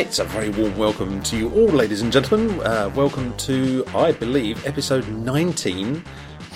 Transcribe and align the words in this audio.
It's 0.00 0.18
a 0.18 0.24
very 0.24 0.48
warm 0.48 0.78
welcome 0.78 1.22
to 1.24 1.36
you 1.36 1.50
all, 1.50 1.66
ladies 1.66 2.00
and 2.00 2.10
gentlemen. 2.10 2.58
Uh, 2.62 2.90
welcome 2.96 3.36
to, 3.36 3.84
I 3.88 4.12
believe, 4.12 4.66
episode 4.66 5.06
19 5.08 6.02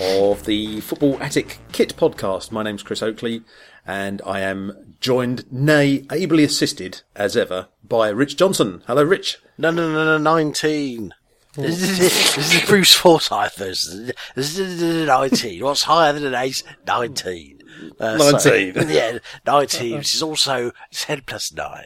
of 0.01 0.43
the 0.45 0.81
Football 0.81 1.21
Attic 1.21 1.59
Kit 1.71 1.95
podcast. 1.95 2.51
My 2.51 2.63
name's 2.63 2.81
Chris 2.81 3.03
Oakley, 3.03 3.43
and 3.85 4.19
I 4.25 4.39
am 4.39 4.95
joined, 4.99 5.45
nay, 5.53 6.07
ably 6.11 6.43
assisted, 6.43 7.03
as 7.15 7.37
ever, 7.37 7.67
by 7.87 8.09
Rich 8.09 8.35
Johnson. 8.35 8.81
Hello, 8.87 9.03
Rich. 9.03 9.37
No, 9.59 9.69
no, 9.69 9.93
no, 9.93 10.03
no, 10.03 10.17
19. 10.17 11.13
This 11.53 11.83
is, 11.83 11.99
this 12.35 12.55
is 12.55 12.67
Bruce 12.67 12.95
Forsyth. 12.95 13.57
This 13.57 13.85
is, 13.87 15.05
19. 15.05 15.63
What's 15.63 15.83
higher 15.83 16.13
than 16.13 16.25
an 16.25 16.33
8? 16.33 16.63
19. 16.87 17.61
Uh, 17.99 18.17
19. 18.17 18.39
So, 18.39 18.53
yeah, 18.87 19.19
19, 19.45 19.97
which 19.99 20.15
is 20.15 20.23
also 20.23 20.71
10 20.91 21.21
plus 21.27 21.53
9. 21.53 21.85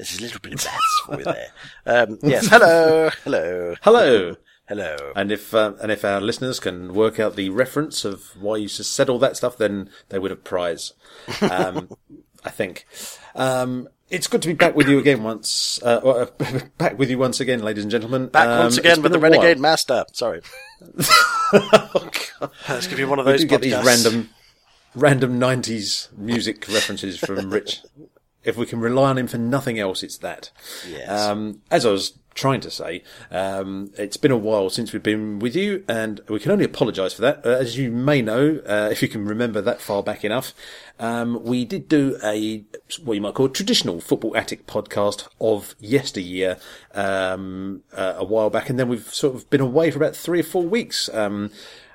There's 0.00 0.18
a 0.18 0.22
little 0.22 0.40
bit 0.40 0.54
of 0.54 0.64
maths 0.64 1.02
for 1.04 1.18
you 1.18 1.24
there. 1.24 1.48
Um, 1.84 2.18
yes, 2.22 2.46
hello, 2.48 3.10
hello, 3.22 3.74
Hello. 3.82 4.36
hello. 4.66 4.96
And 5.14 5.30
if 5.30 5.52
uh, 5.52 5.74
and 5.82 5.92
if 5.92 6.06
our 6.06 6.22
listeners 6.22 6.58
can 6.58 6.94
work 6.94 7.20
out 7.20 7.36
the 7.36 7.50
reference 7.50 8.06
of 8.06 8.30
why 8.40 8.56
you 8.56 8.68
just 8.68 8.92
said 8.92 9.10
all 9.10 9.18
that 9.18 9.36
stuff, 9.36 9.58
then 9.58 9.90
they 10.08 10.18
would 10.18 10.30
have 10.30 10.42
prize. 10.42 10.94
Um, 11.42 11.90
I 12.46 12.48
think. 12.48 12.86
Um, 13.34 13.88
it's 14.08 14.26
good 14.26 14.40
to 14.40 14.48
be 14.48 14.54
back 14.54 14.74
with 14.74 14.88
you 14.88 14.98
again 14.98 15.22
once. 15.22 15.78
Uh, 15.82 16.00
well, 16.02 16.30
uh, 16.40 16.60
back 16.78 16.98
with 16.98 17.10
you 17.10 17.18
once 17.18 17.38
again, 17.38 17.62
ladies 17.62 17.84
and 17.84 17.90
gentlemen. 17.90 18.28
Back 18.28 18.48
Um, 18.48 18.58
once 18.60 18.78
again 18.78 19.02
with 19.02 19.12
the 19.12 19.18
a 19.18 19.20
while. 19.20 19.32
Renegade 19.32 19.58
Master. 19.60 20.06
Sorry. 20.14 20.40
Oh, 21.52 22.10
God. 22.40 22.50
Let's 22.70 22.86
give 22.86 22.98
you 22.98 23.06
one 23.06 23.18
of 23.18 23.26
We 23.26 23.32
those 23.32 23.40
do 23.42 23.48
get 23.48 23.60
these 23.60 23.74
random, 23.84 24.30
random 24.94 25.38
'90s 25.38 26.16
music 26.16 26.66
references 26.68 27.18
from 27.18 27.50
Rich. 27.50 27.82
If 28.42 28.56
we 28.56 28.66
can 28.66 28.80
rely 28.80 29.10
on 29.10 29.18
him 29.18 29.26
for 29.26 29.38
nothing 29.38 29.78
else, 29.78 30.02
it's 30.02 30.18
that. 30.18 30.50
Yes. 30.88 31.08
Um, 31.08 31.60
as 31.70 31.84
I 31.84 31.90
was 31.90 32.18
trying 32.34 32.60
to 32.60 32.70
say, 32.70 33.02
um, 33.30 33.92
it's 33.98 34.16
been 34.16 34.30
a 34.30 34.36
while 34.36 34.70
since 34.70 34.92
we've 34.92 35.02
been 35.02 35.40
with 35.40 35.54
you, 35.54 35.84
and 35.88 36.20
we 36.28 36.40
can 36.40 36.52
only 36.52 36.64
apologise 36.64 37.12
for 37.12 37.22
that. 37.22 37.44
Uh, 37.44 37.50
as 37.50 37.76
you 37.76 37.90
may 37.90 38.22
know, 38.22 38.62
uh, 38.66 38.88
if 38.90 39.02
you 39.02 39.08
can 39.08 39.24
remember 39.26 39.60
that 39.60 39.80
far 39.80 40.02
back 40.02 40.24
enough, 40.24 40.54
um, 40.98 41.42
we 41.44 41.64
did 41.64 41.88
do 41.88 42.18
a 42.24 42.64
what 43.02 43.14
you 43.14 43.20
might 43.20 43.34
call 43.34 43.46
a 43.46 43.50
traditional 43.50 44.00
football 44.00 44.36
attic 44.36 44.66
podcast 44.66 45.28
of 45.40 45.74
yesteryear 45.78 46.56
um, 46.94 47.82
uh, 47.92 48.14
a 48.16 48.24
while 48.24 48.48
back, 48.50 48.70
and 48.70 48.78
then 48.78 48.88
we've 48.88 49.12
sort 49.12 49.34
of 49.34 49.48
been 49.50 49.60
away 49.60 49.90
for 49.90 49.98
about 49.98 50.16
three 50.16 50.40
or 50.40 50.44
four 50.44 50.62
weeks. 50.62 51.08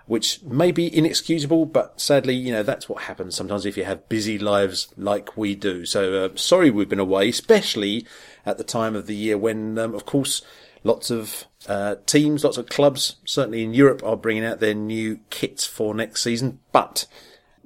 Which 0.08 0.44
may 0.44 0.72
be 0.72 0.96
inexcusable, 0.96 1.66
but 1.66 2.00
sadly, 2.00 2.36
you 2.36 2.52
know, 2.52 2.62
that's 2.62 2.88
what 2.88 3.04
happens 3.04 3.36
sometimes 3.36 3.66
if 3.66 3.76
you 3.76 3.86
have 3.86 4.08
busy 4.08 4.38
lives 4.38 4.94
like 4.98 5.36
we 5.36 5.56
do. 5.56 5.84
So, 5.86 6.26
uh, 6.26 6.30
sorry 6.36 6.70
we've 6.70 6.88
been 6.88 7.00
away, 7.00 7.30
especially 7.30 8.06
at 8.46 8.60
the 8.60 8.64
time 8.64 8.96
of 8.96 9.08
the 9.08 9.16
year 9.16 9.36
when, 9.36 9.80
um, 9.80 9.96
of 9.96 10.06
course, 10.06 10.44
lots 10.84 11.10
of 11.10 11.46
uh, 11.68 11.96
teams, 12.06 12.44
lots 12.44 12.58
of 12.58 12.70
clubs, 12.70 13.16
certainly 13.26 13.64
in 13.64 13.74
Europe, 13.74 14.04
are 14.04 14.16
bringing 14.16 14.46
out 14.46 14.60
their 14.60 14.76
new 14.76 15.20
kits 15.32 15.66
for 15.66 15.96
next 15.96 16.22
season. 16.22 16.60
But 16.72 17.08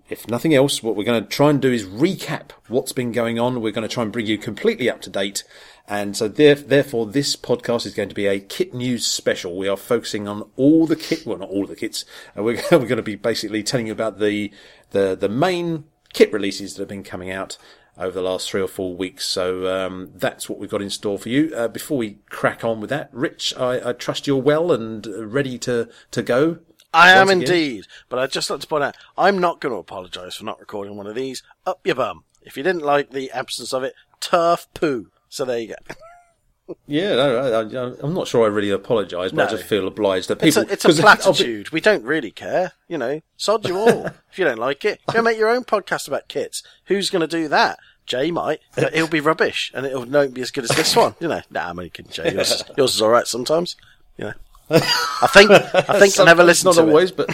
if 0.09 0.27
nothing 0.27 0.55
else, 0.55 0.81
what 0.81 0.95
we're 0.95 1.03
going 1.03 1.21
to 1.21 1.29
try 1.29 1.49
and 1.49 1.61
do 1.61 1.71
is 1.71 1.85
recap 1.85 2.51
what's 2.67 2.93
been 2.93 3.11
going 3.11 3.37
on. 3.37 3.61
We're 3.61 3.73
going 3.73 3.87
to 3.87 3.93
try 3.93 4.03
and 4.03 4.11
bring 4.11 4.25
you 4.25 4.37
completely 4.37 4.89
up 4.89 5.01
to 5.01 5.09
date. 5.09 5.43
And 5.89 6.15
so 6.15 6.27
there, 6.27 6.53
therefore 6.53 7.07
this 7.07 7.35
podcast 7.35 7.87
is 7.87 7.95
going 7.95 8.09
to 8.09 8.15
be 8.15 8.27
a 8.27 8.39
kit 8.39 8.75
news 8.75 9.07
special. 9.07 9.57
We 9.57 9.67
are 9.67 9.75
focusing 9.75 10.27
on 10.27 10.47
all 10.55 10.85
the 10.85 10.95
kit, 10.95 11.25
well, 11.25 11.39
not 11.39 11.49
all 11.49 11.65
the 11.65 11.75
kits. 11.75 12.05
Uh, 12.37 12.43
we're, 12.43 12.61
we're 12.71 12.85
going 12.85 12.97
to 12.97 13.01
be 13.01 13.15
basically 13.15 13.63
telling 13.63 13.87
you 13.87 13.93
about 13.93 14.19
the, 14.19 14.51
the, 14.91 15.17
the 15.19 15.27
main 15.27 15.85
kit 16.13 16.31
releases 16.31 16.75
that 16.75 16.83
have 16.83 16.89
been 16.89 17.03
coming 17.03 17.31
out 17.31 17.57
over 17.97 18.11
the 18.11 18.21
last 18.21 18.49
three 18.49 18.61
or 18.61 18.67
four 18.67 18.95
weeks. 18.95 19.25
So, 19.25 19.67
um, 19.67 20.11
that's 20.13 20.47
what 20.47 20.59
we've 20.59 20.69
got 20.69 20.83
in 20.83 20.91
store 20.91 21.17
for 21.17 21.29
you. 21.29 21.53
Uh, 21.55 21.67
before 21.67 21.97
we 21.97 22.19
crack 22.29 22.63
on 22.63 22.79
with 22.79 22.91
that, 22.91 23.09
Rich, 23.11 23.55
I, 23.57 23.89
I 23.89 23.93
trust 23.93 24.27
you're 24.27 24.37
well 24.37 24.71
and 24.71 25.07
ready 25.07 25.57
to, 25.59 25.89
to 26.11 26.21
go. 26.21 26.59
I 26.93 27.11
am 27.11 27.29
again. 27.29 27.41
indeed, 27.41 27.87
but 28.09 28.19
I'd 28.19 28.31
just 28.31 28.49
like 28.49 28.61
to 28.61 28.67
point 28.67 28.83
out, 28.83 28.95
I'm 29.17 29.39
not 29.39 29.59
going 29.59 29.73
to 29.73 29.79
apologise 29.79 30.35
for 30.35 30.45
not 30.45 30.59
recording 30.59 30.97
one 30.97 31.07
of 31.07 31.15
these. 31.15 31.43
Up 31.65 31.81
your 31.83 31.95
bum. 31.95 32.23
If 32.41 32.57
you 32.57 32.63
didn't 32.63 32.83
like 32.83 33.11
the 33.11 33.31
absence 33.31 33.73
of 33.73 33.83
it, 33.83 33.93
turf 34.19 34.67
poo. 34.73 35.11
So 35.29 35.45
there 35.45 35.59
you 35.59 35.69
go. 35.69 36.75
Yeah, 36.85 37.15
no, 37.15 37.95
I, 37.99 38.05
I'm 38.05 38.13
not 38.13 38.27
sure 38.27 38.43
I 38.45 38.47
really 38.47 38.69
apologise, 38.69 39.31
but 39.31 39.47
I 39.47 39.51
just 39.51 39.63
feel 39.63 39.87
obliged 39.87 40.27
that 40.27 40.43
It's 40.43 40.55
people. 40.55 40.69
a, 40.69 40.73
it's 40.73 40.85
a 40.85 40.89
I'll 40.89 40.95
be- 40.95 41.01
platitude. 41.01 41.71
We 41.71 41.81
don't 41.81 42.03
really 42.03 42.29
care. 42.29 42.73
You 42.87 42.99
know, 42.99 43.21
sod 43.37 43.67
you 43.67 43.77
all. 43.77 44.05
if 44.31 44.37
you 44.37 44.45
don't 44.45 44.59
like 44.59 44.85
it, 44.85 44.99
go 45.11 45.21
make 45.23 45.37
your 45.37 45.49
own 45.49 45.63
podcast 45.63 46.07
about 46.07 46.27
kits. 46.27 46.61
Who's 46.85 47.09
going 47.09 47.21
to 47.21 47.27
do 47.27 47.47
that? 47.47 47.79
Jay 48.05 48.29
might, 48.31 48.59
but 48.75 48.93
it'll 48.93 49.07
be 49.07 49.19
rubbish 49.19 49.71
and 49.75 49.85
it'll 49.85 50.05
not 50.05 50.33
be 50.33 50.41
as 50.41 50.51
good 50.51 50.63
as 50.63 50.71
this 50.71 50.95
one. 50.95 51.15
You 51.19 51.27
know, 51.27 51.41
nah, 51.49 51.69
I'm 51.69 51.79
only 51.79 51.89
kidding, 51.91 52.11
Jay. 52.11 52.33
Yours, 52.33 52.51
is- 52.51 52.63
yours 52.77 52.95
is 52.95 53.01
all 53.01 53.09
right 53.09 53.25
sometimes. 53.27 53.75
You 54.17 54.25
know, 54.25 54.33
I 54.69 55.27
think 55.31 55.49
I 55.51 55.99
think 55.99 56.19
I 56.19 56.23
never 56.25 56.43
listened 56.43 56.75
not 56.75 56.83
to 56.83 56.87
always, 56.87 57.11
but 57.11 57.29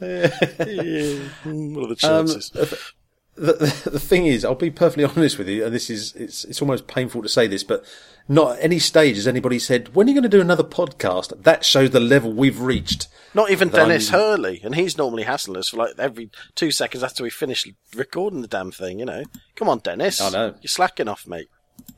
it. 0.00 1.22
What 1.44 1.84
are 1.84 1.94
the 1.94 2.08
um, 2.08 2.26
chances? 2.26 2.52
The, 3.38 3.52
the, 3.54 3.90
the 3.90 4.00
thing 4.00 4.26
is, 4.26 4.44
I'll 4.44 4.54
be 4.54 4.70
perfectly 4.70 5.04
honest 5.16 5.38
with 5.38 5.48
you, 5.48 5.64
and 5.64 5.74
this 5.74 5.90
is 5.90 6.14
it's 6.14 6.44
it's 6.44 6.60
almost 6.62 6.86
painful 6.86 7.22
to 7.22 7.28
say 7.28 7.46
this, 7.46 7.64
but 7.64 7.84
not 8.28 8.58
at 8.58 8.64
any 8.64 8.78
stage 8.78 9.16
has 9.16 9.26
anybody 9.26 9.58
said 9.58 9.94
when 9.94 10.06
are 10.06 10.10
you 10.10 10.14
going 10.14 10.22
to 10.30 10.36
do 10.36 10.40
another 10.40 10.64
podcast. 10.64 11.42
That 11.42 11.64
shows 11.64 11.90
the 11.90 12.00
level 12.00 12.32
we've 12.32 12.60
reached. 12.60 13.08
Not 13.34 13.50
even 13.50 13.68
that 13.70 13.78
I'm- 13.80 13.88
Dennis 13.88 14.10
Hurley, 14.10 14.60
and 14.62 14.74
he's 14.74 14.98
normally 14.98 15.22
hassling 15.24 15.56
us 15.58 15.68
for 15.68 15.76
like 15.78 15.92
every 15.98 16.30
two 16.54 16.70
seconds 16.70 17.02
after 17.02 17.22
we 17.22 17.30
finish 17.30 17.66
recording 17.94 18.42
the 18.42 18.48
damn 18.48 18.70
thing. 18.70 18.98
You 18.98 19.06
know, 19.06 19.22
come 19.56 19.68
on, 19.68 19.78
Dennis. 19.78 20.20
I 20.20 20.30
know. 20.30 20.54
you're 20.60 20.68
slacking 20.68 21.08
off, 21.08 21.26
mate. 21.26 21.48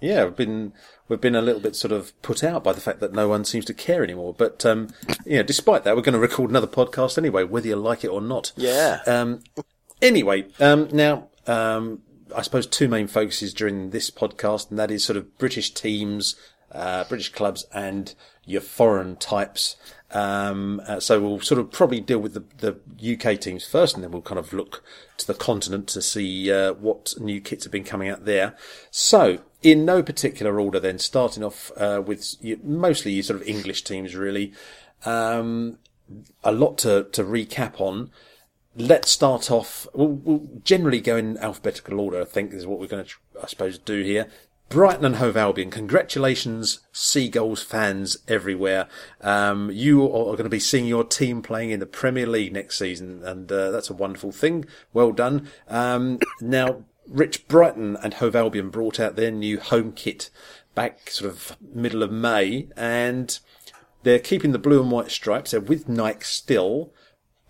Yeah, 0.01 0.25
we've 0.25 0.37
been 0.37 0.73
we've 1.09 1.21
been 1.21 1.35
a 1.35 1.41
little 1.43 1.61
bit 1.61 1.75
sort 1.75 1.93
of 1.93 2.13
put 2.23 2.45
out 2.45 2.63
by 2.63 2.73
the 2.73 2.81
fact 2.81 3.01
that 3.01 3.13
no 3.13 3.29
one 3.29 3.45
seems 3.45 3.65
to 3.67 3.75
care 3.75 4.05
anymore. 4.05 4.35
But 4.37 4.65
um, 4.67 4.89
you 5.25 5.37
know, 5.37 5.43
despite 5.43 5.85
that, 5.85 5.97
we're 5.97 6.03
going 6.03 6.13
to 6.13 6.19
record 6.19 6.51
another 6.51 6.67
podcast 6.67 7.17
anyway, 7.19 7.45
whether 7.45 7.67
you 7.69 7.77
like 7.77 8.05
it 8.05 8.09
or 8.09 8.21
not. 8.21 8.53
Yeah. 8.57 9.01
Um, 9.07 9.43
anyway, 10.03 10.47
um, 10.61 10.89
now 10.93 11.29
um, 11.51 12.03
I 12.35 12.43
suppose 12.43 12.67
two 12.67 12.89
main 12.89 13.09
focuses 13.09 13.53
during 13.53 13.91
this 13.91 14.11
podcast, 14.11 14.71
and 14.71 14.79
that 14.79 14.91
is 14.91 15.05
sort 15.05 15.17
of 15.17 15.37
British 15.37 15.73
teams, 15.73 16.37
uh, 16.71 17.05
British 17.05 17.31
clubs, 17.31 17.67
and 17.75 18.15
your 18.45 18.61
foreign 18.61 19.17
types. 19.17 19.77
Um, 20.13 20.81
uh, 20.87 21.01
so 21.01 21.21
we'll 21.21 21.41
sort 21.41 21.61
of 21.61 21.73
probably 21.73 22.01
deal 22.01 22.19
with 22.19 22.35
the, 22.35 22.45
the 22.59 23.15
UK 23.15 23.41
teams 23.41 23.67
first, 23.67 23.95
and 23.95 24.05
then 24.05 24.13
we'll 24.13 24.23
kind 24.23 24.39
of 24.39 24.53
look 24.53 24.85
to 25.17 25.27
the 25.27 25.35
continent 25.35 25.89
to 25.89 26.03
see 26.03 26.53
uh, 26.53 26.75
what 26.75 27.15
new 27.19 27.41
kits 27.41 27.65
have 27.65 27.73
been 27.73 27.85
coming 27.85 28.09
out 28.09 28.25
there. 28.27 28.57
So, 28.93 29.41
in 29.63 29.85
no 29.85 30.03
particular 30.03 30.61
order, 30.61 30.79
then 30.79 31.01
starting 31.01 31.43
off 31.43 31.73
uh, 31.77 32.01
with 32.05 32.37
mostly 32.63 33.21
sort 33.23 33.41
of 33.41 33.49
English 33.49 33.83
teams, 33.83 34.15
really. 34.15 34.53
Um, 35.05 35.79
a 36.43 36.53
lot 36.53 36.79
to, 36.79 37.05
to 37.13 37.23
recap 37.23 37.81
on. 37.81 38.11
Let's 38.77 39.11
start 39.11 39.51
off. 39.51 39.87
We'll, 39.95 40.09
we'll 40.09 40.49
generally 40.65 41.01
go 41.01 41.17
in 41.17 41.39
alphabetical 41.39 42.01
order. 42.01 42.21
I 42.21 42.25
think 42.25 42.53
is 42.53 42.67
what 42.67 42.79
we're 42.79 42.87
going 42.87 43.05
to, 43.05 43.15
I 43.43 43.47
suppose, 43.47 43.79
do 43.79 44.03
here. 44.03 44.29
Brighton 44.71 45.05
and 45.05 45.17
Hove 45.17 45.37
Albion. 45.37 45.69
Congratulations, 45.69 46.79
Seagulls 46.93 47.61
fans 47.61 48.19
everywhere. 48.29 48.87
Um, 49.21 49.69
you 49.73 50.05
are 50.05 50.37
going 50.37 50.45
to 50.45 50.49
be 50.49 50.61
seeing 50.61 50.87
your 50.87 51.03
team 51.03 51.43
playing 51.43 51.71
in 51.71 51.81
the 51.81 51.87
Premier 51.87 52.27
League 52.27 52.53
next 52.53 52.79
season, 52.79 53.25
and 53.25 53.51
uh, 53.51 53.73
that's 53.73 53.91
a 53.91 53.95
wonderful 53.95 54.31
thing. 54.31 54.65
Well 54.93 55.11
done. 55.11 55.49
Um, 55.67 56.21
now, 56.41 56.85
Rich 57.09 57.49
Brighton 57.49 57.97
and 58.01 58.15
Hove 58.15 58.37
Albion 58.37 58.71
brought 58.71 59.01
out 59.01 59.17
their 59.17 59.33
new 59.33 59.59
home 59.59 59.91
kit 59.91 60.31
back 60.77 61.11
sort 61.11 61.29
of 61.33 61.57
middle 61.61 62.05
of 62.05 62.13
May, 62.13 62.69
and 62.77 63.41
they're 64.05 64.21
keeping 64.21 64.53
the 64.53 64.59
blue 64.61 64.81
and 64.81 64.93
white 64.93 65.11
stripes. 65.11 65.51
They're 65.51 65.61
with 65.61 65.89
Nike 65.89 66.23
still, 66.23 66.93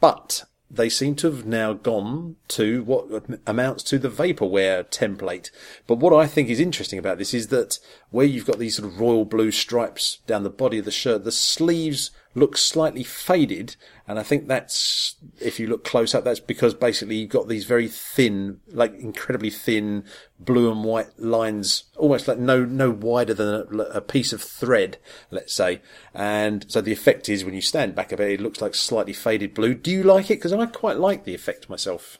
but 0.01 0.45
they 0.71 0.89
seem 0.89 1.17
to 1.17 1.31
have 1.31 1.45
now 1.45 1.73
gone 1.73 2.37
to 2.49 2.85
what 2.85 3.25
amounts 3.47 3.83
to 3.83 3.99
the 3.99 4.09
vaporware 4.09 4.89
template. 4.89 5.51
But 5.87 5.99
what 5.99 6.13
I 6.13 6.27
think 6.27 6.49
is 6.49 6.61
interesting 6.61 6.99
about 6.99 7.19
this 7.19 7.35
is 7.35 7.49
that 7.49 7.81
where 8.11 8.27
you've 8.27 8.47
got 8.47 8.61
these 8.61 8.77
sort 8.77 8.89
of 8.89 9.01
royal 9.01 9.25
blue 9.25 9.51
stripes 9.51 10.19
down 10.29 10.45
the 10.45 10.51
body 10.51 10.79
of 10.79 10.85
the 10.85 10.93
shirt, 10.93 11.25
the 11.25 11.33
sleeves 11.33 12.13
look 12.35 12.57
slightly 12.57 13.03
faded. 13.03 13.75
And 14.11 14.19
I 14.19 14.25
think 14.25 14.49
that's, 14.49 15.15
if 15.41 15.61
you 15.61 15.69
look 15.69 15.85
close 15.85 16.17
up, 16.17 16.25
that's 16.25 16.41
because 16.41 16.75
basically 16.75 17.15
you've 17.15 17.31
got 17.31 17.47
these 17.47 17.65
very 17.65 17.87
thin, 17.87 18.59
like 18.73 18.93
incredibly 18.99 19.51
thin 19.51 20.03
blue 20.41 20.69
and 20.69 20.83
white 20.83 21.17
lines, 21.17 21.85
almost 21.97 22.27
like 22.27 22.37
no, 22.37 22.65
no 22.65 22.91
wider 22.91 23.35
than 23.35 23.79
a, 23.79 23.83
a 23.85 24.01
piece 24.01 24.33
of 24.33 24.43
thread, 24.43 24.99
let's 25.31 25.55
say. 25.55 25.81
And 26.13 26.67
so 26.69 26.81
the 26.81 26.91
effect 26.91 27.29
is 27.29 27.45
when 27.45 27.55
you 27.55 27.61
stand 27.61 27.95
back 27.95 28.11
a 28.11 28.17
bit, 28.17 28.33
it 28.33 28.41
looks 28.41 28.61
like 28.61 28.75
slightly 28.75 29.13
faded 29.13 29.55
blue. 29.55 29.75
Do 29.75 29.93
you 29.93 30.03
like 30.03 30.29
it? 30.29 30.39
Because 30.39 30.53
I 30.53 30.67
quite 30.67 30.97
like 30.97 31.23
the 31.23 31.37
effect 31.37 31.71
myself. 31.71 32.19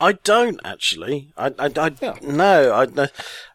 I 0.00 0.14
don't 0.14 0.58
actually. 0.64 1.32
I, 1.36 1.54
I, 1.60 1.70
I 1.76 1.92
Yeah. 2.02 2.16
no. 2.22 2.72
I. 2.72 3.08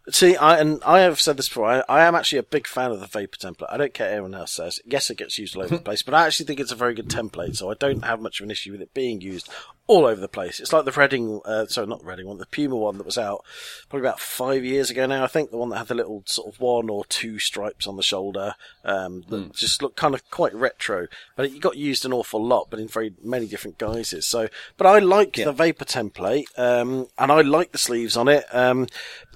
See, 0.10 0.36
I 0.36 0.60
and 0.60 0.84
I 0.84 1.00
have 1.00 1.20
said 1.20 1.38
this 1.38 1.48
before. 1.48 1.66
I, 1.66 1.84
I 1.90 2.06
am 2.06 2.14
actually 2.14 2.38
a 2.38 2.44
big 2.44 2.68
fan 2.68 2.92
of 2.92 3.00
the 3.00 3.08
vapor 3.08 3.38
template. 3.38 3.72
I 3.72 3.78
don't 3.78 3.94
care 3.94 4.08
what 4.08 4.14
everyone 4.14 4.36
else 4.36 4.52
says. 4.52 4.80
Yes, 4.86 5.10
it 5.10 5.18
gets 5.18 5.40
used 5.40 5.56
all 5.56 5.64
over 5.64 5.78
the 5.78 5.82
place, 5.84 6.04
but 6.04 6.14
I 6.14 6.28
actually 6.28 6.46
think 6.46 6.60
it's 6.60 6.72
a 6.72 6.76
very 6.76 6.94
good 6.94 7.10
template. 7.10 7.56
So 7.56 7.72
I 7.72 7.74
don't 7.74 8.06
have 8.06 8.22
much 8.22 8.40
of 8.40 8.44
an 8.44 8.52
issue 8.52 8.72
with 8.72 8.82
it 8.82 8.94
being 8.94 9.22
used 9.22 9.50
all 9.88 10.06
over 10.06 10.20
the 10.20 10.28
place. 10.28 10.60
It's 10.60 10.74
like 10.74 10.86
the 10.86 10.92
Reading, 10.92 11.42
uh, 11.46 11.68
sorry, 11.68 11.86
not 11.88 12.00
the 12.00 12.06
Reading 12.08 12.28
one, 12.28 12.38
the 12.40 12.46
Puma 12.48 12.76
one 12.76 12.98
that 12.98 13.06
was 13.06 13.18
out 13.18 13.46
probably 13.88 14.08
about 14.08 14.20
five 14.20 14.66
years 14.66 14.90
ago 14.90 15.06
now. 15.06 15.24
I 15.24 15.28
think 15.28 15.52
the 15.52 15.58
one 15.58 15.70
that 15.70 15.78
had 15.78 15.88
the 15.88 15.96
little 15.96 16.24
sort 16.26 16.54
of 16.54 16.60
one 16.60 16.90
or 16.90 17.06
two 17.06 17.38
stripes 17.38 17.86
on 17.86 17.96
the 17.96 18.02
shoulder, 18.04 18.56
um, 18.84 19.24
that 19.30 19.54
just 19.54 19.82
looked 19.84 19.96
kind 19.98 20.16
of 20.16 20.28
quite 20.32 20.56
retro. 20.56 21.08
But 21.36 21.46
it 21.46 21.60
got 21.62 21.78
used 21.78 22.04
an 22.04 22.14
awful 22.14 22.44
lot, 22.44 22.68
but 22.72 22.80
in 22.80 22.88
very 22.88 23.14
many 23.24 23.46
different 23.46 23.78
guises. 23.78 24.26
So, 24.26 24.48
but 24.78 24.88
I 24.88 25.00
like 25.00 25.38
Yeah. 25.38 25.46
the 25.46 25.52
vapor 25.54 25.86
template, 25.86 26.48
um, 26.58 27.08
and 27.18 27.32
I 27.32 27.42
like 27.42 27.72
the 27.72 27.78
sleeves 27.78 28.18
on 28.18 28.28
it. 28.28 28.46
Um, 28.52 28.88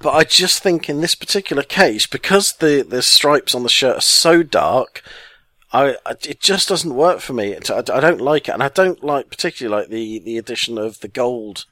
but 0.01 0.13
I 0.13 0.23
just 0.23 0.63
think 0.63 0.89
in 0.89 1.01
this 1.01 1.13
particular 1.15 1.63
case, 1.63 2.07
because 2.07 2.53
the 2.53 2.85
the 2.87 3.01
stripes 3.03 3.53
on 3.53 3.63
the 3.63 3.69
shirt 3.69 3.97
are 3.97 4.01
so 4.01 4.41
dark. 4.41 5.03
I, 5.71 5.95
it 6.05 6.39
just 6.39 6.67
doesn't 6.67 6.95
work 6.95 7.19
for 7.19 7.33
me. 7.33 7.55
I, 7.55 7.77
I 7.77 7.99
don't 7.99 8.21
like 8.21 8.47
it, 8.47 8.53
and 8.53 8.63
I 8.63 8.69
don't 8.69 9.03
like 9.03 9.29
particularly 9.29 9.81
like 9.81 9.89
the 9.89 10.19
the 10.19 10.37
addition 10.37 10.77
of 10.77 10.99
the 11.01 11.07
gold 11.07 11.65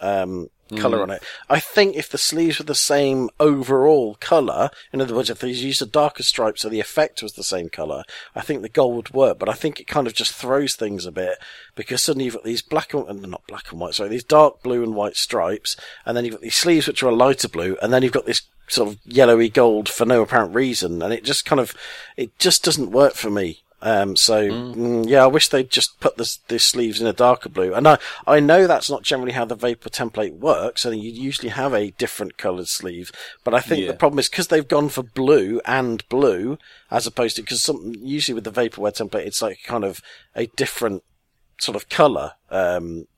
um, 0.00 0.48
color 0.76 1.02
on 1.02 1.10
it. 1.10 1.22
I 1.48 1.60
think 1.60 1.96
if 1.96 2.08
the 2.08 2.18
sleeves 2.18 2.58
were 2.58 2.64
the 2.64 2.74
same 2.74 3.28
overall 3.38 4.16
color, 4.20 4.70
in 4.92 5.00
other 5.00 5.14
words, 5.14 5.30
if 5.30 5.40
they 5.40 5.50
used 5.50 5.82
a 5.82 5.86
darker 5.86 6.22
stripe 6.22 6.58
so 6.58 6.68
the 6.68 6.80
effect 6.80 7.22
was 7.22 7.34
the 7.34 7.44
same 7.44 7.68
color, 7.68 8.04
I 8.34 8.40
think 8.40 8.62
the 8.62 8.68
gold 8.68 8.94
would 8.94 9.14
work. 9.14 9.38
But 9.38 9.48
I 9.48 9.54
think 9.54 9.80
it 9.80 9.86
kind 9.86 10.06
of 10.06 10.14
just 10.14 10.34
throws 10.34 10.74
things 10.74 11.06
a 11.06 11.12
bit 11.12 11.38
because 11.74 12.02
suddenly 12.02 12.26
you've 12.26 12.34
got 12.34 12.44
these 12.44 12.62
black 12.62 12.94
and 12.94 13.22
not 13.22 13.46
black 13.46 13.70
and 13.70 13.80
white, 13.80 13.94
sorry, 13.94 14.10
these 14.10 14.24
dark 14.24 14.62
blue 14.62 14.82
and 14.82 14.94
white 14.94 15.16
stripes, 15.16 15.76
and 16.04 16.16
then 16.16 16.24
you've 16.24 16.34
got 16.34 16.42
these 16.42 16.56
sleeves 16.56 16.86
which 16.86 17.02
are 17.02 17.08
a 17.08 17.14
lighter 17.14 17.48
blue, 17.48 17.76
and 17.82 17.92
then 17.92 18.02
you've 18.02 18.12
got 18.12 18.26
this 18.26 18.42
sort 18.68 18.88
of 18.90 18.98
yellowy 19.04 19.48
gold 19.48 19.88
for 19.88 20.04
no 20.04 20.22
apparent 20.22 20.54
reason, 20.54 21.02
and 21.02 21.12
it 21.12 21.24
just 21.24 21.44
kind 21.44 21.60
of 21.60 21.74
it 22.16 22.38
just 22.38 22.64
doesn't 22.64 22.90
work 22.90 23.14
for 23.14 23.30
me. 23.30 23.58
Um, 23.84 24.14
so 24.14 24.48
mm, 24.48 25.08
yeah, 25.08 25.24
I 25.24 25.26
wish 25.26 25.48
they'd 25.48 25.68
just 25.68 25.98
put 25.98 26.16
the, 26.16 26.38
the 26.46 26.60
sleeves 26.60 27.00
in 27.00 27.06
a 27.08 27.12
darker 27.12 27.48
blue. 27.48 27.74
And 27.74 27.88
I, 27.88 27.98
I 28.28 28.38
know 28.38 28.68
that's 28.68 28.88
not 28.88 29.02
generally 29.02 29.32
how 29.32 29.44
the 29.44 29.56
Vapor 29.56 29.88
template 29.90 30.38
works, 30.38 30.84
and 30.84 30.96
you 31.02 31.10
usually 31.10 31.48
have 31.48 31.74
a 31.74 31.90
different 31.90 32.38
coloured 32.38 32.68
sleeve. 32.68 33.10
But 33.42 33.54
I 33.54 33.60
think 33.60 33.80
Yeah. 33.82 33.88
the 33.88 33.98
problem 33.98 34.20
is 34.20 34.28
because 34.28 34.46
they've 34.46 34.68
gone 34.68 34.88
for 34.88 35.02
blue 35.02 35.60
and 35.64 36.08
blue, 36.08 36.58
as 36.92 37.08
opposed 37.08 37.34
to 37.36 37.42
because 37.42 37.60
some 37.64 37.92
usually 37.98 38.36
with 38.36 38.44
the 38.44 38.52
Vaporware 38.52 38.96
template, 38.96 39.26
it's 39.26 39.42
like 39.42 39.58
kind 39.64 39.82
of 39.82 40.00
a 40.36 40.46
different 40.46 41.02
sort 41.58 41.74
of 41.74 41.88
colour. 41.88 42.34
Um, 42.50 43.08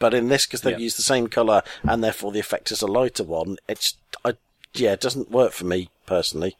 but 0.00 0.12
in 0.12 0.26
this, 0.26 0.44
because 0.44 0.62
they've 0.62 0.72
Yeah. 0.78 0.84
used 0.84 0.98
the 0.98 1.02
same 1.02 1.28
colour 1.28 1.62
and 1.84 2.02
therefore 2.02 2.32
the 2.32 2.40
effect 2.40 2.72
is 2.72 2.82
a 2.82 2.86
lighter 2.88 3.22
one, 3.22 3.58
it's 3.68 3.94
I, 4.24 4.32
yeah, 4.74 4.92
it 4.92 5.00
doesn't 5.00 5.30
work 5.30 5.52
for 5.52 5.64
me 5.64 5.90
personally. 6.06 6.56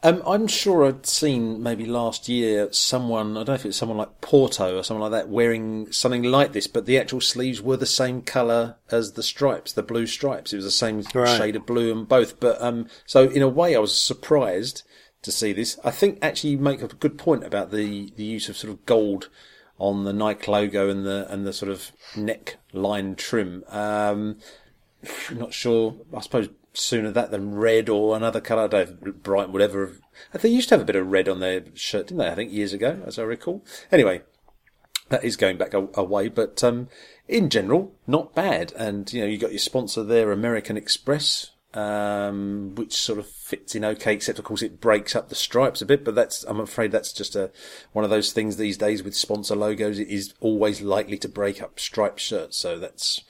Um, 0.00 0.22
I'm 0.24 0.46
sure 0.46 0.86
I'd 0.86 1.06
seen 1.06 1.60
maybe 1.60 1.84
last 1.84 2.28
year 2.28 2.68
someone, 2.72 3.32
I 3.32 3.40
don't 3.40 3.48
know 3.48 3.54
if 3.54 3.66
it's 3.66 3.76
someone 3.76 3.98
like 3.98 4.20
Porto 4.20 4.78
or 4.78 4.84
someone 4.84 5.10
like 5.10 5.20
that, 5.22 5.28
wearing 5.28 5.90
something 5.90 6.22
like 6.22 6.52
this, 6.52 6.68
but 6.68 6.86
the 6.86 6.96
actual 6.96 7.20
sleeves 7.20 7.60
were 7.60 7.76
the 7.76 7.84
same 7.84 8.22
colour 8.22 8.76
as 8.92 9.12
the 9.14 9.24
stripes, 9.24 9.72
the 9.72 9.82
blue 9.82 10.06
stripes. 10.06 10.52
It 10.52 10.56
was 10.56 10.64
the 10.64 10.70
same 10.70 11.02
Right. 11.12 11.36
shade 11.36 11.56
of 11.56 11.66
blue 11.66 11.90
and 11.90 12.06
both. 12.06 12.38
But 12.38 12.62
um, 12.62 12.86
so 13.06 13.28
in 13.28 13.42
a 13.42 13.48
way, 13.48 13.74
I 13.74 13.80
was 13.80 13.98
surprised 13.98 14.84
to 15.22 15.32
see 15.32 15.52
this. 15.52 15.80
I 15.82 15.90
think 15.90 16.20
actually 16.22 16.50
you 16.50 16.58
make 16.58 16.80
a 16.80 16.86
good 16.86 17.18
point 17.18 17.42
about 17.42 17.72
the, 17.72 18.12
the 18.14 18.24
use 18.24 18.48
of 18.48 18.56
sort 18.56 18.72
of 18.72 18.86
gold 18.86 19.28
on 19.80 20.04
the 20.04 20.12
Nike 20.12 20.48
logo 20.50 20.88
and 20.88 21.04
the 21.04 21.26
and 21.28 21.44
the 21.44 21.52
sort 21.52 21.72
of 21.72 21.90
neck 22.16 22.56
line 22.72 23.16
trim. 23.16 23.64
Um, 23.68 24.36
not 25.32 25.52
sure. 25.52 25.96
I 26.16 26.20
suppose 26.20 26.50
sooner 26.78 27.10
that 27.10 27.30
than 27.30 27.54
red 27.54 27.88
or 27.88 28.16
another 28.16 28.40
colour. 28.40 28.64
I 28.64 28.66
don't 28.68 29.04
know, 29.04 29.12
bright, 29.12 29.50
whatever. 29.50 29.96
They 30.32 30.48
used 30.48 30.68
to 30.68 30.74
have 30.74 30.82
a 30.82 30.86
bit 30.86 30.96
of 30.96 31.10
red 31.10 31.28
on 31.28 31.40
their 31.40 31.64
shirt, 31.74 32.08
didn't 32.08 32.18
they? 32.18 32.28
I 32.28 32.34
think 32.34 32.52
years 32.52 32.72
ago, 32.72 33.02
as 33.06 33.18
I 33.18 33.22
recall. 33.22 33.64
Anyway, 33.90 34.22
that 35.08 35.24
is 35.24 35.36
going 35.36 35.56
back 35.56 35.74
a, 35.74 35.88
a 35.94 36.04
way, 36.04 36.28
but 36.28 36.62
um, 36.62 36.88
in 37.26 37.50
general, 37.50 37.94
not 38.06 38.34
bad. 38.34 38.72
And 38.76 39.12
you 39.12 39.20
know, 39.20 39.26
you 39.26 39.38
got 39.38 39.52
your 39.52 39.58
sponsor 39.58 40.02
there, 40.02 40.32
American 40.32 40.76
Express, 40.76 41.50
um, 41.74 42.74
which 42.74 42.94
sort 42.94 43.18
of 43.18 43.26
fits 43.26 43.74
in 43.74 43.84
okay, 43.84 44.14
except 44.14 44.38
of 44.38 44.44
course 44.44 44.62
it 44.62 44.80
breaks 44.80 45.16
up 45.16 45.28
the 45.28 45.34
stripes 45.34 45.82
a 45.82 45.86
bit. 45.86 46.04
But 46.04 46.14
that's, 46.14 46.44
I'm 46.44 46.60
afraid, 46.60 46.92
that's 46.92 47.12
just 47.12 47.36
a 47.36 47.50
one 47.92 48.04
of 48.04 48.10
those 48.10 48.32
things 48.32 48.56
these 48.56 48.78
days 48.78 49.02
with 49.02 49.14
sponsor 49.14 49.56
logos. 49.56 49.98
It 49.98 50.08
is 50.08 50.34
always 50.40 50.80
likely 50.80 51.18
to 51.18 51.28
break 51.28 51.62
up 51.62 51.80
striped 51.80 52.20
shirts, 52.20 52.56
so 52.56 52.78
that's 52.78 53.22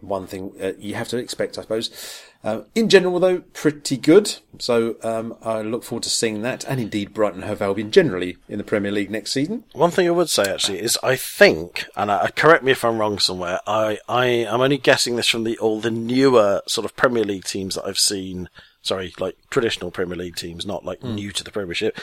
one 0.00 0.26
thing 0.26 0.52
uh, 0.60 0.72
you 0.78 0.94
have 0.94 1.08
to 1.08 1.16
expect, 1.16 1.58
I 1.58 1.62
suppose. 1.62 2.22
Uh, 2.44 2.62
in 2.74 2.88
general, 2.88 3.18
though, 3.18 3.40
pretty 3.52 3.96
good. 3.96 4.36
So 4.58 4.96
um, 5.02 5.36
I 5.42 5.62
look 5.62 5.82
forward 5.82 6.04
to 6.04 6.10
seeing 6.10 6.42
that, 6.42 6.64
and 6.64 6.80
indeed 6.80 7.12
Brighton 7.12 7.42
Hove 7.42 7.62
Albion 7.62 7.90
generally 7.90 8.36
in 8.48 8.58
the 8.58 8.64
Premier 8.64 8.92
League 8.92 9.10
next 9.10 9.32
season. 9.32 9.64
One 9.72 9.90
thing 9.90 10.06
I 10.06 10.12
would 10.12 10.30
say 10.30 10.44
actually 10.44 10.80
is 10.80 10.98
I 11.02 11.16
think, 11.16 11.86
and 11.96 12.10
I, 12.10 12.30
correct 12.30 12.62
me 12.64 12.72
if 12.72 12.84
I'm 12.84 12.98
wrong 12.98 13.18
somewhere. 13.18 13.60
I 13.66 13.98
I 14.08 14.26
am 14.26 14.60
only 14.60 14.78
guessing 14.78 15.16
this 15.16 15.28
from 15.28 15.44
the 15.44 15.58
all 15.58 15.80
the 15.80 15.90
newer 15.90 16.62
sort 16.66 16.84
of 16.84 16.96
Premier 16.96 17.24
League 17.24 17.44
teams 17.44 17.74
that 17.74 17.86
I've 17.86 17.98
seen. 17.98 18.48
Sorry, 18.82 19.12
like 19.18 19.36
traditional 19.50 19.90
Premier 19.90 20.16
League 20.16 20.36
teams, 20.36 20.64
not 20.64 20.84
like 20.84 21.02
new 21.02 21.32
to 21.32 21.42
the 21.42 21.50
Premiership. 21.50 21.98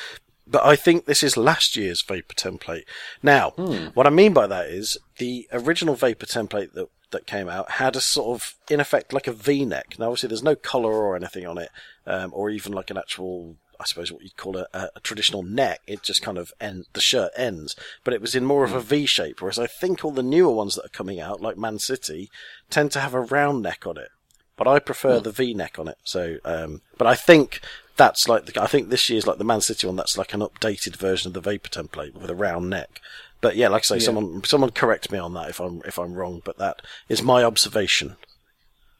But 0.48 0.64
I 0.64 0.76
think 0.76 1.06
this 1.06 1.24
is 1.24 1.38
last 1.38 1.76
year's 1.76 2.04
Vapor 2.04 2.36
template. 2.36 2.84
Now, 3.24 3.52
what 3.96 4.06
I 4.06 4.12
mean 4.12 4.34
by 4.34 4.46
that 4.46 4.68
is 4.68 4.98
the 5.18 5.48
original 5.52 5.96
Vapor 5.96 6.28
template 6.28 6.74
that 6.74 6.88
that 7.12 7.28
came 7.28 7.50
out 7.50 7.72
had 7.72 7.96
a 7.96 8.02
sort 8.02 8.36
of, 8.36 8.56
in 8.70 8.80
effect, 8.80 9.14
like 9.14 9.28
a 9.28 9.34
V-neck. 9.34 9.96
Now, 9.98 10.08
obviously, 10.08 10.30
there's 10.30 10.44
no 10.44 10.56
collar 10.56 10.94
or 10.94 11.16
anything 11.16 11.46
on 11.46 11.58
it, 11.58 11.70
um, 12.06 12.32
or 12.34 12.50
even 12.50 12.74
like 12.74 12.90
an 12.90 12.98
actual 12.98 13.56
I 13.80 13.86
suppose 13.86 14.12
what 14.12 14.24
you'd 14.24 14.38
call 14.38 14.58
a, 14.58 14.68
a, 14.74 14.90
a 14.96 15.00
traditional 15.02 15.44
neck. 15.44 15.82
It 15.88 16.04
just 16.04 16.22
kind 16.22 16.38
of 16.38 16.54
end 16.60 16.86
the 16.94 17.02
shirt 17.02 17.32
ends, 17.36 17.76
but 18.04 18.14
it 18.14 18.22
was 18.22 18.36
in 18.36 18.46
more 18.46 18.64
of 18.64 18.74
a 18.74 18.80
V 18.80 19.06
shape. 19.06 19.42
Whereas 19.42 19.60
I 19.60 19.68
think 19.68 20.04
all 20.04 20.12
the 20.12 20.24
newer 20.24 20.54
ones 20.54 20.76
that 20.76 20.86
are 20.86 20.90
coming 20.90 21.20
out, 21.20 21.42
like 21.42 21.58
Man 21.58 21.80
City, 21.80 22.30
tend 22.70 22.92
to 22.94 23.00
have 23.00 23.14
a 23.14 23.22
round 23.22 23.62
neck 23.62 23.86
on 23.86 23.98
it. 23.98 24.10
But 24.58 24.68
I 24.68 24.80
prefer 24.80 25.20
the 25.20 25.32
V 25.32 25.54
neck 25.54 25.78
on 25.78 25.90
it. 25.90 25.98
So, 26.04 26.38
um, 26.46 26.82
but 26.98 27.08
I 27.08 27.16
think 27.16 27.60
that's 27.98 28.28
like 28.28 28.46
the, 28.46 28.62
I 28.62 28.68
think 28.68 28.90
this 28.90 29.10
year's 29.10 29.28
like 29.28 29.38
the 29.38 29.44
Man 29.44 29.62
City 29.62 29.88
one. 29.88 29.98
That's 29.98 30.18
like 30.18 30.34
an 30.34 30.40
updated 30.40 30.96
version 30.96 31.30
of 31.30 31.34
the 31.34 31.42
Vapor 31.42 31.70
template 31.70 32.14
with 32.14 32.30
a 32.30 32.36
round 32.36 32.70
neck. 32.70 33.02
But 33.46 33.58
yeah, 33.58 33.68
like 33.68 33.82
I 33.82 33.84
say, 33.84 34.00
someone 34.00 34.44
someone 34.44 34.72
correct 34.72 35.12
me 35.12 35.20
on 35.20 35.36
that 35.36 35.52
if 35.52 35.60
I'm 35.60 35.80
if 35.86 36.00
I'm 36.00 36.16
wrong. 36.16 36.42
But 36.44 36.58
that 36.58 36.82
is 37.10 37.22
my 37.22 37.44
observation. 37.44 38.16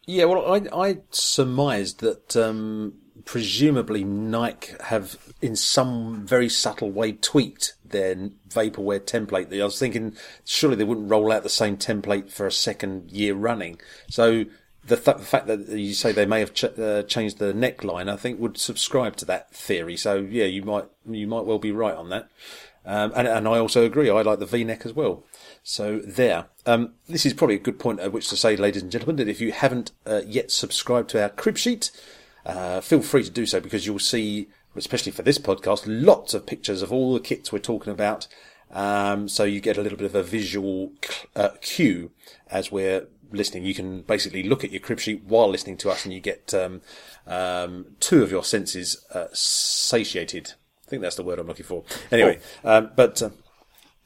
Yeah, 0.06 0.26
well, 0.26 0.54
I, 0.54 0.68
I 0.72 0.98
surmised 1.10 2.02
that 2.02 2.38
um, 2.38 2.94
presumably 3.26 4.04
Nike 4.04 4.76
have, 4.84 5.18
in 5.42 5.56
some 5.56 6.28
very 6.28 6.48
subtle 6.48 6.92
way, 6.92 7.14
tweaked 7.14 7.74
their 7.84 8.14
vaporware 8.48 9.00
template. 9.00 9.52
I 9.60 9.66
was 9.66 9.80
thinking 9.80 10.16
surely 10.44 10.76
they 10.76 10.84
wouldn't 10.84 11.10
roll 11.10 11.32
out 11.32 11.42
the 11.42 11.50
same 11.50 11.76
template 11.76 12.30
for 12.30 12.46
a 12.46 12.52
second 12.52 13.10
year 13.10 13.34
running. 13.34 13.82
So 14.12 14.46
the, 14.86 14.96
th- 14.96 15.18
the 15.18 15.24
fact 15.24 15.48
that 15.48 15.70
you 15.70 15.96
say 15.96 16.12
they 16.12 16.28
may 16.28 16.42
have 16.42 16.54
ch- 16.54 16.66
uh, 16.66 17.02
changed 17.02 17.40
the 17.40 17.52
neckline, 17.52 18.12
I 18.12 18.16
think 18.16 18.40
would 18.40 18.60
subscribe 18.60 19.16
to 19.16 19.26
that 19.26 19.52
theory. 19.56 19.98
So 19.98 20.18
yeah, 20.18 20.46
you 20.46 20.62
might 20.62 20.86
you 21.10 21.26
might 21.26 21.46
well 21.46 21.58
be 21.58 21.72
right 21.72 21.96
on 21.96 22.10
that. 22.10 22.30
Um, 22.86 23.12
and, 23.16 23.28
and 23.28 23.48
I 23.48 23.58
also 23.58 23.84
agree. 23.84 24.10
I 24.10 24.22
like 24.22 24.40
the 24.40 24.46
V-neck 24.46 24.86
as 24.86 24.94
well. 24.94 25.24
So 25.64 26.00
there. 26.00 26.46
Um, 26.66 26.94
this 27.10 27.26
is 27.26 27.34
probably 27.34 27.56
a 27.56 27.60
good 27.60 27.80
point 27.80 28.00
at 28.00 28.12
which 28.12 28.30
to 28.30 28.38
say, 28.38 28.56
ladies 28.56 28.82
and 28.82 28.92
gentlemen, 28.92 29.16
that 29.18 29.28
if 29.28 29.42
you 29.42 29.52
haven't 29.52 29.92
uh, 30.06 30.22
yet 30.26 30.52
subscribed 30.52 31.10
to 31.12 31.22
our 31.22 31.30
crib 31.30 31.58
sheet, 31.58 31.90
uh, 32.46 32.82
feel 32.82 33.02
free 33.02 33.24
to 33.24 33.32
do 33.32 33.46
so 33.46 33.60
because 33.60 33.86
you'll 33.86 34.00
see, 34.00 34.48
especially 34.76 35.12
for 35.12 35.24
this 35.24 35.40
podcast, 35.40 35.84
lots 35.88 36.34
of 36.34 36.46
pictures 36.46 36.82
of 36.82 36.92
all 36.92 37.14
the 37.14 37.20
kits 37.20 37.52
we're 37.52 37.60
talking 37.60 37.92
about. 37.92 38.28
Um, 38.72 39.28
so 39.28 39.44
you 39.44 39.62
get 39.62 39.78
a 39.78 39.82
little 39.82 39.98
bit 39.98 40.06
of 40.06 40.16
a 40.16 40.24
visual 40.24 40.92
uh, 41.36 41.50
cue 41.62 42.12
as 42.50 42.72
we're 42.72 43.08
listening. 43.32 43.66
You 43.66 43.74
can 43.74 44.02
basically 44.02 44.44
look 44.44 44.64
at 44.64 44.72
your 44.72 44.82
crib 44.82 45.00
sheet 45.00 45.24
while 45.24 45.50
listening 45.50 45.78
to 45.78 45.90
us, 45.90 46.06
and 46.06 46.14
you 46.14 46.20
get 46.20 46.54
um, 46.54 46.82
um, 47.26 47.88
two 48.00 48.22
of 48.22 48.32
your 48.32 48.44
senses 48.44 49.04
uh, 49.14 49.28
satiated. 49.34 50.54
Think 50.96 51.04
that's 51.04 51.18
the 51.18 51.24
word 51.24 51.40
I'm 51.40 51.48
looking 51.48 51.66
for. 51.66 51.84
Anyway, 52.10 52.40
um, 52.64 52.92
but 52.96 53.22
uh, 53.22 53.32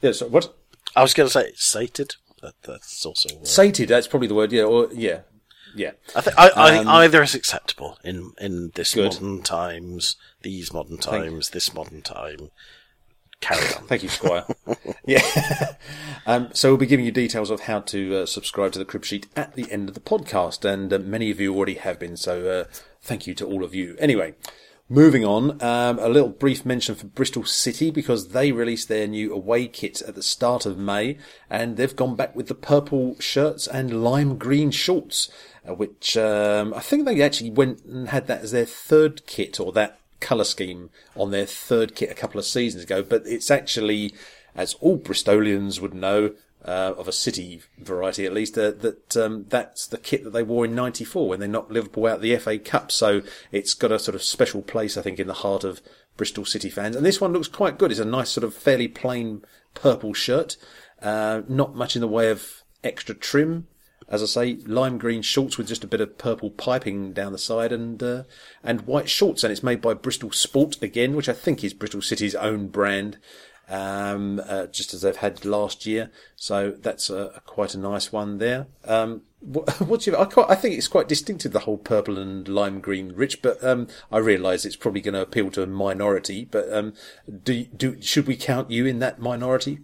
yeah. 0.01 0.11
So 0.11 0.27
what? 0.27 0.55
I 0.95 1.03
was 1.03 1.13
going 1.13 1.27
to 1.27 1.31
say 1.31 1.51
sated. 1.53 2.15
That, 2.41 2.55
that's 2.63 3.05
also. 3.05 3.29
Sated. 3.43 3.89
That's 3.89 4.07
probably 4.07 4.27
the 4.27 4.33
word. 4.33 4.51
Yeah. 4.51 4.63
Or 4.63 4.87
yeah. 4.91 5.19
Yeah. 5.75 5.91
I 6.15 6.21
think 6.21 6.39
I, 6.39 6.49
I 6.55 6.71
think 6.71 6.87
either 6.87 7.21
is 7.21 7.35
acceptable 7.35 7.99
in 8.03 8.31
in 8.41 8.71
this 8.73 8.95
Good. 8.95 9.21
modern 9.21 9.43
times, 9.43 10.15
these 10.41 10.73
modern 10.73 10.97
times, 10.97 11.51
this 11.51 11.75
modern 11.75 12.01
time. 12.01 12.49
Carry 13.39 13.67
on. 13.75 13.83
Thank 13.85 14.01
you, 14.01 14.09
Squire. 14.09 14.45
yeah. 15.05 15.75
um, 16.25 16.49
so 16.53 16.69
we'll 16.69 16.77
be 16.77 16.87
giving 16.87 17.05
you 17.05 17.11
details 17.11 17.51
of 17.51 17.61
how 17.61 17.81
to 17.81 18.23
uh, 18.23 18.25
subscribe 18.25 18.71
to 18.71 18.79
the 18.79 18.83
crib 18.85 19.05
sheet 19.05 19.27
at 19.35 19.53
the 19.53 19.71
end 19.71 19.89
of 19.89 19.93
the 19.93 20.01
podcast, 20.01 20.65
and 20.65 20.91
uh, 20.91 20.97
many 20.97 21.29
of 21.29 21.39
you 21.39 21.55
already 21.55 21.75
have 21.75 21.99
been. 21.99 22.17
So 22.17 22.49
uh, 22.49 22.63
thank 22.99 23.27
you 23.27 23.35
to 23.35 23.45
all 23.45 23.63
of 23.63 23.75
you. 23.75 23.95
Anyway, 23.99 24.33
Moving 24.91 25.23
on, 25.23 25.61
um, 25.61 25.99
a 25.99 26.09
little 26.09 26.29
brief 26.29 26.65
mention 26.65 26.95
for 26.95 27.05
Bristol 27.05 27.43
City 27.43 27.91
because 27.91 28.29
they 28.29 28.51
released 28.51 28.87
their 28.87 29.05
new 29.05 29.31
away 29.31 29.67
kit 29.67 30.01
at 30.01 30.15
the 30.15 30.23
start 30.23 30.65
of 30.65 30.79
May 30.79 31.19
and 31.47 31.77
they've 31.77 31.95
gone 31.95 32.15
back 32.15 32.35
with 32.35 32.47
the 32.47 32.55
purple 32.55 33.15
shirts 33.19 33.67
and 33.67 34.03
lime 34.03 34.39
green 34.39 34.71
shorts, 34.71 35.29
uh, 35.69 35.75
which 35.75 36.17
um, 36.17 36.73
I 36.73 36.79
think 36.79 37.05
they 37.05 37.21
actually 37.21 37.51
went 37.51 37.85
and 37.85 38.09
had 38.09 38.25
that 38.25 38.41
as 38.41 38.49
their 38.49 38.65
third 38.65 39.27
kit 39.27 39.59
or 39.59 39.71
that 39.73 39.99
colour 40.21 40.43
scheme 40.43 40.89
on 41.15 41.29
their 41.29 41.45
third 41.45 41.93
kit 41.93 42.09
a 42.09 42.15
couple 42.15 42.39
of 42.39 42.45
seasons 42.45 42.83
ago. 42.83 43.03
But 43.03 43.27
it's 43.27 43.51
actually, 43.51 44.15
as 44.55 44.73
all 44.81 44.97
Bristolians 44.97 45.79
would 45.79 45.93
know, 45.93 46.33
uh, 46.65 46.93
of 46.97 47.07
a 47.07 47.13
city 47.13 47.61
variety 47.77 48.25
at 48.25 48.33
least, 48.33 48.57
uh, 48.57 48.71
that 48.71 49.15
um, 49.15 49.45
that's 49.49 49.87
the 49.87 49.97
kit 49.97 50.23
that 50.23 50.31
they 50.31 50.43
wore 50.43 50.65
in 50.65 50.75
'94 50.75 51.29
when 51.29 51.39
they 51.39 51.47
knocked 51.47 51.71
Liverpool 51.71 52.07
out 52.07 52.21
the 52.21 52.35
FA 52.37 52.59
Cup. 52.59 52.91
So 52.91 53.21
it's 53.51 53.73
got 53.73 53.91
a 53.91 53.99
sort 53.99 54.15
of 54.15 54.23
special 54.23 54.61
place, 54.61 54.97
I 54.97 55.01
think, 55.01 55.19
in 55.19 55.27
the 55.27 55.33
heart 55.33 55.63
of 55.63 55.81
Bristol 56.17 56.45
City 56.45 56.69
fans. 56.69 56.95
And 56.95 57.05
this 57.05 57.21
one 57.21 57.31
looks 57.31 57.47
quite 57.47 57.77
good. 57.77 57.91
It's 57.91 57.99
a 57.99 58.05
nice 58.05 58.29
sort 58.29 58.43
of 58.43 58.53
fairly 58.53 58.89
plain 58.89 59.43
purple 59.73 60.13
shirt, 60.13 60.57
uh, 61.01 61.41
not 61.47 61.75
much 61.75 61.95
in 61.95 62.01
the 62.01 62.07
way 62.07 62.29
of 62.29 62.63
extra 62.83 63.15
trim. 63.15 63.67
As 64.09 64.23
I 64.23 64.25
say, 64.25 64.57
lime 64.65 64.97
green 64.97 65.21
shorts 65.21 65.57
with 65.57 65.67
just 65.67 65.83
a 65.83 65.87
bit 65.87 66.01
of 66.01 66.17
purple 66.17 66.49
piping 66.49 67.13
down 67.13 67.31
the 67.31 67.37
side 67.37 67.71
and 67.71 68.01
uh, 68.01 68.23
and 68.63 68.81
white 68.81 69.07
shorts, 69.07 69.43
and 69.43 69.51
it's 69.51 69.63
made 69.63 69.81
by 69.81 69.93
Bristol 69.93 70.31
Sport 70.31 70.81
again, 70.81 71.15
which 71.15 71.29
I 71.29 71.33
think 71.33 71.63
is 71.63 71.73
Bristol 71.73 72.01
City's 72.01 72.35
own 72.35 72.67
brand 72.67 73.17
um, 73.69 74.41
uh, 74.47 74.67
just 74.67 74.93
as 74.93 75.01
they've 75.01 75.15
had 75.15 75.45
last 75.45 75.85
year. 75.85 76.11
So 76.35 76.71
that's 76.71 77.09
a, 77.09 77.31
a 77.35 77.41
quite 77.41 77.73
a 77.73 77.79
nice 77.79 78.11
one 78.11 78.37
there. 78.37 78.67
Um, 78.85 79.21
what? 79.39 80.07
I, 80.07 80.25
quite, 80.25 80.49
I 80.49 80.55
think 80.55 80.75
it's 80.75 80.87
quite 80.87 81.07
distinctive 81.07 81.53
the 81.53 81.59
whole 81.59 81.77
purple 81.77 82.17
and 82.17 82.47
lime 82.47 82.81
green 82.81 83.13
rich, 83.13 83.41
but 83.41 83.63
um, 83.63 83.87
I 84.11 84.17
realise 84.17 84.65
it's 84.65 84.75
probably 84.75 85.01
going 85.01 85.13
to 85.13 85.21
appeal 85.21 85.49
to 85.51 85.63
a 85.63 85.67
minority. 85.67 86.45
But 86.45 86.71
um, 86.73 86.93
do 87.43 87.63
do 87.65 88.01
should 88.01 88.27
we 88.27 88.35
count 88.35 88.69
you 88.69 88.85
in 88.85 88.99
that 88.99 89.19
minority? 89.19 89.79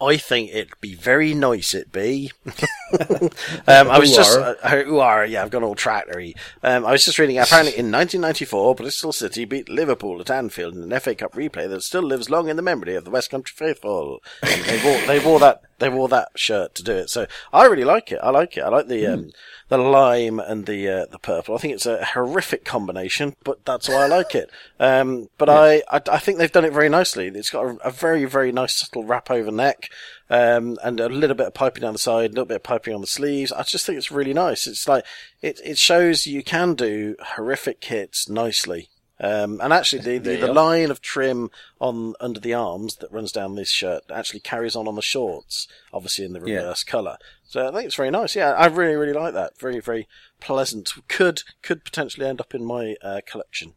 I 0.00 0.16
think 0.16 0.50
it'd 0.50 0.80
be 0.80 0.94
very 0.94 1.32
nice. 1.32 1.74
It 1.74 1.92
be. 1.92 2.32
um, 2.46 3.30
I 3.68 3.98
was 4.00 4.12
just 4.14 4.36
uh, 4.36 4.54
who 4.68 4.98
are 4.98 5.24
yeah. 5.24 5.42
I've 5.42 5.50
gone 5.50 5.62
all 5.62 5.76
tractory. 5.76 6.34
Um, 6.62 6.84
I 6.84 6.90
was 6.90 7.04
just 7.04 7.18
reading. 7.20 7.38
Apparently, 7.38 7.72
in 7.72 7.92
1994, 7.92 8.74
Bristol 8.74 9.12
City 9.12 9.44
beat 9.44 9.68
Liverpool 9.68 10.20
at 10.20 10.30
Anfield 10.30 10.74
in 10.74 10.92
an 10.92 11.00
FA 11.00 11.14
Cup 11.14 11.34
replay 11.34 11.68
that 11.68 11.82
still 11.82 12.02
lives 12.02 12.28
long 12.28 12.48
in 12.48 12.56
the 12.56 12.62
memory 12.62 12.96
of 12.96 13.04
the 13.04 13.10
West 13.10 13.30
Country 13.30 13.54
faithful. 13.56 14.18
And 14.42 14.64
they 14.64 14.82
wore 14.82 15.06
they 15.06 15.24
wore 15.24 15.38
that 15.38 15.62
they 15.78 15.88
wore 15.88 16.08
that 16.08 16.30
shirt 16.34 16.74
to 16.76 16.82
do 16.82 16.92
it. 16.92 17.10
So 17.10 17.26
I 17.52 17.66
really 17.66 17.84
like 17.84 18.10
it. 18.10 18.18
I 18.22 18.30
like 18.30 18.56
it. 18.56 18.62
I 18.62 18.68
like 18.68 18.88
the 18.88 19.06
um, 19.06 19.30
the 19.72 19.78
lime 19.78 20.38
and 20.38 20.66
the 20.66 20.86
uh, 20.86 21.06
the 21.10 21.18
purple. 21.18 21.54
I 21.54 21.58
think 21.58 21.72
it's 21.72 21.86
a 21.86 22.04
horrific 22.04 22.62
combination, 22.62 23.36
but 23.42 23.64
that's 23.64 23.88
why 23.88 24.04
I 24.04 24.06
like 24.06 24.34
it. 24.34 24.50
Um, 24.78 25.30
but 25.38 25.48
yeah. 25.48 25.54
I, 25.54 25.82
I, 25.90 26.00
I 26.12 26.18
think 26.18 26.36
they've 26.36 26.52
done 26.52 26.66
it 26.66 26.74
very 26.74 26.90
nicely. 26.90 27.28
It's 27.28 27.48
got 27.48 27.64
a, 27.64 27.88
a 27.88 27.90
very 27.90 28.26
very 28.26 28.52
nice 28.52 28.74
subtle 28.74 29.04
wrap 29.04 29.30
over 29.30 29.50
neck, 29.50 29.88
um, 30.28 30.76
and 30.84 31.00
a 31.00 31.08
little 31.08 31.34
bit 31.34 31.46
of 31.46 31.54
piping 31.54 31.80
down 31.80 31.94
the 31.94 31.98
side, 31.98 32.26
a 32.26 32.34
little 32.34 32.44
bit 32.44 32.56
of 32.56 32.62
piping 32.62 32.94
on 32.94 33.00
the 33.00 33.06
sleeves. 33.06 33.50
I 33.50 33.62
just 33.62 33.86
think 33.86 33.96
it's 33.96 34.12
really 34.12 34.34
nice. 34.34 34.66
It's 34.66 34.86
like 34.86 35.06
it 35.40 35.58
it 35.64 35.78
shows 35.78 36.26
you 36.26 36.44
can 36.44 36.74
do 36.74 37.16
horrific 37.18 37.80
kits 37.80 38.28
nicely. 38.28 38.90
Um, 39.22 39.60
and 39.62 39.72
actually, 39.72 40.02
the, 40.02 40.18
the, 40.18 40.36
the, 40.36 40.52
line 40.52 40.90
of 40.90 41.00
trim 41.00 41.52
on 41.80 42.14
under 42.18 42.40
the 42.40 42.54
arms 42.54 42.96
that 42.96 43.12
runs 43.12 43.30
down 43.30 43.54
this 43.54 43.70
shirt 43.70 44.02
actually 44.12 44.40
carries 44.40 44.74
on 44.74 44.88
on 44.88 44.96
the 44.96 45.02
shorts, 45.02 45.68
obviously 45.92 46.24
in 46.24 46.32
the 46.32 46.40
reverse 46.40 46.84
yeah. 46.84 46.90
colour. 46.90 47.16
So 47.44 47.68
I 47.68 47.70
think 47.70 47.86
it's 47.86 47.94
very 47.94 48.10
nice. 48.10 48.34
Yeah, 48.34 48.50
I 48.50 48.66
really, 48.66 48.96
really 48.96 49.12
like 49.12 49.32
that. 49.34 49.56
Very, 49.60 49.78
very 49.78 50.08
pleasant. 50.40 50.92
Could 51.06 51.44
could 51.62 51.84
potentially 51.84 52.26
end 52.26 52.40
up 52.40 52.52
in 52.52 52.64
my 52.64 52.96
uh, 53.00 53.20
collection. 53.24 53.74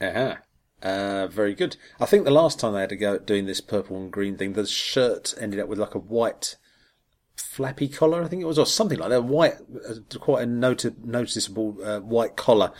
Uh-huh. 0.00 0.36
Uh, 0.82 1.26
very 1.26 1.54
good. 1.54 1.76
I 2.00 2.06
think 2.06 2.24
the 2.24 2.30
last 2.30 2.58
time 2.58 2.72
they 2.72 2.80
had 2.80 2.88
to 2.88 2.96
go 2.96 3.16
at 3.16 3.26
doing 3.26 3.44
this 3.44 3.60
purple 3.60 3.98
and 3.98 4.10
green 4.10 4.38
thing, 4.38 4.54
the 4.54 4.66
shirt 4.66 5.34
ended 5.38 5.60
up 5.60 5.68
with 5.68 5.78
like 5.78 5.94
a 5.94 5.98
white 5.98 6.56
flappy 7.36 7.86
collar, 7.86 8.22
I 8.22 8.28
think 8.28 8.40
it 8.40 8.46
was, 8.46 8.58
or 8.58 8.66
something 8.66 8.98
like 8.98 9.10
that. 9.10 9.24
White, 9.24 9.56
uh, 9.86 10.18
quite 10.18 10.42
a 10.42 10.46
noti- 10.46 10.94
noticeable 11.04 11.76
uh, 11.84 12.00
white 12.00 12.34
collar 12.36 12.72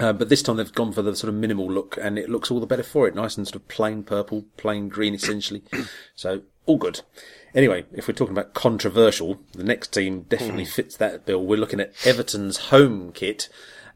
uh, 0.00 0.12
but 0.12 0.28
this 0.28 0.42
time 0.42 0.56
they've 0.56 0.72
gone 0.72 0.92
for 0.92 1.02
the 1.02 1.14
sort 1.14 1.28
of 1.28 1.34
minimal 1.34 1.70
look, 1.70 1.98
and 2.00 2.18
it 2.18 2.28
looks 2.28 2.50
all 2.50 2.60
the 2.60 2.66
better 2.66 2.82
for 2.82 3.06
it. 3.06 3.14
Nice 3.14 3.36
and 3.36 3.46
sort 3.46 3.56
of 3.56 3.68
plain 3.68 4.02
purple, 4.02 4.46
plain 4.56 4.88
green, 4.88 5.14
essentially. 5.14 5.62
so 6.14 6.42
all 6.66 6.78
good. 6.78 7.02
Anyway, 7.54 7.84
if 7.92 8.06
we're 8.06 8.14
talking 8.14 8.36
about 8.36 8.54
controversial, 8.54 9.40
the 9.52 9.64
next 9.64 9.88
team 9.88 10.22
definitely 10.22 10.64
mm. 10.64 10.72
fits 10.72 10.96
that 10.96 11.26
bill. 11.26 11.44
We're 11.44 11.58
looking 11.58 11.80
at 11.80 11.94
Everton's 12.04 12.56
home 12.56 13.12
kit. 13.12 13.48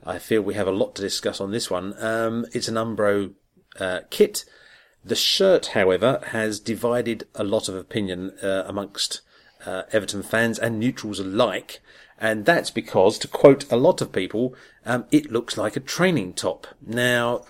I 0.05 0.19
feel 0.19 0.43
we 0.43 0.55
have 0.55 0.67
a 0.67 0.73
lot 0.73 0.95
to 0.97 1.03
discuss 1.03 1.41
on 1.41 1.53
this 1.53 1.71
one. 1.71 1.95
Um, 2.03 2.47
it's 2.53 2.69
an 2.69 2.75
Umbro 2.75 3.33
uh, 3.79 4.01
kit. 4.11 4.45
The 5.05 5.15
shirt, 5.15 5.67
however, 5.67 6.21
has 6.29 6.59
divided 6.59 7.27
a 7.35 7.45
lot 7.45 7.69
of 7.69 7.77
opinion 7.77 8.33
uh, 8.43 8.65
amongst 8.67 9.21
uh, 9.65 9.83
Everton 9.93 10.23
fans 10.23 10.59
and 10.59 10.79
neutrals 10.79 11.21
alike. 11.21 11.81
And 12.19 12.45
that's 12.45 12.71
because, 12.71 13.19
to 13.19 13.29
quote 13.29 13.71
a 13.73 13.77
lot 13.77 14.01
of 14.01 14.13
people, 14.13 14.55
um, 14.87 15.05
it 15.11 15.33
looks 15.33 15.57
like 15.57 15.77
a 15.77 15.81
training 15.81 16.35
top. 16.35 16.67
Now, 16.81 17.45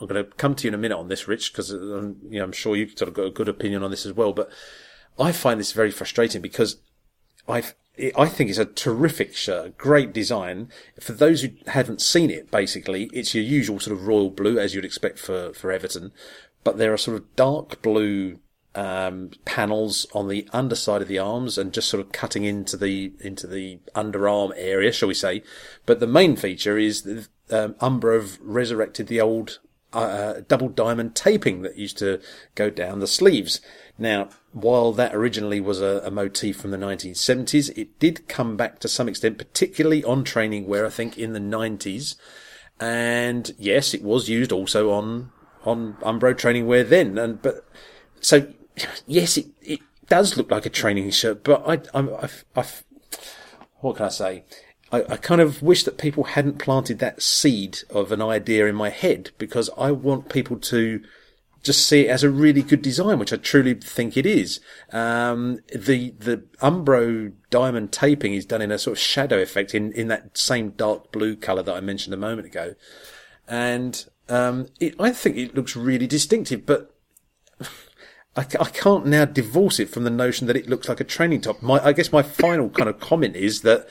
I'm 0.00 0.06
going 0.06 0.24
to 0.24 0.30
come 0.32 0.54
to 0.56 0.64
you 0.64 0.68
in 0.68 0.74
a 0.74 0.78
minute 0.78 0.98
on 0.98 1.08
this, 1.08 1.28
Rich, 1.28 1.52
because 1.52 1.72
um, 1.72 2.16
you 2.28 2.38
know, 2.38 2.44
I'm 2.44 2.52
sure 2.52 2.76
you've 2.76 2.96
sort 2.96 3.08
of 3.08 3.14
got 3.14 3.26
a 3.26 3.30
good 3.30 3.48
opinion 3.48 3.82
on 3.82 3.90
this 3.90 4.06
as 4.06 4.12
well. 4.12 4.32
But 4.32 4.50
I 5.18 5.32
find 5.32 5.60
this 5.60 5.72
very 5.72 5.90
frustrating 5.90 6.40
because 6.40 6.76
I 7.48 7.62
I 8.16 8.26
think 8.26 8.48
it's 8.48 8.58
a 8.58 8.64
terrific 8.64 9.34
shirt, 9.36 9.76
great 9.76 10.12
design. 10.12 10.70
For 11.00 11.12
those 11.12 11.42
who 11.42 11.50
haven't 11.66 12.00
seen 12.00 12.30
it, 12.30 12.50
basically, 12.50 13.10
it's 13.12 13.34
your 13.34 13.44
usual 13.44 13.78
sort 13.78 13.96
of 13.96 14.06
royal 14.06 14.30
blue 14.30 14.58
as 14.58 14.74
you'd 14.74 14.84
expect 14.84 15.18
for 15.18 15.52
for 15.52 15.70
Everton, 15.70 16.12
but 16.64 16.78
there 16.78 16.92
are 16.92 16.98
sort 16.98 17.18
of 17.18 17.36
dark 17.36 17.82
blue 17.82 18.38
um, 18.74 19.30
panels 19.44 20.06
on 20.12 20.28
the 20.28 20.48
underside 20.52 21.02
of 21.02 21.08
the 21.08 21.18
arms 21.18 21.58
and 21.58 21.72
just 21.72 21.88
sort 21.88 22.04
of 22.04 22.12
cutting 22.12 22.44
into 22.44 22.76
the 22.76 23.12
into 23.20 23.46
the 23.46 23.80
underarm 23.94 24.52
area, 24.56 24.92
shall 24.92 25.08
we 25.08 25.14
say? 25.14 25.42
But 25.86 26.00
the 26.00 26.06
main 26.06 26.36
feature 26.36 26.78
is 26.78 27.02
that 27.02 27.28
um, 27.50 27.74
Umbro 27.74 28.20
have 28.20 28.38
resurrected 28.40 29.08
the 29.08 29.20
old 29.20 29.58
uh, 29.92 29.98
uh, 29.98 30.40
double 30.46 30.68
diamond 30.68 31.16
taping 31.16 31.62
that 31.62 31.76
used 31.76 31.98
to 31.98 32.20
go 32.54 32.70
down 32.70 33.00
the 33.00 33.08
sleeves. 33.08 33.60
Now, 33.98 34.28
while 34.52 34.92
that 34.92 35.14
originally 35.16 35.60
was 35.60 35.80
a, 35.80 36.00
a, 36.04 36.12
motif 36.12 36.58
from 36.58 36.70
the 36.70 36.76
1970s, 36.76 37.76
it 37.76 37.98
did 37.98 38.28
come 38.28 38.56
back 38.56 38.78
to 38.78 38.88
some 38.88 39.08
extent, 39.08 39.36
particularly 39.36 40.04
on 40.04 40.22
training 40.22 40.68
wear, 40.68 40.86
I 40.86 40.90
think, 40.90 41.18
in 41.18 41.32
the 41.32 41.40
90s. 41.40 42.14
And 42.78 43.52
yes, 43.58 43.92
it 43.92 44.02
was 44.02 44.28
used 44.28 44.52
also 44.52 44.92
on 44.92 45.32
on 45.64 45.94
Umbro 46.02 46.38
training 46.38 46.66
wear 46.66 46.84
then. 46.84 47.18
And 47.18 47.42
but 47.42 47.66
so 48.20 48.46
yes, 49.06 49.36
it, 49.36 49.46
it 49.62 49.80
does 50.08 50.36
look 50.36 50.50
like 50.50 50.66
a 50.66 50.70
training 50.70 51.10
shirt, 51.10 51.44
but 51.44 51.62
I, 51.66 51.98
I, 51.98 52.02
I, 52.02 52.28
I 52.56 52.64
what 53.80 53.96
can 53.96 54.06
I 54.06 54.10
say? 54.10 54.44
I, 54.92 55.04
I, 55.08 55.16
kind 55.16 55.40
of 55.40 55.62
wish 55.62 55.84
that 55.84 55.98
people 55.98 56.24
hadn't 56.24 56.58
planted 56.58 56.98
that 56.98 57.22
seed 57.22 57.78
of 57.90 58.12
an 58.12 58.20
idea 58.20 58.66
in 58.66 58.74
my 58.74 58.90
head 58.90 59.30
because 59.38 59.70
I 59.78 59.92
want 59.92 60.28
people 60.28 60.56
to 60.58 61.02
just 61.62 61.86
see 61.86 62.06
it 62.06 62.10
as 62.10 62.22
a 62.22 62.30
really 62.30 62.62
good 62.62 62.82
design, 62.82 63.18
which 63.18 63.32
I 63.32 63.36
truly 63.36 63.74
think 63.74 64.16
it 64.16 64.24
is. 64.24 64.60
Um, 64.92 65.60
the, 65.74 66.14
the 66.18 66.38
Umbro 66.62 67.32
diamond 67.50 67.92
taping 67.92 68.34
is 68.34 68.46
done 68.46 68.62
in 68.62 68.72
a 68.72 68.78
sort 68.78 68.96
of 68.96 69.02
shadow 69.02 69.40
effect 69.40 69.74
in, 69.74 69.92
in 69.92 70.08
that 70.08 70.36
same 70.36 70.70
dark 70.70 71.12
blue 71.12 71.36
color 71.36 71.62
that 71.62 71.74
I 71.74 71.80
mentioned 71.80 72.14
a 72.14 72.18
moment 72.18 72.46
ago. 72.46 72.74
And, 73.46 74.04
um, 74.28 74.68
it, 74.78 74.94
I 74.98 75.12
think 75.12 75.36
it 75.36 75.54
looks 75.54 75.76
really 75.76 76.06
distinctive, 76.06 76.64
but 76.64 76.89
I, 78.36 78.42
I 78.42 78.68
can't 78.70 79.06
now 79.06 79.24
divorce 79.24 79.80
it 79.80 79.88
from 79.88 80.04
the 80.04 80.10
notion 80.10 80.46
that 80.46 80.56
it 80.56 80.68
looks 80.68 80.88
like 80.88 81.00
a 81.00 81.04
training 81.04 81.40
top. 81.42 81.62
My, 81.62 81.84
I 81.84 81.92
guess 81.92 82.12
my 82.12 82.22
final 82.22 82.68
kind 82.70 82.88
of 82.88 83.00
comment 83.00 83.36
is 83.36 83.62
that, 83.62 83.88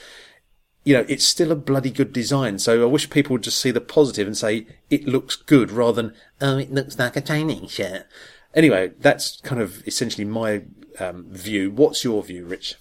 you 0.84 0.93
know, 0.93 1.05
it's 1.10 1.25
still 1.25 1.51
a 1.51 1.55
bloody 1.55 1.91
good 1.91 2.13
design. 2.13 2.58
So 2.60 2.81
I 2.81 2.86
wish 2.86 3.10
people 3.10 3.34
would 3.34 3.43
just 3.43 3.60
see 3.60 3.72
the 3.72 3.81
positive 3.81 4.27
and 4.27 4.38
say 4.38 4.65
it 4.89 5.08
looks 5.08 5.36
good 5.36 5.72
rather 5.72 6.01
than, 6.01 6.13
oh, 6.41 6.58
it 6.58 6.72
looks 6.72 6.98
like 6.98 7.15
a 7.17 7.22
training 7.22 7.67
shirt. 7.67 8.05
Anyway, 8.53 8.91
that's 9.00 9.41
kind 9.41 9.62
of 9.62 9.86
essentially 9.86 10.25
my 10.25 10.63
um, 11.00 11.25
view. 11.29 11.69
What's 11.69 12.03
your 12.03 12.24
view, 12.24 12.46
Rich? 12.46 12.75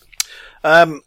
Um, 0.62 1.03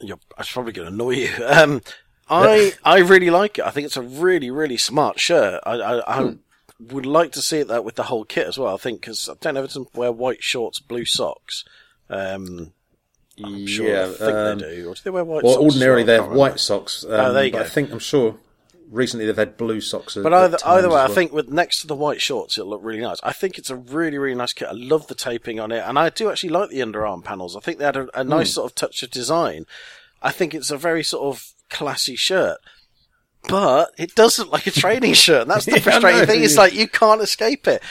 you're, 0.00 0.20
I'm 0.36 0.44
probably 0.44 0.72
going 0.72 0.88
to 0.88 0.94
annoy 0.94 1.10
you. 1.12 1.30
Um, 1.46 1.80
I 2.28 2.72
I 2.82 3.00
really 3.00 3.28
like 3.28 3.58
it. 3.58 3.66
I 3.66 3.70
think 3.70 3.84
it's 3.84 3.98
a 3.98 4.02
really 4.02 4.50
really 4.50 4.78
smart 4.78 5.20
shirt. 5.20 5.60
I 5.66 5.72
I, 5.72 6.20
I 6.20 6.34
would 6.80 7.06
like 7.06 7.32
to 7.32 7.42
see 7.42 7.58
it 7.58 7.68
that 7.68 7.84
with 7.84 7.94
the 7.94 8.04
whole 8.04 8.24
kit 8.24 8.46
as 8.46 8.58
well. 8.58 8.74
I 8.74 8.78
think 8.78 9.00
because 9.00 9.28
I 9.28 9.34
don't 9.40 9.54
know 9.54 9.60
if 9.60 9.70
Everton 9.70 9.86
wear 9.94 10.12
white 10.12 10.42
shorts, 10.42 10.78
blue 10.78 11.04
socks. 11.04 11.64
Um, 12.10 12.72
I'm 13.42 13.66
sure 13.66 13.88
yeah, 13.88 14.04
I 14.04 14.12
think 14.12 14.36
um, 14.36 14.58
they 14.58 14.76
do. 14.76 14.88
Or 14.88 14.94
do 14.94 15.00
they 15.02 15.10
wear 15.10 15.24
white 15.24 15.44
well, 15.44 15.54
socks? 15.54 15.64
ordinarily 15.64 16.04
they 16.04 16.14
have 16.14 16.30
white 16.30 16.60
socks. 16.60 17.04
Um, 17.04 17.10
oh, 17.12 17.32
there 17.32 17.44
you 17.44 17.50
go. 17.50 17.60
I 17.60 17.64
think 17.64 17.90
I'm 17.90 17.98
sure 17.98 18.36
recently 18.90 19.26
they've 19.26 19.36
had 19.36 19.56
blue 19.56 19.80
socks. 19.80 20.14
But 20.14 20.32
either 20.32 20.58
either 20.64 20.88
way, 20.88 20.94
well. 20.94 21.10
I 21.10 21.14
think 21.14 21.32
with 21.32 21.48
next 21.48 21.80
to 21.80 21.86
the 21.86 21.96
white 21.96 22.20
shorts, 22.20 22.56
it'll 22.58 22.70
look 22.70 22.82
really 22.82 23.00
nice. 23.00 23.18
I 23.22 23.32
think 23.32 23.58
it's 23.58 23.70
a 23.70 23.76
really 23.76 24.18
really 24.18 24.36
nice 24.36 24.52
kit. 24.52 24.68
I 24.68 24.74
love 24.74 25.06
the 25.08 25.14
taping 25.14 25.60
on 25.60 25.72
it, 25.72 25.82
and 25.86 25.98
I 25.98 26.10
do 26.10 26.30
actually 26.30 26.50
like 26.50 26.70
the 26.70 26.80
underarm 26.80 27.24
panels. 27.24 27.56
I 27.56 27.60
think 27.60 27.78
they 27.78 27.84
had 27.84 27.96
a, 27.96 28.20
a 28.20 28.24
nice 28.24 28.50
mm. 28.50 28.54
sort 28.54 28.70
of 28.70 28.74
touch 28.74 29.02
of 29.02 29.10
design. 29.10 29.66
I 30.22 30.30
think 30.30 30.54
it's 30.54 30.70
a 30.70 30.78
very 30.78 31.02
sort 31.02 31.34
of 31.34 31.52
classy 31.68 32.16
shirt. 32.16 32.58
But 33.48 33.90
it 33.98 34.14
does 34.14 34.38
look 34.38 34.52
like 34.52 34.66
a 34.66 34.70
training 34.70 35.14
shirt. 35.14 35.42
And 35.42 35.50
that's 35.50 35.66
the 35.66 35.80
frustrating 35.80 36.20
know. 36.20 36.26
thing. 36.26 36.42
It's 36.42 36.56
like 36.56 36.74
you 36.74 36.88
can't 36.88 37.20
escape 37.20 37.66
it. 37.66 37.82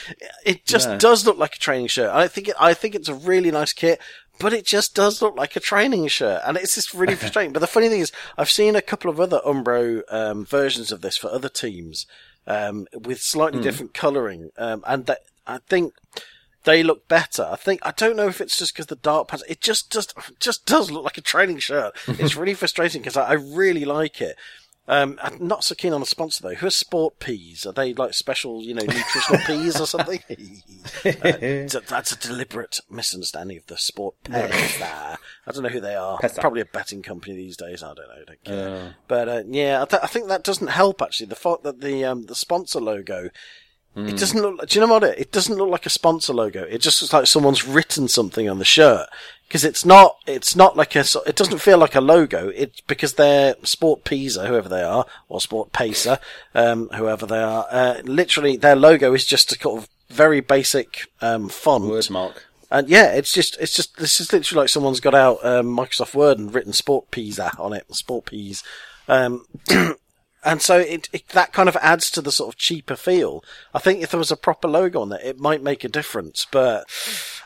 It 0.44 0.64
just 0.64 0.98
does 0.98 1.26
look 1.26 1.38
like 1.38 1.56
a 1.56 1.58
training 1.58 1.88
shirt. 1.88 2.10
I 2.10 2.28
think 2.28 2.48
it, 2.48 2.56
I 2.58 2.74
think 2.74 2.94
it's 2.94 3.08
a 3.08 3.14
really 3.14 3.50
nice 3.50 3.72
kit, 3.72 4.00
but 4.38 4.52
it 4.52 4.66
just 4.66 4.94
does 4.94 5.22
look 5.22 5.36
like 5.36 5.56
a 5.56 5.60
training 5.60 6.08
shirt, 6.08 6.42
and 6.44 6.56
it's 6.56 6.74
just 6.74 6.94
really 6.94 7.14
frustrating. 7.16 7.52
but 7.52 7.60
the 7.60 7.66
funny 7.66 7.88
thing 7.88 8.00
is, 8.00 8.12
I've 8.36 8.50
seen 8.50 8.76
a 8.76 8.82
couple 8.82 9.10
of 9.10 9.20
other 9.20 9.40
Umbro 9.46 10.02
um, 10.08 10.44
versions 10.44 10.90
of 10.90 11.00
this 11.00 11.16
for 11.16 11.30
other 11.30 11.48
teams 11.48 12.06
um, 12.46 12.86
with 12.92 13.20
slightly 13.20 13.62
different 13.62 13.94
colouring, 13.94 14.50
um, 14.58 14.82
and 14.86 15.06
that 15.06 15.20
I 15.46 15.58
think 15.68 15.94
they 16.64 16.82
look 16.82 17.06
better. 17.08 17.46
I 17.50 17.56
think 17.56 17.80
I 17.84 17.92
don't 17.92 18.16
know 18.16 18.26
if 18.26 18.40
it's 18.40 18.58
just 18.58 18.74
because 18.74 18.86
the 18.86 18.96
dark 18.96 19.28
pads. 19.28 19.44
It 19.48 19.60
just 19.60 19.92
just 19.92 20.14
just 20.40 20.66
does 20.66 20.90
look 20.90 21.04
like 21.04 21.18
a 21.18 21.22
training 21.22 21.58
shirt. 21.58 21.94
It's 22.24 22.36
really 22.36 22.54
frustrating 22.54 23.02
because 23.02 23.16
I, 23.16 23.30
I 23.30 23.32
really 23.34 23.84
like 23.84 24.20
it. 24.20 24.36
Um, 24.86 25.18
I'm 25.22 25.46
not 25.46 25.64
so 25.64 25.74
keen 25.74 25.94
on 25.94 26.02
a 26.02 26.06
sponsor 26.06 26.42
though. 26.42 26.54
Who 26.54 26.66
are 26.66 26.70
Sport 26.70 27.18
Peas? 27.18 27.64
Are 27.64 27.72
they 27.72 27.94
like 27.94 28.12
special, 28.12 28.60
you 28.62 28.74
know, 28.74 28.82
nutritional 28.82 29.40
peas 29.46 29.80
or 29.80 29.86
something? 29.86 30.20
Uh, 31.04 31.68
that's 31.88 32.12
a 32.12 32.18
deliberate 32.18 32.80
misunderstanding 32.90 33.56
of 33.58 33.66
the 33.66 33.76
Sport 33.76 34.14
Peas. 34.24 34.34
there. 34.78 35.18
I 35.46 35.52
don't 35.52 35.62
know 35.62 35.68
who 35.68 35.80
they 35.80 35.96
are. 35.96 36.18
Pesa. 36.18 36.40
Probably 36.40 36.60
a 36.60 36.66
betting 36.66 37.02
company 37.02 37.34
these 37.34 37.56
days. 37.56 37.82
I 37.82 37.88
don't 37.94 38.08
know. 38.08 38.14
I 38.14 38.24
don't 38.24 38.44
care. 38.44 38.96
But 39.08 39.28
uh, 39.28 39.42
yeah, 39.46 39.82
I, 39.82 39.84
th- 39.84 40.02
I 40.02 40.06
think 40.06 40.28
that 40.28 40.44
doesn't 40.44 40.68
help 40.68 41.02
actually. 41.02 41.26
The 41.26 41.36
fact 41.36 41.62
that 41.64 41.80
the 41.80 42.04
um, 42.04 42.26
the 42.26 42.34
sponsor 42.34 42.80
logo 42.80 43.30
it 43.96 44.16
doesn't 44.18 44.40
look. 44.40 44.68
Do 44.68 44.78
you 44.78 44.84
know 44.84 44.92
what 44.92 45.04
it? 45.04 45.18
It 45.20 45.30
doesn't 45.30 45.54
look 45.56 45.68
like 45.68 45.86
a 45.86 45.90
sponsor 45.90 46.32
logo. 46.32 46.64
It 46.64 46.78
just 46.80 47.00
looks 47.00 47.12
like 47.12 47.28
someone's 47.28 47.64
written 47.64 48.08
something 48.08 48.48
on 48.48 48.58
the 48.58 48.64
shirt 48.64 49.08
because 49.48 49.64
it's 49.64 49.84
not. 49.84 50.16
It's 50.26 50.56
not 50.56 50.76
like 50.76 50.96
a. 50.96 51.04
It 51.26 51.36
doesn't 51.36 51.58
feel 51.58 51.78
like 51.78 51.94
a 51.94 52.00
logo. 52.00 52.48
It's 52.48 52.80
because 52.82 53.14
they're 53.14 53.54
Sport 53.62 54.04
Pisa, 54.04 54.46
whoever 54.46 54.68
they 54.68 54.82
are, 54.82 55.06
or 55.28 55.40
Sport 55.40 55.72
Pacer, 55.72 56.18
um, 56.54 56.88
whoever 56.90 57.26
they 57.26 57.42
are. 57.42 57.66
Uh, 57.70 58.00
literally, 58.04 58.56
their 58.56 58.76
logo 58.76 59.14
is 59.14 59.24
just 59.24 59.52
a 59.52 59.58
kind 59.58 59.78
of 59.78 59.88
very 60.10 60.40
basic 60.40 61.06
um, 61.20 61.48
font. 61.48 61.84
Word 61.84 62.10
mark. 62.10 62.46
And 62.70 62.88
yeah, 62.88 63.12
it's 63.12 63.32
just, 63.32 63.56
it's 63.60 63.74
just, 63.74 63.98
this 63.98 64.20
is 64.20 64.32
literally 64.32 64.62
like 64.62 64.68
someone's 64.68 64.98
got 64.98 65.14
out 65.14 65.44
um, 65.44 65.66
Microsoft 65.76 66.14
Word 66.14 66.38
and 66.38 66.52
written 66.52 66.72
Sport 66.72 67.10
Pisa 67.12 67.52
on 67.56 67.72
it, 67.72 67.84
Sport 67.94 68.26
Peas. 68.26 68.64
Um, 69.06 69.46
and 70.44 70.60
so 70.60 70.78
it, 70.78 71.08
it, 71.12 71.28
that 71.28 71.52
kind 71.52 71.68
of 71.68 71.76
adds 71.76 72.10
to 72.12 72.20
the 72.20 72.32
sort 72.32 72.54
of 72.54 72.58
cheaper 72.58 72.96
feel. 72.96 73.42
I 73.72 73.78
think 73.78 74.02
if 74.02 74.10
there 74.10 74.18
was 74.18 74.30
a 74.30 74.36
proper 74.36 74.68
logo 74.68 75.00
on 75.00 75.08
there, 75.08 75.20
it 75.22 75.38
might 75.38 75.62
make 75.62 75.84
a 75.84 75.88
difference, 75.88 76.46
but 76.50 76.84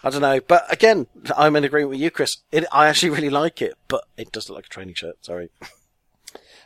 I 0.02 0.10
don't 0.10 0.22
know. 0.22 0.40
But 0.40 0.70
again, 0.72 1.06
I'm 1.36 1.56
in 1.56 1.64
agreement 1.64 1.90
with 1.90 2.00
you, 2.00 2.10
Chris. 2.10 2.38
It, 2.52 2.64
I 2.72 2.88
actually 2.88 3.10
really 3.10 3.30
like 3.30 3.62
it, 3.62 3.74
but 3.88 4.04
it 4.16 4.32
does 4.32 4.48
look 4.48 4.56
like 4.56 4.66
a 4.66 4.70
training 4.70 4.94
shirt. 4.94 5.24
Sorry. 5.24 5.50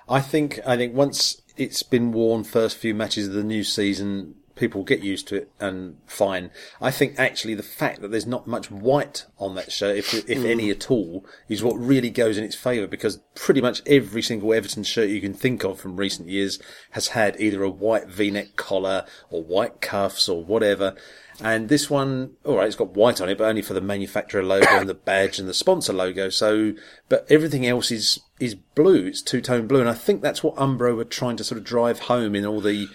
I 0.09 0.21
think 0.21 0.61
I 0.67 0.77
think 0.77 0.95
once 0.95 1.41
it's 1.57 1.83
been 1.83 2.13
worn 2.13 2.45
first 2.45 2.77
few 2.77 2.95
matches 2.95 3.29
of 3.29 3.35
the 3.35 3.45
new 3.45 3.63
season, 3.65 4.35
people 4.55 4.85
get 4.85 5.01
used 5.01 5.29
to 5.29 5.37
it 5.37 5.51
and 5.61 5.97
fine. 6.07 6.51
I 6.81 6.91
think 6.91 7.19
actually 7.19 7.55
the 7.55 7.63
fact 7.63 8.01
that 8.01 8.11
there's 8.11 8.27
not 8.27 8.47
much 8.47 8.71
white 8.71 9.27
on 9.39 9.55
that 9.55 9.73
shirt, 9.73 9.97
if 9.97 10.15
if 10.29 10.39
hmm. 10.39 10.47
any 10.47 10.71
at 10.71 10.91
all, 10.91 11.25
is 11.49 11.63
what 11.63 11.75
really 11.79 12.11
goes 12.11 12.39
in 12.39 12.45
its 12.45 12.55
favour 12.55 12.87
because 12.87 13.21
pretty 13.35 13.61
much 13.61 13.83
every 13.87 14.23
single 14.23 14.53
Everton 14.53 14.85
shirt 14.85 15.09
you 15.09 15.21
can 15.21 15.35
think 15.35 15.65
of 15.65 15.81
from 15.81 15.97
recent 15.97 16.29
years 16.29 16.59
has 16.91 17.09
had 17.09 17.41
either 17.41 17.63
a 17.63 17.71
white 17.71 18.09
V-neck 18.09 18.57
collar 18.57 19.05
or 19.31 19.43
white 19.43 19.81
cuffs 19.81 20.29
or 20.29 20.45
whatever. 20.45 20.95
And 21.41 21.69
this 21.69 21.89
one, 21.89 22.33
all 22.45 22.59
right, 22.59 22.67
it's 22.67 22.77
got 22.77 22.95
white 22.95 23.21
on 23.21 23.29
it, 23.29 23.39
but 23.39 23.49
only 23.49 23.63
for 23.63 23.75
the 23.75 23.81
manufacturer 23.81 24.45
logo 24.45 24.69
and 24.69 24.89
the 24.89 24.95
badge 24.95 25.39
and 25.39 25.49
the 25.49 25.55
sponsor 25.55 25.93
logo. 25.93 26.29
So, 26.29 26.75
but 27.09 27.27
everything 27.31 27.67
else 27.67 27.91
is 27.91 28.21
is 28.39 28.55
blue. 28.55 29.07
It's 29.07 29.23
two 29.23 29.41
tone 29.41 29.67
blue, 29.67 29.81
and 29.81 29.89
I 29.89 29.95
think 29.95 30.21
that's 30.21 30.43
what 30.43 30.57
Umbro 30.57 30.97
were 30.97 31.05
trying 31.05 31.37
to 31.37 31.45
sort 31.45 31.59
of 31.59 31.65
drive 31.65 32.01
home 32.01 32.35
in 32.35 32.45
all 32.45 32.61
the 32.61 32.87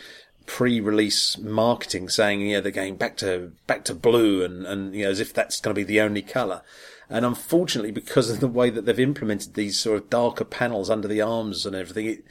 pre-release 0.48 1.38
marketing, 1.38 2.10
saying 2.10 2.42
yeah 2.42 2.60
they're 2.60 2.72
going 2.72 2.96
back 2.96 3.18
to 3.18 3.52
back 3.68 3.86
to 3.86 3.94
blue, 3.94 4.44
and 4.44 4.66
and 4.66 4.96
you 4.96 5.04
know 5.04 5.12
as 5.12 5.20
if 5.20 5.32
that's 5.32 5.62
going 5.62 5.76
to 5.76 5.80
be 5.80 5.84
the 5.84 6.02
only 6.02 6.24
color. 6.24 6.64
And 7.10 7.26
unfortunately, 7.26 7.92
because 7.92 8.30
of 8.30 8.40
the 8.40 8.48
way 8.48 8.70
that 8.70 8.86
they've 8.86 9.00
implemented 9.00 9.54
these 9.54 9.80
sort 9.80 10.02
of 10.02 10.10
darker 10.10 10.44
panels 10.44 10.90
under 10.90 11.08
the 11.08 11.22
arms 11.22 11.66
and 11.66 11.74
everything, 11.76 12.08
it, 12.08 12.26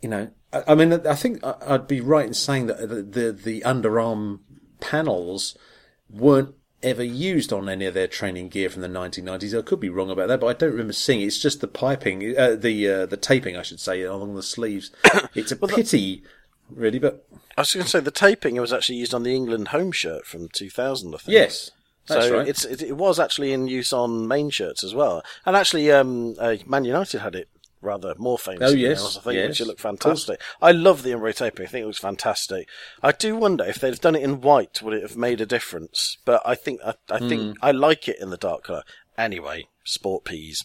you 0.00 0.08
know, 0.08 0.30
I, 0.52 0.64
I 0.68 0.74
mean, 0.74 0.92
I 0.92 1.14
think 1.14 1.40
I'd 1.42 1.88
be 1.88 2.00
right 2.00 2.26
in 2.26 2.34
saying 2.34 2.66
that 2.66 2.88
the 2.88 3.02
the, 3.02 3.32
the 3.32 3.60
underarm 3.62 4.40
panels 4.80 5.56
weren't 6.08 6.54
ever 6.82 7.04
used 7.04 7.52
on 7.52 7.68
any 7.68 7.84
of 7.84 7.94
their 7.94 8.06
training 8.06 8.48
gear 8.48 8.70
from 8.70 8.82
the 8.82 8.88
1990s. 8.88 9.58
I 9.58 9.62
could 9.62 9.80
be 9.80 9.90
wrong 9.90 10.10
about 10.10 10.28
that, 10.28 10.40
but 10.40 10.46
I 10.46 10.52
don't 10.54 10.70
remember 10.70 10.92
seeing 10.92 11.20
it. 11.20 11.26
It's 11.26 11.38
just 11.38 11.60
the 11.60 11.68
piping, 11.68 12.36
uh, 12.36 12.56
the 12.56 12.88
uh, 12.88 13.06
the 13.06 13.16
taping, 13.16 13.56
I 13.56 13.62
should 13.62 13.80
say, 13.80 14.02
along 14.02 14.34
the 14.34 14.42
sleeves. 14.42 14.90
It's 15.34 15.52
a 15.52 15.56
pity, 15.56 16.24
really, 16.74 16.98
but 16.98 17.26
I 17.56 17.62
was 17.62 17.72
going 17.74 17.84
to 17.84 17.90
say 17.90 18.00
the 18.00 18.10
taping 18.10 18.56
was 18.60 18.72
actually 18.72 18.96
used 18.98 19.14
on 19.14 19.22
the 19.22 19.34
England 19.34 19.68
home 19.68 19.92
shirt 19.92 20.26
from 20.26 20.48
2000, 20.48 21.14
I 21.14 21.18
think. 21.18 21.32
yes, 21.32 21.70
that's 22.06 22.26
so 22.26 22.38
right. 22.38 22.48
it's 22.48 22.64
it, 22.64 22.82
it 22.82 22.96
was 22.96 23.18
actually 23.20 23.52
in 23.52 23.66
use 23.68 23.92
on 23.92 24.26
main 24.26 24.50
shirts 24.50 24.82
as 24.84 24.94
well, 24.94 25.22
and 25.46 25.56
actually, 25.56 25.90
um, 25.92 26.34
uh, 26.38 26.56
Man 26.66 26.84
United 26.84 27.20
had 27.20 27.34
it 27.34 27.48
rather 27.82 28.14
more 28.18 28.38
famous. 28.38 28.70
Oh, 28.70 28.74
yes, 28.74 29.16
I 29.16 29.20
think, 29.20 29.34
yes, 29.36 29.48
which 29.48 29.60
it 29.62 29.66
looked 29.66 29.80
fantastic. 29.80 30.40
I 30.60 30.70
love 30.72 31.02
the 31.02 31.12
embroidery 31.12 31.32
taping. 31.50 31.66
I 31.66 31.68
think 31.70 31.82
it 31.84 31.86
looks 31.86 31.98
fantastic. 31.98 32.68
I 33.02 33.12
do 33.12 33.36
wonder 33.36 33.64
if 33.64 33.76
they'd 33.76 33.88
have 33.88 34.00
done 34.02 34.16
it 34.16 34.22
in 34.22 34.40
white, 34.42 34.82
would 34.82 34.92
it 34.94 35.02
have 35.02 35.16
made 35.16 35.40
a 35.40 35.46
difference? 35.46 36.18
But 36.26 36.42
I 36.44 36.54
think 36.56 36.80
I, 36.84 36.94
I 37.10 37.18
Hmm. 37.18 37.28
think 37.28 37.56
I 37.62 37.70
like 37.70 38.06
it 38.08 38.18
in 38.20 38.28
the 38.30 38.36
dark 38.36 38.64
colour. 38.64 38.82
Anyway, 39.16 39.68
sport 39.84 40.24
peas. 40.24 40.64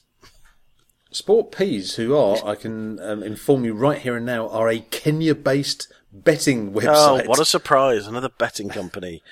Sport 1.16 1.52
Peas, 1.54 1.96
who 1.96 2.14
are, 2.16 2.38
I 2.46 2.56
can 2.56 3.00
um, 3.00 3.24
inform 3.24 3.64
you 3.64 3.74
right 3.74 4.00
here 4.00 4.18
and 4.18 4.26
now, 4.26 4.50
are 4.50 4.68
a 4.68 4.80
Kenya-based 4.80 5.88
betting 6.12 6.74
website. 6.74 7.24
Oh, 7.24 7.28
what 7.30 7.40
a 7.40 7.46
surprise! 7.46 8.06
Another 8.06 8.28
betting 8.30 8.68
company. 8.82 9.24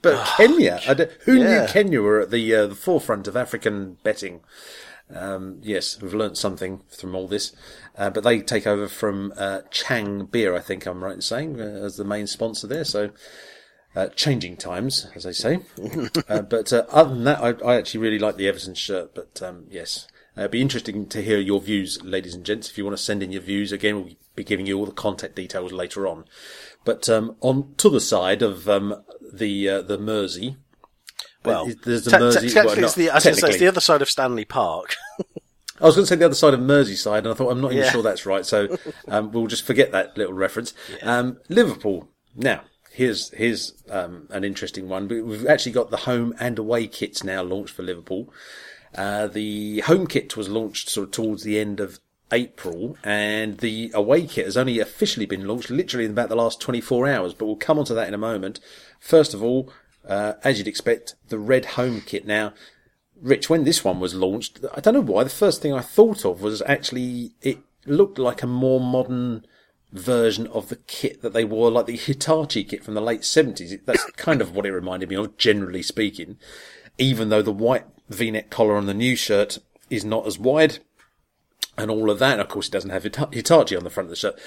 But 0.00 0.24
Kenya, 0.36 0.80
I 0.86 0.94
don't- 0.94 1.10
who 1.24 1.34
Yeah. 1.38 1.62
knew 1.62 1.66
Kenya 1.72 2.00
were 2.02 2.20
at 2.20 2.30
the 2.30 2.54
uh, 2.54 2.66
the 2.68 2.74
forefront 2.76 3.26
of 3.26 3.36
African 3.36 3.98
betting? 4.04 4.42
Um, 5.12 5.58
yes, 5.62 6.00
we've 6.00 6.14
learnt 6.14 6.38
something 6.38 6.82
from 6.88 7.16
all 7.16 7.26
this. 7.26 7.52
Uh, 7.98 8.10
but 8.10 8.22
they 8.22 8.40
take 8.40 8.66
over 8.66 8.86
from 8.88 9.32
uh, 9.36 9.62
Chang 9.70 10.26
Beer, 10.26 10.54
I 10.54 10.60
think 10.60 10.86
I'm 10.86 11.02
right 11.02 11.14
in 11.14 11.20
saying, 11.20 11.60
uh, 11.60 11.64
as 11.64 11.96
the 11.96 12.04
main 12.04 12.26
sponsor 12.28 12.66
there. 12.68 12.84
So 12.84 13.10
uh, 13.96 14.06
changing 14.08 14.56
times, 14.56 15.06
as 15.16 15.24
they 15.24 15.32
say. 15.32 15.58
uh, 16.28 16.42
but 16.42 16.72
uh, 16.72 16.86
other 16.90 17.10
than 17.14 17.24
that, 17.24 17.40
I, 17.42 17.48
I 17.72 17.74
actually 17.76 18.00
really 18.00 18.18
like 18.20 18.36
the 18.36 18.48
Everton 18.48 18.74
shirt. 18.74 19.14
But 19.14 19.42
um, 19.42 19.66
yes, 19.68 20.06
uh, 20.36 20.42
it'd 20.42 20.50
be 20.50 20.60
interesting 20.62 21.06
to 21.06 21.22
hear 21.22 21.38
your 21.38 21.60
views, 21.60 22.02
ladies 22.02 22.34
and 22.34 22.44
gents. 22.44 22.70
If 22.70 22.78
you 22.78 22.84
want 22.84 22.96
to 22.96 23.02
send 23.02 23.22
in 23.22 23.32
your 23.32 23.42
views, 23.42 23.72
again, 23.72 23.96
we'll 23.96 24.14
be 24.34 24.44
giving 24.44 24.66
you 24.66 24.78
all 24.78 24.86
the 24.86 24.92
contact 24.92 25.36
details 25.36 25.72
later 25.72 26.06
on. 26.06 26.24
But 26.84 27.08
um, 27.08 27.36
on 27.40 27.74
to 27.78 27.88
the 27.88 28.00
side 28.00 28.42
of 28.42 28.68
um, 28.68 29.02
the 29.32 29.68
uh, 29.68 29.82
the 29.82 29.98
Mersey. 29.98 30.56
Well, 31.44 31.70
there's 31.84 32.04
the 32.04 32.10
te- 32.10 32.16
te- 32.16 32.22
Mersey. 32.22 32.50
technically, 32.50 32.76
well, 32.82 32.84
it's 32.86 32.94
the, 32.94 33.10
I 33.10 33.14
was 33.14 33.24
say, 33.24 33.30
it's 33.30 33.58
the 33.58 33.68
other 33.68 33.80
side 33.80 34.02
of 34.02 34.08
Stanley 34.08 34.44
Park. 34.44 34.96
I 35.80 35.84
was 35.86 35.96
going 35.96 36.04
to 36.04 36.06
say 36.06 36.16
the 36.16 36.26
other 36.26 36.34
side 36.34 36.54
of 36.54 36.60
Merseyside, 36.60 37.18
and 37.18 37.28
I 37.28 37.34
thought 37.34 37.50
I'm 37.50 37.60
not 37.60 37.72
even 37.72 37.84
Yeah. 37.84 37.90
sure 37.90 38.02
that's 38.02 38.24
right. 38.26 38.46
So 38.46 38.78
um, 39.08 39.32
we'll 39.32 39.48
just 39.48 39.64
forget 39.66 39.92
that 39.92 40.16
little 40.16 40.32
reference. 40.32 40.72
Um, 41.02 41.38
Liverpool. 41.48 42.08
Now, 42.36 42.62
here's 42.92 43.30
here's 43.30 43.82
um, 43.90 44.28
an 44.30 44.44
interesting 44.44 44.88
one. 44.88 45.08
We've 45.08 45.46
actually 45.46 45.72
got 45.72 45.90
the 45.90 45.98
home 45.98 46.34
and 46.38 46.58
away 46.58 46.86
kits 46.86 47.24
now 47.24 47.42
launched 47.42 47.74
for 47.74 47.82
Liverpool. 47.82 48.32
Uh, 48.94 49.26
the 49.26 49.80
home 49.80 50.06
kit 50.06 50.36
was 50.36 50.48
launched 50.48 50.88
sort 50.88 51.08
of 51.08 51.10
towards 51.12 51.42
the 51.42 51.58
end 51.58 51.80
of 51.80 51.98
April, 52.32 52.96
and 53.02 53.58
the 53.58 53.90
away 53.94 54.26
kit 54.26 54.46
has 54.46 54.56
only 54.56 54.78
officially 54.78 55.26
been 55.26 55.46
launched 55.46 55.70
literally 55.70 56.04
in 56.04 56.12
about 56.12 56.28
the 56.28 56.36
last 56.36 56.60
24 56.60 57.06
hours. 57.06 57.34
But 57.34 57.46
we'll 57.46 57.56
come 57.56 57.78
on 57.78 57.84
to 57.86 57.94
that 57.94 58.08
in 58.08 58.14
a 58.14 58.18
moment. 58.18 58.60
First 59.00 59.34
of 59.34 59.42
all, 59.42 59.72
uh, 60.08 60.34
as 60.42 60.58
you'd 60.58 60.68
expect, 60.68 61.14
the 61.28 61.38
red 61.38 61.64
home 61.64 62.00
kit. 62.00 62.26
Now, 62.26 62.52
Rich, 63.20 63.48
when 63.48 63.64
this 63.64 63.84
one 63.84 64.00
was 64.00 64.14
launched, 64.14 64.60
I 64.74 64.80
don't 64.80 64.94
know 64.94 65.00
why, 65.00 65.24
the 65.24 65.30
first 65.30 65.62
thing 65.62 65.72
I 65.72 65.80
thought 65.80 66.24
of 66.24 66.42
was 66.42 66.62
actually 66.66 67.32
it 67.40 67.58
looked 67.86 68.18
like 68.18 68.42
a 68.42 68.46
more 68.46 68.80
modern 68.80 69.46
version 69.92 70.46
of 70.48 70.68
the 70.68 70.76
kit 70.76 71.22
that 71.22 71.32
they 71.32 71.44
wore, 71.44 71.70
like 71.70 71.86
the 71.86 71.96
Hitachi 71.96 72.64
kit 72.64 72.84
from 72.84 72.94
the 72.94 73.00
late 73.00 73.20
70s. 73.20 73.84
That's 73.84 74.04
kind 74.12 74.42
of 74.42 74.54
what 74.54 74.66
it 74.66 74.72
reminded 74.72 75.08
me 75.08 75.16
of, 75.16 75.36
generally 75.38 75.82
speaking. 75.82 76.36
Even 76.98 77.28
though 77.28 77.42
the 77.42 77.52
white 77.52 77.86
v-neck 78.08 78.50
collar 78.50 78.76
on 78.76 78.86
the 78.86 78.94
new 78.94 79.16
shirt 79.16 79.58
is 79.90 80.04
not 80.04 80.26
as 80.26 80.38
wide 80.38 80.78
and 81.76 81.90
all 81.90 82.10
of 82.10 82.18
that. 82.18 82.40
Of 82.40 82.48
course, 82.48 82.68
it 82.68 82.72
doesn't 82.72 82.90
have 82.90 83.04
Hita- 83.04 83.34
Hitachi 83.34 83.76
on 83.76 83.84
the 83.84 83.90
front 83.90 84.06
of 84.06 84.10
the 84.10 84.16
shirt. 84.16 84.38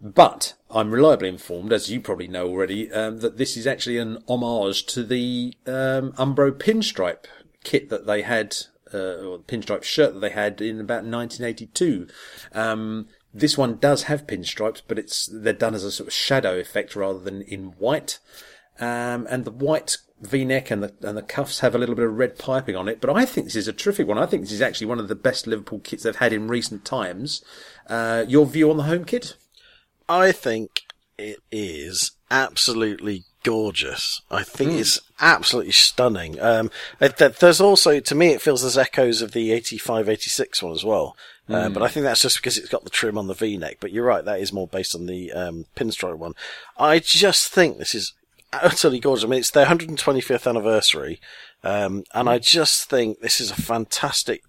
But 0.00 0.54
I'm 0.70 0.92
reliably 0.92 1.28
informed, 1.28 1.72
as 1.72 1.90
you 1.90 2.00
probably 2.00 2.28
know 2.28 2.46
already, 2.46 2.90
um, 2.92 3.18
that 3.18 3.36
this 3.36 3.56
is 3.56 3.66
actually 3.66 3.98
an 3.98 4.22
homage 4.28 4.86
to 4.86 5.02
the 5.02 5.54
um, 5.66 6.12
Umbro 6.12 6.52
pinstripe 6.52 7.24
kit 7.64 7.88
that 7.90 8.06
they 8.06 8.22
had, 8.22 8.56
uh, 8.94 9.16
or 9.16 9.38
the 9.38 9.44
pinstripe 9.44 9.82
shirt 9.82 10.14
that 10.14 10.20
they 10.20 10.30
had 10.30 10.60
in 10.60 10.80
about 10.80 11.04
1982. 11.04 12.06
Um, 12.52 13.08
this 13.34 13.58
one 13.58 13.78
does 13.78 14.04
have 14.04 14.26
pinstripes, 14.26 14.82
but 14.86 14.98
it's 14.98 15.26
they're 15.26 15.52
done 15.52 15.74
as 15.74 15.84
a 15.84 15.90
sort 15.90 16.08
of 16.08 16.14
shadow 16.14 16.58
effect 16.58 16.94
rather 16.94 17.18
than 17.18 17.42
in 17.42 17.72
white. 17.78 18.20
Um, 18.78 19.26
and 19.28 19.44
the 19.44 19.50
white 19.50 19.98
V-neck 20.20 20.70
and 20.70 20.82
the 20.82 20.92
and 21.02 21.16
the 21.16 21.22
cuffs 21.22 21.60
have 21.60 21.74
a 21.74 21.78
little 21.78 21.94
bit 21.94 22.04
of 22.04 22.16
red 22.16 22.38
piping 22.38 22.76
on 22.76 22.88
it. 22.88 23.00
But 23.00 23.10
I 23.16 23.24
think 23.24 23.46
this 23.46 23.56
is 23.56 23.68
a 23.68 23.72
terrific 23.72 24.06
one. 24.06 24.18
I 24.18 24.26
think 24.26 24.42
this 24.42 24.52
is 24.52 24.62
actually 24.62 24.88
one 24.88 24.98
of 24.98 25.08
the 25.08 25.14
best 25.14 25.46
Liverpool 25.46 25.80
kits 25.80 26.02
they've 26.02 26.16
had 26.16 26.32
in 26.32 26.48
recent 26.48 26.84
times. 26.84 27.44
Uh, 27.88 28.24
your 28.28 28.46
view 28.46 28.70
on 28.70 28.76
the 28.76 28.82
home 28.84 29.04
kit? 29.04 29.36
I 30.08 30.32
think 30.32 30.82
it 31.16 31.38
is 31.52 32.12
absolutely 32.30 33.24
gorgeous. 33.42 34.22
I 34.30 34.42
think 34.42 34.72
it's 34.72 35.00
absolutely 35.20 35.72
stunning. 35.72 36.40
Um, 36.40 36.70
th- 37.00 37.38
there's 37.38 37.60
also, 37.60 38.00
to 38.00 38.14
me, 38.14 38.28
it 38.28 38.42
feels 38.42 38.62
there's 38.62 38.78
echoes 38.78 39.22
of 39.22 39.32
the 39.32 39.52
85, 39.52 40.08
86 40.08 40.62
one 40.62 40.72
as 40.72 40.84
well. 40.84 41.16
Uh, 41.48 41.70
but 41.70 41.82
I 41.82 41.88
think 41.88 42.04
that's 42.04 42.20
just 42.20 42.36
because 42.36 42.58
it's 42.58 42.68
got 42.68 42.84
the 42.84 42.90
trim 42.90 43.16
on 43.16 43.26
the 43.26 43.34
V-neck. 43.34 43.78
But 43.80 43.90
you're 43.90 44.04
right, 44.04 44.24
that 44.24 44.40
is 44.40 44.52
more 44.52 44.68
based 44.68 44.94
on 44.94 45.06
the 45.06 45.32
um, 45.32 45.64
pinstripe 45.74 46.18
one. 46.18 46.34
I 46.76 46.98
just 46.98 47.48
think 47.48 47.78
this 47.78 47.94
is 47.94 48.12
utterly 48.52 49.00
gorgeous. 49.00 49.24
I 49.24 49.28
mean, 49.28 49.40
it's 49.40 49.50
their 49.50 49.66
125th 49.66 50.48
anniversary, 50.48 51.20
um, 51.62 52.04
and 52.14 52.28
I 52.28 52.38
just 52.38 52.88
think 52.88 53.20
this 53.20 53.40
is 53.40 53.50
a 53.50 53.60
fantastic 53.60 54.42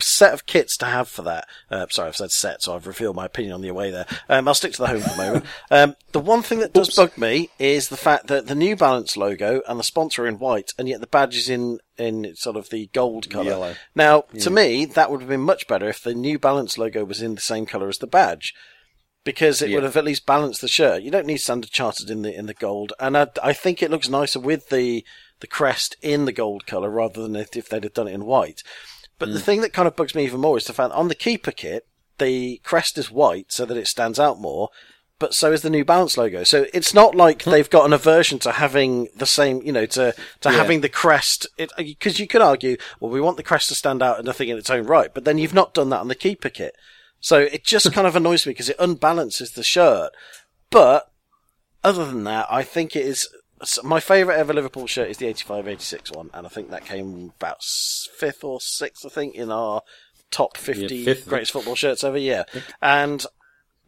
set 0.00 0.34
of 0.34 0.46
kits 0.46 0.76
to 0.78 0.86
have 0.86 1.08
for 1.08 1.22
that. 1.22 1.46
Uh, 1.70 1.86
sorry, 1.90 2.08
I've 2.08 2.16
said 2.16 2.30
set, 2.30 2.62
so 2.62 2.74
I've 2.74 2.86
revealed 2.86 3.16
my 3.16 3.26
opinion 3.26 3.54
on 3.54 3.60
the 3.60 3.68
away 3.68 3.90
there. 3.90 4.06
Um, 4.28 4.46
I'll 4.48 4.54
stick 4.54 4.72
to 4.72 4.82
the 4.82 4.88
home 4.88 5.00
for 5.00 5.10
the 5.10 5.16
moment. 5.16 5.44
Um, 5.70 5.96
the 6.12 6.20
one 6.20 6.42
thing 6.42 6.60
that 6.60 6.72
does 6.72 6.94
bug 6.94 7.16
me 7.18 7.48
is 7.58 7.88
the 7.88 7.96
fact 7.96 8.28
that 8.28 8.46
the 8.46 8.54
New 8.54 8.76
Balance 8.76 9.16
logo 9.16 9.62
and 9.66 9.78
the 9.78 9.84
sponsor 9.84 10.24
are 10.24 10.28
in 10.28 10.38
white, 10.38 10.72
and 10.78 10.88
yet 10.88 11.00
the 11.00 11.06
badge 11.06 11.36
is 11.36 11.48
in 11.48 11.78
in 11.96 12.34
sort 12.36 12.56
of 12.56 12.70
the 12.70 12.88
gold 12.92 13.30
colour. 13.30 13.50
Yellow. 13.50 13.74
Now, 13.94 14.22
to 14.40 14.50
me, 14.50 14.84
that 14.84 15.10
would 15.10 15.20
have 15.20 15.28
been 15.28 15.40
much 15.40 15.66
better 15.66 15.88
if 15.88 16.02
the 16.02 16.14
New 16.14 16.38
Balance 16.38 16.78
logo 16.78 17.04
was 17.04 17.22
in 17.22 17.34
the 17.34 17.40
same 17.40 17.66
colour 17.66 17.88
as 17.88 17.98
the 17.98 18.06
badge. 18.06 18.54
Because 19.24 19.62
it 19.62 19.70
Yeah. 19.70 19.76
would 19.76 19.84
have 19.84 19.96
at 19.96 20.04
least 20.04 20.26
balanced 20.26 20.60
the 20.60 20.68
shirt. 20.68 21.02
You 21.02 21.10
don't 21.10 21.26
need 21.26 21.38
Standard 21.38 21.70
Chartered 21.70 22.10
in 22.10 22.22
the 22.22 22.34
in 22.34 22.46
the 22.46 22.54
gold, 22.54 22.92
and 23.00 23.16
I, 23.16 23.28
I 23.42 23.52
think 23.54 23.82
it 23.82 23.90
looks 23.90 24.08
nicer 24.08 24.38
with 24.38 24.68
the 24.68 25.04
the 25.40 25.46
crest 25.46 25.96
in 26.02 26.26
the 26.26 26.32
gold 26.32 26.66
colour 26.66 26.90
rather 26.90 27.22
than 27.22 27.36
if, 27.36 27.56
if 27.56 27.68
they'd 27.68 27.84
have 27.84 27.94
done 27.94 28.08
it 28.08 28.14
in 28.14 28.24
white. 28.26 28.62
But 29.18 29.32
the 29.32 29.38
mm. 29.38 29.42
thing 29.42 29.60
that 29.62 29.72
kind 29.72 29.88
of 29.88 29.96
bugs 29.96 30.14
me 30.14 30.24
even 30.24 30.40
more 30.40 30.56
is 30.56 30.64
the 30.64 30.72
fact 30.72 30.92
on 30.92 31.08
the 31.08 31.14
keeper 31.14 31.52
kit, 31.52 31.86
the 32.18 32.60
crest 32.64 32.98
is 32.98 33.10
white 33.10 33.52
so 33.52 33.64
that 33.64 33.76
it 33.76 33.88
stands 33.88 34.18
out 34.18 34.40
more, 34.40 34.70
but 35.18 35.34
so 35.34 35.52
is 35.52 35.62
the 35.62 35.70
New 35.70 35.84
Balance 35.84 36.16
logo. 36.16 36.44
So 36.44 36.66
it's 36.74 36.94
not 36.94 37.14
like 37.14 37.42
hmm. 37.42 37.50
they've 37.50 37.70
got 37.70 37.86
an 37.86 37.92
aversion 37.92 38.38
to 38.40 38.52
having 38.52 39.08
the 39.16 39.26
same, 39.26 39.62
you 39.62 39.72
know, 39.72 39.86
to, 39.86 40.14
to 40.40 40.50
Yeah. 40.50 40.56
having 40.56 40.80
the 40.80 40.88
crest. 40.88 41.46
Because 41.56 42.18
uh, 42.18 42.22
you 42.22 42.26
could 42.26 42.42
argue, 42.42 42.76
well, 43.00 43.10
we 43.10 43.20
want 43.20 43.36
the 43.36 43.42
crest 43.42 43.68
to 43.68 43.74
stand 43.74 44.02
out 44.02 44.18
and 44.18 44.26
nothing 44.26 44.48
in 44.48 44.58
its 44.58 44.70
own 44.70 44.84
right, 44.86 45.12
but 45.12 45.24
then 45.24 45.38
you've 45.38 45.54
not 45.54 45.74
done 45.74 45.90
that 45.90 46.00
on 46.00 46.08
the 46.08 46.14
keeper 46.14 46.48
kit. 46.48 46.74
So 47.24 47.38
it 47.38 47.64
just 47.64 47.90
kind 47.94 48.06
of 48.06 48.16
annoys 48.16 48.44
me 48.46 48.50
because 48.50 48.68
it 48.68 48.76
unbalances 48.76 49.54
the 49.54 49.62
shirt. 49.62 50.12
But 50.68 51.10
other 51.82 52.04
than 52.04 52.24
that, 52.24 52.46
I 52.50 52.62
think 52.62 52.94
it 52.94 53.06
is 53.06 53.26
my 53.82 53.98
favourite 53.98 54.36
ever 54.36 54.52
Liverpool 54.52 54.86
shirt 54.86 55.08
is 55.08 55.16
the 55.16 55.32
85-86 55.32 56.14
one, 56.14 56.28
and 56.34 56.44
I 56.44 56.50
think 56.50 56.68
that 56.68 56.84
came 56.84 57.32
about 57.40 57.62
fifth 57.62 58.44
or 58.44 58.60
sixth, 58.60 59.06
I 59.06 59.08
think, 59.08 59.36
in 59.36 59.50
our 59.50 59.80
top 60.30 60.58
50 60.58 60.94
Yeah, 60.94 61.04
fifth. 61.14 61.26
greatest 61.26 61.52
football 61.52 61.74
shirts 61.74 62.04
ever. 62.04 62.18
Yeah, 62.18 62.44
and 62.82 63.24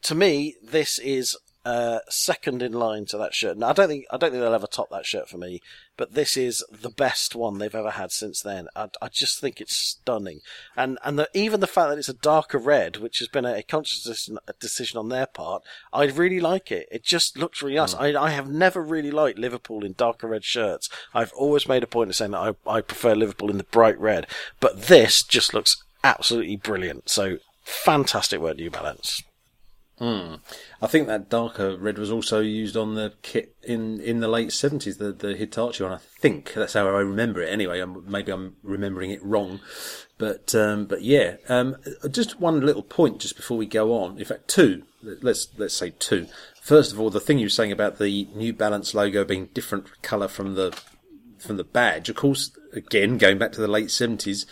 to 0.05 0.15
me, 0.15 0.57
this 0.63 0.99
is 0.99 1.37
uh, 1.67 1.99
second 2.09 2.63
in 2.63 2.73
line 2.73 3.05
to 3.07 3.19
that 3.19 3.35
shirt. 3.35 3.59
Now, 3.59 3.69
I 3.69 3.73
don't 3.75 3.89
think 3.89 4.07
I 4.11 4.17
don't 4.17 4.31
think 4.31 4.41
they'll 4.41 4.55
ever 4.55 4.67
top 4.67 4.89
that 4.93 5.05
shirt 5.05 5.29
for 5.29 5.37
me, 5.37 5.61
but 5.97 6.15
this 6.15 6.37
is 6.37 6.65
the 6.71 6.91
best 6.91 7.35
one 7.35 7.59
they've 7.59 7.75
ever 7.75 7.93
had 7.93 8.13
since 8.13 8.41
then. 8.41 8.69
I, 8.75 8.89
I 9.01 9.09
just 9.09 9.41
think 9.41 9.61
it's 9.61 9.77
stunning, 9.77 10.41
and 10.77 10.99
and 11.05 11.19
the, 11.19 11.29
even 11.35 11.61
the 11.61 11.67
fact 11.67 11.91
that 11.91 11.99
it's 11.99 12.09
a 12.09 12.15
darker 12.15 12.59
red, 12.59 12.97
which 12.97 13.19
has 13.19 13.29
been 13.29 13.45
a, 13.45 13.55
a 13.55 13.63
conscious 13.63 14.03
decision, 14.03 14.39
a 14.47 14.53
decision 14.55 14.99
on 14.99 15.09
their 15.09 15.27
part, 15.27 15.63
I 15.93 16.05
really 16.05 16.41
like 16.41 16.71
it. 16.71 16.89
It 16.91 17.03
just 17.03 17.37
looks 17.37 17.63
really 17.63 17.77
nice. 17.77 17.95
Hmm. 17.95 18.03
I, 18.03 18.15
I 18.17 18.31
have 18.31 18.49
never 18.49 18.83
really 18.83 19.11
liked 19.11 19.39
Liverpool 19.39 19.85
in 19.85 19.95
darker 19.95 20.29
red 20.29 20.45
shirts. 20.45 20.89
I've 21.15 21.33
always 21.33 21.69
made 21.69 21.83
a 21.83 21.87
point 21.89 22.11
of 22.11 22.17
saying 22.17 22.33
that 22.33 22.57
I, 22.67 22.71
I 22.71 22.81
prefer 22.81 23.15
Liverpool 23.15 23.51
in 23.51 23.59
the 23.59 23.65
bright 23.65 23.99
red, 23.99 24.27
but 24.61 24.83
this 24.83 25.23
just 25.23 25.55
looks 25.55 25.83
absolutely 26.05 26.57
brilliant. 26.57 27.09
So 27.09 27.39
fantastic 27.63 28.41
work, 28.41 28.57
New 28.57 28.71
Balance. 28.71 29.23
I 29.99 30.87
think 30.87 31.07
that 31.07 31.31
darker 31.31 31.77
red 31.77 31.97
was 31.97 32.11
also 32.11 32.41
used 32.41 32.77
on 32.77 32.97
the 32.97 33.15
kit 33.23 33.57
in, 33.63 33.99
in 34.01 34.21
the 34.21 34.29
late 34.29 34.53
seventies, 34.53 34.99
the 34.99 35.13
the 35.13 35.35
Hitachi 35.35 35.83
one. 35.83 35.93
I 35.93 35.99
think 36.21 36.53
that's 36.53 36.75
how 36.75 36.87
I 36.87 37.01
remember 37.01 37.41
it. 37.41 37.49
Anyway, 37.49 37.81
I'm, 37.81 38.05
maybe 38.11 38.31
I'm 38.31 38.57
remembering 38.63 39.11
it 39.11 39.25
wrong, 39.25 39.61
but 40.19 40.55
um, 40.55 40.85
but 40.85 41.03
yeah. 41.03 41.37
Um, 41.49 41.77
just 42.11 42.39
one 42.41 42.61
little 42.61 42.83
point 42.83 43.21
just 43.21 43.37
before 43.37 43.57
we 43.57 43.67
go 43.67 43.95
on. 43.95 44.19
In 44.19 44.25
fact, 44.25 44.49
two. 44.49 44.83
Let's 45.03 45.49
let's 45.57 45.75
say 45.75 45.95
two. 45.99 46.27
First 46.61 46.93
of 46.93 47.01
all, 47.01 47.11
the 47.11 47.21
thing 47.21 47.39
you 47.39 47.47
were 47.47 47.51
saying 47.51 47.73
about 47.73 47.99
the 47.99 48.29
New 48.35 48.53
Balance 48.53 48.95
logo 48.95 49.25
being 49.25 49.47
different 49.55 50.03
colour 50.03 50.29
from 50.29 50.57
the 50.57 50.79
from 51.39 51.57
the 51.57 51.65
badge. 51.65 52.11
Of 52.11 52.17
course, 52.17 52.51
again 52.73 53.17
going 53.17 53.39
back 53.39 53.53
to 53.53 53.61
the 53.61 53.69
late 53.69 53.91
seventies. 53.91 54.47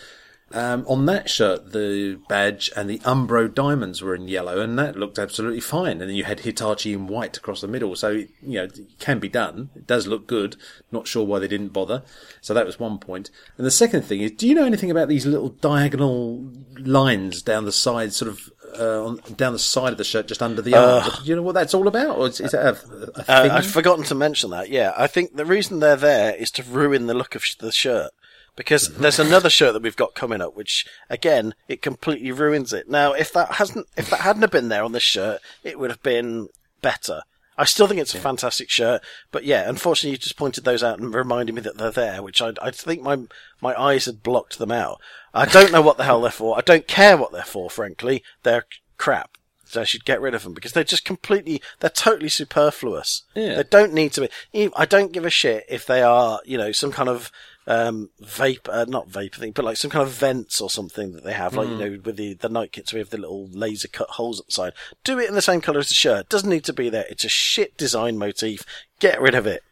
Um, 0.55 0.85
on 0.87 1.05
that 1.07 1.29
shirt, 1.29 1.73
the 1.73 2.17
badge 2.29 2.71
and 2.77 2.89
the 2.89 2.99
Umbro 2.99 3.53
diamonds 3.53 4.01
were 4.01 4.15
in 4.15 4.29
yellow, 4.29 4.61
and 4.61 4.79
that 4.79 4.95
looked 4.95 5.19
absolutely 5.19 5.59
fine. 5.59 5.99
And 5.99 6.09
then 6.09 6.15
you 6.15 6.23
had 6.23 6.39
Hitachi 6.39 6.93
in 6.93 7.07
white 7.07 7.35
across 7.35 7.59
the 7.59 7.67
middle, 7.67 7.93
so 7.95 8.09
you 8.09 8.27
know 8.41 8.63
it 8.63 8.79
can 8.97 9.19
be 9.19 9.27
done. 9.27 9.69
It 9.75 9.85
does 9.85 10.07
look 10.07 10.27
good. 10.27 10.55
Not 10.91 11.07
sure 11.07 11.25
why 11.25 11.39
they 11.39 11.49
didn't 11.49 11.73
bother. 11.73 12.03
So 12.39 12.53
that 12.53 12.65
was 12.65 12.79
one 12.79 12.99
point. 12.99 13.29
And 13.57 13.65
the 13.67 13.71
second 13.71 14.03
thing 14.03 14.21
is, 14.21 14.31
do 14.31 14.47
you 14.47 14.55
know 14.55 14.65
anything 14.65 14.89
about 14.89 15.09
these 15.09 15.25
little 15.25 15.49
diagonal 15.49 16.49
lines 16.79 17.41
down 17.41 17.65
the 17.65 17.71
side, 17.73 18.13
sort 18.13 18.29
of 18.31 18.49
uh, 18.79 19.05
on, 19.05 19.17
down 19.35 19.51
the 19.53 19.59
side 19.59 19.91
of 19.91 19.97
the 19.97 20.03
shirt, 20.05 20.27
just 20.27 20.41
under 20.41 20.61
the 20.61 20.73
arm? 20.75 21.11
Do 21.21 21.29
you 21.29 21.35
know 21.35 21.41
what 21.41 21.55
that's 21.55 21.73
all 21.73 21.87
about, 21.89 22.17
or 22.17 22.27
is, 22.27 22.39
is 22.39 22.51
that 22.51 22.65
a, 22.65 22.69
a 22.69 23.25
Uh, 23.27 23.41
thing? 23.43 23.51
I've 23.51 23.67
forgotten 23.69 24.05
to 24.05 24.15
mention 24.15 24.51
that. 24.51 24.69
Yeah, 24.69 24.93
I 24.95 25.07
think 25.07 25.35
the 25.35 25.45
reason 25.45 25.79
they're 25.81 25.95
there 25.97 26.33
is 26.33 26.49
to 26.51 26.63
ruin 26.63 27.07
the 27.07 27.13
look 27.13 27.35
of 27.35 27.43
sh- 27.43 27.55
the 27.55 27.73
shirt. 27.73 28.11
Because 28.55 28.89
mm-hmm. 28.89 29.01
there's 29.01 29.19
another 29.19 29.49
shirt 29.49 29.73
that 29.73 29.81
we've 29.81 29.95
got 29.95 30.15
coming 30.15 30.41
up, 30.41 30.55
which 30.55 30.85
again 31.09 31.53
it 31.67 31.81
completely 31.81 32.31
ruins 32.31 32.73
it. 32.73 32.89
Now, 32.89 33.13
if 33.13 33.33
that 33.33 33.53
hasn't, 33.53 33.87
if 33.97 34.09
that 34.09 34.21
hadn't 34.21 34.41
have 34.41 34.51
been 34.51 34.69
there 34.69 34.83
on 34.83 34.91
this 34.91 35.03
shirt, 35.03 35.41
it 35.63 35.79
would 35.79 35.89
have 35.89 36.03
been 36.03 36.49
better. 36.81 37.21
I 37.57 37.63
still 37.63 37.87
think 37.87 38.01
it's 38.01 38.13
a 38.13 38.19
fantastic 38.19 38.69
shirt, 38.69 39.01
but 39.31 39.45
yeah, 39.45 39.69
unfortunately, 39.69 40.11
you 40.11 40.17
just 40.17 40.35
pointed 40.35 40.65
those 40.65 40.83
out 40.83 40.99
and 40.99 41.13
reminded 41.13 41.55
me 41.55 41.61
that 41.61 41.77
they're 41.77 41.89
there, 41.89 42.21
which 42.21 42.41
I, 42.41 42.51
I 42.61 42.71
think 42.71 43.01
my 43.01 43.19
my 43.61 43.79
eyes 43.79 44.05
had 44.05 44.23
blocked 44.23 44.57
them 44.57 44.71
out. 44.71 44.99
I 45.33 45.45
don't 45.45 45.71
know 45.71 45.81
what 45.81 45.97
the 45.97 46.03
hell 46.03 46.21
they're 46.21 46.31
for. 46.31 46.57
I 46.57 46.61
don't 46.61 46.87
care 46.87 47.15
what 47.17 47.31
they're 47.31 47.43
for, 47.43 47.69
frankly. 47.69 48.23
They're 48.43 48.65
crap. 48.97 49.37
So 49.65 49.81
I 49.81 49.83
should 49.83 50.05
get 50.05 50.21
rid 50.21 50.35
of 50.35 50.43
them 50.43 50.53
because 50.53 50.73
they're 50.73 50.83
just 50.83 51.05
completely, 51.05 51.61
they're 51.79 51.89
totally 51.89 52.29
superfluous. 52.29 53.23
Yeah. 53.33 53.55
They 53.55 53.63
don't 53.63 53.93
need 53.93 54.13
to 54.13 54.29
be. 54.53 54.69
I 54.75 54.85
don't 54.85 55.11
give 55.11 55.25
a 55.25 55.29
shit 55.29 55.65
if 55.67 55.85
they 55.85 56.01
are, 56.03 56.39
you 56.45 56.57
know, 56.57 56.71
some 56.71 56.91
kind 56.91 57.09
of 57.09 57.31
um, 57.67 58.09
vape, 58.21 58.69
uh, 58.69 58.85
not 58.87 59.09
vape 59.09 59.35
thing, 59.35 59.51
but 59.51 59.65
like 59.65 59.77
some 59.77 59.91
kind 59.91 60.03
of 60.03 60.13
vents 60.13 60.61
or 60.61 60.69
something 60.69 61.13
that 61.13 61.23
they 61.23 61.33
have, 61.33 61.55
like 61.55 61.67
you 61.67 61.77
know, 61.77 61.99
with 62.03 62.15
the 62.15 62.33
the 62.35 62.49
Nike 62.49 62.69
kits, 62.81 62.93
we 62.93 62.99
have 62.99 63.09
the 63.09 63.17
little 63.17 63.47
laser 63.47 63.87
cut 63.87 64.09
holes 64.11 64.39
at 64.39 64.45
the 64.47 64.51
side. 64.51 64.73
Do 65.03 65.19
it 65.19 65.27
in 65.29 65.35
the 65.35 65.41
same 65.41 65.61
colour 65.61 65.79
as 65.79 65.87
the 65.87 65.95
shirt. 65.95 66.29
Doesn't 66.29 66.49
need 66.49 66.63
to 66.65 66.73
be 66.73 66.89
there. 66.89 67.05
It's 67.09 67.23
a 67.23 67.29
shit 67.29 67.75
design 67.77 68.17
motif. 68.17 68.63
Get 68.99 69.19
rid 69.19 69.35
of 69.35 69.47
it. 69.47 69.63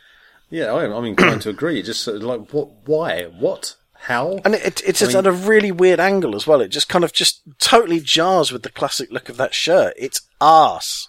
yeah, 0.50 0.72
I, 0.72 0.92
I'm 0.92 1.04
inclined 1.04 1.42
to 1.42 1.50
agree. 1.50 1.82
Just 1.82 2.06
like, 2.06 2.52
what? 2.52 2.68
Why? 2.86 3.24
What? 3.24 3.76
How? 4.00 4.40
And 4.44 4.54
it, 4.54 4.64
it, 4.64 4.82
it's 4.84 4.98
just 5.00 5.12
mean- 5.12 5.18
at 5.18 5.26
a 5.26 5.32
really 5.32 5.72
weird 5.72 6.00
angle 6.00 6.34
as 6.34 6.46
well. 6.46 6.60
It 6.60 6.68
just 6.68 6.88
kind 6.88 7.04
of 7.04 7.12
just 7.12 7.42
totally 7.58 8.00
jars 8.00 8.50
with 8.50 8.62
the 8.62 8.70
classic 8.70 9.10
look 9.12 9.28
of 9.28 9.36
that 9.36 9.54
shirt. 9.54 9.94
It's 9.96 10.22
arse. 10.40 11.08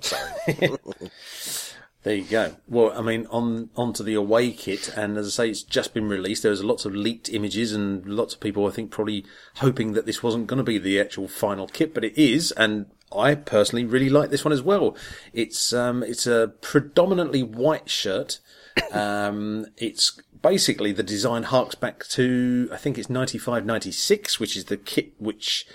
Sorry. 0.00 0.30
There 2.02 2.16
you 2.16 2.24
go. 2.24 2.56
Well, 2.66 2.92
I 2.98 3.00
mean, 3.00 3.26
on 3.30 3.70
onto 3.76 4.02
the 4.02 4.14
away 4.14 4.50
kit, 4.50 4.92
and 4.96 5.16
as 5.16 5.26
I 5.26 5.30
say, 5.30 5.50
it's 5.50 5.62
just 5.62 5.94
been 5.94 6.08
released. 6.08 6.42
There's 6.42 6.64
lots 6.64 6.84
of 6.84 6.96
leaked 6.96 7.28
images, 7.28 7.72
and 7.72 8.04
lots 8.06 8.34
of 8.34 8.40
people, 8.40 8.66
I 8.66 8.70
think, 8.70 8.90
probably 8.90 9.24
hoping 9.56 9.92
that 9.92 10.04
this 10.04 10.20
wasn't 10.20 10.48
going 10.48 10.58
to 10.58 10.64
be 10.64 10.78
the 10.78 11.00
actual 11.00 11.28
final 11.28 11.68
kit, 11.68 11.94
but 11.94 12.04
it 12.04 12.18
is. 12.18 12.50
And 12.52 12.86
I 13.16 13.36
personally 13.36 13.84
really 13.84 14.10
like 14.10 14.30
this 14.30 14.44
one 14.44 14.52
as 14.52 14.62
well. 14.62 14.96
It's 15.32 15.72
um, 15.72 16.02
it's 16.02 16.26
a 16.26 16.52
predominantly 16.60 17.42
white 17.44 17.88
shirt. 17.88 18.40
Um, 18.90 19.66
it's 19.76 20.18
basically 20.40 20.92
the 20.92 21.02
design 21.02 21.44
harks 21.44 21.74
back 21.76 22.04
to 22.08 22.68
I 22.72 22.78
think 22.78 22.98
it's 22.98 23.10
95, 23.10 23.64
96, 23.64 24.40
which 24.40 24.56
is 24.56 24.64
the 24.66 24.76
kit 24.76 25.12
which. 25.18 25.66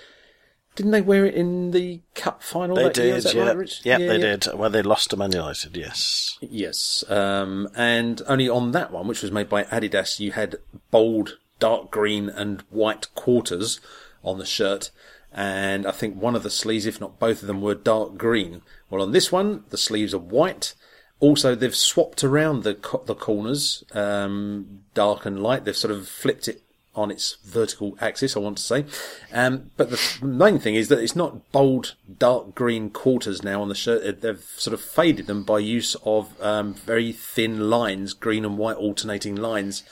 Didn't 0.78 0.92
they 0.92 1.02
wear 1.02 1.26
it 1.26 1.34
in 1.34 1.72
the 1.72 2.02
cup 2.14 2.40
final? 2.40 2.76
They 2.76 2.84
that 2.84 2.96
year? 2.96 3.14
Did, 3.16 3.24
that 3.24 3.34
yeah. 3.34 3.52
right? 3.52 3.80
Yep, 3.82 3.98
they 3.98 4.18
did. 4.18 4.46
Well, 4.54 4.70
they 4.70 4.80
lost 4.80 5.10
to 5.10 5.16
Man 5.16 5.32
United, 5.32 5.76
yes. 5.76 6.38
Yes, 6.40 7.02
um, 7.08 7.68
and 7.74 8.22
only 8.28 8.48
on 8.48 8.70
that 8.70 8.92
one, 8.92 9.08
which 9.08 9.20
was 9.20 9.32
made 9.32 9.48
by 9.48 9.64
Adidas, 9.64 10.20
you 10.20 10.30
had 10.30 10.54
bold 10.92 11.36
dark 11.58 11.90
green 11.90 12.28
and 12.28 12.60
white 12.70 13.12
quarters 13.16 13.80
on 14.22 14.38
the 14.38 14.46
shirt, 14.46 14.92
and 15.32 15.84
I 15.84 15.90
think 15.90 16.14
one 16.14 16.36
of 16.36 16.44
the 16.44 16.48
sleeves, 16.48 16.86
if 16.86 17.00
not 17.00 17.18
both 17.18 17.40
of 17.42 17.48
them, 17.48 17.60
were 17.60 17.74
dark 17.74 18.16
green. 18.16 18.62
Well, 18.88 19.02
on 19.02 19.10
this 19.10 19.32
one, 19.32 19.64
the 19.70 19.78
sleeves 19.78 20.14
are 20.14 20.18
white. 20.18 20.76
Also, 21.18 21.56
they've 21.56 21.74
swapped 21.74 22.22
around 22.22 22.62
the 22.62 22.76
co- 22.76 23.02
the 23.04 23.16
corners, 23.16 23.82
um, 23.94 24.82
dark 24.94 25.26
and 25.26 25.42
light. 25.42 25.64
They've 25.64 25.76
sort 25.76 25.90
of 25.90 26.06
flipped 26.06 26.46
it 26.46 26.62
on 26.98 27.10
its 27.10 27.36
vertical 27.44 27.96
axis, 28.00 28.36
I 28.36 28.40
want 28.40 28.58
to 28.58 28.62
say. 28.62 28.84
Um, 29.32 29.70
but 29.76 29.90
the 29.90 30.00
main 30.22 30.58
thing 30.58 30.74
is 30.74 30.88
that 30.88 30.98
it's 30.98 31.16
not 31.16 31.50
bold, 31.52 31.94
dark 32.18 32.54
green 32.54 32.90
quarters 32.90 33.42
now 33.42 33.62
on 33.62 33.68
the 33.68 33.74
shirt. 33.74 34.20
They've 34.20 34.44
sort 34.56 34.74
of 34.74 34.80
faded 34.80 35.26
them 35.26 35.44
by 35.44 35.60
use 35.60 35.96
of 36.04 36.40
um, 36.42 36.74
very 36.74 37.12
thin 37.12 37.70
lines, 37.70 38.12
green 38.12 38.44
and 38.44 38.58
white 38.58 38.76
alternating 38.76 39.36
lines. 39.36 39.82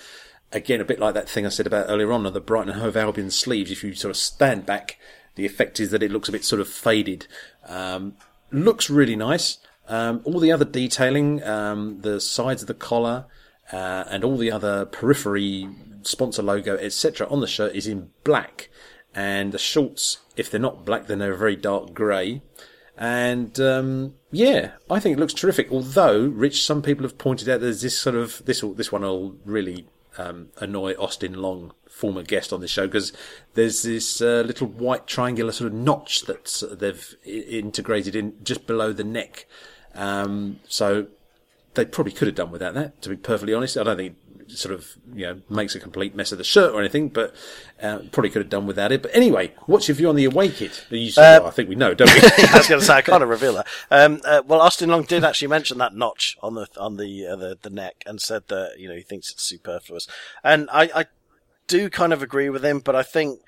Again, 0.52 0.80
a 0.80 0.84
bit 0.84 1.00
like 1.00 1.14
that 1.14 1.28
thing 1.28 1.46
I 1.46 1.50
said 1.50 1.66
about 1.66 1.86
earlier 1.88 2.12
on, 2.12 2.22
the 2.22 2.40
Brighton 2.40 2.72
and 2.72 2.80
Hove 2.80 2.96
Albion 2.96 3.30
sleeves. 3.30 3.70
If 3.70 3.82
you 3.82 3.94
sort 3.94 4.10
of 4.10 4.16
stand 4.16 4.66
back, 4.66 4.98
the 5.34 5.46
effect 5.46 5.80
is 5.80 5.90
that 5.90 6.02
it 6.02 6.10
looks 6.10 6.28
a 6.28 6.32
bit 6.32 6.44
sort 6.44 6.60
of 6.60 6.68
faded. 6.68 7.26
Um, 7.66 8.16
looks 8.50 8.88
really 8.88 9.16
nice. 9.16 9.58
Um, 9.88 10.20
all 10.24 10.40
the 10.40 10.52
other 10.52 10.64
detailing, 10.64 11.42
um, 11.44 12.00
the 12.00 12.20
sides 12.20 12.62
of 12.62 12.68
the 12.68 12.74
collar, 12.74 13.26
uh, 13.72 14.04
and 14.08 14.24
all 14.24 14.36
the 14.36 14.50
other 14.50 14.86
periphery 14.86 15.68
sponsor 16.06 16.42
logo, 16.42 16.76
etc., 16.76 17.26
on 17.28 17.40
the 17.40 17.46
shirt 17.46 17.74
is 17.74 17.86
in 17.86 18.10
black. 18.24 18.68
And 19.14 19.52
the 19.52 19.58
shorts, 19.58 20.18
if 20.36 20.50
they're 20.50 20.60
not 20.60 20.84
black, 20.84 21.06
then 21.06 21.18
they're 21.18 21.34
very 21.34 21.56
dark 21.56 21.94
grey. 21.94 22.42
And 22.98 23.58
um, 23.60 24.14
yeah, 24.30 24.72
I 24.90 25.00
think 25.00 25.16
it 25.16 25.20
looks 25.20 25.34
terrific. 25.34 25.70
Although, 25.70 26.26
Rich, 26.26 26.64
some 26.64 26.82
people 26.82 27.04
have 27.04 27.18
pointed 27.18 27.48
out 27.48 27.60
there's 27.60 27.82
this 27.82 27.98
sort 27.98 28.16
of 28.16 28.42
this. 28.46 28.62
This 28.74 28.90
one 28.90 29.02
will 29.02 29.36
really 29.44 29.86
um, 30.18 30.48
annoy 30.58 30.94
Austin 30.98 31.34
Long, 31.34 31.72
former 31.88 32.22
guest 32.22 32.52
on 32.52 32.60
the 32.60 32.68
show, 32.68 32.86
because 32.86 33.12
there's 33.54 33.82
this 33.82 34.20
uh, 34.22 34.42
little 34.46 34.66
white 34.66 35.06
triangular 35.06 35.52
sort 35.52 35.72
of 35.72 35.78
notch 35.78 36.22
that 36.22 36.78
they've 36.78 37.14
integrated 37.24 38.16
in 38.16 38.34
just 38.42 38.66
below 38.66 38.92
the 38.92 39.04
neck. 39.04 39.46
Um, 39.94 40.60
so 40.68 41.08
they 41.74 41.84
probably 41.84 42.12
could 42.12 42.28
have 42.28 42.34
done 42.34 42.50
without 42.50 42.74
that. 42.74 43.02
To 43.02 43.10
be 43.10 43.16
perfectly 43.16 43.54
honest, 43.54 43.76
I 43.76 43.84
don't 43.84 43.96
think 43.96 44.16
sort 44.48 44.74
of 44.74 44.96
you 45.12 45.26
know 45.26 45.40
makes 45.48 45.74
a 45.74 45.80
complete 45.80 46.14
mess 46.14 46.32
of 46.32 46.38
the 46.38 46.44
shirt 46.44 46.72
or 46.72 46.80
anything, 46.80 47.08
but 47.08 47.34
uh, 47.82 47.98
probably 48.12 48.30
could 48.30 48.42
have 48.42 48.50
done 48.50 48.66
without 48.66 48.92
it. 48.92 49.02
But 49.02 49.14
anyway, 49.14 49.52
what's 49.66 49.88
your 49.88 49.94
view 49.94 50.08
on 50.08 50.16
the 50.16 50.24
away 50.24 50.48
kit? 50.48 50.84
You 50.90 51.10
said, 51.10 51.42
uh, 51.42 51.46
I 51.46 51.50
think 51.50 51.68
we 51.68 51.74
know, 51.74 51.94
don't 51.94 52.12
we? 52.12 52.20
I 52.52 52.56
was 52.58 52.68
going 52.68 52.80
to 52.80 52.86
say 52.86 52.94
I 52.94 53.02
can't 53.02 53.24
reveal 53.24 53.54
that. 53.54 53.66
Um, 53.90 54.20
uh, 54.24 54.42
well, 54.46 54.60
Austin 54.60 54.90
Long 54.90 55.02
did 55.04 55.24
actually 55.24 55.48
mention 55.48 55.78
that 55.78 55.94
notch 55.94 56.36
on 56.42 56.54
the 56.54 56.68
on 56.76 56.96
the, 56.96 57.26
uh, 57.26 57.36
the 57.36 57.58
the 57.60 57.70
neck 57.70 58.02
and 58.06 58.20
said 58.20 58.48
that 58.48 58.78
you 58.78 58.88
know 58.88 58.94
he 58.94 59.02
thinks 59.02 59.30
it's 59.30 59.42
superfluous, 59.42 60.06
and 60.42 60.68
I, 60.72 60.90
I 60.94 61.04
do 61.66 61.90
kind 61.90 62.12
of 62.12 62.22
agree 62.22 62.48
with 62.48 62.64
him, 62.64 62.80
but 62.80 62.94
I 62.94 63.02
think 63.02 63.40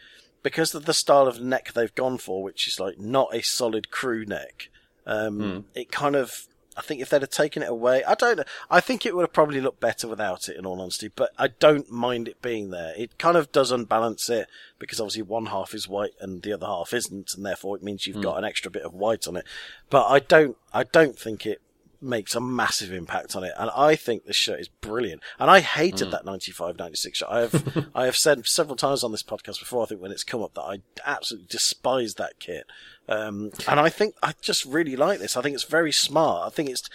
because 0.43 0.75
of 0.75 0.85
the 0.85 0.95
style 0.95 1.27
of 1.27 1.41
neck 1.41 1.73
they've 1.73 1.95
gone 1.95 2.19
for, 2.19 2.43
which 2.43 2.67
is 2.69 2.81
like 2.81 2.99
not 2.99 3.35
a 3.35 3.43
solid 3.43 3.91
crew 3.91 4.25
neck, 4.25 4.71
um, 5.07 5.39
mm. 5.39 5.65
it 5.75 5.91
kind 5.91 6.17
of 6.17 6.47
I 6.79 6.81
think 6.81 7.01
if 7.01 7.11
they'd 7.11 7.23
have 7.23 7.31
taken 7.31 7.64
it 7.64 7.69
away, 7.69 8.05
I 8.05 8.14
don't 8.14 8.37
know. 8.37 8.45
I 8.71 8.79
think 8.79 9.05
it 9.05 9.17
would 9.17 9.23
have 9.23 9.33
probably 9.33 9.61
looked 9.61 9.81
better 9.81 10.07
without 10.07 10.49
it, 10.49 10.57
in 10.57 10.64
all 10.64 10.81
honesty. 10.81 11.09
But 11.09 11.33
I 11.37 11.49
don't 11.49 11.91
mind 11.91 12.29
it 12.29 12.41
being 12.41 12.71
there. 12.71 12.95
It 12.97 13.19
kind 13.19 13.37
of 13.37 13.51
does 13.51 13.73
unbalance 13.73 14.31
it 14.31 14.47
because 14.79 15.01
obviously 15.01 15.23
one 15.23 15.47
half 15.47 15.75
is 15.75 15.88
white 15.88 16.12
and 16.21 16.41
the 16.43 16.53
other 16.53 16.67
half 16.67 16.95
isn't, 16.95 17.35
and 17.35 17.45
therefore 17.45 17.77
it 17.77 17.83
means 17.83 18.07
you've 18.07 18.19
mm. 18.19 18.23
got 18.23 18.38
an 18.38 18.45
extra 18.45 18.71
bit 18.71 18.85
of 18.85 18.95
white 18.95 19.27
on 19.27 19.37
it. 19.37 19.45
But 19.91 20.07
I 20.07 20.21
don't, 20.21 20.57
I 20.73 20.85
don't 20.85 21.19
think 21.19 21.45
it 21.45 21.61
makes 22.01 22.37
a 22.37 22.41
massive 22.41 22.93
impact 22.93 23.35
on 23.35 23.43
it. 23.43 23.53
And 23.59 23.71
I 23.75 23.97
think 23.97 24.25
this 24.25 24.37
shirt 24.37 24.61
is 24.61 24.69
brilliant. 24.69 25.21
And 25.41 25.51
I 25.51 25.59
hated 25.59 26.09
mm. 26.09 26.11
that 26.12 26.25
95, 26.25 26.79
96 26.79 27.19
shirt. 27.19 27.29
I 27.29 27.41
have, 27.41 27.88
I 27.95 28.05
have 28.05 28.17
said 28.17 28.47
several 28.47 28.77
times 28.77 29.03
on 29.03 29.11
this 29.11 29.25
podcast 29.25 29.59
before, 29.59 29.83
I 29.83 29.87
think 29.87 30.01
when 30.01 30.12
it's 30.12 30.23
come 30.23 30.43
up 30.43 30.55
that 30.55 30.62
I 30.62 30.79
absolutely 31.05 31.49
despise 31.51 32.14
that 32.14 32.38
kit. 32.38 32.67
Um, 33.09 33.51
and 33.66 33.81
I 33.81 33.88
think 33.88 34.14
I 34.23 34.35
just 34.40 34.64
really 34.64 34.97
like 34.97 35.18
this. 35.18 35.37
I 35.37 35.42
think 35.42 35.55
it's 35.55 35.64
very 35.64 35.92
smart. 35.92 36.47
I 36.47 36.55
think 36.55 36.68
it's, 36.68 36.88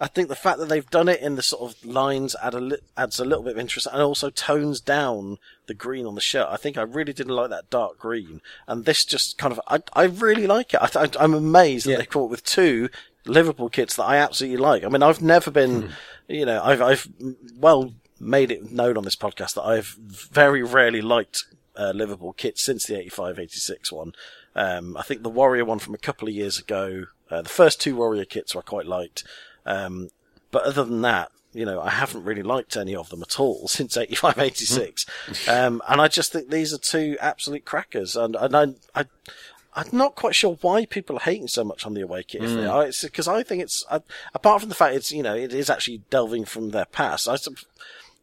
I 0.00 0.08
think 0.08 0.28
the 0.28 0.36
fact 0.36 0.58
that 0.58 0.68
they've 0.68 0.88
done 0.90 1.08
it 1.08 1.20
in 1.20 1.36
the 1.36 1.42
sort 1.42 1.72
of 1.72 1.84
lines 1.84 2.36
add 2.42 2.54
a 2.54 2.60
li- 2.60 2.78
adds 2.96 3.18
a 3.18 3.24
little 3.24 3.44
bit 3.44 3.54
of 3.54 3.58
interest 3.58 3.86
and 3.90 4.02
also 4.02 4.28
tones 4.28 4.80
down 4.80 5.38
the 5.66 5.74
green 5.74 6.04
on 6.04 6.14
the 6.14 6.20
shirt. 6.20 6.48
I 6.50 6.56
think 6.56 6.76
I 6.76 6.82
really 6.82 7.12
didn't 7.12 7.34
like 7.34 7.50
that 7.50 7.70
dark 7.70 7.98
green, 7.98 8.42
and 8.66 8.84
this 8.84 9.04
just 9.04 9.38
kind 9.38 9.52
of 9.52 9.60
I, 9.66 9.82
I 9.94 10.04
really 10.04 10.46
like 10.46 10.74
it. 10.74 10.96
I, 10.96 11.24
am 11.24 11.32
amazed 11.32 11.86
yeah. 11.86 11.96
that 11.96 12.02
they 12.02 12.06
caught 12.06 12.30
with 12.30 12.44
two 12.44 12.90
Liverpool 13.24 13.70
kits 13.70 13.96
that 13.96 14.04
I 14.04 14.16
absolutely 14.16 14.58
like. 14.58 14.84
I 14.84 14.88
mean, 14.88 15.02
I've 15.02 15.22
never 15.22 15.50
been, 15.50 15.82
hmm. 15.82 15.88
you 16.28 16.44
know, 16.44 16.62
I've 16.62 16.82
I've 16.82 17.08
well 17.56 17.94
made 18.20 18.50
it 18.50 18.70
known 18.70 18.96
on 18.96 19.04
this 19.04 19.16
podcast 19.16 19.54
that 19.54 19.64
I've 19.64 19.96
very 19.98 20.62
rarely 20.62 21.02
liked 21.02 21.44
uh, 21.76 21.92
Liverpool 21.94 22.32
kits 22.32 22.62
since 22.62 22.86
the 22.86 22.94
85-86 22.94 23.92
one. 23.92 24.12
Um, 24.56 24.96
I 24.96 25.02
think 25.02 25.22
the 25.22 25.30
Warrior 25.30 25.64
one 25.64 25.78
from 25.78 25.94
a 25.94 25.98
couple 25.98 26.28
of 26.28 26.34
years 26.34 26.58
ago, 26.58 27.06
uh, 27.30 27.42
the 27.42 27.48
first 27.48 27.80
two 27.80 27.96
Warrior 27.96 28.24
kits 28.24 28.54
were 28.54 28.62
quite 28.62 28.86
liked. 28.86 29.24
Um, 29.66 30.10
but 30.50 30.64
other 30.64 30.84
than 30.84 31.02
that, 31.02 31.30
you 31.52 31.64
know, 31.64 31.80
I 31.80 31.90
haven't 31.90 32.24
really 32.24 32.42
liked 32.42 32.76
any 32.76 32.94
of 32.94 33.08
them 33.10 33.22
at 33.22 33.40
all 33.40 33.68
since 33.68 33.96
85, 33.96 34.38
86. 34.38 35.06
um, 35.48 35.82
and 35.88 36.00
I 36.00 36.08
just 36.08 36.32
think 36.32 36.50
these 36.50 36.74
are 36.74 36.78
two 36.78 37.16
absolute 37.20 37.64
crackers. 37.64 38.16
And, 38.16 38.36
and 38.36 38.56
I, 38.56 38.66
I, 38.94 39.04
I'm 39.74 39.88
not 39.92 40.14
quite 40.14 40.34
sure 40.34 40.58
why 40.60 40.86
people 40.86 41.16
are 41.16 41.20
hating 41.20 41.48
so 41.48 41.64
much 41.64 41.86
on 41.86 41.94
the 41.94 42.02
away 42.02 42.22
kit. 42.22 42.42
Mm. 42.42 42.86
It's 42.86 43.02
because 43.02 43.26
I 43.26 43.42
think 43.42 43.62
it's, 43.62 43.84
uh, 43.90 44.00
apart 44.34 44.60
from 44.60 44.68
the 44.68 44.74
fact 44.74 44.94
it's, 44.94 45.10
you 45.10 45.22
know, 45.22 45.34
it 45.34 45.52
is 45.52 45.70
actually 45.70 46.02
delving 46.10 46.44
from 46.44 46.70
their 46.70 46.84
past. 46.84 47.28
I, 47.28 47.36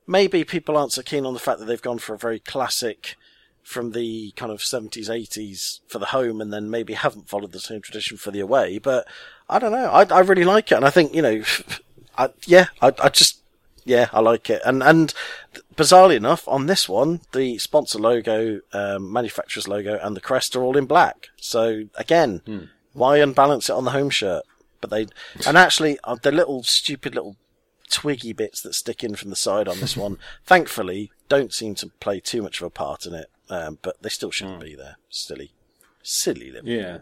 maybe 0.08 0.44
people 0.44 0.78
aren't 0.78 0.94
so 0.94 1.02
keen 1.02 1.26
on 1.26 1.34
the 1.34 1.40
fact 1.40 1.60
that 1.60 1.66
they've 1.66 1.82
gone 1.82 2.00
for 2.00 2.14
a 2.14 2.18
very 2.18 2.40
classic, 2.40 3.16
from 3.64 3.92
the 3.92 4.32
kind 4.36 4.52
of 4.52 4.60
70s, 4.60 5.10
80s 5.10 5.80
for 5.88 6.00
the 6.00 6.08
home 6.08 6.42
and 6.42 6.52
then 6.52 6.70
maybe 6.70 6.94
haven't 6.94 7.30
followed 7.30 7.52
the 7.52 7.60
same 7.60 7.82
tradition 7.82 8.18
for 8.18 8.32
the 8.32 8.40
away. 8.40 8.80
But 8.80 9.08
I 9.50 9.60
don't 9.60 9.72
know. 9.72 9.90
I, 9.90 10.04
I 10.04 10.20
really 10.20 10.44
like 10.44 10.72
it. 10.72 10.76
And 10.76 10.86
I 10.86 10.90
think, 10.90 11.14
you 11.14 11.22
know, 11.22 11.44
I, 12.18 12.30
yeah, 12.46 12.68
I, 12.82 12.94
I 13.02 13.10
just, 13.10 13.42
yeah, 13.86 14.10
I 14.12 14.20
like 14.20 14.50
it. 14.50 14.62
And, 14.66 14.84
and 14.84 15.14
bizarrely 15.76 16.16
enough, 16.16 16.48
on 16.48 16.66
this 16.66 16.90
one, 16.90 17.22
the 17.32 17.58
sponsor 17.58 18.00
logo, 18.00 18.62
um, 18.74 19.12
manufacturer's 19.12 19.68
logo 19.68 20.00
and 20.02 20.16
the 20.16 20.22
crest 20.22 20.56
are 20.56 20.64
all 20.64 20.78
in 20.78 20.86
black. 20.86 21.30
So 21.38 21.84
again, 21.96 22.42
hmm. 22.46 22.64
why 22.94 23.18
unbalance 23.18 23.70
it 23.70 23.74
on 23.74 23.86
the 23.86 23.92
home 23.92 24.10
shirt? 24.10 24.44
But 24.82 24.90
they, 24.90 25.08
and 25.46 25.58
actually, 25.58 26.00
uh, 26.04 26.16
the 26.16 26.32
little 26.32 26.64
stupid 26.64 27.14
little 27.14 27.38
twiggy 27.92 28.34
bits 28.34 28.62
that 28.62 28.74
stick 28.74 29.04
in 29.04 29.16
from 29.16 29.30
the 29.30 29.36
side 29.36 29.68
on 29.68 29.80
this 29.80 29.96
one, 29.96 30.18
thankfully, 30.46 31.12
don't 31.30 31.54
seem 31.54 31.76
to 31.76 31.88
play 32.00 32.20
too 32.20 32.42
much 32.42 32.60
of 32.60 32.68
a 32.68 32.72
part 32.72 33.06
in 33.06 33.14
it. 33.14 33.30
Um, 33.52 33.80
but 33.82 34.02
they 34.02 34.10
still 34.10 34.32
shouldn't 34.32 34.62
mm. 34.62 34.66
be 34.66 34.76
there. 34.76 34.96
Silly, 35.10 35.52
silly 36.02 36.52
Liverpool. 36.52 36.74
Yeah. 36.74 36.98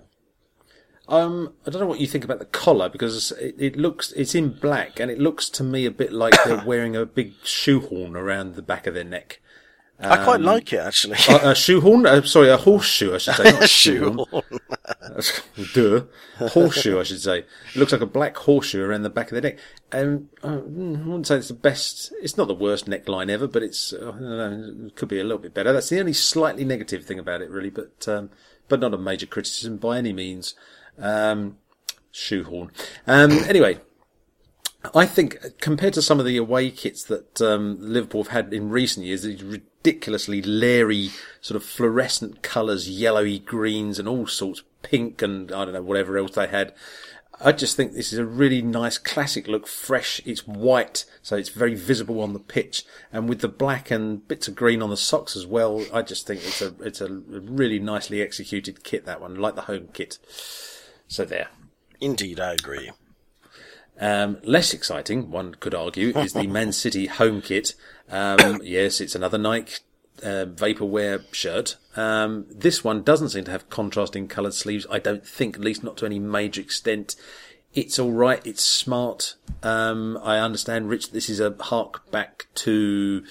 Um, 1.07 1.53
I 1.65 1.69
don't 1.69 1.81
know 1.81 1.87
what 1.87 1.99
you 1.99 2.07
think 2.07 2.23
about 2.23 2.39
the 2.39 2.45
collar 2.45 2.89
because 2.89 3.31
it, 3.33 3.55
it, 3.57 3.75
looks 3.75 4.11
it's 4.11 4.35
in 4.35 4.49
black 4.49 4.99
and 4.99 5.09
it 5.09 5.19
looks 5.19 5.49
to 5.51 5.63
me 5.63 5.85
a 5.85 5.91
bit 5.91 6.11
like 6.11 6.35
they're 6.43 6.63
wearing 6.65 6.95
a 6.95 7.05
big 7.05 7.33
shoehorn 7.43 8.15
around 8.15 8.55
the 8.55 8.61
back 8.61 8.87
of 8.87 8.93
their 8.93 9.03
neck. 9.03 9.41
Um, 10.01 10.13
I 10.13 10.23
quite 10.23 10.39
like 10.39 10.71
it 10.71 10.77
actually. 10.77 11.17
a, 11.27 11.49
a 11.49 11.55
shoehorn? 11.55 12.05
Uh, 12.05 12.21
sorry, 12.21 12.49
a 12.49 12.55
horseshoe, 12.55 13.13
I 13.13 13.17
should 13.17 13.35
say. 13.35 13.43
Not 13.51 13.63
a 13.63 13.67
shoehorn. 13.67 14.25
Duh. 15.73 16.03
Horseshoe, 16.37 16.99
I 16.99 17.03
should 17.03 17.21
say. 17.21 17.39
It 17.39 17.75
looks 17.75 17.91
like 17.91 17.99
a 17.99 18.05
black 18.05 18.37
horseshoe 18.37 18.81
around 18.81 19.01
the 19.03 19.09
back 19.09 19.29
of 19.29 19.35
the 19.35 19.41
neck. 19.41 19.59
Um, 19.91 20.29
I 20.41 20.55
wouldn't 20.55 21.27
say 21.27 21.35
it's 21.35 21.49
the 21.49 21.53
best. 21.53 22.13
It's 22.21 22.37
not 22.37 22.47
the 22.47 22.55
worst 22.55 22.85
neckline 22.85 23.29
ever, 23.29 23.45
but 23.45 23.61
it's 23.61 23.91
uh, 23.91 24.15
know, 24.17 24.85
it 24.87 24.95
could 24.95 25.09
be 25.09 25.19
a 25.19 25.23
little 25.23 25.37
bit 25.37 25.53
better. 25.53 25.73
That's 25.73 25.89
the 25.89 25.99
only 25.99 26.13
slightly 26.13 26.63
negative 26.63 27.03
thing 27.03 27.19
about 27.19 27.41
it, 27.41 27.49
really. 27.49 27.69
But 27.69 28.07
um, 28.07 28.29
but 28.69 28.79
not 28.79 28.93
a 28.93 28.97
major 28.97 29.25
criticism 29.25 29.77
by 29.77 29.97
any 29.97 30.13
means. 30.13 30.55
Um, 30.97 31.57
shoehorn. 32.11 32.71
Um, 33.05 33.31
anyway, 33.31 33.79
I 34.95 35.05
think 35.05 35.59
compared 35.59 35.93
to 35.95 36.01
some 36.01 36.19
of 36.19 36.25
the 36.25 36.37
away 36.37 36.71
kits 36.71 37.03
that 37.03 37.41
um, 37.41 37.77
Liverpool 37.81 38.23
have 38.23 38.31
had 38.31 38.53
in 38.53 38.69
recent 38.69 39.05
years, 39.05 39.23
these 39.23 39.43
ridiculously 39.79 40.41
leery 40.41 41.11
sort 41.41 41.55
of 41.55 41.67
fluorescent 41.67 42.41
colours, 42.41 42.89
yellowy 42.89 43.39
greens 43.39 43.99
and 43.99 44.07
all 44.07 44.27
sorts, 44.27 44.63
pink 44.81 45.21
and 45.21 45.51
I 45.51 45.65
don't 45.65 45.73
know 45.73 45.81
whatever 45.81 46.17
else 46.17 46.35
they 46.35 46.47
had. 46.47 46.73
I 47.41 47.53
just 47.53 47.77
think 47.77 47.93
this 47.93 48.11
is 48.11 48.19
a 48.19 48.25
really 48.25 48.61
nice 48.61 48.97
classic 48.97 49.47
look, 49.47 49.65
fresh. 49.65 50.21
It's 50.25 50.45
white, 50.45 51.05
so 51.21 51.37
it's 51.37 51.47
very 51.47 51.73
visible 51.73 52.21
on 52.21 52.33
the 52.33 52.39
pitch, 52.39 52.83
and 53.13 53.29
with 53.29 53.39
the 53.39 53.47
black 53.47 53.89
and 53.89 54.27
bits 54.27 54.49
of 54.49 54.55
green 54.55 54.81
on 54.81 54.89
the 54.89 54.97
socks 54.97 55.37
as 55.37 55.45
well. 55.45 55.85
I 55.93 56.01
just 56.01 56.27
think 56.27 56.41
it's 56.41 56.61
a 56.61 56.73
it's 56.81 56.99
a 56.99 57.09
really 57.09 57.79
nicely 57.79 58.21
executed 58.21 58.83
kit. 58.83 59.05
That 59.05 59.21
one, 59.21 59.35
like 59.35 59.55
the 59.55 59.61
home 59.61 59.87
kit. 59.93 60.17
So 61.07 61.23
there. 61.23 61.47
Indeed, 62.01 62.41
I 62.41 62.53
agree. 62.53 62.91
Um, 64.01 64.37
less 64.43 64.73
exciting, 64.73 65.29
one 65.29 65.55
could 65.55 65.75
argue, 65.75 66.17
is 66.17 66.33
the 66.33 66.47
Man 66.47 66.71
City 66.71 67.07
home 67.07 67.41
kit. 67.41 67.73
Um, 68.09 68.61
yes, 68.63 69.01
it's 69.01 69.15
another 69.15 69.37
Nike 69.37 69.75
uh, 70.23 70.45
vaporware 70.45 71.23
shirt. 71.33 71.77
Um, 71.95 72.45
this 72.49 72.83
one 72.83 73.03
doesn't 73.03 73.29
seem 73.29 73.45
to 73.45 73.51
have 73.51 73.69
contrasting 73.69 74.27
coloured 74.27 74.53
sleeves. 74.53 74.85
I 74.89 74.99
don't 74.99 75.25
think, 75.25 75.55
at 75.55 75.61
least 75.61 75.83
not 75.83 75.97
to 75.97 76.05
any 76.05 76.19
major 76.19 76.61
extent. 76.61 77.15
It's 77.73 77.99
all 77.99 78.11
right. 78.11 78.45
It's 78.45 78.63
smart. 78.63 79.35
Um, 79.61 80.19
I 80.23 80.39
understand, 80.39 80.89
Rich. 80.89 81.11
This 81.11 81.29
is 81.29 81.39
a 81.39 81.55
hark 81.59 82.09
back 82.11 82.47
to. 82.55 83.23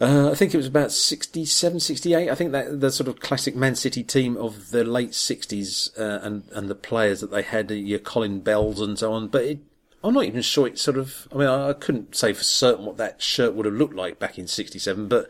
Uh, 0.00 0.30
I 0.30 0.34
think 0.36 0.54
it 0.54 0.58
was 0.58 0.66
about 0.66 0.92
67, 0.92 1.80
68. 1.80 2.30
I 2.30 2.34
think 2.34 2.52
that 2.52 2.80
the 2.80 2.92
sort 2.92 3.08
of 3.08 3.18
classic 3.18 3.56
Man 3.56 3.74
City 3.74 4.04
team 4.04 4.36
of 4.36 4.70
the 4.70 4.84
late 4.84 5.10
60s 5.10 5.98
uh, 5.98 6.24
and 6.24 6.44
and 6.52 6.68
the 6.68 6.76
players 6.76 7.20
that 7.20 7.32
they 7.32 7.42
had, 7.42 7.70
your 7.70 7.98
Colin 7.98 8.40
Bells 8.40 8.80
and 8.80 8.98
so 8.98 9.12
on. 9.12 9.28
But 9.28 9.44
it, 9.44 9.58
I'm 10.02 10.14
not 10.14 10.24
even 10.24 10.42
sure 10.42 10.66
it 10.66 10.78
sort 10.78 10.96
of. 10.96 11.26
I 11.32 11.36
mean, 11.36 11.48
I, 11.48 11.72
couldn't 11.72 12.14
say 12.14 12.32
for 12.32 12.44
certain 12.44 12.84
what 12.84 12.98
that 12.98 13.20
shirt 13.20 13.54
would 13.54 13.66
have 13.66 13.74
looked 13.74 13.94
like 13.94 14.18
back 14.18 14.38
in 14.38 14.46
'67, 14.46 15.08
but 15.08 15.28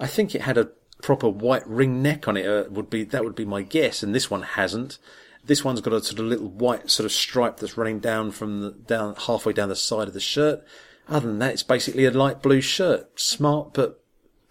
I 0.00 0.06
think 0.06 0.34
it 0.34 0.42
had 0.42 0.56
a 0.56 0.70
proper 1.02 1.28
white 1.28 1.66
ring 1.66 2.02
neck 2.02 2.26
on 2.26 2.36
it. 2.36 2.46
Uh, 2.46 2.64
would 2.70 2.88
be 2.88 3.04
that 3.04 3.24
would 3.24 3.34
be 3.34 3.44
my 3.44 3.62
guess, 3.62 4.02
and 4.02 4.14
this 4.14 4.30
one 4.30 4.42
hasn't. 4.42 4.98
This 5.44 5.64
one's 5.64 5.80
got 5.80 5.92
a 5.92 6.02
sort 6.02 6.18
of 6.18 6.26
little 6.26 6.48
white 6.48 6.90
sort 6.90 7.04
of 7.04 7.12
stripe 7.12 7.58
that's 7.58 7.76
running 7.76 8.00
down 8.00 8.32
from 8.32 8.60
the, 8.62 8.70
down 8.70 9.14
halfway 9.14 9.52
down 9.52 9.68
the 9.68 9.76
side 9.76 10.08
of 10.08 10.14
the 10.14 10.20
shirt. 10.20 10.64
Other 11.08 11.28
than 11.28 11.38
that, 11.38 11.52
it's 11.52 11.62
basically 11.62 12.04
a 12.04 12.10
light 12.10 12.42
blue 12.42 12.60
shirt. 12.60 13.20
Smart, 13.20 13.74
but 13.74 14.02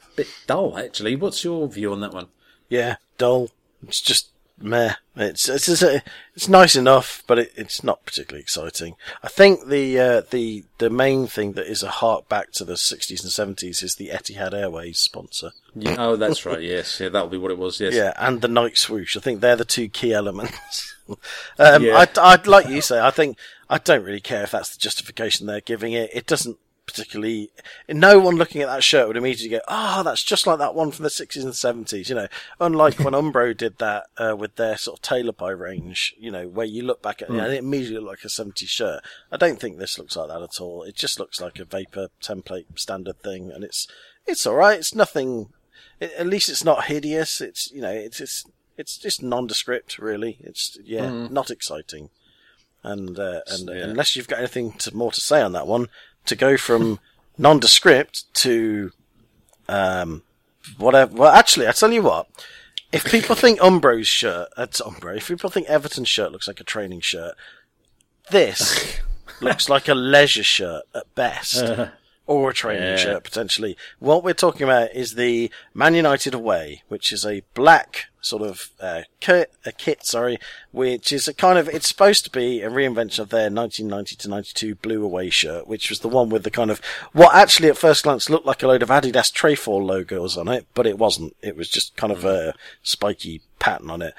a 0.03 0.15
bit 0.15 0.27
dull 0.45 0.77
actually. 0.77 1.15
What's 1.15 1.43
your 1.43 1.67
view 1.67 1.91
on 1.91 2.01
that 2.01 2.13
one? 2.13 2.27
Yeah, 2.69 2.97
dull. 3.17 3.49
It's 3.85 4.01
just 4.01 4.29
meh. 4.59 4.93
It's 5.15 5.47
it's 5.47 5.67
it's, 5.69 5.83
it's 6.35 6.49
nice 6.49 6.75
enough, 6.75 7.23
but 7.27 7.39
it, 7.39 7.53
it's 7.55 7.83
not 7.83 8.05
particularly 8.05 8.41
exciting. 8.41 8.95
I 9.23 9.27
think 9.27 9.67
the 9.67 9.99
uh, 9.99 10.21
the 10.29 10.65
the 10.77 10.89
main 10.89 11.27
thing 11.27 11.53
that 11.53 11.67
is 11.67 11.83
a 11.83 11.89
hark 11.89 12.27
back 12.27 12.51
to 12.53 12.65
the 12.65 12.73
60s 12.73 13.23
and 13.23 13.57
70s 13.57 13.81
is 13.81 13.95
the 13.95 14.09
Etihad 14.09 14.53
Airways 14.53 14.99
sponsor. 14.99 15.51
Yeah, 15.73 15.95
oh, 15.97 16.15
that's 16.15 16.45
right. 16.45 16.61
Yes, 16.61 16.99
yeah, 16.99 17.09
that'll 17.09 17.29
be 17.29 17.37
what 17.37 17.51
it 17.51 17.57
was. 17.57 17.79
Yes. 17.79 17.93
Yeah, 17.93 18.13
and 18.17 18.41
the 18.41 18.47
Nike 18.47 18.75
swoosh. 18.75 19.15
I 19.15 19.19
think 19.19 19.41
they're 19.41 19.55
the 19.55 19.65
two 19.65 19.87
key 19.89 20.13
elements. 20.13 20.95
um, 21.59 21.83
Yeah. 21.83 21.97
I'd, 21.97 22.17
I'd 22.17 22.47
like 22.47 22.67
you 22.67 22.81
say. 22.81 22.99
I 22.99 23.11
think 23.11 23.37
I 23.69 23.77
don't 23.77 24.03
really 24.03 24.21
care 24.21 24.43
if 24.43 24.51
that's 24.51 24.73
the 24.75 24.79
justification 24.79 25.47
they're 25.47 25.61
giving 25.61 25.93
it. 25.93 26.09
It 26.13 26.27
doesn't 26.27 26.57
particularly. 26.95 27.51
No 27.89 28.19
one 28.19 28.35
looking 28.37 28.61
at 28.61 28.67
that 28.67 28.83
shirt 28.83 29.07
would 29.07 29.17
immediately 29.17 29.57
go, 29.57 29.63
"Ah, 29.67 30.01
that's 30.03 30.23
just 30.23 30.47
like 30.47 30.59
that 30.59 30.75
one 30.75 30.91
from 30.91 31.03
the 31.03 31.09
sixties 31.09 31.43
and 31.43 31.55
seventies." 31.55 32.09
You 32.09 32.15
know, 32.15 32.27
unlike 32.59 32.99
when 32.99 33.13
Umbro 33.13 33.55
did 33.55 33.77
that 33.79 34.05
uh, 34.17 34.35
with 34.37 34.55
their 34.55 34.77
sort 34.77 34.99
of 34.99 35.01
tailor 35.01 35.33
pie 35.33 35.49
range. 35.49 36.13
You 36.17 36.31
know, 36.31 36.47
where 36.47 36.65
you 36.65 36.83
look 36.83 37.01
back 37.01 37.21
at 37.21 37.29
it 37.29 37.35
and 37.35 37.53
it 37.53 37.59
immediately 37.59 37.97
looked 37.97 38.19
like 38.19 38.25
a 38.25 38.29
seventies 38.29 38.69
shirt. 38.69 39.01
I 39.31 39.37
don't 39.37 39.59
think 39.59 39.77
this 39.77 39.99
looks 39.99 40.15
like 40.15 40.29
that 40.29 40.41
at 40.41 40.61
all. 40.61 40.83
It 40.83 40.95
just 40.95 41.19
looks 41.19 41.41
like 41.41 41.59
a 41.59 41.65
vapor 41.65 42.07
template 42.21 42.65
standard 42.79 43.19
thing, 43.21 43.51
and 43.51 43.63
it's 43.63 43.87
it's 44.25 44.45
all 44.45 44.55
right. 44.55 44.79
It's 44.79 44.95
nothing. 44.95 45.49
It, 45.99 46.11
at 46.17 46.27
least 46.27 46.49
it's 46.49 46.63
not 46.63 46.85
hideous. 46.85 47.41
It's 47.41 47.71
you 47.71 47.81
know, 47.81 47.91
it's 47.91 48.19
it's 48.21 48.45
it's 48.77 48.97
just 48.97 49.21
nondescript, 49.23 49.97
really. 49.99 50.37
It's 50.41 50.77
yeah, 50.83 51.27
not 51.29 51.49
exciting. 51.51 52.09
And 52.83 53.17
uh, 53.17 53.41
and 53.47 53.67
Yeah. 53.69 53.83
unless 53.85 54.15
you've 54.15 54.27
got 54.27 54.39
anything 54.39 54.73
to, 54.73 54.95
more 54.95 55.11
to 55.11 55.19
say 55.21 55.41
on 55.41 55.53
that 55.53 55.65
one, 55.65 55.87
to 56.25 56.35
go 56.35 56.57
from 56.57 56.99
nondescript 57.37 58.33
to 58.35 58.91
um 59.67 60.23
whatever. 60.77 61.15
Well, 61.15 61.31
actually, 61.31 61.67
I 61.67 61.71
tell 61.71 61.91
you 61.91 62.03
what. 62.03 62.27
If 62.91 63.03
people 63.05 63.35
think 63.35 63.59
Umbro's 63.59 64.07
shirt, 64.07 64.49
that's 64.55 64.79
Umbro. 64.79 65.17
If 65.17 65.27
people 65.27 65.49
think 65.49 65.67
Everton's 65.67 66.07
shirt 66.07 66.31
looks 66.31 66.47
like 66.47 66.61
a 66.61 66.63
training 66.63 67.01
shirt, 67.01 67.33
this 68.31 68.99
looks 69.41 69.67
like 69.67 69.87
a 69.89 69.95
leisure 69.95 70.43
shirt 70.43 70.83
at 70.93 71.13
best. 71.13 71.65
Or 72.27 72.49
a 72.49 72.53
training 72.53 72.81
Yeah. 72.83 72.97
shirt, 72.97 73.23
potentially. 73.23 73.77
What 73.99 74.23
we're 74.23 74.33
talking 74.33 74.63
about 74.63 74.93
is 74.95 75.13
the 75.13 75.51
Man 75.75 75.93
United 75.93 76.33
away, 76.33 76.81
which 76.87 77.11
is 77.11 77.23
a 77.25 77.43
black 77.53 78.05
sort 78.19 78.41
of 78.41 78.71
uh, 78.79 79.03
kit, 79.19 79.53
a 79.63 79.71
kit, 79.71 80.03
sorry, 80.03 80.39
which 80.71 81.11
is 81.11 81.27
a 81.27 81.33
kind 81.35 81.59
of, 81.59 81.69
it's 81.69 81.87
supposed 81.87 82.23
to 82.23 82.31
be 82.31 82.63
a 82.63 82.69
reinvention 82.71 83.19
of 83.19 83.29
their 83.29 83.51
1990 83.51 84.15
to 84.15 84.27
92 84.27 84.73
blue 84.75 85.03
away 85.03 85.29
shirt, 85.29 85.67
which 85.67 85.91
was 85.91 85.99
the 85.99 86.09
one 86.09 86.29
with 86.29 86.41
the 86.43 86.49
kind 86.49 86.71
of, 86.71 86.81
what 87.13 87.35
actually 87.35 87.69
at 87.69 87.77
first 87.77 88.03
glance 88.03 88.27
looked 88.27 88.47
like 88.47 88.63
a 88.63 88.67
load 88.67 88.81
of 88.81 88.89
Adidas 88.89 89.31
Trefoil 89.31 89.85
logos 89.85 90.35
on 90.35 90.47
it, 90.47 90.65
but 90.73 90.87
it 90.87 90.97
wasn't. 90.97 91.35
It 91.43 91.55
was 91.55 91.69
just 91.69 91.95
kind 91.95 92.11
of 92.11 92.25
a 92.25 92.55
spiky 92.81 93.41
pattern 93.59 93.91
on 93.91 94.01
it. 94.01 94.15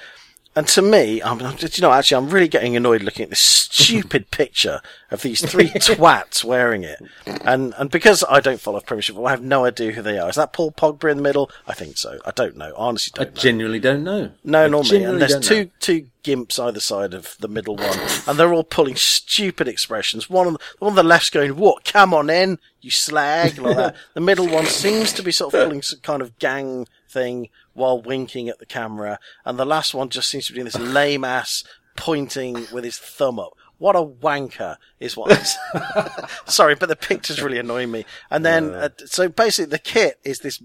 And 0.57 0.67
to 0.69 0.81
me, 0.81 1.23
I'm, 1.23 1.39
you 1.39 1.83
know, 1.83 1.93
actually, 1.93 2.17
I'm 2.17 2.31
really 2.31 2.49
getting 2.49 2.75
annoyed 2.77 3.03
looking 3.03 3.25
at 3.25 3.29
this 3.29 3.41
stupid 3.41 4.31
picture 4.31 4.81
of 5.11 5.21
these 5.21 5.45
three 5.51 5.69
twats 5.69 6.43
wearing 6.43 6.83
it. 6.83 6.99
And, 7.45 7.75
and 7.77 7.91
because 7.91 8.25
I 8.27 8.41
don't 8.41 8.59
follow 8.59 8.81
Premiership, 8.81 9.19
I 9.19 9.31
have 9.31 9.43
no 9.43 9.67
idea 9.67 9.93
who 9.93 10.01
they 10.01 10.19
are. 10.19 10.31
Is 10.31 10.37
that 10.37 10.55
Paul 10.55 10.73
Pogba 10.73 11.11
in 11.11 11.19
the 11.19 11.23
middle? 11.23 11.51
I 11.67 11.75
think 11.75 11.99
so. 11.99 12.19
I 12.25 12.31
don't 12.31 12.57
know. 12.57 12.73
I 12.75 12.87
honestly 12.87 13.13
I 13.21 13.25
don't 13.25 13.35
know. 13.37 13.41
genuinely 13.43 13.81
don't 13.81 14.03
know. 14.03 14.31
No, 14.45 14.65
I 14.65 14.69
nor 14.69 14.83
me. 14.85 15.05
And 15.05 15.21
there's 15.21 15.47
two 15.47 15.65
know. 15.65 15.71
two 15.79 16.07
gimps 16.25 16.59
either 16.59 16.81
side 16.81 17.13
of 17.13 17.37
the 17.39 17.49
middle 17.49 17.77
one, 17.77 17.99
and 18.27 18.39
they're 18.39 18.53
all 18.53 18.65
pulling 18.65 18.97
stupid 18.97 19.69
expressions. 19.69 20.29
One 20.31 20.47
on 20.47 20.53
the 20.55 20.59
one 20.79 20.91
on 20.91 20.97
the 20.97 21.03
left's 21.03 21.31
going, 21.31 21.57
"What? 21.57 21.85
Come 21.85 22.15
on 22.15 22.31
in, 22.31 22.59
you 22.81 22.91
slag!" 22.91 23.59
like 23.59 23.77
that. 23.77 23.97
The 24.15 24.21
middle 24.21 24.49
one 24.49 24.67
seems 24.67 25.13
to 25.13 25.23
be 25.23 25.33
sort 25.33 25.55
of 25.55 25.67
pulling 25.67 25.83
some 25.83 26.01
kind 26.01 26.23
of 26.23 26.39
gang 26.39 26.89
thing 27.17 27.49
while 27.73 28.03
winking 28.03 28.51
at 28.51 28.59
the 28.59 28.67
camera, 28.67 29.19
and 29.47 29.59
the 29.59 29.65
last 29.65 29.95
one 29.95 30.11
just 30.11 30.29
seems 30.29 30.47
to 30.47 30.53
be 30.53 30.57
doing 30.57 30.67
this 30.67 30.79
lame 30.95 31.25
ass 31.25 31.65
pointing 31.97 32.67
with 32.71 32.85
his 32.85 32.99
thumb 32.99 33.41
up. 33.41 33.55
What 33.79 33.97
a 33.97 34.05
wanker 34.05 34.77
is 35.01 35.17
what 35.17 35.31
this. 35.31 35.57
Sorry, 36.47 36.75
but 36.75 36.89
the 36.89 36.97
picture's 36.97 37.43
really 37.43 37.59
annoy 37.59 37.87
me. 37.87 38.05
And 38.31 38.45
then, 38.45 38.71
uh, 38.71 38.91
so 39.07 39.29
basically 39.29 39.71
the 39.71 39.79
kit 39.79 40.19
is 40.25 40.41
this, 40.41 40.63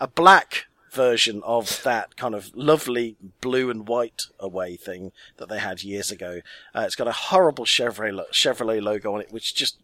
a 0.00 0.06
black 0.06 0.66
version 0.92 1.40
of 1.44 1.82
that 1.84 2.16
kind 2.16 2.34
of 2.34 2.50
lovely 2.54 3.16
blue 3.40 3.70
and 3.70 3.86
white 3.86 4.22
away 4.38 4.76
thing 4.76 5.12
that 5.36 5.48
they 5.48 5.58
had 5.58 5.82
years 5.82 6.10
ago. 6.10 6.40
Uh, 6.74 6.80
it's 6.80 6.96
got 6.96 7.08
a 7.08 7.12
horrible 7.12 7.64
Chevrolet, 7.64 8.12
lo- 8.12 8.24
Chevrolet 8.32 8.82
logo 8.82 9.14
on 9.14 9.20
it, 9.20 9.32
which 9.32 9.54
just 9.54 9.78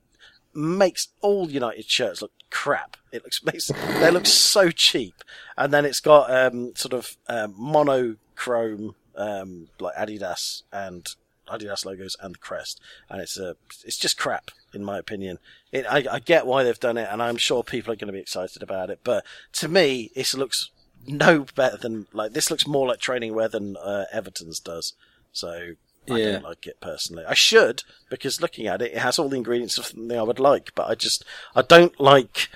makes 0.55 1.09
all 1.21 1.51
United 1.51 1.88
shirts 1.88 2.23
look 2.23 2.33
crap. 2.51 2.97
It 3.12 3.23
looks 3.25 3.40
they 4.01 4.11
look 4.11 4.27
so 4.27 4.71
cheap. 4.71 5.23
And 5.57 5.73
then 5.73 5.85
it's 5.85 6.01
got 6.01 6.31
um, 6.31 6.75
sort 6.75 6.95
of 6.95 7.17
um, 7.29 7.55
monochrome 7.57 8.95
um, 9.17 9.69
like 9.79 9.95
Adidas 9.95 10.62
and 10.73 11.14
Adidas 11.49 11.85
logos 11.85 12.17
and 12.21 12.35
the 12.35 12.38
crest, 12.38 12.81
and 13.09 13.21
it's 13.21 13.38
a 13.38 13.57
it's 13.85 13.99
just 13.99 14.17
crap 14.17 14.51
in 14.73 14.85
my 14.85 14.99
opinion. 14.99 15.38
It, 15.73 15.87
I, 15.87 16.05
I 16.11 16.19
get 16.19 16.47
why 16.47 16.62
they've 16.62 16.81
done 16.81 16.97
it, 16.97 17.09
and 17.11 17.23
I'm 17.23 17.37
sure 17.37 17.62
people 17.62 17.93
are 17.93 17.97
going 17.97 18.09
to 18.09 18.12
be 18.12 18.19
excited 18.19 18.62
about 18.62 18.90
it. 18.90 19.01
But 19.05 19.25
to 19.55 19.69
me, 19.69 20.11
it 20.14 20.33
looks 20.35 20.71
no 21.07 21.47
better 21.55 21.77
than 21.77 22.07
like 22.12 22.33
this. 22.33 22.51
Looks 22.51 22.67
more 22.67 22.88
like 22.88 22.99
training 22.99 23.35
wear 23.35 23.49
than 23.49 23.77
uh, 23.77 24.07
Everton's 24.12 24.59
does. 24.59 24.95
So 25.33 25.75
I 26.11 26.19
Yeah. 26.19 26.33
don't 26.33 26.45
like 26.45 26.67
it 26.67 26.81
personally. 26.81 27.25
I 27.27 27.35
should 27.35 27.83
because 28.11 28.40
looking 28.40 28.67
at 28.67 28.83
it, 28.83 28.93
it 28.93 28.99
has 28.99 29.19
all 29.19 29.29
the 29.29 29.37
ingredients 29.37 29.79
of 29.79 29.87
something 29.87 30.17
I 30.19 30.23
would 30.23 30.38
like, 30.40 30.73
but 30.75 30.88
I 30.88 30.95
just 30.95 31.25
I 31.55 31.62
don't 31.62 31.99
like. 32.01 32.49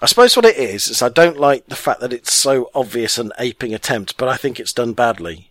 I 0.00 0.06
suppose 0.06 0.34
what 0.36 0.44
it 0.44 0.56
is 0.56 0.88
is 0.88 1.02
I 1.02 1.08
don't 1.08 1.38
like 1.38 1.66
the 1.66 1.76
fact 1.76 2.00
that 2.00 2.12
it's 2.12 2.32
so 2.32 2.70
obvious 2.74 3.16
an 3.16 3.32
aping 3.38 3.72
attempt, 3.72 4.16
but 4.16 4.28
I 4.28 4.36
think 4.36 4.58
it's 4.58 4.72
done 4.72 4.92
badly. 4.92 5.50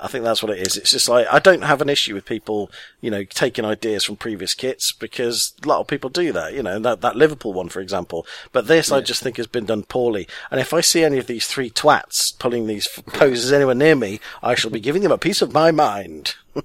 I 0.00 0.08
think 0.08 0.24
that's 0.24 0.42
what 0.42 0.50
it 0.50 0.66
is. 0.66 0.76
It's 0.76 0.90
just 0.90 1.08
like 1.08 1.26
I 1.30 1.38
don't 1.38 1.62
have 1.62 1.80
an 1.80 1.88
issue 1.88 2.14
with 2.14 2.24
people, 2.24 2.70
you 3.00 3.10
know, 3.10 3.22
taking 3.22 3.64
ideas 3.64 4.02
from 4.04 4.16
previous 4.16 4.54
kits 4.54 4.90
because 4.90 5.54
a 5.62 5.68
lot 5.68 5.80
of 5.80 5.86
people 5.86 6.10
do 6.10 6.32
that. 6.32 6.52
You 6.52 6.64
know, 6.64 6.80
that 6.80 7.00
that 7.02 7.14
Liverpool 7.14 7.52
one, 7.52 7.68
for 7.68 7.80
example. 7.80 8.26
But 8.50 8.66
this, 8.66 8.90
I 8.90 9.00
just 9.00 9.22
think 9.22 9.36
has 9.36 9.46
been 9.46 9.66
done 9.66 9.84
poorly. 9.84 10.26
And 10.50 10.60
if 10.60 10.74
I 10.74 10.80
see 10.80 11.04
any 11.04 11.18
of 11.18 11.28
these 11.28 11.46
three 11.46 11.70
twats 11.70 12.36
pulling 12.38 12.66
these 12.66 12.88
poses 12.88 13.52
anywhere 13.52 13.76
near 13.76 13.94
me, 13.94 14.18
I 14.42 14.56
shall 14.56 14.70
be 14.70 14.80
giving 14.88 15.02
them 15.02 15.12
a 15.12 15.18
piece 15.18 15.42
of 15.42 15.52
my 15.52 15.70
mind. 15.70 16.34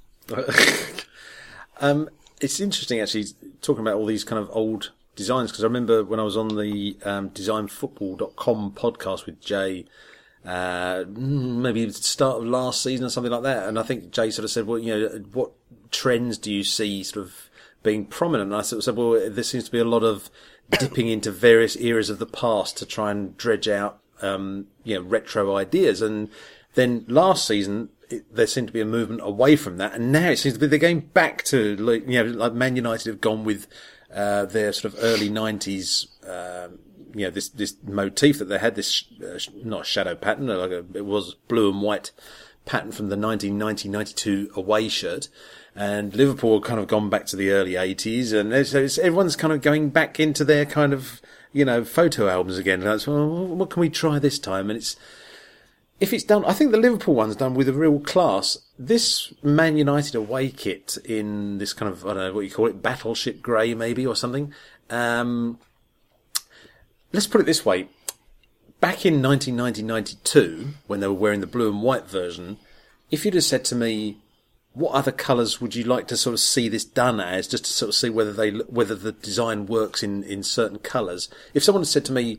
Um, 1.79 2.09
it's 2.41 2.59
interesting 2.59 2.99
actually 2.99 3.25
talking 3.61 3.81
about 3.81 3.95
all 3.95 4.05
these 4.05 4.23
kind 4.23 4.41
of 4.41 4.49
old 4.51 4.91
designs 5.15 5.51
because 5.51 5.63
I 5.63 5.67
remember 5.67 6.03
when 6.03 6.19
I 6.19 6.23
was 6.23 6.37
on 6.37 6.49
the 6.49 6.97
um, 7.03 7.29
designfootball.com 7.29 8.71
podcast 8.71 9.25
with 9.25 9.41
Jay, 9.41 9.85
uh, 10.47 11.03
maybe 11.09 11.89
start 11.91 12.37
of 12.37 12.45
last 12.45 12.81
season 12.81 13.05
or 13.05 13.09
something 13.09 13.31
like 13.31 13.43
that, 13.43 13.67
and 13.67 13.77
I 13.77 13.83
think 13.83 14.11
Jay 14.11 14.31
sort 14.31 14.45
of 14.45 14.49
said, 14.49 14.65
"Well, 14.65 14.79
you 14.79 14.97
know, 14.97 15.07
what 15.33 15.51
trends 15.91 16.37
do 16.37 16.53
you 16.53 16.63
see 16.63 17.03
sort 17.03 17.25
of 17.25 17.49
being 17.83 18.05
prominent?" 18.05 18.53
And 18.53 18.55
I 18.55 18.61
sort 18.61 18.77
of 18.77 18.83
said, 18.85 18.95
"Well, 18.95 19.29
there 19.29 19.43
seems 19.43 19.65
to 19.65 19.71
be 19.71 19.79
a 19.79 19.83
lot 19.83 20.05
of 20.05 20.29
dipping 20.79 21.09
into 21.09 21.31
various 21.31 21.75
eras 21.75 22.09
of 22.09 22.19
the 22.19 22.25
past 22.25 22.77
to 22.77 22.85
try 22.85 23.11
and 23.11 23.35
dredge 23.35 23.67
out, 23.67 23.99
um, 24.21 24.67
you 24.85 24.95
know, 24.95 25.01
retro 25.01 25.53
ideas." 25.57 26.01
And 26.01 26.29
then 26.75 27.03
last 27.09 27.45
season, 27.45 27.89
it, 28.09 28.33
there 28.33 28.47
seemed 28.47 28.67
to 28.67 28.73
be 28.73 28.79
a 28.79 28.85
movement 28.85 29.19
away 29.23 29.57
from 29.57 29.75
that, 29.77 29.95
and 29.95 30.13
now 30.13 30.29
it 30.29 30.37
seems 30.37 30.53
to 30.53 30.61
be 30.61 30.67
they're 30.67 30.79
going 30.79 31.01
back 31.01 31.43
to, 31.45 31.75
like, 31.75 32.07
you 32.07 32.23
know, 32.23 32.31
like 32.31 32.53
Man 32.53 32.77
United 32.77 33.07
have 33.07 33.19
gone 33.19 33.43
with 33.43 33.67
uh, 34.15 34.45
their 34.45 34.71
sort 34.71 34.93
of 34.93 35.03
early 35.03 35.29
'90s. 35.29 36.07
Um, 36.25 36.79
you 37.17 37.25
know, 37.25 37.31
this, 37.31 37.49
this 37.49 37.75
motif 37.83 38.39
that 38.39 38.45
they 38.45 38.59
had, 38.59 38.75
this, 38.75 39.05
uh, 39.23 39.39
not 39.63 39.81
a 39.81 39.85
shadow 39.85 40.15
pattern, 40.15 40.47
like 40.47 40.71
a, 40.71 40.85
it 40.93 41.05
was 41.05 41.33
blue 41.47 41.71
and 41.71 41.81
white 41.81 42.11
pattern 42.65 42.91
from 42.91 43.09
the 43.09 43.15
1990-92 43.15 44.55
away 44.55 44.87
shirt. 44.87 45.29
And 45.75 46.15
Liverpool 46.15 46.61
kind 46.61 46.79
of 46.79 46.87
gone 46.87 47.09
back 47.09 47.25
to 47.27 47.35
the 47.35 47.51
early 47.51 47.73
80s 47.73 48.33
and 48.33 48.53
it's, 48.53 48.97
everyone's 48.97 49.35
kind 49.35 49.53
of 49.53 49.61
going 49.61 49.89
back 49.89 50.19
into 50.19 50.43
their 50.43 50.65
kind 50.65 50.93
of, 50.93 51.21
you 51.53 51.65
know, 51.65 51.83
photo 51.83 52.27
albums 52.27 52.57
again. 52.57 52.81
And 52.81 52.91
it's, 52.91 53.07
well, 53.07 53.27
what 53.27 53.69
can 53.69 53.81
we 53.81 53.89
try 53.89 54.19
this 54.19 54.39
time? 54.39 54.69
And 54.69 54.77
it's, 54.77 54.95
if 55.99 56.13
it's 56.13 56.23
done, 56.23 56.45
I 56.45 56.53
think 56.53 56.71
the 56.71 56.77
Liverpool 56.77 57.15
one's 57.15 57.35
done 57.35 57.53
with 57.55 57.67
a 57.67 57.73
real 57.73 57.99
class. 57.99 58.57
This 58.77 59.33
Man 59.41 59.77
United 59.77 60.15
away 60.15 60.49
kit 60.49 60.97
in 61.05 61.57
this 61.57 61.73
kind 61.73 61.91
of, 61.91 62.05
I 62.05 62.09
don't 62.09 62.17
know 62.17 62.33
what 62.33 62.41
you 62.41 62.51
call 62.51 62.67
it, 62.67 62.81
battleship 62.81 63.41
grey 63.41 63.73
maybe 63.73 64.05
or 64.05 64.15
something. 64.15 64.53
Um, 64.89 65.59
let's 67.11 67.27
put 67.27 67.41
it 67.41 67.45
this 67.45 67.65
way. 67.65 67.87
Back 68.79 69.05
in 69.05 69.21
1990-92, 69.21 70.73
when 70.87 70.99
they 70.99 71.07
were 71.07 71.13
wearing 71.13 71.41
the 71.41 71.47
blue 71.47 71.69
and 71.69 71.81
white 71.81 72.07
version, 72.07 72.57
if 73.09 73.25
you'd 73.25 73.33
have 73.33 73.43
said 73.43 73.65
to 73.65 73.75
me, 73.75 74.17
what 74.73 74.93
other 74.93 75.11
colours 75.11 75.59
would 75.59 75.73
you 75.73 75.83
like 75.83 76.07
to 76.07 76.17
sort 76.17 76.35
of 76.35 76.39
see 76.39 76.69
this 76.69 76.85
done 76.85 77.19
as, 77.19 77.47
just 77.47 77.65
to 77.65 77.71
sort 77.71 77.89
of 77.89 77.95
see 77.95 78.11
whether 78.11 78.31
they, 78.31 78.51
whether 78.51 78.93
the 78.93 79.11
design 79.11 79.65
works 79.65 80.03
in, 80.03 80.23
in 80.23 80.43
certain 80.43 80.77
colours? 80.77 81.29
If 81.55 81.63
someone 81.63 81.81
had 81.81 81.87
said 81.87 82.05
to 82.05 82.11
me, 82.11 82.35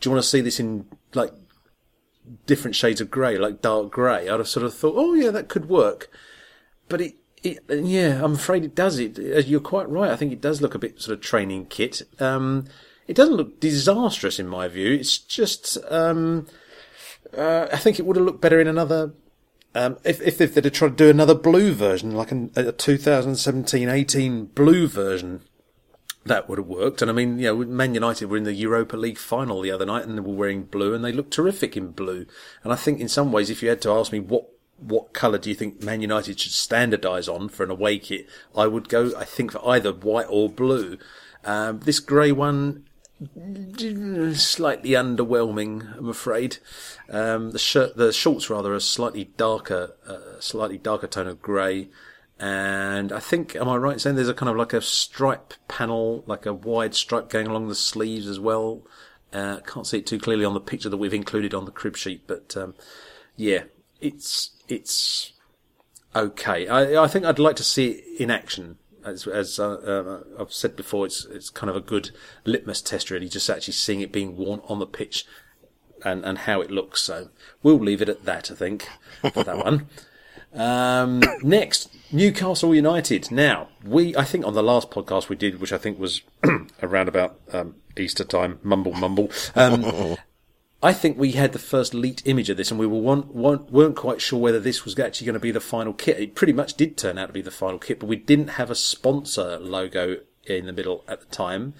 do 0.00 0.08
you 0.08 0.10
want 0.12 0.24
to 0.24 0.28
see 0.28 0.40
this 0.40 0.58
in, 0.58 0.86
like, 1.12 1.32
different 2.46 2.76
shades 2.76 3.00
of 3.00 3.10
grey, 3.10 3.36
like 3.36 3.60
dark 3.60 3.90
grey, 3.90 4.28
I'd 4.28 4.38
have 4.38 4.48
sort 4.48 4.64
of 4.64 4.74
thought, 4.74 4.94
oh 4.96 5.14
yeah, 5.14 5.30
that 5.30 5.48
could 5.48 5.68
work. 5.68 6.10
But 6.88 7.00
it, 7.00 7.14
it, 7.42 7.58
yeah, 7.68 8.24
I'm 8.24 8.34
afraid 8.34 8.64
it 8.64 8.74
does. 8.74 8.98
It, 8.98 9.18
uh, 9.18 9.40
you're 9.40 9.60
quite 9.60 9.88
right. 9.88 10.10
I 10.10 10.16
think 10.16 10.32
it 10.32 10.40
does 10.40 10.60
look 10.60 10.74
a 10.74 10.78
bit 10.78 11.00
sort 11.00 11.16
of 11.16 11.22
training 11.22 11.66
kit. 11.66 12.02
Um, 12.20 12.66
it 13.06 13.16
doesn't 13.16 13.36
look 13.36 13.60
disastrous 13.60 14.38
in 14.38 14.48
my 14.48 14.68
view. 14.68 14.92
It's 14.92 15.18
just, 15.18 15.78
um, 15.88 16.46
uh, 17.36 17.68
I 17.72 17.76
think 17.76 17.98
it 17.98 18.06
would 18.06 18.16
have 18.16 18.24
looked 18.24 18.40
better 18.40 18.60
in 18.60 18.68
another, 18.68 19.12
um, 19.74 19.98
if, 20.04 20.20
if, 20.20 20.40
if 20.40 20.54
they'd 20.54 20.64
have 20.64 20.72
tried 20.72 20.90
to 20.90 21.04
do 21.04 21.10
another 21.10 21.34
blue 21.34 21.72
version, 21.72 22.12
like 22.12 22.30
an, 22.30 22.50
a 22.56 22.72
2017-18 22.72 24.54
blue 24.54 24.86
version, 24.86 25.40
that 26.24 26.48
would 26.48 26.58
have 26.58 26.68
worked. 26.68 27.02
And 27.02 27.10
I 27.10 27.14
mean, 27.14 27.38
you 27.38 27.46
know, 27.46 27.64
Man 27.64 27.94
United 27.94 28.26
were 28.26 28.36
in 28.36 28.44
the 28.44 28.54
Europa 28.54 28.96
League 28.96 29.18
final 29.18 29.60
the 29.60 29.70
other 29.70 29.86
night 29.86 30.04
and 30.04 30.16
they 30.16 30.22
were 30.22 30.34
wearing 30.34 30.64
blue 30.64 30.94
and 30.94 31.04
they 31.04 31.12
looked 31.12 31.32
terrific 31.32 31.76
in 31.76 31.90
blue. 31.90 32.26
And 32.62 32.72
I 32.72 32.76
think 32.76 33.00
in 33.00 33.08
some 33.08 33.32
ways, 33.32 33.50
if 33.50 33.62
you 33.62 33.68
had 33.68 33.82
to 33.82 33.92
ask 33.92 34.12
me 34.12 34.20
what, 34.20 34.46
what 34.78 35.12
colour 35.12 35.38
do 35.38 35.48
you 35.48 35.56
think 35.56 35.82
Man 35.82 36.00
United 36.00 36.38
should 36.38 36.52
standardise 36.52 37.32
on 37.32 37.48
for 37.48 37.64
an 37.64 37.70
away 37.70 37.98
kit, 37.98 38.28
I 38.56 38.66
would 38.66 38.88
go, 38.88 39.12
I 39.16 39.24
think, 39.24 39.52
for 39.52 39.68
either 39.68 39.92
white 39.92 40.26
or 40.28 40.48
blue. 40.48 40.98
Um, 41.44 41.80
this 41.80 42.00
grey 42.00 42.32
one, 42.32 42.84
slightly 44.34 44.90
underwhelming, 44.90 45.96
I'm 45.96 46.08
afraid. 46.08 46.58
Um, 47.08 47.50
the 47.50 47.58
shirt, 47.58 47.96
the 47.96 48.12
shorts 48.12 48.50
rather, 48.50 48.74
are 48.74 48.80
slightly 48.80 49.24
darker, 49.36 49.96
uh, 50.06 50.40
slightly 50.40 50.78
darker 50.78 51.06
tone 51.06 51.26
of 51.26 51.42
grey. 51.42 51.88
And 52.38 53.12
I 53.12 53.20
think, 53.20 53.54
am 53.54 53.68
I 53.68 53.76
right 53.76 53.92
in 53.94 53.98
saying 53.98 54.16
there's 54.16 54.28
a 54.28 54.34
kind 54.34 54.50
of 54.50 54.56
like 54.56 54.72
a 54.72 54.80
stripe 54.80 55.54
panel, 55.68 56.24
like 56.26 56.46
a 56.46 56.52
wide 56.52 56.94
stripe 56.94 57.28
going 57.28 57.46
along 57.46 57.68
the 57.68 57.74
sleeves 57.74 58.26
as 58.26 58.40
well? 58.40 58.82
Uh, 59.32 59.60
can't 59.60 59.86
see 59.86 59.98
it 59.98 60.06
too 60.06 60.18
clearly 60.18 60.44
on 60.44 60.54
the 60.54 60.60
picture 60.60 60.88
that 60.88 60.96
we've 60.96 61.14
included 61.14 61.54
on 61.54 61.64
the 61.64 61.70
crib 61.70 61.96
sheet, 61.96 62.26
but 62.26 62.56
um, 62.56 62.74
yeah, 63.36 63.62
it's 64.00 64.50
it's 64.68 65.32
okay. 66.14 66.68
I, 66.68 67.02
I 67.02 67.08
think 67.08 67.24
I'd 67.24 67.38
like 67.38 67.56
to 67.56 67.64
see 67.64 67.92
it 67.92 68.20
in 68.20 68.30
action. 68.30 68.78
As, 69.04 69.26
as 69.26 69.58
uh, 69.58 69.72
uh, 69.72 70.20
I've 70.40 70.52
said 70.52 70.76
before, 70.76 71.06
it's 71.06 71.24
it's 71.26 71.50
kind 71.50 71.70
of 71.70 71.76
a 71.76 71.80
good 71.80 72.10
litmus 72.44 72.82
test, 72.82 73.10
really, 73.10 73.28
just 73.28 73.48
actually 73.50 73.74
seeing 73.74 74.00
it 74.00 74.12
being 74.12 74.36
worn 74.36 74.60
on 74.68 74.78
the 74.78 74.86
pitch 74.86 75.26
and, 76.04 76.24
and 76.24 76.38
how 76.38 76.60
it 76.60 76.70
looks. 76.70 77.02
So 77.02 77.28
we'll 77.62 77.78
leave 77.78 78.02
it 78.02 78.08
at 78.08 78.24
that, 78.24 78.50
I 78.50 78.54
think, 78.54 78.88
for 79.32 79.44
that 79.44 79.58
one. 79.58 79.88
Um, 80.54 81.22
next, 81.42 81.88
Newcastle 82.12 82.74
United. 82.74 83.30
Now, 83.30 83.68
we, 83.84 84.14
I 84.16 84.24
think 84.24 84.44
on 84.44 84.52
the 84.52 84.62
last 84.62 84.90
podcast 84.90 85.30
we 85.30 85.36
did, 85.36 85.60
which 85.60 85.72
I 85.72 85.78
think 85.78 85.98
was 85.98 86.20
around 86.82 87.08
about 87.08 87.40
um, 87.52 87.76
Easter 87.96 88.24
time, 88.24 88.58
mumble 88.62 88.92
mumble. 88.92 89.30
Um, 89.54 90.16
I 90.82 90.92
think 90.92 91.16
we 91.16 91.32
had 91.32 91.52
the 91.52 91.60
first 91.60 91.94
leaked 91.94 92.26
image 92.26 92.50
of 92.50 92.56
this, 92.56 92.70
and 92.70 92.80
we 92.80 92.86
were 92.86 92.98
one, 92.98 93.22
one, 93.22 93.66
weren't 93.70 93.94
quite 93.94 94.20
sure 94.20 94.40
whether 94.40 94.58
this 94.58 94.84
was 94.84 94.98
actually 94.98 95.26
going 95.26 95.34
to 95.34 95.40
be 95.40 95.52
the 95.52 95.60
final 95.60 95.92
kit. 95.92 96.18
It 96.18 96.34
pretty 96.34 96.52
much 96.52 96.74
did 96.74 96.96
turn 96.96 97.18
out 97.18 97.26
to 97.26 97.32
be 97.32 97.40
the 97.40 97.52
final 97.52 97.78
kit, 97.78 98.00
but 98.00 98.08
we 98.08 98.16
didn't 98.16 98.48
have 98.48 98.70
a 98.70 98.74
sponsor 98.74 99.58
logo 99.60 100.18
in 100.44 100.66
the 100.66 100.72
middle 100.72 101.04
at 101.06 101.20
the 101.20 101.26
time. 101.26 101.74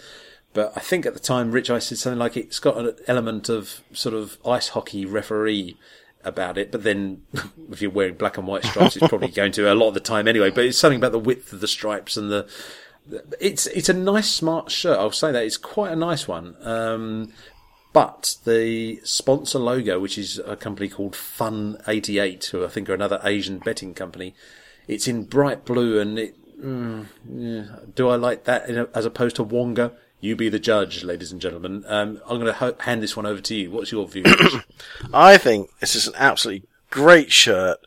But 0.55 0.73
I 0.77 0.81
think 0.81 1.05
at 1.05 1.15
the 1.15 1.21
time, 1.21 1.51
Rich, 1.51 1.71
I 1.71 1.79
said 1.79 1.99
something 1.99 2.19
like 2.19 2.37
it's 2.37 2.61
got 2.61 2.77
an 2.77 2.95
element 3.09 3.49
of 3.49 3.81
sort 3.93 4.15
of 4.15 4.39
ice 4.47 4.69
hockey 4.69 5.05
referee 5.05 5.77
about 6.25 6.59
it. 6.59 6.71
But 6.71 6.85
then, 6.85 7.23
if 7.71 7.83
you're 7.83 7.91
wearing 7.91 8.15
black 8.15 8.39
and 8.39 8.47
white 8.47 8.65
stripes, 8.65 8.97
it's 8.97 9.09
probably 9.09 9.29
going 9.29 9.53
to 9.53 9.73
a 9.73 9.75
lot 9.75 9.89
of 9.89 9.95
the 9.95 10.01
time 10.01 10.29
anyway. 10.29 10.51
But 10.51 10.67
it's 10.67 10.79
something 10.79 10.99
about 10.99 11.13
the 11.13 11.19
width 11.19 11.53
of 11.53 11.61
the 11.61 11.69
stripes 11.69 12.17
and 12.17 12.31
the. 12.31 12.49
It's 13.41 13.67
it's 13.67 13.89
a 13.89 13.95
nice 13.95 14.31
smart 14.31 14.71
shirt. 14.71 14.97
I'll 14.97 15.11
say 15.11 15.33
that 15.33 15.45
it's 15.45 15.57
quite 15.57 15.91
a 15.91 15.97
nice 15.97 16.29
one. 16.29 16.55
Um, 16.61 17.33
but 17.93 18.37
the 18.45 19.01
sponsor 19.05 19.59
logo, 19.59 20.01
which 20.01 20.17
is 20.17 20.39
a 20.39 20.57
company 20.57 20.89
called 20.89 21.13
Fun88, 21.13 22.51
who 22.51 22.65
I 22.65 22.69
think 22.69 22.89
are 22.89 22.95
another 22.95 23.21
Asian 23.23 23.59
betting 23.59 23.95
company, 23.95 24.35
it's 24.89 25.07
in 25.07 25.25
bright 25.25 25.65
blue 25.65 26.01
and 26.01 26.19
it. 26.19 26.37
Mm, 26.61 27.07
yeah. 27.29 27.65
Do 27.95 28.09
I 28.09 28.17
like 28.17 28.45
that 28.45 28.69
as 28.95 29.05
opposed 29.05 29.37
to 29.37 29.43
Wonga? 29.43 29.93
You 30.21 30.37
be 30.37 30.49
the 30.49 30.61
judge, 30.61 31.03
ladies 31.03 31.33
and 31.33 31.41
gentlemen. 31.41 31.85
Um, 31.89 32.21
I'm 32.25 32.37
going 32.37 32.47
to 32.47 32.53
ho- 32.53 32.77
hand 32.79 33.03
this 33.03 33.17
one 33.17 33.27
over 33.27 33.41
to 33.41 33.55
you. 33.55 33.73
What's 33.73 33.91
your 33.91 34.07
view? 34.07 34.23
I 35.13 35.37
think 35.37 35.71
this 35.81 35.97
is 35.97 36.07
an 36.07 36.15
absolutely 36.17 36.69
great 36.91 37.33
shirt 37.33 37.79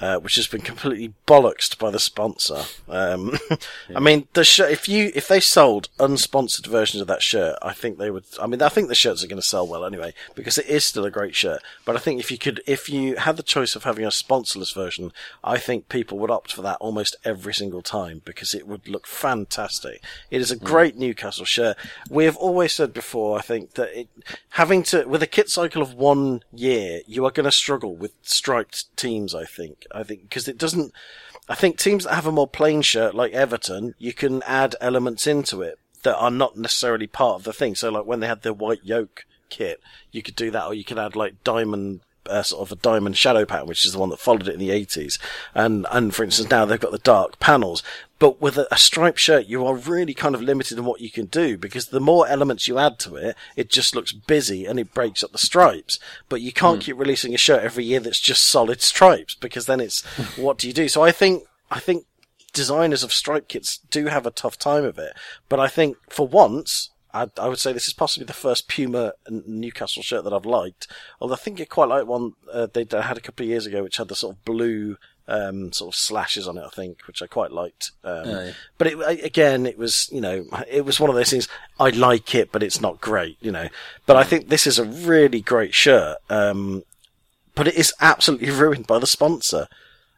uh, 0.00 0.18
which 0.18 0.36
has 0.36 0.46
been 0.46 0.62
completely 0.62 1.12
bollocksed 1.26 1.78
by 1.78 1.90
the 1.90 1.98
sponsor. 1.98 2.62
Um, 2.88 3.38
yeah. 3.50 3.56
I 3.96 4.00
mean, 4.00 4.26
the 4.32 4.44
shirt, 4.44 4.72
if 4.72 4.88
you, 4.88 5.12
if 5.14 5.28
they 5.28 5.40
sold 5.40 5.90
unsponsored 5.98 6.66
versions 6.66 7.02
of 7.02 7.06
that 7.08 7.22
shirt, 7.22 7.58
I 7.60 7.74
think 7.74 7.98
they 7.98 8.10
would, 8.10 8.24
I 8.40 8.46
mean, 8.46 8.62
I 8.62 8.70
think 8.70 8.88
the 8.88 8.94
shirts 8.94 9.22
are 9.22 9.28
going 9.28 9.40
to 9.40 9.46
sell 9.46 9.66
well 9.66 9.84
anyway, 9.84 10.14
because 10.34 10.56
it 10.56 10.66
is 10.66 10.86
still 10.86 11.04
a 11.04 11.10
great 11.10 11.36
shirt. 11.36 11.62
But 11.84 11.96
I 11.96 11.98
think 11.98 12.18
if 12.18 12.30
you 12.30 12.38
could, 12.38 12.62
if 12.66 12.88
you 12.88 13.16
had 13.16 13.36
the 13.36 13.42
choice 13.42 13.76
of 13.76 13.84
having 13.84 14.04
a 14.04 14.08
sponsorless 14.08 14.74
version, 14.74 15.12
I 15.44 15.58
think 15.58 15.90
people 15.90 16.18
would 16.18 16.30
opt 16.30 16.52
for 16.52 16.62
that 16.62 16.78
almost 16.80 17.16
every 17.24 17.52
single 17.52 17.82
time, 17.82 18.22
because 18.24 18.54
it 18.54 18.66
would 18.66 18.88
look 18.88 19.06
fantastic. 19.06 20.02
It 20.30 20.40
is 20.40 20.50
a 20.50 20.56
mm. 20.56 20.64
great 20.64 20.96
mm. 20.96 21.00
Newcastle 21.00 21.44
shirt. 21.44 21.76
We 22.08 22.24
have 22.24 22.36
always 22.38 22.72
said 22.72 22.94
before, 22.94 23.38
I 23.38 23.42
think, 23.42 23.74
that 23.74 23.98
it, 23.98 24.08
having 24.50 24.82
to, 24.84 25.04
with 25.04 25.22
a 25.22 25.26
kit 25.26 25.50
cycle 25.50 25.82
of 25.82 25.92
one 25.92 26.42
year, 26.52 27.02
you 27.06 27.26
are 27.26 27.30
going 27.30 27.44
to 27.44 27.52
struggle 27.52 27.94
with 27.94 28.12
striped 28.22 28.96
teams, 28.96 29.34
I 29.34 29.44
think. 29.44 29.86
I 29.94 30.02
think, 30.02 30.22
because 30.22 30.48
it 30.48 30.58
doesn't, 30.58 30.92
I 31.48 31.54
think 31.54 31.78
teams 31.78 32.04
that 32.04 32.14
have 32.14 32.26
a 32.26 32.32
more 32.32 32.48
plain 32.48 32.82
shirt, 32.82 33.14
like 33.14 33.32
Everton, 33.32 33.94
you 33.98 34.12
can 34.12 34.42
add 34.44 34.76
elements 34.80 35.26
into 35.26 35.62
it 35.62 35.78
that 36.02 36.16
are 36.16 36.30
not 36.30 36.56
necessarily 36.56 37.06
part 37.06 37.36
of 37.36 37.44
the 37.44 37.52
thing. 37.52 37.74
So 37.74 37.90
like 37.90 38.06
when 38.06 38.20
they 38.20 38.26
had 38.26 38.42
the 38.42 38.54
white 38.54 38.84
yoke 38.84 39.24
kit, 39.48 39.80
you 40.12 40.22
could 40.22 40.36
do 40.36 40.50
that, 40.50 40.66
or 40.66 40.74
you 40.74 40.84
could 40.84 40.98
add 40.98 41.16
like 41.16 41.42
diamond 41.44 42.00
uh, 42.30 42.42
sort 42.42 42.62
of 42.62 42.72
a 42.72 42.80
diamond 42.80 43.16
shadow 43.16 43.44
pattern, 43.44 43.66
which 43.66 43.84
is 43.84 43.92
the 43.92 43.98
one 43.98 44.10
that 44.10 44.18
followed 44.18 44.48
it 44.48 44.54
in 44.54 44.60
the 44.60 44.70
80s. 44.70 45.18
And, 45.54 45.86
and 45.90 46.14
for 46.14 46.24
instance, 46.24 46.50
now 46.50 46.64
they've 46.64 46.80
got 46.80 46.92
the 46.92 46.98
dark 46.98 47.38
panels. 47.38 47.82
But 48.18 48.40
with 48.40 48.58
a, 48.58 48.68
a, 48.70 48.76
striped 48.76 49.18
shirt, 49.18 49.46
you 49.46 49.66
are 49.66 49.74
really 49.74 50.12
kind 50.12 50.34
of 50.34 50.42
limited 50.42 50.78
in 50.78 50.84
what 50.84 51.00
you 51.00 51.10
can 51.10 51.26
do 51.26 51.56
because 51.56 51.88
the 51.88 52.00
more 52.00 52.28
elements 52.28 52.68
you 52.68 52.78
add 52.78 52.98
to 53.00 53.16
it, 53.16 53.34
it 53.56 53.70
just 53.70 53.94
looks 53.94 54.12
busy 54.12 54.66
and 54.66 54.78
it 54.78 54.92
breaks 54.92 55.24
up 55.24 55.32
the 55.32 55.38
stripes. 55.38 55.98
But 56.28 56.42
you 56.42 56.52
can't 56.52 56.80
mm. 56.80 56.84
keep 56.84 56.98
releasing 56.98 57.34
a 57.34 57.38
shirt 57.38 57.62
every 57.62 57.84
year 57.84 58.00
that's 58.00 58.20
just 58.20 58.46
solid 58.46 58.82
stripes 58.82 59.34
because 59.34 59.66
then 59.66 59.80
it's, 59.80 60.02
what 60.36 60.58
do 60.58 60.68
you 60.68 60.74
do? 60.74 60.88
So 60.88 61.02
I 61.02 61.12
think, 61.12 61.44
I 61.70 61.80
think 61.80 62.04
designers 62.52 63.02
of 63.02 63.12
stripe 63.12 63.48
kits 63.48 63.78
do 63.90 64.06
have 64.06 64.26
a 64.26 64.30
tough 64.30 64.58
time 64.58 64.84
of 64.84 64.98
it. 64.98 65.14
But 65.48 65.60
I 65.60 65.68
think 65.68 65.96
for 66.08 66.26
once, 66.26 66.90
I, 67.12 67.28
I, 67.38 67.48
would 67.48 67.58
say 67.58 67.72
this 67.72 67.88
is 67.88 67.94
possibly 67.94 68.26
the 68.26 68.32
first 68.32 68.68
Puma 68.68 69.12
Newcastle 69.28 70.02
shirt 70.02 70.24
that 70.24 70.32
I've 70.32 70.46
liked. 70.46 70.86
Although 71.20 71.34
I 71.34 71.38
think 71.38 71.60
I 71.60 71.64
quite 71.64 71.88
like 71.88 72.06
one 72.06 72.34
uh, 72.52 72.66
they 72.72 72.86
had 72.90 73.16
a 73.16 73.20
couple 73.20 73.44
of 73.44 73.50
years 73.50 73.66
ago, 73.66 73.82
which 73.82 73.96
had 73.96 74.08
the 74.08 74.14
sort 74.14 74.36
of 74.36 74.44
blue 74.44 74.96
um, 75.28 75.72
sort 75.72 75.94
of 75.94 75.98
slashes 75.98 76.48
on 76.48 76.58
it. 76.58 76.64
I 76.64 76.68
think, 76.68 77.06
which 77.06 77.22
I 77.22 77.26
quite 77.26 77.52
liked. 77.52 77.92
Um, 78.04 78.22
oh, 78.26 78.44
yeah. 78.44 78.52
But 78.78 78.86
it, 78.88 79.24
again, 79.24 79.66
it 79.66 79.78
was 79.78 80.08
you 80.12 80.20
know 80.20 80.44
it 80.68 80.84
was 80.84 81.00
one 81.00 81.10
of 81.10 81.16
those 81.16 81.30
things. 81.30 81.48
I 81.78 81.90
like 81.90 82.34
it, 82.34 82.52
but 82.52 82.62
it's 82.62 82.80
not 82.80 83.00
great, 83.00 83.38
you 83.40 83.52
know. 83.52 83.68
But 84.06 84.16
I 84.16 84.24
think 84.24 84.48
this 84.48 84.66
is 84.66 84.78
a 84.78 84.84
really 84.84 85.40
great 85.40 85.74
shirt. 85.74 86.18
Um, 86.28 86.84
but 87.54 87.68
it 87.68 87.74
is 87.74 87.92
absolutely 88.00 88.50
ruined 88.62 88.86
by 88.86 88.98
the 88.98 89.06
sponsor. 89.06 89.68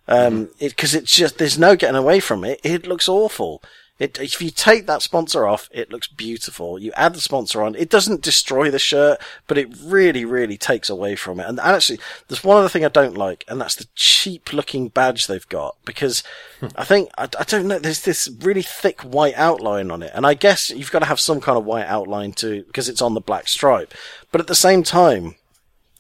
Um, 0.08 0.46
mm-hmm. 0.46 0.64
it, 0.64 0.76
cause 0.76 0.94
it's 0.94 1.14
just, 1.14 1.38
there's 1.38 1.58
no 1.58 1.76
getting 1.76 1.96
away 1.96 2.20
from 2.20 2.44
it. 2.44 2.60
It 2.64 2.86
looks 2.86 3.08
awful. 3.08 3.62
It, 4.02 4.18
if 4.18 4.42
you 4.42 4.50
take 4.50 4.88
that 4.88 5.00
sponsor 5.00 5.46
off, 5.46 5.68
it 5.70 5.92
looks 5.92 6.08
beautiful. 6.08 6.76
You 6.76 6.90
add 6.96 7.14
the 7.14 7.20
sponsor 7.20 7.62
on, 7.62 7.76
it 7.76 7.88
doesn't 7.88 8.20
destroy 8.20 8.68
the 8.68 8.80
shirt, 8.80 9.20
but 9.46 9.58
it 9.58 9.72
really, 9.80 10.24
really 10.24 10.58
takes 10.58 10.90
away 10.90 11.14
from 11.14 11.38
it. 11.38 11.46
And 11.46 11.60
actually, 11.60 12.00
there's 12.26 12.42
one 12.42 12.56
other 12.56 12.68
thing 12.68 12.84
I 12.84 12.88
don't 12.88 13.16
like, 13.16 13.44
and 13.46 13.60
that's 13.60 13.76
the 13.76 13.86
cheap 13.94 14.52
looking 14.52 14.88
badge 14.88 15.28
they've 15.28 15.48
got, 15.48 15.76
because 15.84 16.24
hmm. 16.58 16.66
I 16.74 16.82
think, 16.82 17.10
I, 17.16 17.28
I 17.38 17.44
don't 17.44 17.68
know, 17.68 17.78
there's 17.78 18.02
this 18.02 18.28
really 18.40 18.62
thick 18.62 19.02
white 19.02 19.36
outline 19.36 19.92
on 19.92 20.02
it. 20.02 20.10
And 20.16 20.26
I 20.26 20.34
guess 20.34 20.70
you've 20.70 20.90
got 20.90 20.98
to 20.98 21.06
have 21.06 21.20
some 21.20 21.40
kind 21.40 21.56
of 21.56 21.64
white 21.64 21.86
outline 21.86 22.32
to, 22.32 22.64
because 22.64 22.88
it's 22.88 23.02
on 23.02 23.14
the 23.14 23.20
black 23.20 23.46
stripe. 23.46 23.94
But 24.32 24.40
at 24.40 24.48
the 24.48 24.56
same 24.56 24.82
time, 24.82 25.36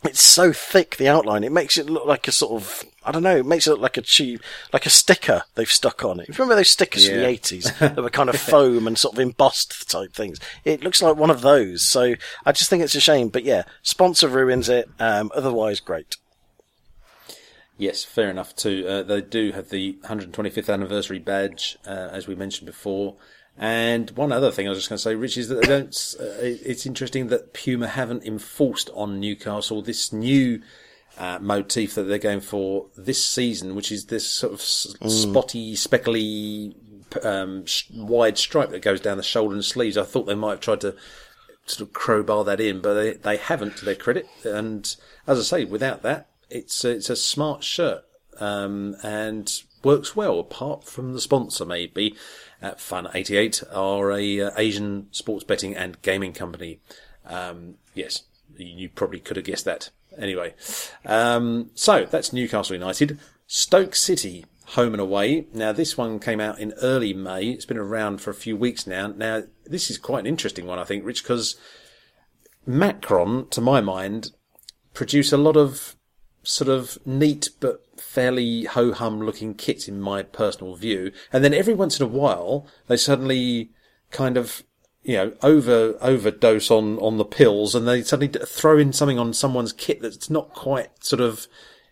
it's 0.02 0.20
so 0.20 0.52
thick 0.52 0.96
the 0.96 1.06
outline 1.06 1.44
it 1.44 1.52
makes 1.52 1.78
it 1.78 1.88
look 1.88 2.06
like 2.06 2.26
a 2.26 2.32
sort 2.32 2.60
of 2.60 2.82
I 3.04 3.12
don't 3.12 3.22
know 3.22 3.36
it 3.36 3.46
makes 3.46 3.66
it 3.66 3.70
look 3.70 3.80
like 3.80 3.96
a 3.96 4.02
cheap 4.02 4.40
like 4.72 4.86
a 4.86 4.90
sticker 4.90 5.42
they've 5.54 5.70
stuck 5.70 6.04
on 6.04 6.20
it. 6.20 6.28
You 6.28 6.34
remember 6.34 6.56
those 6.56 6.70
stickers 6.70 7.06
yeah. 7.06 7.14
from 7.14 7.20
the 7.20 7.28
eighties 7.28 7.72
that 7.78 7.96
were 7.96 8.10
kind 8.10 8.28
of 8.28 8.36
foam 8.36 8.86
and 8.86 8.96
sort 8.96 9.14
of 9.14 9.20
embossed 9.20 9.90
type 9.90 10.12
things? 10.12 10.38
It 10.64 10.82
looks 10.82 11.02
like 11.02 11.16
one 11.16 11.30
of 11.30 11.40
those. 11.40 11.82
So 11.82 12.14
I 12.44 12.52
just 12.52 12.70
think 12.70 12.82
it's 12.82 12.94
a 12.94 13.00
shame. 13.00 13.28
But 13.28 13.44
yeah, 13.44 13.62
sponsor 13.82 14.28
ruins 14.28 14.68
it. 14.68 14.88
Um, 14.98 15.30
otherwise, 15.34 15.80
great. 15.80 16.16
Yes, 17.78 18.04
fair 18.04 18.30
enough 18.30 18.54
too. 18.54 18.86
Uh, 18.86 19.02
they 19.02 19.20
do 19.20 19.52
have 19.52 19.70
the 19.70 19.94
125th 20.04 20.72
anniversary 20.72 21.18
badge, 21.18 21.78
uh, 21.86 22.08
as 22.12 22.28
we 22.28 22.34
mentioned 22.34 22.66
before. 22.66 23.16
And 23.58 24.10
one 24.12 24.32
other 24.32 24.50
thing 24.50 24.66
I 24.66 24.70
was 24.70 24.78
just 24.78 24.88
going 24.88 24.98
to 24.98 25.02
say, 25.02 25.14
Rich, 25.14 25.36
is 25.36 25.48
that 25.48 25.56
they 25.56 25.66
don't. 25.66 26.14
Uh, 26.18 26.24
it's 26.40 26.86
interesting 26.86 27.28
that 27.28 27.52
Puma 27.52 27.88
haven't 27.88 28.24
enforced 28.24 28.88
on 28.94 29.20
Newcastle 29.20 29.82
this 29.82 30.12
new 30.12 30.62
uh, 31.18 31.38
motif 31.40 31.94
that 31.94 32.04
they're 32.04 32.18
going 32.18 32.40
for 32.40 32.86
this 32.96 33.24
season, 33.24 33.74
which 33.74 33.92
is 33.92 34.06
this 34.06 34.30
sort 34.30 34.52
of 34.52 34.60
mm. 34.60 35.10
spotty, 35.10 35.74
speckly, 35.76 36.74
um, 37.22 37.66
sh- 37.66 37.90
wide 37.94 38.38
stripe 38.38 38.70
that 38.70 38.82
goes 38.82 39.00
down 39.00 39.16
the 39.16 39.22
shoulder 39.22 39.54
and 39.54 39.64
sleeves. 39.64 39.96
I 39.96 40.04
thought 40.04 40.24
they 40.24 40.34
might 40.34 40.52
have 40.52 40.60
tried 40.60 40.80
to 40.82 40.96
sort 41.66 41.88
of 41.88 41.92
crowbar 41.92 42.44
that 42.44 42.60
in, 42.60 42.80
but 42.80 42.94
they, 42.94 43.12
they 43.14 43.36
haven't 43.36 43.76
to 43.78 43.84
their 43.84 43.94
credit. 43.94 44.26
And 44.44 44.94
as 45.26 45.38
I 45.38 45.42
say, 45.42 45.64
without 45.64 46.02
that, 46.02 46.28
it's 46.50 46.84
it's 46.84 47.10
a 47.10 47.16
smart 47.16 47.64
shirt 47.64 48.04
um, 48.40 48.96
and 49.02 49.50
works 49.82 50.16
well. 50.16 50.38
Apart 50.38 50.84
from 50.84 51.12
the 51.12 51.20
sponsor, 51.20 51.64
maybe 51.64 52.16
at 52.60 52.78
Fun88 52.78 53.64
are 53.74 54.12
a 54.12 54.40
uh, 54.40 54.50
Asian 54.56 55.08
sports 55.12 55.44
betting 55.44 55.76
and 55.76 56.00
gaming 56.02 56.32
company. 56.32 56.80
Um, 57.26 57.76
yes, 57.94 58.22
you 58.56 58.88
probably 58.88 59.20
could 59.20 59.36
have 59.36 59.46
guessed 59.46 59.64
that 59.64 59.90
Anyway, 60.18 60.54
um, 61.04 61.70
so 61.74 62.04
that's 62.04 62.32
Newcastle 62.32 62.74
United. 62.74 63.18
Stoke 63.46 63.94
City, 63.94 64.44
home 64.68 64.94
and 64.94 65.00
away. 65.00 65.46
Now, 65.52 65.72
this 65.72 65.98
one 65.98 66.18
came 66.18 66.40
out 66.40 66.58
in 66.58 66.72
early 66.82 67.12
May. 67.12 67.50
It's 67.50 67.66
been 67.66 67.78
around 67.78 68.20
for 68.20 68.30
a 68.30 68.34
few 68.34 68.56
weeks 68.56 68.86
now. 68.86 69.08
Now, 69.08 69.42
this 69.64 69.90
is 69.90 69.98
quite 69.98 70.20
an 70.20 70.26
interesting 70.26 70.66
one, 70.66 70.78
I 70.78 70.84
think, 70.84 71.04
Rich, 71.04 71.22
because 71.22 71.56
Macron, 72.66 73.48
to 73.50 73.60
my 73.60 73.80
mind, 73.80 74.30
produce 74.94 75.32
a 75.32 75.36
lot 75.36 75.56
of 75.56 75.96
sort 76.42 76.68
of 76.68 76.98
neat 77.06 77.50
but 77.60 77.82
fairly 78.00 78.64
ho 78.64 78.92
hum 78.92 79.20
looking 79.20 79.54
kits 79.54 79.86
in 79.88 80.00
my 80.00 80.22
personal 80.22 80.74
view. 80.74 81.12
And 81.32 81.44
then 81.44 81.54
every 81.54 81.74
once 81.74 82.00
in 82.00 82.04
a 82.04 82.08
while, 82.08 82.66
they 82.88 82.96
suddenly 82.96 83.70
kind 84.10 84.36
of, 84.36 84.62
you 85.04 85.16
know, 85.16 85.32
over, 85.42 85.96
overdose 86.00 86.70
on, 86.70 86.98
on 86.98 87.16
the 87.16 87.24
pills 87.24 87.74
and 87.74 87.86
they 87.88 88.02
suddenly 88.02 88.32
throw 88.46 88.78
in 88.78 88.92
something 88.92 89.18
on 89.18 89.32
someone's 89.32 89.72
kit 89.72 90.00
that's 90.00 90.30
not 90.30 90.54
quite 90.54 91.04
sort 91.04 91.20
of 91.20 91.48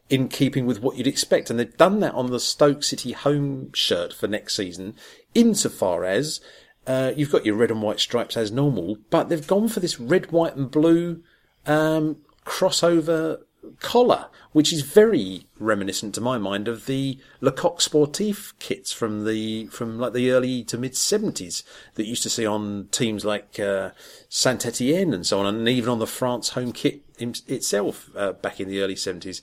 in 0.08 0.28
keeping 0.28 0.66
with 0.66 0.80
what 0.80 0.96
you'd 0.96 1.06
expect. 1.06 1.50
And 1.50 1.58
they've 1.58 1.76
done 1.76 2.00
that 2.00 2.14
on 2.14 2.30
the 2.30 2.40
Stoke 2.40 2.82
City 2.82 3.12
home 3.12 3.72
shirt 3.72 4.12
for 4.12 4.26
next 4.28 4.56
season, 4.56 4.94
insofar 5.34 6.04
as, 6.04 6.40
uh, 6.86 7.12
you've 7.16 7.32
got 7.32 7.46
your 7.46 7.56
red 7.56 7.70
and 7.70 7.82
white 7.82 8.00
stripes 8.00 8.36
as 8.36 8.50
normal, 8.50 8.98
but 9.10 9.28
they've 9.28 9.46
gone 9.46 9.68
for 9.68 9.80
this 9.80 10.00
red, 10.00 10.30
white 10.32 10.56
and 10.56 10.70
blue, 10.70 11.22
um, 11.66 12.16
crossover 12.44 13.42
collar, 13.80 14.26
which 14.52 14.72
is 14.72 14.82
very 14.82 15.46
reminiscent 15.58 16.14
to 16.14 16.20
my 16.20 16.38
mind 16.38 16.68
of 16.68 16.86
the 16.86 17.18
Le 17.40 17.52
Coq 17.52 17.78
Sportif 17.80 18.52
kits 18.58 18.92
from 18.92 19.24
the 19.24 19.66
from 19.66 19.98
like 19.98 20.12
the 20.12 20.30
early 20.30 20.62
to 20.64 20.78
mid 20.78 20.96
seventies 20.96 21.62
that 21.94 22.06
used 22.06 22.22
to 22.22 22.30
see 22.30 22.46
on 22.46 22.88
teams 22.90 23.24
like 23.24 23.58
uh, 23.60 23.90
Saint 24.28 24.64
Etienne 24.66 25.14
and 25.14 25.26
so 25.26 25.40
on, 25.40 25.46
and 25.46 25.68
even 25.68 25.90
on 25.90 25.98
the 25.98 26.06
France 26.06 26.50
home 26.50 26.72
kit 26.72 27.02
itself 27.18 28.10
uh, 28.16 28.32
back 28.32 28.60
in 28.60 28.68
the 28.68 28.80
early 28.80 28.96
seventies. 28.96 29.42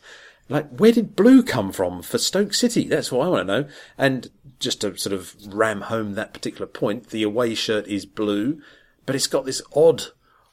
Like, 0.49 0.69
where 0.77 0.93
did 0.93 1.15
blue 1.15 1.43
come 1.43 1.73
from 1.73 2.01
for 2.01 2.17
Stoke 2.17 2.53
City? 2.53 2.85
That's 2.87 3.11
what 3.11 3.25
I 3.25 3.29
want 3.29 3.47
to 3.47 3.61
know. 3.61 3.69
And 3.97 4.29
just 4.59 4.79
to 4.81 4.95
sort 4.95 5.13
of 5.13 5.35
ram 5.45 5.81
home 5.81 6.13
that 6.13 6.33
particular 6.33 6.67
point, 6.67 7.09
the 7.09 7.23
away 7.23 7.53
shirt 7.53 7.85
is 7.87 8.05
blue, 8.05 8.61
but 9.05 9.13
it's 9.13 9.27
got 9.27 9.45
this 9.45 9.61
odd 9.75 10.05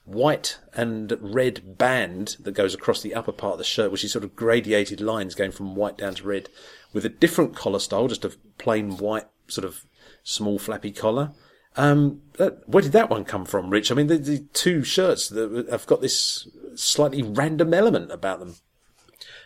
white 0.04 0.58
and 0.74 1.16
red 1.20 1.78
band 1.78 2.36
that 2.40 2.52
goes 2.52 2.74
across 2.74 3.00
the 3.00 3.14
upper 3.14 3.32
part 3.32 3.52
of 3.54 3.58
the 3.58 3.64
shirt, 3.64 3.90
which 3.90 4.04
is 4.04 4.12
sort 4.12 4.24
of 4.24 4.36
gradiated 4.36 5.00
lines 5.00 5.34
going 5.34 5.50
from 5.50 5.74
white 5.74 5.96
down 5.96 6.14
to 6.14 6.26
red, 6.26 6.48
with 6.92 7.04
a 7.04 7.10
different 7.10 7.56
collar 7.56 7.78
style, 7.78 8.08
just 8.08 8.24
a 8.24 8.36
plain 8.58 8.96
white 8.98 9.26
sort 9.48 9.64
of 9.64 9.84
small 10.22 10.58
flappy 10.58 10.92
collar. 10.92 11.32
Um, 11.76 12.22
that, 12.34 12.68
where 12.68 12.82
did 12.82 12.92
that 12.92 13.10
one 13.10 13.24
come 13.24 13.44
from, 13.44 13.70
Rich? 13.70 13.90
I 13.90 13.94
mean, 13.94 14.06
the, 14.06 14.18
the 14.18 14.46
two 14.52 14.84
shirts 14.84 15.28
that 15.28 15.66
have 15.70 15.86
got 15.86 16.00
this 16.00 16.46
slightly 16.76 17.22
random 17.22 17.74
element 17.74 18.12
about 18.12 18.38
them. 18.38 18.56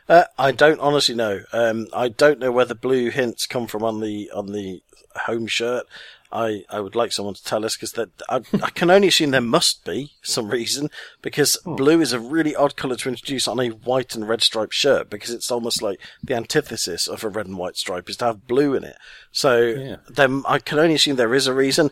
Uh, 0.08 0.24
I 0.38 0.52
don't 0.52 0.80
honestly 0.80 1.14
know. 1.14 1.42
Um, 1.52 1.86
I 1.92 2.08
don't 2.08 2.38
know 2.38 2.52
where 2.52 2.64
the 2.64 2.74
blue 2.74 3.10
hints 3.10 3.46
come 3.46 3.66
from 3.66 3.82
on 3.82 4.00
the 4.00 4.30
on 4.30 4.52
the 4.52 4.82
home 5.26 5.46
shirt. 5.46 5.86
I, 6.30 6.64
I 6.68 6.80
would 6.80 6.94
like 6.94 7.12
someone 7.12 7.34
to 7.34 7.44
tell 7.44 7.64
us 7.64 7.76
because 7.76 7.94
I, 8.28 8.40
I 8.62 8.70
can 8.70 8.90
only 8.90 9.08
assume 9.08 9.30
there 9.30 9.40
must 9.40 9.84
be 9.84 10.12
some 10.22 10.50
reason 10.50 10.90
because 11.22 11.58
oh. 11.64 11.74
blue 11.74 12.00
is 12.00 12.12
a 12.12 12.20
really 12.20 12.54
odd 12.54 12.76
colour 12.76 12.96
to 12.96 13.08
introduce 13.08 13.48
on 13.48 13.58
a 13.58 13.68
white 13.68 14.14
and 14.14 14.28
red 14.28 14.42
striped 14.42 14.74
shirt 14.74 15.08
because 15.08 15.30
it's 15.30 15.50
almost 15.50 15.80
like 15.80 16.00
the 16.22 16.34
antithesis 16.34 17.08
of 17.08 17.24
a 17.24 17.28
red 17.28 17.46
and 17.46 17.56
white 17.56 17.76
stripe 17.76 18.10
is 18.10 18.18
to 18.18 18.26
have 18.26 18.46
blue 18.46 18.74
in 18.74 18.84
it. 18.84 18.96
So 19.32 19.60
yeah. 19.62 19.96
then 20.08 20.42
I 20.46 20.58
can 20.58 20.78
only 20.78 20.94
assume 20.94 21.16
there 21.16 21.34
is 21.34 21.46
a 21.46 21.54
reason. 21.54 21.90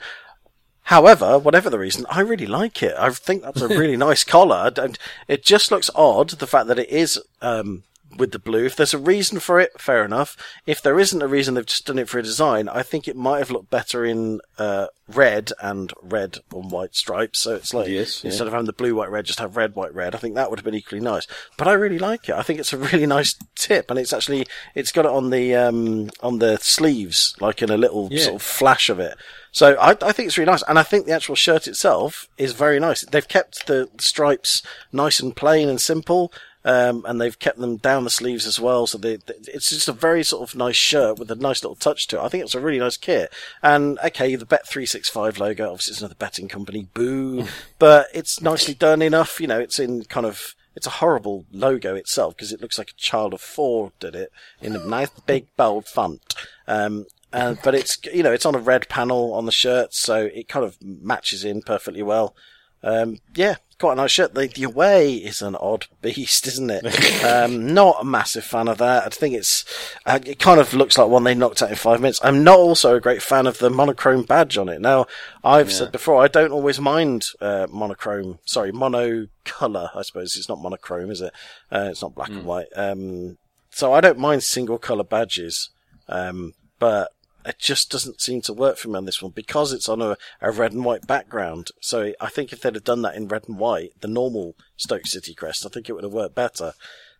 However, 0.82 1.38
whatever 1.38 1.70
the 1.70 1.78
reason, 1.78 2.06
I 2.10 2.20
really 2.20 2.46
like 2.46 2.82
it. 2.82 2.94
I 2.98 3.10
think 3.10 3.42
that's 3.42 3.62
a 3.62 3.68
really 3.68 3.96
nice 4.08 4.22
collar. 4.22 4.70
And 4.76 4.98
it 5.26 5.44
just 5.44 5.70
looks 5.70 5.90
odd, 5.94 6.30
the 6.30 6.46
fact 6.46 6.68
that 6.68 6.78
it 6.78 6.90
is, 6.90 7.20
um, 7.40 7.84
with 8.18 8.32
the 8.32 8.38
blue. 8.38 8.64
If 8.64 8.76
there's 8.76 8.94
a 8.94 8.98
reason 8.98 9.40
for 9.40 9.60
it, 9.60 9.80
fair 9.80 10.04
enough. 10.04 10.36
If 10.66 10.82
there 10.82 10.98
isn't 10.98 11.22
a 11.22 11.28
reason, 11.28 11.54
they've 11.54 11.66
just 11.66 11.86
done 11.86 11.98
it 11.98 12.08
for 12.08 12.18
a 12.18 12.22
design. 12.22 12.68
I 12.68 12.82
think 12.82 13.06
it 13.06 13.16
might 13.16 13.38
have 13.38 13.50
looked 13.50 13.70
better 13.70 14.04
in 14.04 14.40
uh, 14.58 14.88
red 15.08 15.52
and 15.60 15.92
red 16.02 16.38
on 16.52 16.68
white 16.68 16.94
stripes. 16.94 17.40
So 17.40 17.54
it's 17.54 17.72
like 17.72 17.88
yes, 17.88 18.22
yeah. 18.22 18.28
instead 18.28 18.46
of 18.46 18.52
having 18.52 18.66
the 18.66 18.72
blue, 18.72 18.94
white, 18.94 19.10
red, 19.10 19.26
just 19.26 19.38
have 19.38 19.56
red, 19.56 19.74
white, 19.74 19.94
red. 19.94 20.14
I 20.14 20.18
think 20.18 20.34
that 20.34 20.50
would 20.50 20.58
have 20.58 20.64
been 20.64 20.74
equally 20.74 21.00
nice. 21.00 21.26
But 21.56 21.68
I 21.68 21.72
really 21.72 21.98
like 21.98 22.28
it. 22.28 22.34
I 22.34 22.42
think 22.42 22.58
it's 22.58 22.72
a 22.72 22.78
really 22.78 23.06
nice 23.16 23.34
tip, 23.54 23.90
and 23.90 23.98
it's 23.98 24.12
actually 24.12 24.46
it's 24.74 24.92
got 24.92 25.04
it 25.04 25.10
on 25.10 25.30
the 25.30 25.54
um, 25.54 26.10
on 26.22 26.38
the 26.38 26.58
sleeves, 26.58 27.34
like 27.40 27.62
in 27.62 27.70
a 27.70 27.76
little 27.76 28.08
yeah. 28.10 28.24
sort 28.24 28.36
of 28.36 28.42
flash 28.42 28.88
of 28.88 28.98
it. 28.98 29.16
So 29.56 29.74
I, 29.76 29.96
I, 30.02 30.12
think 30.12 30.26
it's 30.26 30.36
really 30.36 30.50
nice, 30.50 30.62
and 30.68 30.78
I 30.78 30.82
think 30.82 31.06
the 31.06 31.14
actual 31.14 31.34
shirt 31.34 31.66
itself 31.66 32.28
is 32.36 32.52
very 32.52 32.78
nice. 32.78 33.06
They've 33.06 33.26
kept 33.26 33.66
the 33.66 33.88
stripes 33.98 34.62
nice 34.92 35.18
and 35.18 35.34
plain 35.34 35.70
and 35.70 35.80
simple, 35.80 36.30
um, 36.66 37.04
and 37.06 37.20
they've 37.20 37.38
kept 37.38 37.58
them 37.58 37.76
down 37.76 38.02
the 38.02 38.10
sleeves 38.10 38.44
as 38.44 38.58
well. 38.58 38.88
So 38.88 38.98
they, 38.98 39.16
they, 39.16 39.34
it's 39.46 39.70
just 39.70 39.88
a 39.88 39.92
very 39.92 40.24
sort 40.24 40.50
of 40.50 40.56
nice 40.56 40.74
shirt 40.74 41.16
with 41.16 41.30
a 41.30 41.36
nice 41.36 41.62
little 41.62 41.76
touch 41.76 42.08
to 42.08 42.18
it. 42.18 42.22
I 42.22 42.28
think 42.28 42.42
it's 42.42 42.56
a 42.56 42.60
really 42.60 42.80
nice 42.80 42.96
kit. 42.96 43.32
And 43.62 44.00
okay, 44.00 44.34
the 44.34 44.44
Bet365 44.44 45.38
logo, 45.38 45.70
obviously 45.70 45.92
it's 45.92 46.00
another 46.00 46.16
betting 46.16 46.48
company, 46.48 46.88
boo, 46.92 47.46
but 47.78 48.08
it's 48.12 48.42
nicely 48.42 48.74
done 48.74 49.00
enough. 49.00 49.40
You 49.40 49.46
know, 49.46 49.60
it's 49.60 49.78
in 49.78 50.02
kind 50.06 50.26
of, 50.26 50.56
it's 50.74 50.88
a 50.88 50.90
horrible 50.90 51.46
logo 51.52 51.94
itself 51.94 52.36
because 52.36 52.52
it 52.52 52.60
looks 52.60 52.78
like 52.78 52.90
a 52.90 53.00
child 53.00 53.32
of 53.32 53.40
four 53.40 53.92
did 54.00 54.16
it 54.16 54.32
in 54.60 54.74
a 54.74 54.84
nice 54.84 55.10
big 55.24 55.46
bold 55.56 55.86
font. 55.86 56.34
Um, 56.66 57.06
but 57.30 57.76
it's, 57.76 57.98
you 58.12 58.24
know, 58.24 58.32
it's 58.32 58.46
on 58.46 58.56
a 58.56 58.58
red 58.58 58.88
panel 58.88 59.34
on 59.34 59.46
the 59.46 59.52
shirt, 59.52 59.94
so 59.94 60.28
it 60.34 60.48
kind 60.48 60.64
of 60.64 60.82
matches 60.82 61.44
in 61.44 61.62
perfectly 61.62 62.02
well. 62.02 62.34
Um, 62.82 63.18
yeah, 63.34 63.56
quite 63.78 63.92
a 63.92 63.96
nice 63.96 64.10
shirt. 64.10 64.34
The, 64.34 64.46
the 64.46 64.64
away 64.64 65.14
is 65.14 65.42
an 65.42 65.56
odd 65.56 65.86
beast, 66.00 66.46
isn't 66.46 66.70
it? 66.70 67.24
um, 67.24 67.74
not 67.74 67.98
a 68.00 68.04
massive 68.04 68.44
fan 68.44 68.68
of 68.68 68.78
that. 68.78 69.04
I 69.04 69.08
think 69.08 69.34
it's, 69.34 69.64
uh, 70.06 70.18
it 70.24 70.38
kind 70.38 70.60
of 70.60 70.72
looks 70.74 70.98
like 70.98 71.08
one 71.08 71.24
they 71.24 71.34
knocked 71.34 71.62
out 71.62 71.70
in 71.70 71.76
five 71.76 72.00
minutes. 72.00 72.20
I'm 72.22 72.44
not 72.44 72.58
also 72.58 72.96
a 72.96 73.00
great 73.00 73.22
fan 73.22 73.46
of 73.46 73.58
the 73.58 73.70
monochrome 73.70 74.22
badge 74.22 74.56
on 74.58 74.68
it. 74.68 74.80
Now, 74.80 75.06
I've 75.44 75.70
yeah. 75.70 75.76
said 75.76 75.92
before, 75.92 76.22
I 76.22 76.28
don't 76.28 76.52
always 76.52 76.80
mind, 76.80 77.26
uh, 77.40 77.66
monochrome, 77.70 78.38
sorry, 78.44 78.72
mono 78.72 79.26
color. 79.44 79.90
I 79.94 80.02
suppose. 80.02 80.36
It's 80.36 80.48
not 80.48 80.60
monochrome, 80.60 81.10
is 81.10 81.20
it? 81.20 81.32
Uh, 81.70 81.88
it's 81.90 82.02
not 82.02 82.14
black 82.14 82.30
mm. 82.30 82.38
and 82.38 82.44
white. 82.44 82.68
Um, 82.74 83.38
so 83.70 83.92
I 83.92 84.00
don't 84.00 84.18
mind 84.18 84.42
single 84.42 84.78
color 84.78 85.04
badges. 85.04 85.70
Um, 86.08 86.54
but 86.78 87.10
it 87.46 87.58
just 87.58 87.90
doesn't 87.90 88.20
seem 88.20 88.40
to 88.42 88.52
work 88.52 88.76
for 88.76 88.88
me 88.88 88.96
on 88.96 89.04
this 89.04 89.22
one 89.22 89.32
because 89.32 89.72
it's 89.72 89.88
on 89.88 90.02
a, 90.02 90.16
a 90.40 90.50
red 90.50 90.72
and 90.72 90.84
white 90.84 91.06
background. 91.06 91.70
So 91.80 92.12
I 92.20 92.28
think 92.28 92.52
if 92.52 92.60
they'd 92.60 92.74
have 92.74 92.84
done 92.84 93.02
that 93.02 93.14
in 93.14 93.28
red 93.28 93.44
and 93.48 93.58
white, 93.58 93.92
the 94.00 94.08
normal 94.08 94.56
Stoke 94.76 95.06
City 95.06 95.34
crest, 95.34 95.64
I 95.64 95.68
think 95.68 95.88
it 95.88 95.92
would 95.92 96.04
have 96.04 96.12
worked 96.12 96.34
better. 96.34 96.74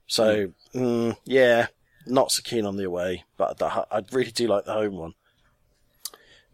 So, 0.07 0.49
mm. 0.49 0.53
Mm, 0.75 1.17
yeah, 1.25 1.69
not 2.07 2.33
so 2.33 2.43
keen 2.43 2.67
on 2.67 2.77
the 2.77 2.85
away, 2.85 3.25
but 3.37 3.59
the, 3.59 3.67
I 3.67 4.03
really 4.13 4.31
do 4.31 4.49
like 4.49 4.65
the 4.65 4.73
home 4.73 4.97
one. 4.97 5.15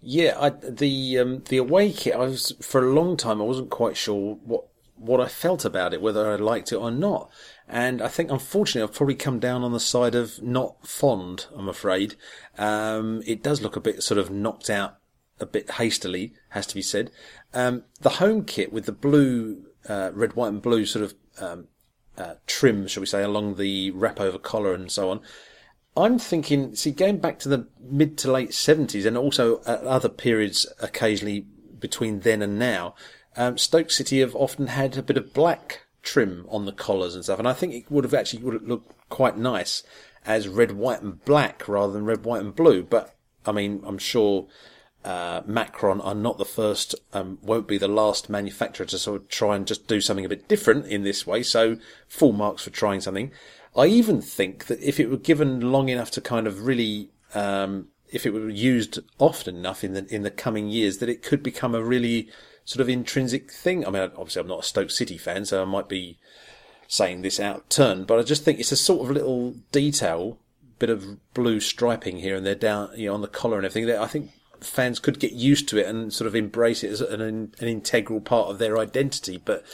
Yeah, 0.01 0.37
I, 0.39 0.51
the 0.51 1.19
um, 1.19 1.45
the 1.49 1.59
away 1.59 1.93
kit. 1.93 2.15
I 2.15 2.19
was 2.19 2.53
for 2.61 2.83
a 2.83 2.93
long 2.93 3.17
time. 3.17 3.41
I 3.41 3.45
wasn't 3.45 3.71
quite 3.71 3.97
sure 3.97 4.35
what 4.43 4.65
what 4.97 5.21
I 5.21 5.29
felt 5.29 5.65
about 5.65 5.95
it, 5.95 6.03
whether 6.03 6.29
I 6.29 6.37
liked 6.37 6.73
it 6.73 6.77
or 6.77 6.91
not. 6.91 7.31
And 7.69 8.03
I 8.03 8.09
think, 8.09 8.31
unfortunately, 8.31 8.89
I've 8.89 8.97
probably 8.97 9.15
come 9.15 9.39
down 9.39 9.63
on 9.63 9.73
the 9.73 9.81
side 9.81 10.15
of 10.15 10.43
not 10.43 10.87
fond, 10.87 11.47
I'm 11.57 11.69
afraid. 11.69 12.17
Um, 12.59 13.23
it 13.27 13.43
does 13.43 13.63
look 13.63 13.77
a 13.77 13.81
bit 13.81 14.03
sort 14.03 14.19
of 14.19 14.31
knocked 14.31 14.69
out 14.69 14.99
a 15.41 15.47
bit 15.47 15.73
hastily, 15.73 16.33
has 16.51 16.67
to 16.67 16.75
be 16.75 16.83
said. 16.83 17.11
Um, 17.55 17.85
the 18.01 18.11
home 18.11 18.45
kit 18.45 18.73
with 18.73 18.87
the 18.87 18.93
blue, 18.93 19.65
uh, 19.89 20.11
red, 20.13 20.35
white 20.35 20.49
and 20.49 20.63
blue 20.63 20.85
sort 20.87 21.05
of, 21.05 21.15
um, 21.41 21.69
uh, 22.19 22.35
trim, 22.47 22.87
shall 22.87 23.01
we 23.01 23.07
say, 23.07 23.23
along 23.23 23.57
the 23.57 23.91
wrap 23.93 24.21
over 24.21 24.39
collar 24.39 24.75
and 24.75 24.91
so 24.91 25.11
on. 25.11 25.21
I'm 25.97 26.19
thinking, 26.19 26.75
see, 26.75 26.91
going 26.91 27.19
back 27.19 27.39
to 27.41 27.49
the 27.49 27.69
mid 27.81 28.17
to 28.19 28.33
late 28.33 28.51
70s 28.51 29.05
and 29.05 29.17
also 29.17 29.61
at 29.67 29.83
other 29.85 30.09
periods 30.09 30.67
occasionally 30.81 31.47
between 31.79 32.21
then 32.21 32.41
and 32.43 32.59
now, 32.59 32.95
um, 33.37 33.59
Stoke 33.59 33.91
City 33.91 34.21
have 34.21 34.35
often 34.35 34.69
had 34.69 34.97
a 34.97 35.03
bit 35.03 35.17
of 35.17 35.35
black 35.35 35.87
trim 36.03 36.47
on 36.49 36.65
the 36.65 36.73
collars 36.73 37.15
and 37.15 37.25
stuff. 37.25 37.39
And 37.39 37.49
I 37.49 37.53
think 37.53 37.75
it 37.75 37.91
would 37.91 38.05
have 38.05 38.15
actually 38.15 38.43
would 38.43 38.55
have 38.55 38.69
looked 38.69 38.93
quite 39.09 39.37
nice 39.37 39.83
as 40.25 40.49
red, 40.49 40.73
white, 40.73 41.03
and 41.03 41.25
black 41.25 41.67
rather 41.69 41.93
than 41.93 42.05
red, 42.05 42.25
white, 42.25 42.43
and 42.43 42.55
blue. 42.55 42.83
But 42.83 43.15
I 43.47 43.53
mean, 43.53 43.83
I'm 43.85 43.99
sure 43.99 44.47
uh, 45.05 45.43
Macron 45.47 46.01
are 46.01 46.15
not 46.15 46.39
the 46.39 46.45
first, 46.45 46.95
um, 47.13 47.39
won't 47.43 47.67
be 47.67 47.79
the 47.79 47.89
last 47.89 48.31
manufacturer 48.31 48.87
to 48.87 48.99
sort 48.99 49.23
of 49.23 49.29
try 49.29 49.57
and 49.57 49.67
just 49.67 49.87
do 49.89 50.01
something 50.01 50.25
a 50.25 50.29
bit 50.29 50.49
different 50.49 50.87
in 50.87 51.03
this 51.03 51.27
way. 51.27 51.43
So 51.43 51.77
full 52.09 52.33
marks 52.33 52.65
for 52.65 52.71
trying 52.71 53.01
something. 53.01 53.33
I 53.75 53.87
even 53.87 54.21
think 54.21 54.67
that 54.67 54.81
if 54.81 55.01
it 55.01 55.11
were 55.11 55.17
given 55.17 55.73
long 55.73 55.89
enough 55.89 56.11
to 56.13 56.21
kind 56.21 56.47
of 56.47 56.67
really, 56.67 57.11
um, 57.35 57.89
if 58.11 58.27
it 58.27 58.33
were 58.33 58.49
used 58.49 59.01
often 59.19 59.57
enough 59.57 59.83
in 59.83 59.95
the 59.95 60.07
in 60.15 60.23
the 60.23 60.31
coming 60.31 60.69
years, 60.69 60.99
that 60.99 61.09
it 61.09 61.23
could 61.23 61.43
become 61.43 61.75
a 61.75 61.83
really 61.83 62.29
sort 62.65 62.81
of 62.81 62.89
intrinsic 62.89 63.51
thing. 63.51 63.87
I 63.87 63.91
mean, 63.91 64.03
obviously, 64.17 64.41
I'm 64.41 64.49
not 64.49 64.61
a 64.61 64.65
Stoke 64.65 64.91
City 64.91 65.19
fan, 65.19 65.45
so 65.45 65.63
I 65.63 65.65
might 65.65 65.89
be 65.89 66.19
saying 66.89 67.23
this 67.23 67.41
out 67.41 67.57
of 67.57 67.69
turn, 67.69 68.05
but 68.05 68.19
I 68.19 68.23
just 68.23 68.45
think 68.45 68.61
it's 68.61 68.73
a 68.73 68.77
sort 68.77 69.09
of 69.09 69.11
little 69.15 69.55
detail, 69.73 70.39
bit 70.79 70.91
of 70.91 71.33
blue 71.35 71.61
striping 71.61 72.19
here 72.19 72.37
and 72.37 72.45
there 72.45 72.55
down, 72.55 72.91
you 72.97 73.09
know, 73.09 73.15
on 73.15 73.23
the 73.23 73.29
collar 73.29 73.57
and 73.57 73.65
everything. 73.67 73.87
That 73.87 74.01
I 74.01 74.07
think 74.07 74.31
fans 74.61 74.99
could 74.99 75.19
get 75.19 75.33
used 75.33 75.69
to 75.69 75.79
it 75.79 75.87
and 75.87 76.13
sort 76.13 76.29
of 76.29 76.37
embrace 76.37 76.85
it 76.85 76.91
as 76.91 77.01
an, 77.01 77.21
an 77.21 77.53
integral 77.61 78.21
part 78.21 78.51
of 78.51 78.59
their 78.59 78.79
identity. 78.79 79.41
But 79.45 79.65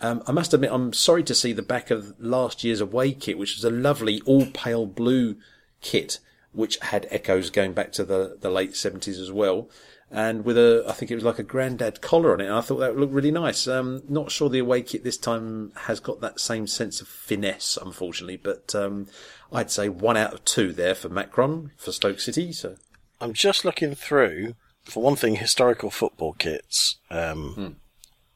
Um, 0.00 0.22
I 0.26 0.32
must 0.32 0.54
admit, 0.54 0.70
I'm 0.72 0.92
sorry 0.92 1.24
to 1.24 1.34
see 1.34 1.52
the 1.52 1.62
back 1.62 1.90
of 1.90 2.14
last 2.20 2.62
year's 2.62 2.80
away 2.80 3.12
kit, 3.12 3.36
which 3.36 3.56
was 3.56 3.64
a 3.64 3.70
lovely 3.70 4.20
all 4.26 4.46
pale 4.46 4.86
blue 4.86 5.36
kit, 5.80 6.20
which 6.52 6.78
had 6.78 7.08
echoes 7.10 7.50
going 7.50 7.72
back 7.72 7.90
to 7.92 8.04
the, 8.04 8.38
the 8.40 8.50
late 8.50 8.72
70s 8.72 9.20
as 9.20 9.32
well. 9.32 9.68
And 10.10 10.44
with 10.44 10.56
a, 10.56 10.84
I 10.88 10.92
think 10.92 11.10
it 11.10 11.16
was 11.16 11.24
like 11.24 11.38
a 11.38 11.42
granddad 11.42 12.00
collar 12.00 12.32
on 12.32 12.40
it. 12.40 12.46
And 12.46 12.54
I 12.54 12.62
thought 12.62 12.78
that 12.78 12.96
looked 12.96 13.12
really 13.12 13.30
nice. 13.30 13.68
Um, 13.68 14.02
not 14.08 14.30
sure 14.30 14.48
the 14.48 14.58
away 14.60 14.80
kit 14.82 15.04
this 15.04 15.18
time 15.18 15.72
has 15.82 16.00
got 16.00 16.20
that 16.22 16.40
same 16.40 16.66
sense 16.66 17.00
of 17.02 17.08
finesse, 17.08 17.76
unfortunately, 17.76 18.38
but, 18.38 18.74
um, 18.74 19.06
I'd 19.52 19.70
say 19.70 19.88
one 19.88 20.16
out 20.16 20.32
of 20.32 20.44
two 20.44 20.72
there 20.72 20.94
for 20.94 21.08
Macron 21.10 21.72
for 21.76 21.92
Stoke 21.92 22.20
City. 22.20 22.52
So 22.52 22.76
I'm 23.20 23.34
just 23.34 23.64
looking 23.66 23.94
through, 23.94 24.54
for 24.84 25.02
one 25.02 25.16
thing, 25.16 25.36
historical 25.36 25.90
football 25.90 26.32
kits, 26.32 26.96
um, 27.10 27.52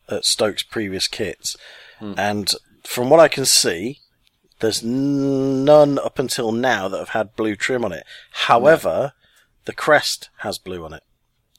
Hmm. 0.09 0.15
at 0.15 0.25
Stoke's 0.27 0.63
previous 0.63 1.09
kits. 1.09 1.57
And 2.01 2.53
from 2.85 3.09
what 3.11 3.21
I 3.21 3.29
can 3.29 3.45
see, 3.47 4.01
there's 4.59 4.83
none 4.83 5.99
up 5.99 6.19
until 6.19 6.51
now 6.53 6.89
that 6.89 6.99
have 6.99 7.11
had 7.11 7.37
blue 7.37 7.55
trim 7.57 7.85
on 7.85 7.93
it. 7.93 8.05
However, 8.33 9.13
the 9.65 9.73
crest 9.73 10.29
has 10.39 10.59
blue 10.59 10.85
on 10.85 10.93
it. 10.93 11.03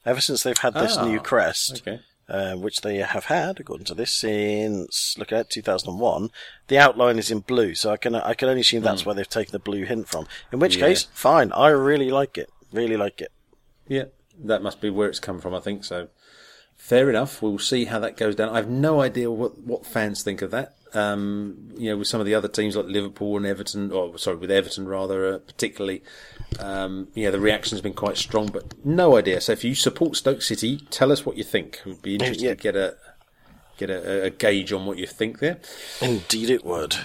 Ever 0.06 0.20
since 0.22 0.44
they've 0.44 0.58
had 0.58 0.74
this 0.74 0.98
Ah, 0.98 1.06
new 1.06 1.20
crest, 1.20 1.82
okay. 1.86 2.02
uh, 2.28 2.56
which 2.56 2.82
they 2.82 2.98
have 2.98 3.26
had, 3.26 3.60
according 3.60 3.86
to 3.86 3.94
this, 3.96 4.12
since 4.12 5.18
look 5.18 5.32
at 5.32 5.50
2001. 5.50 6.30
The 6.68 6.78
outline 6.78 7.18
is 7.18 7.32
in 7.32 7.40
blue, 7.40 7.74
so 7.76 7.92
I 7.92 7.98
can 7.98 8.16
I 8.16 8.34
can 8.34 8.50
only 8.50 8.62
assume 8.62 8.84
that's 8.84 9.06
where 9.06 9.16
they've 9.16 9.28
taken 9.30 9.52
the 9.52 9.60
blue 9.60 9.86
hint 9.86 10.08
from. 10.10 10.28
In 10.52 10.60
which 10.60 10.76
Hmm. 10.76 10.82
Yeah. 10.82 10.88
case, 10.88 11.08
fine. 11.14 11.52
I 11.54 11.70
really 11.70 12.10
like 12.12 12.38
it. 12.38 12.50
Really 12.72 12.98
like 12.98 13.22
it. 13.22 13.32
Yeah, 13.88 14.06
that 14.44 14.62
must 14.64 14.82
be 14.82 14.90
where 14.90 15.08
it's 15.10 15.20
come 15.20 15.40
from, 15.40 15.54
I 15.54 15.60
think. 15.60 15.86
So, 15.86 16.08
fair 16.76 17.10
enough. 17.10 17.42
We'll 17.42 17.60
see 17.60 17.86
how 17.86 18.00
that 18.00 18.18
goes 18.18 18.36
down. 18.36 18.50
I 18.50 18.56
have 18.58 18.70
no 18.70 19.02
idea 19.02 19.30
what, 19.32 19.60
what 19.60 19.86
fans 19.86 20.24
think 20.24 20.42
of 20.42 20.52
that. 20.52 20.76
Um, 20.96 21.70
you 21.76 21.90
know, 21.90 21.98
with 21.98 22.08
some 22.08 22.20
of 22.20 22.26
the 22.28 22.36
other 22.36 22.48
teams 22.48 22.76
like 22.76 22.86
Liverpool 22.86 23.36
and 23.38 23.46
Everton, 23.46 23.92
or 23.92 24.18
sorry, 24.18 24.38
with 24.38 24.52
Everton 24.52 24.88
rather, 24.88 25.34
uh, 25.34 25.38
particularly, 25.40 26.04
um, 26.60 27.08
yeah, 27.16 27.32
the 27.32 27.40
reaction's 27.40 27.82
been 27.82 27.94
quite 27.94 28.18
strong, 28.18 28.48
but 28.48 28.74
no 28.86 29.18
idea. 29.18 29.42
So, 29.42 29.54
if 29.54 29.64
you 29.64 29.74
support 29.74 30.16
Stoke 30.16 30.42
City, 30.44 30.78
tell 30.92 31.12
us 31.12 31.26
what 31.26 31.36
you 31.38 31.44
think. 31.44 31.82
We'd 31.86 32.02
be 32.02 32.14
interested 32.14 32.44
Yeah. 32.44 32.50
to 32.52 32.56
get 32.56 32.76
a 32.76 32.96
get 33.78 33.90
a, 33.90 34.26
a 34.26 34.30
gauge 34.30 34.72
on 34.72 34.86
what 34.86 34.98
you 35.00 35.08
think 35.08 35.40
there. 35.40 35.60
Indeed, 36.00 36.50
it 36.52 36.64
would. 36.64 36.96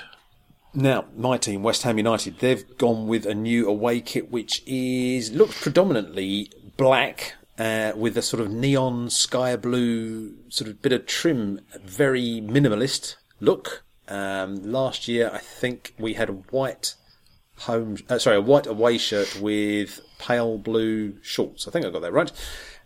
Now, 0.75 1.07
my 1.17 1.39
team, 1.39 1.63
West 1.63 1.83
Ham 1.85 1.97
United, 1.97 2.41
they've 2.41 2.77
gone 2.77 3.07
with 3.09 3.25
a 3.25 3.35
new 3.35 3.67
away 3.67 4.01
kit, 4.03 4.31
which 4.31 4.63
is 4.67 5.33
looks 5.33 5.61
predominantly 5.63 6.53
black 6.77 7.35
uh, 7.59 7.93
with 7.97 8.19
a 8.19 8.23
sort 8.23 8.43
of 8.43 8.51
neon 8.51 9.09
sky 9.09 9.57
blue 9.57 10.35
sort 10.51 10.69
of 10.69 10.83
bit 10.83 10.93
of 10.93 11.07
trim, 11.07 11.61
very 11.83 12.43
minimalist 12.45 13.17
look. 13.41 13.85
Um, 14.09 14.63
last 14.63 15.07
year, 15.07 15.31
I 15.33 15.39
think 15.39 15.95
we 15.99 16.15
had 16.15 16.31
a 16.31 16.33
white 16.33 16.95
home, 17.61 17.99
uh, 18.09 18.19
sorry, 18.19 18.37
a 18.37 18.41
white 18.41 18.67
away 18.67 18.99
shirt 18.99 19.39
with 19.41 20.01
pale 20.19 20.59
blue 20.59 21.21
shorts. 21.23 21.69
I 21.69 21.71
think 21.71 21.85
I 21.85 21.91
got 21.91 22.03
that 22.03 22.13
right. 22.13 22.33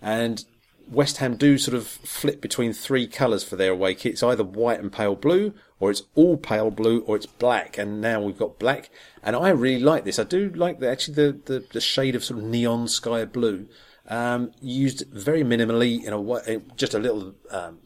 And 0.00 0.44
West 0.88 1.18
Ham 1.18 1.36
do 1.36 1.58
sort 1.58 1.76
of 1.76 1.86
flip 1.86 2.40
between 2.40 2.72
three 2.72 3.06
colours 3.06 3.44
for 3.44 3.56
their 3.56 3.72
away 3.72 3.94
kit. 3.94 4.12
It's 4.12 4.22
either 4.22 4.44
white 4.44 4.80
and 4.80 4.92
pale 4.92 5.14
blue, 5.14 5.54
or 5.78 5.90
it's 5.90 6.02
all 6.14 6.36
pale 6.36 6.70
blue, 6.70 7.00
or 7.02 7.16
it's 7.16 7.26
black. 7.26 7.78
And 7.78 8.00
now 8.00 8.20
we've 8.20 8.38
got 8.38 8.58
black. 8.58 8.90
And 9.22 9.36
I 9.36 9.50
really 9.50 9.82
like 9.82 10.04
this. 10.04 10.18
I 10.18 10.24
do 10.24 10.50
like 10.50 10.80
the, 10.80 10.90
actually 10.90 11.14
the, 11.14 11.40
the, 11.44 11.64
the 11.72 11.80
shade 11.80 12.14
of 12.14 12.24
sort 12.24 12.40
of 12.40 12.46
neon 12.46 12.88
sky 12.88 13.24
blue. 13.24 13.68
Um, 14.08 14.50
used 14.60 15.04
very 15.12 15.44
minimally 15.44 16.02
in 16.04 16.12
a 16.12 16.20
way, 16.20 16.60
just 16.76 16.92
a 16.92 16.98
little 16.98 17.34
um, 17.50 17.78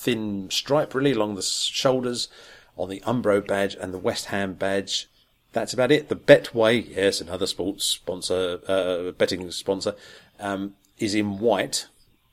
thin 0.00 0.48
stripe 0.50 0.94
really 0.94 1.12
along 1.12 1.34
the 1.34 1.42
shoulders 1.42 2.28
on 2.76 2.88
the 2.88 3.00
Umbro 3.00 3.46
badge 3.46 3.74
and 3.74 3.92
the 3.92 3.98
West 3.98 4.26
Ham 4.26 4.54
badge. 4.54 5.08
That's 5.52 5.74
about 5.74 5.92
it. 5.92 6.08
The 6.08 6.16
Betway, 6.16 6.96
yes, 6.96 7.20
another 7.20 7.46
sports 7.46 7.84
sponsor, 7.84 8.60
uh, 8.66 9.10
betting 9.12 9.50
sponsor, 9.50 9.94
um, 10.38 10.74
is 10.98 11.14
in 11.14 11.38
white, 11.38 11.86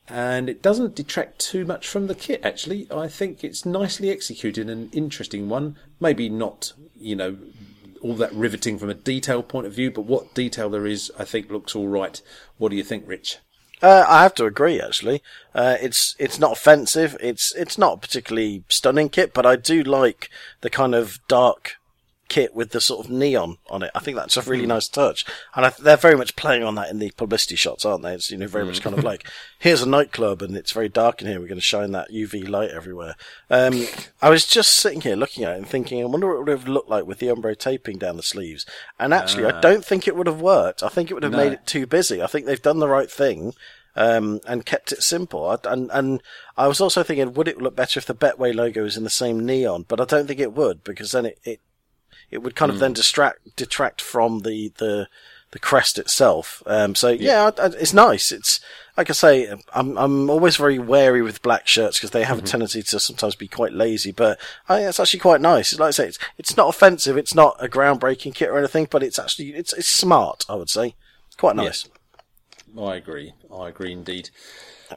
and 0.08 0.50
it 0.50 0.62
doesn't 0.62 0.96
detract 0.96 1.40
too 1.40 1.66
much 1.66 1.88
from 1.88 2.08
the 2.08 2.16
kit. 2.16 2.40
Actually, 2.46 2.88
I 2.90 3.08
think 3.08 3.44
it's 3.44 3.66
nicely 3.66 4.10
executed, 4.10 4.70
and 4.70 4.86
an 4.86 4.90
interesting 4.94 5.50
one. 5.50 5.76
Maybe 6.00 6.30
not, 6.30 6.72
you 6.96 7.16
know, 7.16 7.38
all 8.02 8.14
that 8.16 8.34
riveting 8.34 8.78
from 8.78 8.90
a 8.90 8.94
detail 8.94 9.44
point 9.44 9.68
of 9.68 9.74
view, 9.74 9.92
but 9.92 10.06
what 10.06 10.34
detail 10.34 10.70
there 10.70 10.86
is, 10.86 11.12
I 11.20 11.26
think 11.26 11.50
looks 11.50 11.76
all 11.76 11.88
right. 11.88 12.22
What 12.58 12.70
do 12.70 12.78
you 12.78 12.84
think, 12.84 13.04
Rich? 13.08 13.40
Uh, 13.82 14.06
I 14.08 14.24
have 14.24 14.34
to 14.36 14.46
agree. 14.46 14.82
Actually, 14.82 15.22
uh, 15.54 15.78
it's 15.80 16.16
it's 16.20 16.40
not 16.40 16.54
offensive. 16.54 17.16
It's 17.20 17.54
it's 17.56 17.78
not 17.78 17.94
a 17.94 18.00
particularly 18.00 18.64
stunning 18.70 19.10
kit, 19.10 19.34
but 19.34 19.46
I 19.46 19.56
do 19.56 19.84
like 19.84 20.30
the 20.62 20.70
kind 20.70 20.96
of 20.96 21.20
dark 21.28 21.77
kit 22.28 22.54
with 22.56 22.72
the 22.72 22.82
sort 22.82 23.06
of 23.06 23.12
neon 23.12 23.58
on 23.70 23.84
it. 23.84 23.92
I 23.96 24.00
think 24.00 24.18
that's 24.18 24.38
a 24.38 24.42
really 24.42 24.66
nice 24.66 24.88
touch, 24.88 25.26
and 25.56 25.66
I, 25.66 25.70
they're 25.70 25.98
very 25.98 26.16
much 26.16 26.36
playing 26.36 26.64
on 26.64 26.76
that 26.76 26.90
in 26.90 27.00
the 27.00 27.12
publicity 27.12 27.56
shots, 27.56 27.86
aren't 27.86 28.04
they? 28.04 28.14
It's 28.14 28.32
you 28.32 28.38
know 28.38 28.48
very 28.48 28.66
much 28.66 28.82
kind 28.82 28.98
of 28.98 29.04
like 29.04 29.28
here's 29.60 29.82
a 29.82 29.90
nightclub 29.90 30.42
and 30.42 30.56
it's 30.56 30.72
very 30.72 30.90
dark 30.90 31.22
in 31.22 31.28
here. 31.28 31.40
We're 31.40 31.48
going 31.48 31.58
to 31.58 31.62
shine 31.62 31.92
that 31.92 32.12
UV 32.12 32.48
light 32.48 32.72
everywhere. 32.72 33.16
Um, 33.50 33.86
I 34.22 34.30
was 34.30 34.46
just 34.46 34.74
sitting 34.74 35.02
here 35.02 35.16
looking 35.16 35.44
at 35.44 35.54
it 35.54 35.58
and 35.58 35.68
thinking, 35.68 36.02
I 36.02 36.06
wonder 36.06 36.28
what 36.28 36.36
it 36.36 36.40
would 36.40 36.48
have 36.50 36.68
looked 36.68 36.90
like 36.90 37.06
with 37.06 37.20
the 37.20 37.28
Umbro 37.28 37.58
taping 37.58 37.98
down 37.98 38.18
the 38.18 38.24
sleeves. 38.24 38.66
And 39.00 39.14
actually, 39.14 39.46
I 39.46 39.60
don't 39.62 39.84
think 39.86 40.08
it 40.08 40.16
would 40.16 40.28
have 40.28 40.42
worked. 40.42 40.84
I 40.84 40.90
think 40.90 41.10
it 41.10 41.14
would 41.14 41.24
have 41.24 41.32
No. 41.32 41.38
made 41.38 41.54
it 41.54 41.66
too 41.66 41.86
busy. 41.88 42.22
I 42.22 42.28
think 42.28 42.46
they've 42.46 42.62
done 42.62 42.80
the 42.80 42.88
right 42.88 43.10
thing 43.10 43.54
um, 43.96 44.40
and 44.48 44.66
kept 44.66 44.92
it 44.92 45.02
simple. 45.02 45.48
I, 45.50 45.58
and 45.72 45.90
and 45.92 46.22
I 46.56 46.68
was 46.68 46.80
also 46.80 47.02
thinking, 47.04 47.34
would 47.34 47.48
it 47.48 47.62
look 47.62 47.76
better 47.76 47.98
if 48.00 48.06
the 48.06 48.14
Betway 48.14 48.54
logo 48.54 48.84
was 48.84 48.96
in 48.96 49.04
the 49.04 49.10
same 49.10 49.44
neon? 49.46 49.86
But 49.88 50.00
I 50.00 50.06
don't 50.06 50.28
think 50.28 50.40
it 50.40 50.54
would 50.54 50.84
because 50.84 51.12
then 51.12 51.26
it 51.26 51.40
it, 51.44 51.60
it 52.32 52.40
would 52.40 52.56
kind 52.56 52.72
of 52.72 52.80
then 52.80 52.94
distract 52.94 53.56
detract 53.56 54.02
from 54.02 54.40
the 54.40 54.72
the 54.78 55.08
the 55.52 55.60
crest 55.60 55.98
itself. 55.98 56.62
Um, 56.66 56.94
so 56.94 57.08
yeah, 57.10 57.52
I- 57.58 57.62
I- 57.64 57.80
it's 57.80 57.94
nice. 57.94 58.32
It's 58.34 58.60
like 58.98 59.10
I 59.10 59.14
say, 59.14 59.48
I'm 59.74 59.98
I'm 59.98 60.30
always 60.30 60.58
very 60.58 60.78
wary 60.78 61.22
with 61.22 61.42
black 61.42 61.68
shirts 61.68 61.98
because 61.98 62.12
they 62.12 62.24
have 62.26 62.40
a 62.40 62.42
tendency 62.42 62.84
to 62.84 63.00
sometimes 63.00 63.36
be 63.36 63.48
quite 63.48 63.72
lazy. 63.72 64.12
But 64.12 64.40
I 64.68 64.78
think 64.78 64.90
it's 64.90 65.00
actually 65.00 65.20
quite 65.22 65.40
nice. 65.40 65.78
Like 65.80 65.88
I 65.88 65.92
say, 65.92 66.08
it's 66.08 66.20
it's 66.38 66.58
not 66.58 66.68
offensive. 66.68 67.16
It's 67.18 67.34
not 67.36 67.56
a 67.64 67.70
groundbreaking 67.70 68.36
kit 68.36 68.50
or 68.50 68.58
anything, 68.58 68.88
but 68.92 69.04
it's 69.04 69.18
actually 69.20 69.54
it's 69.54 69.72
it's 69.74 69.88
smart. 69.88 70.46
I 70.50 70.56
would 70.56 70.70
say, 70.70 70.96
quite 71.38 71.56
nice. 71.56 71.88
I 72.78 72.96
agree. 72.96 73.34
I 73.54 73.70
agree 73.70 73.94
indeed. 73.94 74.30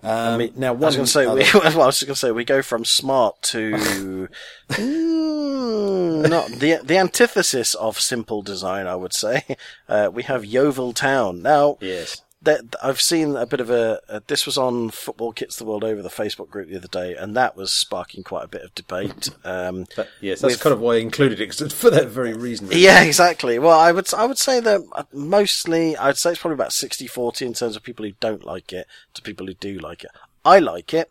Um, 0.03 0.51
now, 0.57 0.69
I 0.69 0.77
was 0.77 0.97
going 0.97 1.07
to 1.07 1.11
say, 1.11 1.27
we, 1.27 1.45
well, 1.55 1.83
I 1.83 1.87
was 1.87 2.03
going 2.03 2.15
to 2.15 2.19
say, 2.19 2.31
we 2.31 2.45
go 2.45 2.63
from 2.63 2.85
smart 2.85 3.41
to 3.43 4.29
mm, 4.71 6.29
not 6.29 6.49
the 6.49 6.81
the 6.83 6.97
antithesis 6.97 7.75
of 7.75 7.99
simple 8.01 8.43
design. 8.43 8.87
I 8.87 8.97
would 8.97 9.13
say 9.13 9.45
uh, 9.89 10.11
we 10.13 10.23
have 10.25 10.45
Yeovil 10.45 10.93
Town 10.93 11.43
now. 11.43 11.77
yes. 11.81 12.23
That 12.43 12.75
I've 12.83 13.03
seen 13.03 13.37
a 13.37 13.45
bit 13.45 13.61
of 13.61 13.69
a, 13.69 14.01
a. 14.09 14.23
This 14.27 14.47
was 14.47 14.57
on 14.57 14.89
Football 14.89 15.33
Kits 15.33 15.57
the 15.57 15.65
World 15.67 15.85
Over 15.85 16.01
the 16.01 16.09
Facebook 16.09 16.49
group 16.49 16.71
the 16.71 16.77
other 16.79 16.89
day, 16.89 17.15
and 17.15 17.37
that 17.37 17.55
was 17.55 17.71
sparking 17.71 18.23
quite 18.25 18.45
a 18.45 18.49
bit 18.49 18.63
of 18.63 18.75
debate. 18.75 19.29
Um, 19.45 19.85
That- 19.97 20.09
yes, 20.23 20.41
that's 20.41 20.55
with- 20.55 20.61
kind 20.63 20.73
of 20.73 20.81
why 20.81 20.95
I 20.95 20.99
included 20.99 21.39
it 21.39 21.53
for 21.73 21.91
that 21.91 22.09
very 22.09 22.33
reason. 22.33 22.69
really. 22.69 22.81
yeah, 22.81 23.03
exactly. 23.03 23.59
Well, 23.59 23.79
I 23.79 23.93
would 23.93 24.13
I 24.15 24.25
would 24.25 24.39
say 24.39 24.59
that 24.61 24.81
uh, 24.93 25.03
mostly 25.13 25.97
I'd 25.99 26.17
say 26.17 26.31
it's 26.31 26.41
probably 26.41 26.55
about 26.55 26.71
60-40 26.71 27.43
in 27.47 27.53
terms 27.53 27.77
of 27.77 27.83
people 27.83 28.07
who 28.07 28.13
don't 28.21 28.45
like 28.45 28.73
it 28.73 28.87
to 29.15 29.21
people 29.23 29.47
who 29.47 29.55
do 29.55 29.79
like 29.79 30.03
it. 30.05 30.11
I 30.43 30.61
like 30.61 30.95
it. 30.95 31.11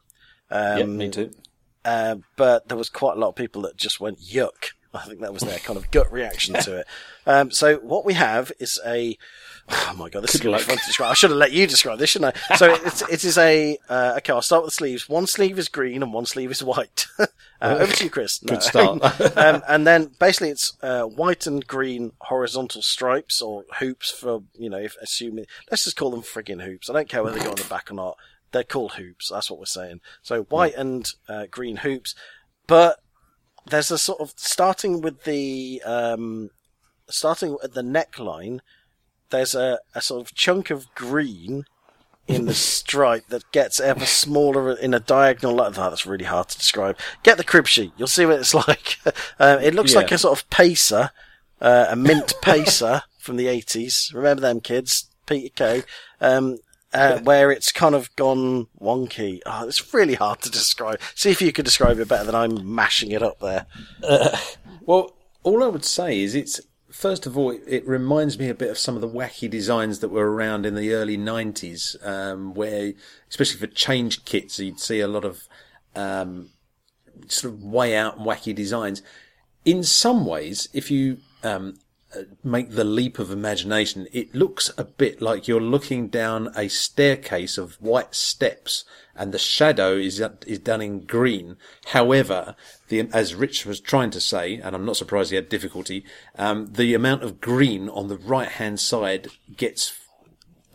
Um, 0.50 0.78
Yeah, 0.80 0.86
me 0.86 1.10
too. 1.10 1.32
Uh, 1.86 2.16
but 2.38 2.68
there 2.70 2.78
was 2.78 2.90
quite 2.90 3.18
a 3.18 3.20
lot 3.20 3.30
of 3.30 3.36
people 3.36 3.62
that 3.64 3.78
just 3.78 4.00
went 4.00 4.20
yuck. 4.20 4.72
I 4.96 5.06
think 5.06 5.20
that 5.22 5.34
was 5.34 5.44
their 5.44 5.60
kind 5.60 5.78
of 5.78 5.92
gut 5.92 6.12
reaction 6.12 6.56
to 6.56 6.78
it. 6.80 6.88
Um, 7.28 7.52
so 7.52 7.76
what 7.78 8.04
we 8.06 8.16
have 8.16 8.52
is 8.60 8.80
a, 8.84 9.16
oh 9.70 9.94
my 9.98 10.10
god, 10.10 10.24
this 10.24 10.36
is 10.36 10.42
to 10.42 10.48
be 10.48 10.52
luck. 10.52 10.62
fun 10.62 10.78
to 10.78 10.86
describe. 10.86 11.12
I 11.12 11.14
should 11.14 11.30
have 11.30 11.40
let 11.40 11.52
you 11.52 11.68
describe 11.68 12.00
this, 12.00 12.12
shouldn't 12.12 12.36
I? 12.50 12.56
So 12.56 12.74
it's, 12.86 13.02
it 13.04 13.24
is 13.24 13.38
a, 13.38 13.78
uh, 13.90 14.16
okay, 14.18 14.34
I'll 14.34 14.42
start 14.42 14.64
with 14.64 14.72
the 14.72 14.76
sleeves. 14.76 15.08
One 15.08 15.28
sleeve 15.28 15.58
is 15.60 15.70
green 15.70 16.04
and 16.04 16.14
one 16.14 16.26
sleeve 16.26 16.52
is 16.52 16.64
white. 16.64 17.08
uh, 17.20 17.28
over 17.62 17.92
to 17.92 18.04
you, 18.04 18.10
Chris. 18.10 18.44
No. 18.44 18.54
Good 18.54 18.64
start. 18.64 19.22
um, 19.38 19.62
and 19.68 19.86
then 19.86 20.12
basically 20.20 20.50
it's, 20.50 20.74
uh, 20.82 21.04
white 21.04 21.48
and 21.48 21.66
green 21.66 22.14
horizontal 22.22 22.82
stripes 22.82 23.42
or 23.42 23.64
hoops 23.80 24.12
for, 24.12 24.44
you 24.58 24.70
know, 24.70 24.80
if 24.80 24.96
assuming, 25.02 25.46
let's 25.70 25.84
just 25.84 25.98
call 25.98 26.12
them 26.12 26.22
frigging 26.22 26.64
hoops. 26.64 26.90
I 26.90 26.94
don't 26.94 27.10
care 27.10 27.24
whether 27.24 27.38
they 27.38 27.44
go 27.44 27.52
on 27.52 27.56
the 27.56 27.64
back 27.66 27.92
or 27.92 27.96
not. 27.96 28.18
They're 28.52 28.64
called 28.64 28.94
hoops. 28.94 29.30
That's 29.30 29.50
what 29.50 29.60
we're 29.60 29.66
saying. 29.66 30.02
So 30.22 30.44
white 30.44 30.76
and, 30.76 31.12
uh, 31.28 31.46
green 31.52 31.78
hoops. 31.78 32.16
But 32.66 33.00
there's 33.70 33.92
a 33.92 33.98
sort 33.98 34.20
of 34.20 34.34
starting 34.36 35.02
with 35.02 35.24
the 35.24 35.82
um, 35.86 36.50
starting 37.10 37.58
at 37.64 37.74
the 37.74 37.82
neckline. 37.82 38.60
There's 39.30 39.56
a, 39.56 39.80
a 39.96 40.02
sort 40.02 40.22
of 40.26 40.34
chunk 40.36 40.70
of 40.70 40.94
green 40.96 41.66
in 42.28 42.46
the 42.46 42.54
stripe 42.74 43.28
that 43.30 43.52
gets 43.52 43.80
ever 43.80 44.06
smaller 44.06 44.72
in 44.74 44.94
a 44.94 45.00
diagonal 45.00 45.56
line. 45.56 45.74
Oh, 45.78 45.90
that's 45.90 46.06
really 46.06 46.26
hard 46.26 46.50
to 46.50 46.58
describe. 46.58 46.98
Get 47.24 47.38
the 47.38 47.44
crib 47.44 47.68
sheet. 47.68 47.92
You'll 47.98 48.08
see 48.08 48.26
what 48.26 48.40
it's 48.40 48.54
like. 48.68 48.98
uh, 49.40 49.60
it 49.62 49.74
looks 49.74 49.94
Yeah. 49.94 50.00
like 50.00 50.12
a 50.12 50.18
sort 50.18 50.40
of 50.40 50.50
pacer, 50.50 51.12
uh, 51.62 51.88
a 51.90 51.96
mint 51.96 52.34
pacer 52.42 53.04
from 53.18 53.38
the 53.38 53.48
80s. 53.48 54.14
Remember 54.14 54.42
them 54.42 54.60
kids? 54.62 55.10
Peter 55.26 55.50
Kay. 55.56 55.84
Um, 56.22 56.58
uh, 56.92 57.20
where 57.20 57.52
it's 57.52 57.72
kind 57.72 57.94
of 57.94 58.16
gone 58.16 58.66
wonky. 58.82 59.42
Oh, 59.46 59.68
it's 59.68 59.94
really 59.94 60.16
hard 60.16 60.42
to 60.42 60.50
describe. 60.50 61.00
See 61.14 61.30
if 61.30 61.40
you 61.40 61.52
could 61.52 61.66
describe 61.66 62.00
it 62.00 62.08
better 62.08 62.24
than 62.24 62.34
I'm 62.34 62.74
mashing 62.74 63.12
it 63.12 63.22
up 63.22 63.40
there. 63.40 63.68
Well, 64.82 65.16
all 65.44 65.64
I 65.64 65.68
would 65.68 65.86
say 65.86 66.20
is 66.20 66.34
it's 66.34 66.60
first 67.00 67.26
of 67.26 67.38
all, 67.38 67.58
it, 67.66 67.88
reminds 67.88 68.38
me 68.38 68.50
a 68.50 68.54
bit 68.54 68.70
of 68.70 68.78
some 68.78 68.96
of 68.96 69.02
the 69.02 69.08
wacky 69.08 69.50
designs 69.50 70.00
that 70.00 70.10
were 70.10 70.30
around 70.30 70.66
in 70.66 70.76
the 70.76 70.92
early 70.92 71.18
'90s, 71.18 71.96
um, 72.06 72.54
where 72.54 72.92
especially 73.30 73.58
for 73.58 73.68
change 73.68 74.26
kits, 74.26 74.60
you'd 74.60 74.82
see 74.82 75.00
a 75.00 75.08
lot 75.08 75.24
of 75.24 75.48
um, 75.96 76.50
sort 77.28 77.54
of 77.54 77.64
way 77.64 77.96
out 77.96 78.20
wacky 78.20 78.54
designs. 78.54 79.02
In 79.64 79.82
some 79.82 80.26
ways, 80.26 80.68
if 80.74 80.92
you 80.92 81.20
um, 81.42 81.80
make 82.44 82.72
the 82.72 82.84
leap 82.84 83.20
of 83.20 83.32
imagination, 83.32 84.08
it 84.12 84.34
looks 84.34 84.72
a 84.78 84.84
bit 84.84 85.22
like 85.22 85.48
you're 85.48 85.62
looking 85.62 86.08
down 86.08 86.52
a 86.56 86.68
staircase 86.68 87.58
of 87.58 87.76
white 87.82 88.16
steps, 88.16 88.84
and 89.16 89.32
the 89.32 89.40
shadow 89.40 89.96
is 89.96 90.22
is 90.48 90.60
done 90.60 90.82
in 90.82 91.02
green. 91.02 91.58
However, 91.88 92.56
the 92.88 93.08
as 93.14 93.36
Rich 93.36 93.66
was 93.66 93.80
trying 93.80 94.10
to 94.12 94.22
say, 94.22 94.56
and 94.56 94.76
I'm 94.76 94.86
not 94.86 94.98
surprised 94.98 95.30
he 95.30 95.36
had 95.36 95.50
difficulty, 95.50 96.04
um, 96.36 96.74
the 96.74 96.94
amount 96.94 97.24
of 97.24 97.42
green 97.42 97.90
on 97.90 98.08
the 98.08 98.18
right 98.18 98.50
hand 98.50 98.80
side 98.80 99.28
gets 99.56 99.94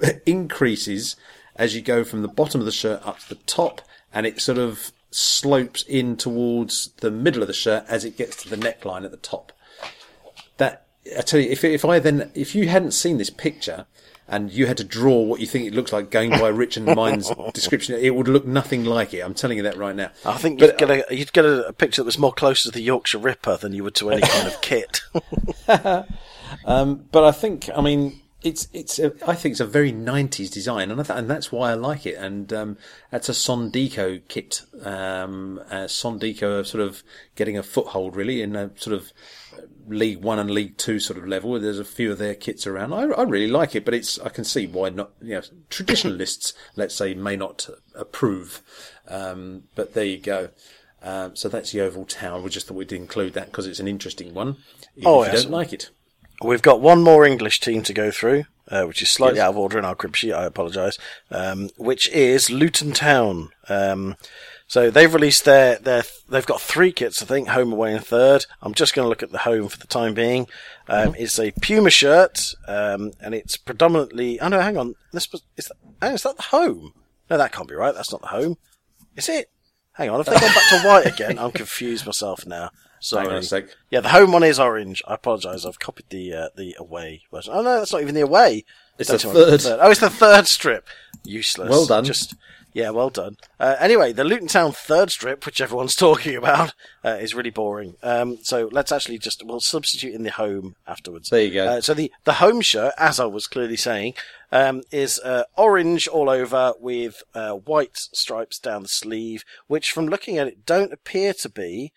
increases 0.27 1.17
as 1.57 1.75
you 1.75 1.83
go 1.83 2.05
from 2.05 2.23
the 2.23 2.29
bottom 2.29 2.61
of 2.61 2.65
the 2.65 2.73
shirt 2.73 3.05
up 3.07 3.19
to 3.21 3.29
the 3.29 3.35
top, 3.47 3.83
and 4.13 4.27
it 4.27 4.41
sort 4.41 4.59
of 4.59 4.93
slopes 5.11 5.83
in 5.83 6.17
towards 6.17 6.89
the 6.99 7.11
middle 7.11 7.43
of 7.43 7.49
the 7.49 7.55
shirt 7.55 7.85
as 7.89 8.05
it 8.05 8.17
gets 8.17 8.43
to 8.43 8.49
the 8.49 8.57
neckline 8.57 9.05
at 9.05 9.13
the 9.13 9.17
top. 9.17 9.53
That 10.57 10.84
I 11.19 11.23
tell 11.23 11.41
you, 11.41 11.51
if 11.51 11.65
if 11.65 11.85
I 11.85 11.99
then 11.99 12.31
if 12.35 12.55
you 12.55 12.69
hadn't 12.69 12.93
seen 12.93 13.19
this 13.19 13.31
picture 13.31 13.87
and 14.27 14.51
you 14.51 14.67
had 14.67 14.79
to 14.79 14.85
draw 14.85 15.21
what 15.21 15.41
you 15.41 15.47
think 15.47 15.67
it 15.67 15.75
looks 15.75 15.93
like 15.93 16.11
going 16.11 16.31
by 16.31 16.49
Rich 16.49 16.79
and 16.79 16.87
mine's 16.87 17.31
description, 17.53 17.99
it 18.01 18.15
would 18.15 18.29
look 18.29 18.47
nothing 18.47 18.85
like 18.85 19.13
it. 19.13 19.21
I'm 19.21 19.35
telling 19.35 19.59
you 19.59 19.63
that 19.65 19.77
right 19.77 19.95
now. 19.95 20.11
I 20.25 20.39
think 20.39 20.61
you'd 20.61 20.79
get 20.79 20.91
a 20.91 21.05
you'd 21.15 21.33
get 21.33 21.45
a, 21.45 21.73
picture 21.75 22.03
that 22.03 22.07
was 22.07 22.19
more 22.19 22.33
close 22.33 22.63
to 22.63 22.71
the 22.71 22.81
Yorkshire 22.81 23.19
Ripper 23.19 23.57
than 23.59 23.75
you 23.75 23.85
would 23.85 23.95
to 23.97 24.11
any 24.11 24.23
kind 24.23 24.47
of 24.47 24.61
kit. 24.61 25.01
Um, 26.65 27.07
but 27.11 27.25
I 27.25 27.33
think, 27.33 27.69
I 27.75 27.81
mean, 27.81 28.21
it's 28.45 28.69
it's 28.73 28.99
a, 28.99 29.13
I 29.27 29.35
think 29.35 29.53
it's 29.55 29.61
a 29.61 29.67
very 29.67 29.93
90s 29.93 30.53
design, 30.53 30.91
and 30.91 31.01
I 31.01 31.05
th- 31.05 31.19
and 31.19 31.29
that's 31.29 31.51
why 31.51 31.71
I 31.71 31.75
like 31.75 32.07
it. 32.07 32.15
And 32.15 32.53
um, 32.53 32.77
that's 33.11 33.29
a 33.29 33.33
Sondico 33.33 34.21
kit. 34.29 34.63
Um, 34.83 35.61
uh, 35.71 35.85
Sondico 35.87 36.61
are 36.61 36.65
sort 36.65 36.83
of 36.83 37.03
getting 37.35 37.57
a 37.59 37.63
foothold 37.63 38.15
really 38.15 38.43
in 38.43 38.55
a 38.55 38.71
sort 38.77 38.95
of 38.95 39.13
League 39.89 40.23
One 40.23 40.39
and 40.39 40.51
League 40.51 40.77
Two 40.77 41.01
sort 41.01 41.19
of 41.19 41.27
level. 41.27 41.59
There's 41.59 41.79
a 41.79 41.85
few 41.85 42.13
of 42.13 42.19
their 42.19 42.35
kits 42.35 42.67
around. 42.67 42.93
I, 42.93 43.03
I 43.07 43.23
really 43.23 43.51
like 43.51 43.75
it, 43.75 43.85
but 43.85 43.95
it's 43.95 44.19
I 44.21 44.29
can 44.29 44.45
see 44.45 44.67
why 44.67 44.91
not. 44.91 45.11
You 45.23 45.37
know, 45.37 45.43
traditionalists, 45.71 46.53
let's 46.77 46.95
say, 46.95 47.15
may 47.15 47.37
not 47.37 47.69
approve. 47.95 48.63
Um, 49.09 49.65
but 49.75 49.95
there 49.95 50.05
you 50.05 50.19
go. 50.19 50.51
Um, 51.03 51.37
so 51.37 51.49
that's 51.51 51.73
the 51.73 51.79
Yeovil 51.79 52.07
Town. 52.07 52.43
We 52.43 52.49
just 52.51 52.67
thought 52.67 52.75
we'd 52.77 52.91
include 52.93 53.35
that 53.35 53.47
because 53.47 53.67
it's 53.67 53.81
an 53.81 53.89
interesting 53.89 54.33
one. 54.33 54.57
Even 54.97 55.07
Oh, 55.11 55.23
if 55.23 55.29
you 55.29 55.33
yes. 55.35 55.43
don't 55.43 55.53
like 55.53 55.73
it. 55.73 55.91
We've 56.45 56.63
got 56.63 56.81
one 56.81 57.03
more 57.03 57.25
English 57.25 57.61
team 57.61 57.83
to 57.85 57.93
go 57.93 58.11
through, 58.11 58.45
uh, 58.69 58.85
which 58.85 59.01
is 59.03 59.11
slightly 59.11 59.39
Yes. 59.39 59.45
out 59.47 59.51
of 59.51 59.59
order 59.59 59.79
in 59.79 59.85
our 59.85 59.95
crib 59.95 60.15
sheet. 60.15 60.33
I 60.33 60.45
apologise. 60.45 60.99
Um, 61.31 61.71
which 61.77 62.09
is 62.11 62.51
Luton 62.51 62.93
Town. 62.93 63.51
Um, 63.69 64.17
so 64.67 64.91
they've 64.91 65.13
released 65.13 65.45
their 65.45 65.77
their 65.79 66.05
they've 66.29 66.47
got 66.47 66.61
three 66.61 66.93
kits, 66.93 67.23
I 67.23 67.27
think, 67.27 67.49
home, 67.49 67.73
away, 67.73 67.95
and 67.95 68.05
third. 68.05 68.47
I'm 68.63 68.75
just 68.75 68.95
going 68.95 69.05
to 69.05 69.09
look 69.09 69.23
at 69.23 69.31
the 69.33 69.39
home 69.39 69.69
for 69.69 69.79
the 69.79 69.87
time 69.87 70.15
being. 70.15 70.47
Um, 70.89 71.15
It's 71.19 71.39
a 71.39 71.53
Puma 71.63 71.91
shirt, 71.91 72.55
um, 72.69 73.13
and 73.21 73.35
it's 73.35 73.57
predominantly. 73.57 74.41
Oh 74.41 74.49
no, 74.49 74.61
hang 74.61 74.77
on. 74.77 74.95
This 75.13 75.31
was 75.33 75.43
is 75.57 75.67
that, 75.67 75.77
oh, 76.03 76.15
is 76.15 76.23
that 76.23 76.37
the 76.37 76.43
home? 76.45 76.93
No, 77.31 77.39
that 77.39 77.53
can't 77.53 77.69
be 77.69 77.75
right. 77.75 77.95
That's 77.95 78.13
not 78.13 78.21
the 78.23 78.29
home. 78.29 78.57
Is 79.17 79.29
it? 79.29 79.51
Hang 79.93 80.11
on. 80.11 80.17
Have 80.19 80.27
they 80.27 80.33
gone 80.41 80.55
back 80.55 80.69
to 80.71 80.89
white 80.89 81.07
again? 81.07 81.39
I'm 81.39 81.53
confused 81.63 82.05
myself 82.05 82.45
now. 82.47 82.71
Sorry. 83.05 83.25
Hang 83.27 83.33
on 83.33 83.39
a 83.41 83.43
sec. 83.43 83.67
Yeah, 83.91 84.01
the 84.01 84.09
home 84.09 84.33
one 84.33 84.43
is 84.43 84.59
orange. 84.59 85.03
I 85.07 85.15
apologise. 85.15 85.67
I've 85.67 85.79
copied 85.79 86.07
the 86.09 86.33
uh, 86.33 86.49
the 86.57 86.75
away 86.79 87.21
version. 87.31 87.53
Oh 87.55 87.61
no, 87.61 87.79
that's 87.79 87.93
not 87.93 88.01
even 88.01 88.15
the 88.15 88.23
away. 88.23 88.65
It's 88.99 89.11
the 89.11 89.29
what- 89.29 89.61
third. 89.63 89.79
Oh, 89.81 89.91
it's 89.91 90.01
the 90.01 90.09
third 90.09 90.47
strip. 90.47 90.89
Useless. 91.23 91.69
Well 91.69 91.85
done. 91.85 92.05
Just 92.07 92.35
yeah, 92.73 92.89
well 92.91 93.11
done. 93.11 93.37
Uh, 93.61 93.77
anyway, 93.79 94.15
the 94.15 94.25
Luton 94.25 94.49
Town 94.49 94.73
third 94.73 95.11
strip, 95.11 95.45
which 95.45 95.61
everyone's 95.61 95.95
talking 96.07 96.35
about, 96.35 96.73
uh, 97.05 97.11
is 97.21 97.35
really 97.35 97.51
boring. 97.51 97.97
Um, 98.03 98.39
so 98.43 98.71
let's 98.73 98.91
actually 98.91 99.19
just 99.19 99.45
we'll 99.45 99.61
substitute 99.61 100.15
in 100.15 100.23
the 100.23 100.31
home 100.31 100.75
afterwards. 100.87 101.29
There 101.29 101.43
you 101.43 101.53
go. 101.53 101.67
Uh, 101.67 101.81
so 101.83 101.93
the 101.93 102.11
the 102.25 102.35
home 102.35 102.63
shirt, 102.63 102.95
as 102.97 103.21
I 103.21 103.27
was 103.27 103.47
clearly 103.47 103.77
saying, 103.77 104.15
um, 104.51 104.83
is 104.91 105.19
uh, 105.19 105.45
orange 105.59 106.09
all 106.09 106.31
over 106.31 106.73
with 106.81 107.23
uh, 107.35 107.53
white 107.53 107.99
stripes 107.99 108.59
down 108.59 108.81
the 108.81 108.89
sleeve, 108.89 109.45
which, 109.67 109.93
from 109.93 110.07
looking 110.07 110.39
at 110.39 110.49
it, 110.49 110.65
don't 110.65 110.93
appear 110.93 111.35
to 111.35 111.51
be 111.51 111.93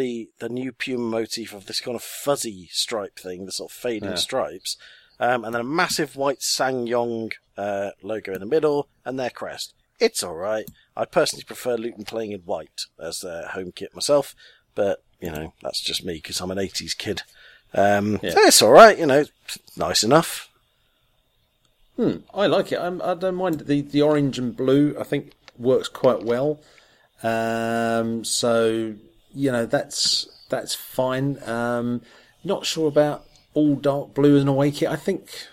the 0.00 0.30
the 0.38 0.48
new 0.48 0.72
Puma 0.72 1.04
motif 1.04 1.52
of 1.54 1.66
this 1.66 1.80
kind 1.80 1.94
of 1.96 2.02
fuzzy 2.02 2.68
stripe 2.72 3.18
thing, 3.18 3.44
the 3.46 3.52
sort 3.52 3.70
of 3.70 3.76
fading 3.76 4.10
Yeah. 4.10 4.14
stripes, 4.16 4.76
um, 5.18 5.44
and 5.44 5.54
then 5.54 5.60
a 5.60 5.64
massive 5.82 6.16
white 6.16 6.40
SsangYong 6.40 7.32
uh, 7.56 7.90
logo 8.02 8.32
in 8.32 8.40
the 8.40 8.46
middle, 8.46 8.88
and 9.04 9.18
their 9.18 9.30
crest. 9.30 9.74
It's 9.98 10.22
all 10.22 10.34
right. 10.34 10.66
I 10.96 11.04
personally 11.04 11.44
prefer 11.44 11.76
Luton 11.76 12.04
playing 12.04 12.32
in 12.32 12.40
white 12.40 12.86
as 12.98 13.20
their 13.20 13.48
home 13.48 13.72
kit 13.72 13.94
myself, 13.94 14.34
but 14.74 15.02
you 15.20 15.30
know 15.30 15.52
that's 15.62 15.80
just 15.82 16.04
me 16.04 16.14
because 16.14 16.40
I'm 16.40 16.50
an 16.50 16.58
'80s 16.58 16.96
kid. 16.96 17.22
Um, 17.74 18.18
Yeah. 18.22 18.30
so 18.34 18.40
it's 18.40 18.62
all 18.62 18.72
right. 18.72 18.98
You 18.98 19.06
know, 19.06 19.24
nice 19.76 20.02
enough. 20.02 20.48
Hmm, 21.96 22.16
I 22.32 22.46
like 22.46 22.72
it. 22.72 22.80
I'm, 22.80 23.02
I 23.02 23.14
don't 23.14 23.34
mind 23.34 23.60
the 23.60 23.82
the 23.82 24.02
orange 24.02 24.38
and 24.38 24.56
blue. 24.56 24.96
I 24.98 25.04
think 25.04 25.32
works 25.58 25.88
quite 25.88 26.22
well. 26.22 26.60
Um, 27.22 28.24
so 28.24 28.94
you 29.34 29.50
know 29.50 29.66
that's 29.66 30.28
that's 30.48 30.74
fine. 30.74 31.42
Um, 31.48 32.02
not 32.44 32.66
sure 32.66 32.88
about 32.88 33.24
all 33.54 33.76
dark 33.76 34.14
blue 34.14 34.38
and 34.38 34.48
away 34.48 34.70
kit. 34.70 34.88
I 34.88 34.96
think 34.96 35.46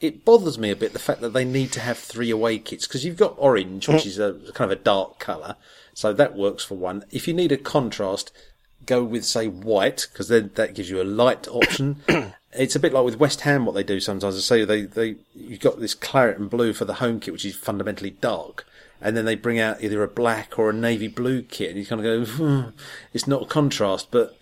it 0.00 0.24
bothers 0.24 0.58
me 0.58 0.70
a 0.70 0.76
bit 0.76 0.92
the 0.92 0.98
fact 0.98 1.20
that 1.20 1.32
they 1.32 1.44
need 1.44 1.72
to 1.72 1.80
have 1.80 1.98
three 1.98 2.30
away 2.30 2.58
kits 2.58 2.86
because 2.86 3.04
you've 3.04 3.16
got 3.16 3.34
orange, 3.36 3.88
which 3.88 4.06
is 4.06 4.18
a 4.18 4.34
kind 4.54 4.70
of 4.70 4.78
a 4.78 4.82
dark 4.82 5.18
colour, 5.18 5.56
so 5.94 6.12
that 6.12 6.36
works 6.36 6.64
for 6.64 6.76
one. 6.76 7.04
If 7.10 7.28
you 7.28 7.34
need 7.34 7.52
a 7.52 7.56
contrast, 7.56 8.32
go 8.86 9.04
with 9.04 9.24
say 9.24 9.46
white 9.46 10.08
because 10.10 10.28
then 10.28 10.50
that 10.54 10.74
gives 10.74 10.90
you 10.90 11.00
a 11.00 11.04
light 11.04 11.46
option. 11.48 12.02
it's 12.52 12.74
a 12.74 12.80
bit 12.80 12.92
like 12.92 13.04
with 13.04 13.20
West 13.20 13.42
Ham 13.42 13.66
what 13.66 13.74
they 13.74 13.82
do 13.82 14.00
sometimes. 14.00 14.36
I 14.36 14.40
say 14.40 14.64
they 14.64 14.82
they 14.82 15.16
you've 15.34 15.60
got 15.60 15.80
this 15.80 15.94
claret 15.94 16.38
and 16.38 16.50
blue 16.50 16.72
for 16.72 16.84
the 16.84 16.94
home 16.94 17.20
kit, 17.20 17.32
which 17.32 17.44
is 17.44 17.56
fundamentally 17.56 18.10
dark. 18.10 18.66
And 19.00 19.16
then 19.16 19.24
they 19.24 19.34
bring 19.34 19.58
out 19.58 19.82
either 19.82 20.02
a 20.02 20.08
black 20.08 20.58
or 20.58 20.70
a 20.70 20.74
navy 20.74 21.08
blue 21.08 21.42
kit, 21.42 21.70
and 21.70 21.78
you 21.78 21.86
kind 21.86 22.04
of 22.04 22.26
go, 22.26 22.32
hmm, 22.32 22.68
"It's 23.12 23.26
not 23.26 23.42
a 23.42 23.46
contrast." 23.46 24.10
But 24.10 24.36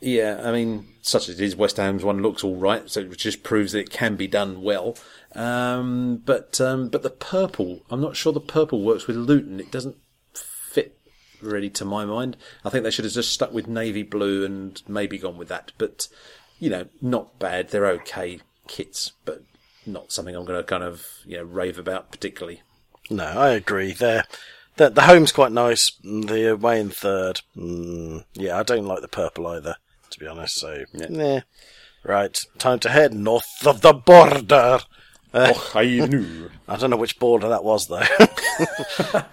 yeah, 0.00 0.40
I 0.44 0.52
mean, 0.52 0.88
such 1.00 1.28
as 1.28 1.40
it 1.40 1.44
is, 1.44 1.56
West 1.56 1.76
Ham's 1.76 2.04
one 2.04 2.22
looks 2.22 2.42
all 2.42 2.56
right, 2.56 2.90
so 2.90 3.00
it 3.00 3.16
just 3.16 3.42
proves 3.42 3.72
that 3.72 3.80
it 3.80 3.90
can 3.90 4.16
be 4.16 4.26
done 4.26 4.62
well. 4.62 4.96
Um, 5.34 6.22
but 6.24 6.60
um, 6.60 6.88
but 6.88 7.02
the 7.02 7.10
purple, 7.10 7.82
I'm 7.90 8.00
not 8.00 8.16
sure 8.16 8.32
the 8.32 8.40
purple 8.40 8.82
works 8.82 9.06
with 9.06 9.16
Luton. 9.16 9.60
It 9.60 9.70
doesn't 9.70 9.96
fit 10.34 10.98
really 11.40 11.70
to 11.70 11.84
my 11.84 12.04
mind. 12.04 12.36
I 12.64 12.70
think 12.70 12.84
they 12.84 12.90
should 12.90 13.04
have 13.04 13.14
just 13.14 13.32
stuck 13.32 13.52
with 13.52 13.68
navy 13.68 14.02
blue 14.02 14.44
and 14.44 14.82
maybe 14.88 15.18
gone 15.18 15.36
with 15.36 15.48
that. 15.48 15.72
But 15.78 16.08
you 16.58 16.68
know, 16.68 16.86
not 17.00 17.38
bad. 17.38 17.68
They're 17.68 17.86
okay 17.86 18.40
kits, 18.66 19.12
but 19.24 19.42
not 19.86 20.12
something 20.12 20.34
I'm 20.34 20.44
going 20.44 20.60
to 20.60 20.64
kind 20.64 20.84
of 20.84 21.06
you 21.24 21.36
know 21.36 21.44
rave 21.44 21.78
about 21.78 22.10
particularly. 22.10 22.62
No, 23.12 23.24
I 23.24 23.50
agree. 23.50 23.92
They're, 23.92 24.24
the 24.76 24.88
the 24.88 25.02
home's 25.02 25.32
quite 25.32 25.52
nice. 25.52 25.92
The 26.02 26.52
away 26.52 26.80
in 26.80 26.90
third, 26.90 27.40
mm, 27.56 28.24
yeah, 28.34 28.58
I 28.58 28.62
don't 28.62 28.86
like 28.86 29.02
the 29.02 29.08
purple 29.08 29.46
either, 29.48 29.76
to 30.10 30.18
be 30.20 30.26
honest. 30.26 30.56
So, 30.56 30.84
yeah. 30.92 31.40
Right, 32.04 32.36
time 32.58 32.80
to 32.80 32.88
head 32.88 33.14
north 33.14 33.64
of 33.66 33.80
the 33.82 33.92
border. 33.92 34.80
oh, 35.34 35.70
I 35.74 35.84
knew. 35.84 36.50
I 36.68 36.76
don't 36.76 36.90
know 36.90 36.96
which 36.96 37.18
border 37.18 37.48
that 37.48 37.64
was 37.64 37.86
though. 37.88 38.02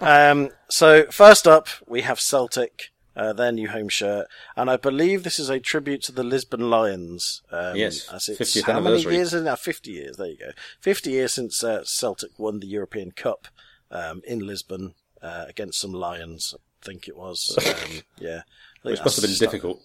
um, 0.00 0.50
so 0.68 1.04
first 1.10 1.48
up, 1.48 1.68
we 1.86 2.02
have 2.02 2.20
Celtic, 2.20 2.90
uh, 3.16 3.32
their 3.32 3.50
new 3.50 3.68
home 3.68 3.88
shirt, 3.88 4.26
and 4.56 4.70
I 4.70 4.76
believe 4.76 5.24
this 5.24 5.38
is 5.40 5.50
a 5.50 5.58
tribute 5.58 6.02
to 6.02 6.12
the 6.12 6.22
Lisbon 6.22 6.70
Lions. 6.70 7.42
Um, 7.50 7.76
Yes, 7.76 8.08
as 8.12 8.28
it's 8.28 8.56
50th 8.56 8.64
how 8.72 8.80
many 8.80 9.00
years 9.02 9.32
is 9.32 9.40
it 9.40 9.44
now? 9.44 9.56
Fifty 9.56 9.92
years. 9.92 10.16
There 10.16 10.28
you 10.28 10.36
go. 10.38 10.50
Fifty 10.80 11.10
years 11.10 11.32
since 11.34 11.64
uh, 11.64 11.82
Celtic 11.84 12.38
won 12.38 12.60
the 12.60 12.68
European 12.68 13.10
Cup 13.10 13.48
um, 13.90 14.22
in 14.26 14.46
Lisbon 14.46 14.94
uh, 15.22 15.46
against 15.48 15.80
some 15.80 15.92
Lions. 15.92 16.54
I 16.82 16.86
think 16.86 17.08
it 17.08 17.16
was. 17.16 17.56
Um, 17.66 18.02
yeah, 18.18 18.42
Which 18.82 19.00
must 19.04 19.16
have 19.16 19.22
been 19.24 19.34
stuck- 19.34 19.50
difficult. 19.50 19.80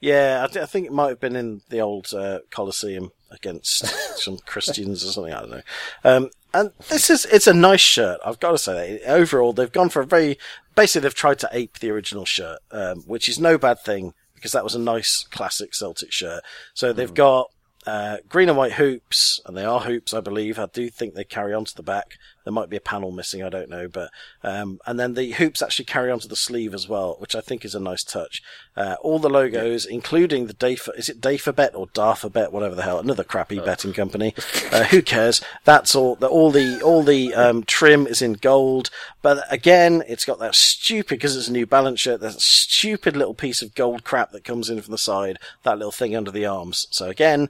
yeah, 0.00 0.42
I, 0.44 0.46
th- 0.52 0.62
I 0.62 0.66
think 0.66 0.86
it 0.86 0.92
might 0.92 1.08
have 1.08 1.20
been 1.20 1.36
in 1.36 1.60
the 1.68 1.80
old 1.80 2.12
uh, 2.14 2.40
Colosseum 2.50 3.10
against 3.30 3.86
some 4.18 4.38
Christians 4.38 5.04
or 5.04 5.12
something. 5.12 5.32
I 5.32 5.40
don't 5.40 5.50
know. 5.50 5.62
Um, 6.04 6.30
and 6.52 6.72
this 6.88 7.10
is 7.10 7.24
it's 7.26 7.46
a 7.46 7.54
nice 7.54 7.80
shirt. 7.80 8.18
I've 8.24 8.40
got 8.40 8.52
to 8.52 8.58
say 8.58 8.98
that 9.04 9.10
overall 9.12 9.52
they've 9.52 9.70
gone 9.70 9.88
for 9.88 10.02
a 10.02 10.06
very 10.06 10.36
basically 10.74 11.02
they've 11.06 11.14
tried 11.14 11.38
to 11.40 11.48
ape 11.52 11.78
the 11.78 11.90
original 11.90 12.24
shirt, 12.24 12.58
um, 12.72 13.02
which 13.06 13.28
is 13.28 13.38
no 13.38 13.56
bad 13.58 13.80
thing 13.80 14.14
because 14.34 14.52
that 14.52 14.64
was 14.64 14.74
a 14.74 14.80
nice 14.80 15.26
classic 15.30 15.74
Celtic 15.74 16.10
shirt. 16.12 16.42
So 16.74 16.92
they've 16.92 17.12
got 17.14 17.50
uh, 17.86 18.16
green 18.28 18.48
and 18.48 18.58
white 18.58 18.72
hoops, 18.72 19.40
and 19.46 19.56
they 19.56 19.64
are 19.64 19.80
hoops, 19.80 20.12
I 20.14 20.20
believe. 20.20 20.58
I 20.58 20.66
do 20.66 20.88
think 20.90 21.14
they 21.14 21.24
carry 21.24 21.54
on 21.54 21.64
to 21.66 21.74
the 21.76 21.82
back. 21.82 22.16
There 22.44 22.52
might 22.52 22.70
be 22.70 22.76
a 22.76 22.80
panel 22.80 23.10
missing, 23.12 23.42
I 23.42 23.48
don't 23.48 23.68
know, 23.68 23.88
but 23.88 24.10
um, 24.42 24.80
and 24.86 24.98
then 24.98 25.14
the 25.14 25.32
hoops 25.32 25.62
actually 25.62 25.84
carry 25.84 26.10
onto 26.10 26.28
the 26.28 26.36
sleeve 26.36 26.74
as 26.74 26.88
well, 26.88 27.16
which 27.18 27.34
I 27.34 27.40
think 27.40 27.64
is 27.64 27.74
a 27.74 27.80
nice 27.80 28.02
touch. 28.02 28.42
Uh, 28.76 28.96
all 29.02 29.18
the 29.18 29.28
logos, 29.28 29.86
yeah. 29.86 29.94
including 29.94 30.46
the 30.46 30.54
Dafer, 30.54 30.96
is 30.96 31.08
it 31.08 31.20
Dafa 31.20 31.54
Bet 31.54 31.74
or 31.74 31.88
DAFA 31.88 32.32
Bet, 32.32 32.52
whatever 32.52 32.74
the 32.74 32.82
hell, 32.82 32.98
another 32.98 33.24
crappy 33.24 33.60
oh. 33.60 33.64
betting 33.64 33.92
company. 33.92 34.34
Uh, 34.72 34.84
who 34.84 35.02
cares? 35.02 35.42
That's 35.64 35.94
all. 35.94 36.14
The, 36.14 36.28
all 36.28 36.50
the 36.50 36.80
all 36.82 37.02
the 37.02 37.34
um, 37.34 37.64
trim 37.64 38.06
is 38.06 38.22
in 38.22 38.34
gold, 38.34 38.90
but 39.22 39.44
again, 39.52 40.02
it's 40.08 40.24
got 40.24 40.38
that 40.38 40.54
stupid 40.54 41.18
because 41.18 41.36
it's 41.36 41.48
a 41.48 41.52
New 41.52 41.66
Balance 41.66 42.00
shirt. 42.00 42.20
That 42.20 42.40
stupid 42.40 43.16
little 43.16 43.34
piece 43.34 43.62
of 43.62 43.74
gold 43.74 44.04
crap 44.04 44.32
that 44.32 44.44
comes 44.44 44.70
in 44.70 44.80
from 44.80 44.92
the 44.92 44.98
side, 44.98 45.38
that 45.62 45.78
little 45.78 45.92
thing 45.92 46.16
under 46.16 46.30
the 46.30 46.46
arms. 46.46 46.86
So 46.90 47.08
again, 47.08 47.48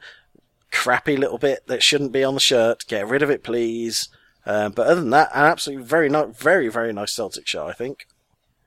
crappy 0.72 1.16
little 1.16 1.38
bit 1.38 1.66
that 1.66 1.82
shouldn't 1.82 2.12
be 2.12 2.24
on 2.24 2.34
the 2.34 2.40
shirt. 2.40 2.86
Get 2.86 3.08
rid 3.08 3.22
of 3.22 3.30
it, 3.30 3.42
please. 3.42 4.08
Uh, 4.46 4.68
but 4.68 4.86
other 4.86 5.00
than 5.00 5.10
that, 5.10 5.30
an 5.34 5.44
absolutely 5.44 5.84
very 5.84 6.08
nice, 6.08 6.36
very 6.36 6.68
very 6.68 6.92
nice 6.92 7.12
Celtic 7.12 7.46
shirt, 7.46 7.68
I 7.68 7.72
think. 7.72 8.06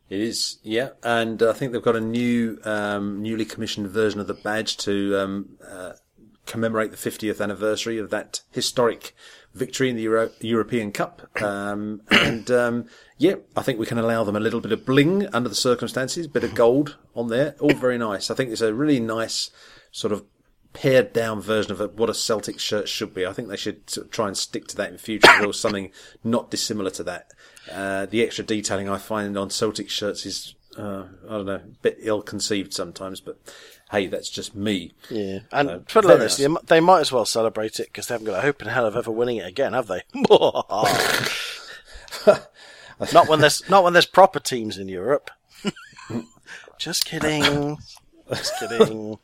It 0.09 0.19
is, 0.19 0.59
yeah, 0.61 0.89
and 1.01 1.41
I 1.41 1.53
think 1.53 1.71
they've 1.71 1.81
got 1.81 1.95
a 1.95 2.01
new, 2.01 2.59
um, 2.65 3.21
newly 3.21 3.45
commissioned 3.45 3.87
version 3.87 4.19
of 4.19 4.27
the 4.27 4.35
badge 4.35 4.77
to 4.77 5.17
um, 5.17 5.57
uh, 5.67 5.93
commemorate 6.45 6.91
the 6.91 6.97
50th 6.97 7.41
anniversary 7.41 7.97
of 7.97 8.09
that 8.09 8.41
historic 8.51 9.15
victory 9.53 9.89
in 9.89 9.95
the 9.95 10.03
Euro- 10.03 10.31
European 10.39 10.91
Cup. 10.91 11.41
Um, 11.41 12.01
and 12.11 12.49
um, 12.51 12.85
yeah, 13.17 13.35
I 13.55 13.61
think 13.61 13.79
we 13.79 13.85
can 13.85 13.97
allow 13.97 14.23
them 14.23 14.35
a 14.35 14.39
little 14.39 14.61
bit 14.61 14.71
of 14.71 14.85
bling 14.85 15.27
under 15.33 15.49
the 15.49 15.55
circumstances, 15.55 16.27
bit 16.27 16.43
of 16.43 16.53
gold 16.53 16.97
on 17.15 17.29
there, 17.29 17.55
all 17.59 17.73
very 17.73 17.97
nice. 17.97 18.29
I 18.29 18.35
think 18.35 18.51
it's 18.51 18.61
a 18.61 18.73
really 18.73 18.99
nice 18.99 19.51
sort 19.91 20.11
of 20.11 20.25
pared 20.73 21.13
down 21.13 21.41
version 21.41 21.71
of 21.71 21.97
what 21.97 22.09
a 22.09 22.13
Celtic 22.13 22.59
shirt 22.59 22.89
should 22.89 23.13
be. 23.13 23.25
I 23.25 23.33
think 23.33 23.47
they 23.47 23.57
should 23.57 23.87
try 24.11 24.27
and 24.27 24.37
stick 24.37 24.67
to 24.69 24.75
that 24.77 24.91
in 24.91 24.97
future, 24.97 25.45
or 25.45 25.53
something 25.53 25.91
not 26.23 26.51
dissimilar 26.51 26.89
to 26.91 27.03
that. 27.03 27.31
Uh, 27.71 28.05
the 28.07 28.23
extra 28.23 28.43
detailing 28.43 28.89
I 28.89 28.97
find 28.97 29.37
on 29.37 29.49
Celtic 29.49 29.89
shirts 29.89 30.25
is, 30.25 30.55
uh, 30.77 31.05
I 31.27 31.31
don't 31.31 31.45
know, 31.45 31.55
a 31.55 31.59
bit 31.81 31.97
ill 31.99 32.21
conceived 32.21 32.73
sometimes, 32.73 33.21
but 33.21 33.37
hey, 33.91 34.07
that's 34.07 34.29
just 34.29 34.55
me. 34.55 34.93
Yeah, 35.09 35.39
and 35.51 35.69
uh, 35.69 35.79
put 35.87 36.05
it 36.05 36.07
like 36.07 36.19
this, 36.19 36.39
nice. 36.39 36.57
they 36.65 36.79
might 36.79 37.01
as 37.01 37.11
well 37.11 37.25
celebrate 37.25 37.79
it 37.79 37.87
because 37.87 38.07
they 38.07 38.15
haven't 38.15 38.25
got 38.25 38.39
a 38.39 38.41
hope 38.41 38.61
in 38.61 38.67
hell 38.67 38.85
of 38.85 38.95
ever 38.95 39.11
winning 39.11 39.37
it 39.37 39.47
again, 39.47 39.73
have 39.73 39.87
they? 39.87 40.01
not 43.13 43.27
when 43.27 43.39
there's 43.39 43.67
not 43.69 43.83
when 43.83 43.93
there's 43.93 44.05
proper 44.05 44.39
teams 44.39 44.77
in 44.77 44.87
Europe. 44.87 45.31
just 46.77 47.05
kidding. 47.05 47.77
Just 48.29 48.53
kidding. 48.59 49.17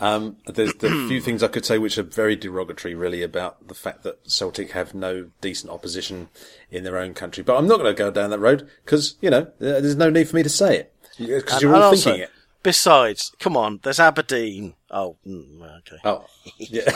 Um, 0.00 0.36
there's 0.46 0.74
the 0.74 0.88
few 1.08 1.20
things 1.20 1.42
I 1.42 1.48
could 1.48 1.66
say 1.66 1.76
which 1.76 1.98
are 1.98 2.02
very 2.02 2.34
derogatory, 2.34 2.94
really, 2.94 3.22
about 3.22 3.68
the 3.68 3.74
fact 3.74 4.02
that 4.04 4.30
Celtic 4.30 4.72
have 4.72 4.94
no 4.94 5.30
decent 5.40 5.70
opposition 5.70 6.28
in 6.70 6.84
their 6.84 6.96
own 6.96 7.12
country. 7.12 7.42
But 7.42 7.58
I'm 7.58 7.68
not 7.68 7.78
going 7.78 7.94
to 7.94 7.98
go 7.98 8.10
down 8.10 8.30
that 8.30 8.38
road 8.38 8.68
because 8.84 9.16
you 9.20 9.28
know 9.30 9.50
there's 9.58 9.96
no 9.96 10.08
need 10.08 10.28
for 10.28 10.36
me 10.36 10.42
to 10.42 10.48
say 10.48 10.78
it 10.78 10.94
because 11.18 11.60
you're 11.60 11.74
all 11.74 11.82
also, 11.82 12.10
thinking 12.10 12.24
it. 12.24 12.30
Besides, 12.62 13.32
come 13.38 13.56
on, 13.56 13.80
there's 13.82 14.00
Aberdeen. 14.00 14.74
Oh, 14.90 15.16
mm, 15.26 15.78
okay. 15.78 15.98
Oh, 16.04 16.26
yeah. 16.56 16.90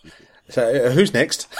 so 0.48 0.86
uh, 0.86 0.90
who's 0.90 1.14
next? 1.14 1.46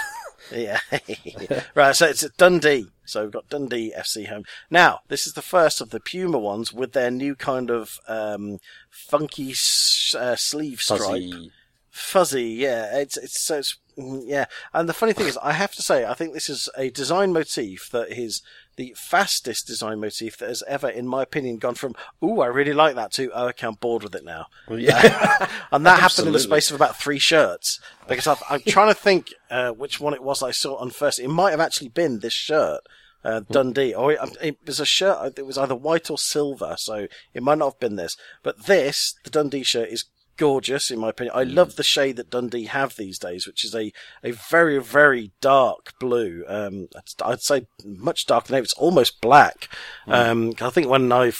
yeah. 0.51 0.79
right, 1.75 1.95
so 1.95 2.07
it's 2.07 2.27
Dundee. 2.37 2.87
So 3.05 3.23
we've 3.23 3.31
got 3.31 3.49
Dundee 3.49 3.93
FC 3.97 4.27
home. 4.27 4.43
Now, 4.69 4.99
this 5.07 5.25
is 5.25 5.33
the 5.33 5.41
first 5.41 5.81
of 5.81 5.89
the 5.89 5.99
Puma 5.99 6.37
ones 6.37 6.71
with 6.71 6.93
their 6.93 7.11
new 7.11 7.35
kind 7.35 7.71
of 7.71 7.99
um, 8.07 8.59
funky 8.89 9.51
uh, 9.51 10.35
sleeve 10.35 10.81
stripe. 10.81 11.01
Fuzzy. 11.01 11.51
Fuzzy, 11.89 12.45
yeah. 12.45 12.97
It's 12.97 13.17
it's 13.17 13.41
so 13.41 13.57
it's, 13.57 13.77
mm, 13.97 14.21
yeah. 14.25 14.45
And 14.73 14.87
the 14.87 14.93
funny 14.93 15.13
thing 15.13 15.27
is, 15.27 15.37
I 15.41 15.53
have 15.53 15.73
to 15.73 15.81
say, 15.81 16.05
I 16.05 16.13
think 16.13 16.33
this 16.33 16.49
is 16.49 16.69
a 16.77 16.89
design 16.89 17.33
motif 17.33 17.89
that 17.91 18.09
is 18.09 18.41
the 18.79 18.95
fastest 18.95 19.67
design 19.67 19.99
motif 19.99 20.37
that 20.37 20.47
has 20.47 20.63
ever, 20.65 20.87
in 20.87 21.05
my 21.05 21.21
opinion, 21.21 21.57
gone 21.57 21.75
from 21.75 21.95
"Ooh, 22.23 22.39
I 22.39 22.47
really 22.47 22.71
like 22.71 22.95
that" 22.95 23.11
to 23.11 23.29
"Oh, 23.33 23.49
okay, 23.49 23.67
I'm 23.67 23.73
bored 23.73 24.03
with 24.03 24.15
it 24.15 24.23
now." 24.23 24.45
Well, 24.69 24.79
yeah, 24.79 25.49
and 25.73 25.85
that 25.85 25.99
happened 25.99 26.27
in 26.27 26.33
the 26.33 26.39
space 26.39 26.69
of 26.69 26.77
about 26.77 26.95
three 26.95 27.19
shirts. 27.19 27.81
Because 28.07 28.25
i 28.25 28.37
am 28.49 28.61
trying 28.67 28.87
to 28.87 28.93
think 28.93 29.33
uh, 29.51 29.71
which 29.71 29.99
one 29.99 30.13
it 30.13 30.23
was 30.23 30.41
I 30.41 30.51
saw 30.51 30.77
on 30.77 30.91
first. 30.91 31.19
It 31.19 31.27
might 31.27 31.51
have 31.51 31.59
actually 31.59 31.89
been 31.89 32.19
this 32.19 32.31
shirt. 32.31 32.79
Uh, 33.21 33.41
Dundee. 33.51 33.93
Oh, 33.93 34.07
it, 34.07 34.19
it, 34.41 34.57
was 34.65 34.79
a 34.79 34.85
shirt. 34.85 35.37
It 35.37 35.45
was 35.45 35.57
either 35.57 35.75
white 35.75 36.09
or 36.09 36.17
silver, 36.17 36.75
so 36.77 37.07
it 37.33 37.43
might 37.43 37.57
not 37.57 37.73
have 37.73 37.79
been 37.81 37.97
this. 37.97 38.15
But 38.43 38.65
this, 38.65 39.15
the 39.25 39.29
Dundee 39.29 39.63
shirt, 39.63 39.89
is 39.89 40.05
gorgeous 40.39 40.89
in 40.89 40.99
my 40.99 41.09
opinion. 41.09 41.35
I 41.35 41.43
mm. 41.43 41.53
love 41.53 41.75
the 41.75 41.83
shade 41.83 42.15
that 42.15 42.31
Dundee 42.31 42.65
have 42.65 42.95
these 42.95 43.19
days, 43.19 43.45
which 43.45 43.63
is 43.63 43.75
a, 43.75 43.91
a 44.23 44.31
very, 44.31 44.81
very 44.81 45.31
dark 45.41 45.93
blue. 45.99 46.43
Um, 46.47 46.87
I'd 47.23 47.41
say 47.41 47.67
much 47.85 48.25
darker 48.25 48.47
than 48.47 48.63
It's 48.63 48.73
almost 48.73 49.21
black. 49.21 49.69
Mm. 50.07 50.13
Um, 50.13 50.53
I 50.61 50.71
think 50.71 50.87
when 50.89 51.11
I 51.11 51.31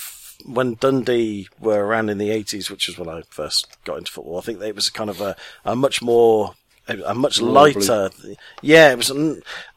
when 0.45 0.75
Dundee 0.75 1.47
were 1.59 1.85
around 1.85 2.09
in 2.09 2.17
the 2.17 2.29
80s, 2.29 2.69
which 2.69 2.87
was 2.87 2.97
when 2.97 3.09
I 3.09 3.23
first 3.29 3.67
got 3.83 3.97
into 3.97 4.11
football, 4.11 4.37
I 4.37 4.41
think 4.41 4.61
it 4.61 4.75
was 4.75 4.89
kind 4.89 5.09
of 5.09 5.19
a, 5.19 5.35
a 5.65 5.75
much 5.75 6.01
more 6.01 6.55
a, 6.87 7.13
much 7.13 7.41
lighter. 7.41 8.09
Blue. 8.21 8.35
Yeah, 8.61 8.91
it 8.91 8.97
was. 8.97 9.11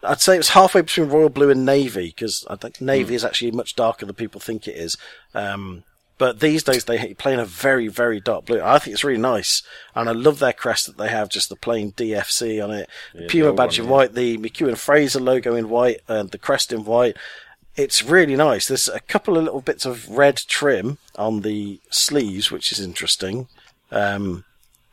I'd 0.03 0.21
say 0.21 0.35
it 0.35 0.39
was 0.39 0.51
halfway 0.51 0.83
between 0.83 1.09
royal 1.09 1.29
blue 1.29 1.51
and 1.51 1.65
navy 1.65 2.09
because 2.09 2.47
I 2.49 2.57
think 2.57 2.81
navy 2.81 3.13
mm. 3.13 3.17
is 3.17 3.25
actually 3.25 3.51
much 3.51 3.77
darker 3.77 4.07
than 4.07 4.15
people 4.15 4.41
think 4.41 4.67
it 4.67 4.77
is. 4.77 4.97
Um, 5.35 5.85
but 6.19 6.41
these 6.41 6.63
days 6.63 6.85
they 6.85 7.15
play 7.15 7.33
in 7.33 7.41
a 7.41 7.45
very, 7.45 7.89
very 7.89 8.21
dark 8.21 8.47
blue. 8.47 8.61
I 8.61 8.79
think 8.79 8.95
it's 8.95 9.05
really 9.05 9.21
nice. 9.21 9.63
And 9.95 10.09
I 10.09 10.13
love 10.13 10.39
their 10.39 10.53
crest 10.53 10.87
that 10.87 10.97
they 10.97 11.09
have, 11.09 11.29
just 11.29 11.49
the 11.49 11.57
plain 11.57 11.93
DFC 11.93 12.63
on 12.63 12.71
it. 12.71 12.89
The 13.15 13.23
yeah, 13.23 13.29
Puma 13.29 13.53
badge 13.55 13.79
one, 13.79 13.85
in 13.85 13.91
yeah. 13.91 13.97
white, 13.97 14.15
the 14.15 14.39
McEwan 14.39 14.77
Fraser 14.77 15.21
logo 15.21 15.55
in 15.55 15.69
white, 15.69 16.01
and 16.09 16.31
the 16.31 16.39
crest 16.39 16.73
in 16.73 16.85
white. 16.85 17.17
It's 17.75 18.03
really 18.03 18.37
nice. 18.37 18.69
There's 18.69 18.89
a 18.89 19.01
couple 19.01 19.37
of 19.37 19.45
little 19.45 19.63
bits 19.63 19.87
of 19.87 20.09
red 20.11 20.37
trim 20.37 20.99
on 21.17 21.41
the 21.41 21.81
sleeves, 21.91 22.51
which 22.51 22.71
is 22.71 22.81
interesting. 22.81 23.49
Um, 23.91 24.45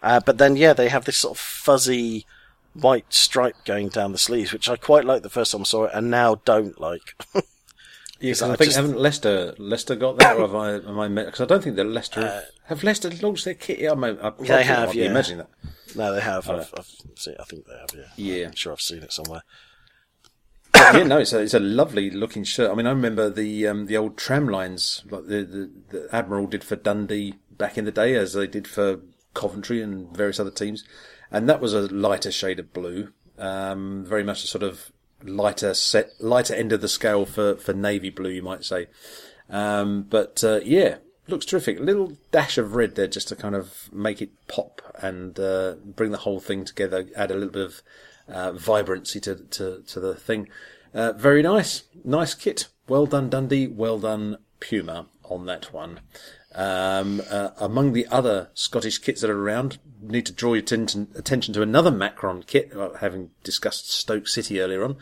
uh, 0.01 0.22
but 0.26 0.38
then, 0.38 0.55
yeah, 0.55 0.74
they 0.74 0.89
have 0.89 1.05
this 1.05 1.17
sort 1.17 1.36
of 1.36 1.39
fuzzy 1.39 2.26
white 2.74 3.13
stripe 3.13 3.55
going 3.65 3.89
down 3.89 4.13
the 4.13 4.17
sleeves, 4.17 4.53
which 4.53 4.70
I 4.70 4.78
quite 4.78 5.05
liked 5.05 5.24
the 5.24 5.30
first 5.30 5.51
time 5.51 5.61
I 5.61 5.65
saw 5.65 5.86
it, 5.86 5.91
and 5.93 6.09
now 6.09 6.36
don't 6.45 6.80
like. 6.80 7.15
Yeah, 8.20 8.34
I, 8.41 8.45
I 8.45 8.55
think 8.55 8.59
just, 8.59 8.76
haven't 8.76 8.99
Leicester 8.99 9.55
Leicester 9.57 9.95
got 9.95 10.17
that, 10.17 10.36
or 10.36 10.41
have 10.41 10.55
I? 10.55 10.76
Am 10.76 10.99
I? 10.99 11.07
Because 11.07 11.41
I 11.41 11.45
don't 11.45 11.63
think 11.63 11.78
that 11.78 11.86
Leicester 11.86 12.22
uh, 12.22 12.41
have 12.65 12.84
Leicester 12.84 13.09
launched 13.22 13.45
their 13.45 13.53
kit. 13.53 13.80
Yeah, 13.80 13.93
I, 13.93 14.28
I 14.28 14.32
they 14.39 14.63
have. 14.63 14.93
Yeah, 14.93 15.05
imagine 15.05 15.38
that. 15.38 15.49
No, 15.95 16.13
they 16.13 16.22
have. 16.22 16.49
I've, 16.49 16.74
I've 16.78 16.91
seen, 17.15 17.36
I 17.39 17.43
think 17.45 17.65
they 17.65 17.78
have. 17.78 17.89
Yeah, 18.17 18.36
yeah. 18.36 18.45
I'm 18.47 18.55
sure 18.55 18.74
I've 18.74 18.82
seen 18.82 19.03
it 19.03 19.13
somewhere. 19.13 19.43
yeah, 20.76 21.03
no, 21.03 21.17
it's 21.17 21.34
a 21.34 21.39
it's 21.39 21.53
a 21.53 21.59
lovely 21.59 22.09
looking 22.09 22.43
shirt. 22.43 22.72
I 22.72 22.76
mean, 22.76 22.88
I 22.88 22.91
remember 22.91 23.30
the 23.30 23.67
um, 23.67 23.86
the 23.86 23.97
old 23.97 24.17
tram 24.17 24.47
lines 24.47 25.03
like 25.09 25.28
the, 25.28 25.43
the 25.43 25.72
the 25.89 26.09
Admiral 26.11 26.47
did 26.47 26.63
for 26.63 26.76
Dundee 26.76 27.36
back 27.51 27.78
in 27.78 27.86
the 27.86 27.91
day, 27.91 28.15
as 28.15 28.34
they 28.34 28.47
did 28.47 28.67
for 28.67 28.99
Coventry 29.34 29.82
and 29.82 30.15
various 30.15 30.39
other 30.39 30.51
teams, 30.51 30.84
and 31.32 31.47
that 31.47 31.61
was 31.61 31.74
a 31.74 31.82
lighter 31.82 32.32
shade 32.32 32.59
of 32.59 32.74
blue, 32.74 33.13
um, 33.38 34.05
very 34.05 34.24
much 34.24 34.43
a 34.43 34.47
sort 34.47 34.63
of 34.63 34.91
lighter 35.24 35.74
set, 35.74 36.11
lighter 36.20 36.53
end 36.53 36.72
of 36.72 36.82
the 36.82 36.88
scale 36.88 37.26
for, 37.26 37.55
for 37.55 37.74
navy 37.74 38.09
blue, 38.09 38.30
you 38.30 38.41
might 38.41 38.63
say. 38.63 38.88
Um, 39.49 40.03
but, 40.03 40.43
uh, 40.43 40.59
yeah, 40.63 40.97
looks 41.28 41.45
terrific. 41.45 41.80
A 41.80 41.84
little 41.84 42.17
dash 42.32 42.57
of 42.57 42.76
red 42.76 42.95
there 42.95 43.07
just 43.07 43.28
to 43.30 43.36
kind 43.36 43.55
of 43.55 43.89
make 43.91 44.22
it 44.22 44.32
pop 44.47 44.82
and, 45.01 45.39
uh, 45.39 45.76
bring 45.84 46.11
the 46.11 46.20
whole 46.20 46.39
thing 46.39 46.65
together, 46.65 47.07
add 47.15 47.32
a 47.32 47.36
little 47.36 47.49
bit 47.49 47.65
of, 47.65 47.82
uh, 48.28 48.51
vibrancy 48.53 49.20
to, 49.22 49.36
to, 49.36 49.82
to 49.88 49.99
the 49.99 50.15
thing. 50.15 50.47
Uh, 50.93 51.13
very 51.13 51.41
nice. 51.41 51.84
Nice 52.03 52.34
kit. 52.34 52.67
Well 52.88 53.05
done, 53.05 53.30
Dundee. 53.30 53.67
Well 53.67 53.99
done, 53.99 54.38
Puma 54.59 55.07
on 55.24 55.45
that 55.45 55.72
one. 55.74 55.99
Um, 56.56 57.22
uh, 57.30 57.50
among 57.58 57.93
the 57.93 58.08
other 58.08 58.50
Scottish 58.54 58.97
kits 58.97 59.22
that 59.22 59.30
are 59.30 59.39
around, 59.39 59.78
need 60.02 60.26
to 60.26 60.34
draw 60.34 60.54
your 60.54 60.64
attention, 60.64 61.08
attention 61.16 61.54
to 61.54 61.62
another 61.62 61.91
Macron 61.91 62.43
kit, 62.43 62.76
uh, 62.76 62.93
having 62.93 63.30
discussed 63.43 63.91
Stoke 63.91 64.28
City 64.28 64.60
earlier 64.60 64.84
on. 64.84 64.97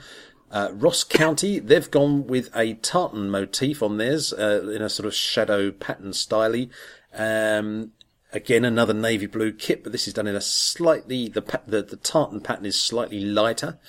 Uh, 0.52 0.70
Ross 0.74 1.04
County, 1.04 1.60
they've 1.60 1.89
gone 1.91 2.28
with 2.28 2.50
a 2.56 2.76
tartan 2.76 3.30
motif 3.30 3.82
on 3.82 3.98
theirs, 3.98 4.34
uh, 4.34 4.70
in 4.74 4.82
a 4.82 4.89
sort 4.89 5.06
of 5.06 5.14
shadow 5.14 5.72
pattern 5.72 6.14
style. 6.14 6.66
Um, 7.14 7.91
again, 8.34 8.66
another 8.66 8.93
navy 8.93 9.26
blue 9.26 9.52
kit, 9.52 9.84
but 9.84 9.91
this 9.91 10.08
is 10.08 10.14
done 10.14 10.28
in 10.28 10.36
a 10.36 10.41
slightly, 10.41 11.28
the, 11.30 11.41
the, 11.66 11.82
the 11.82 11.98
tartan 11.98 12.41
pattern 12.41 12.66
is 12.66 12.82
slightly 12.82 13.22
lighter. 13.22 13.80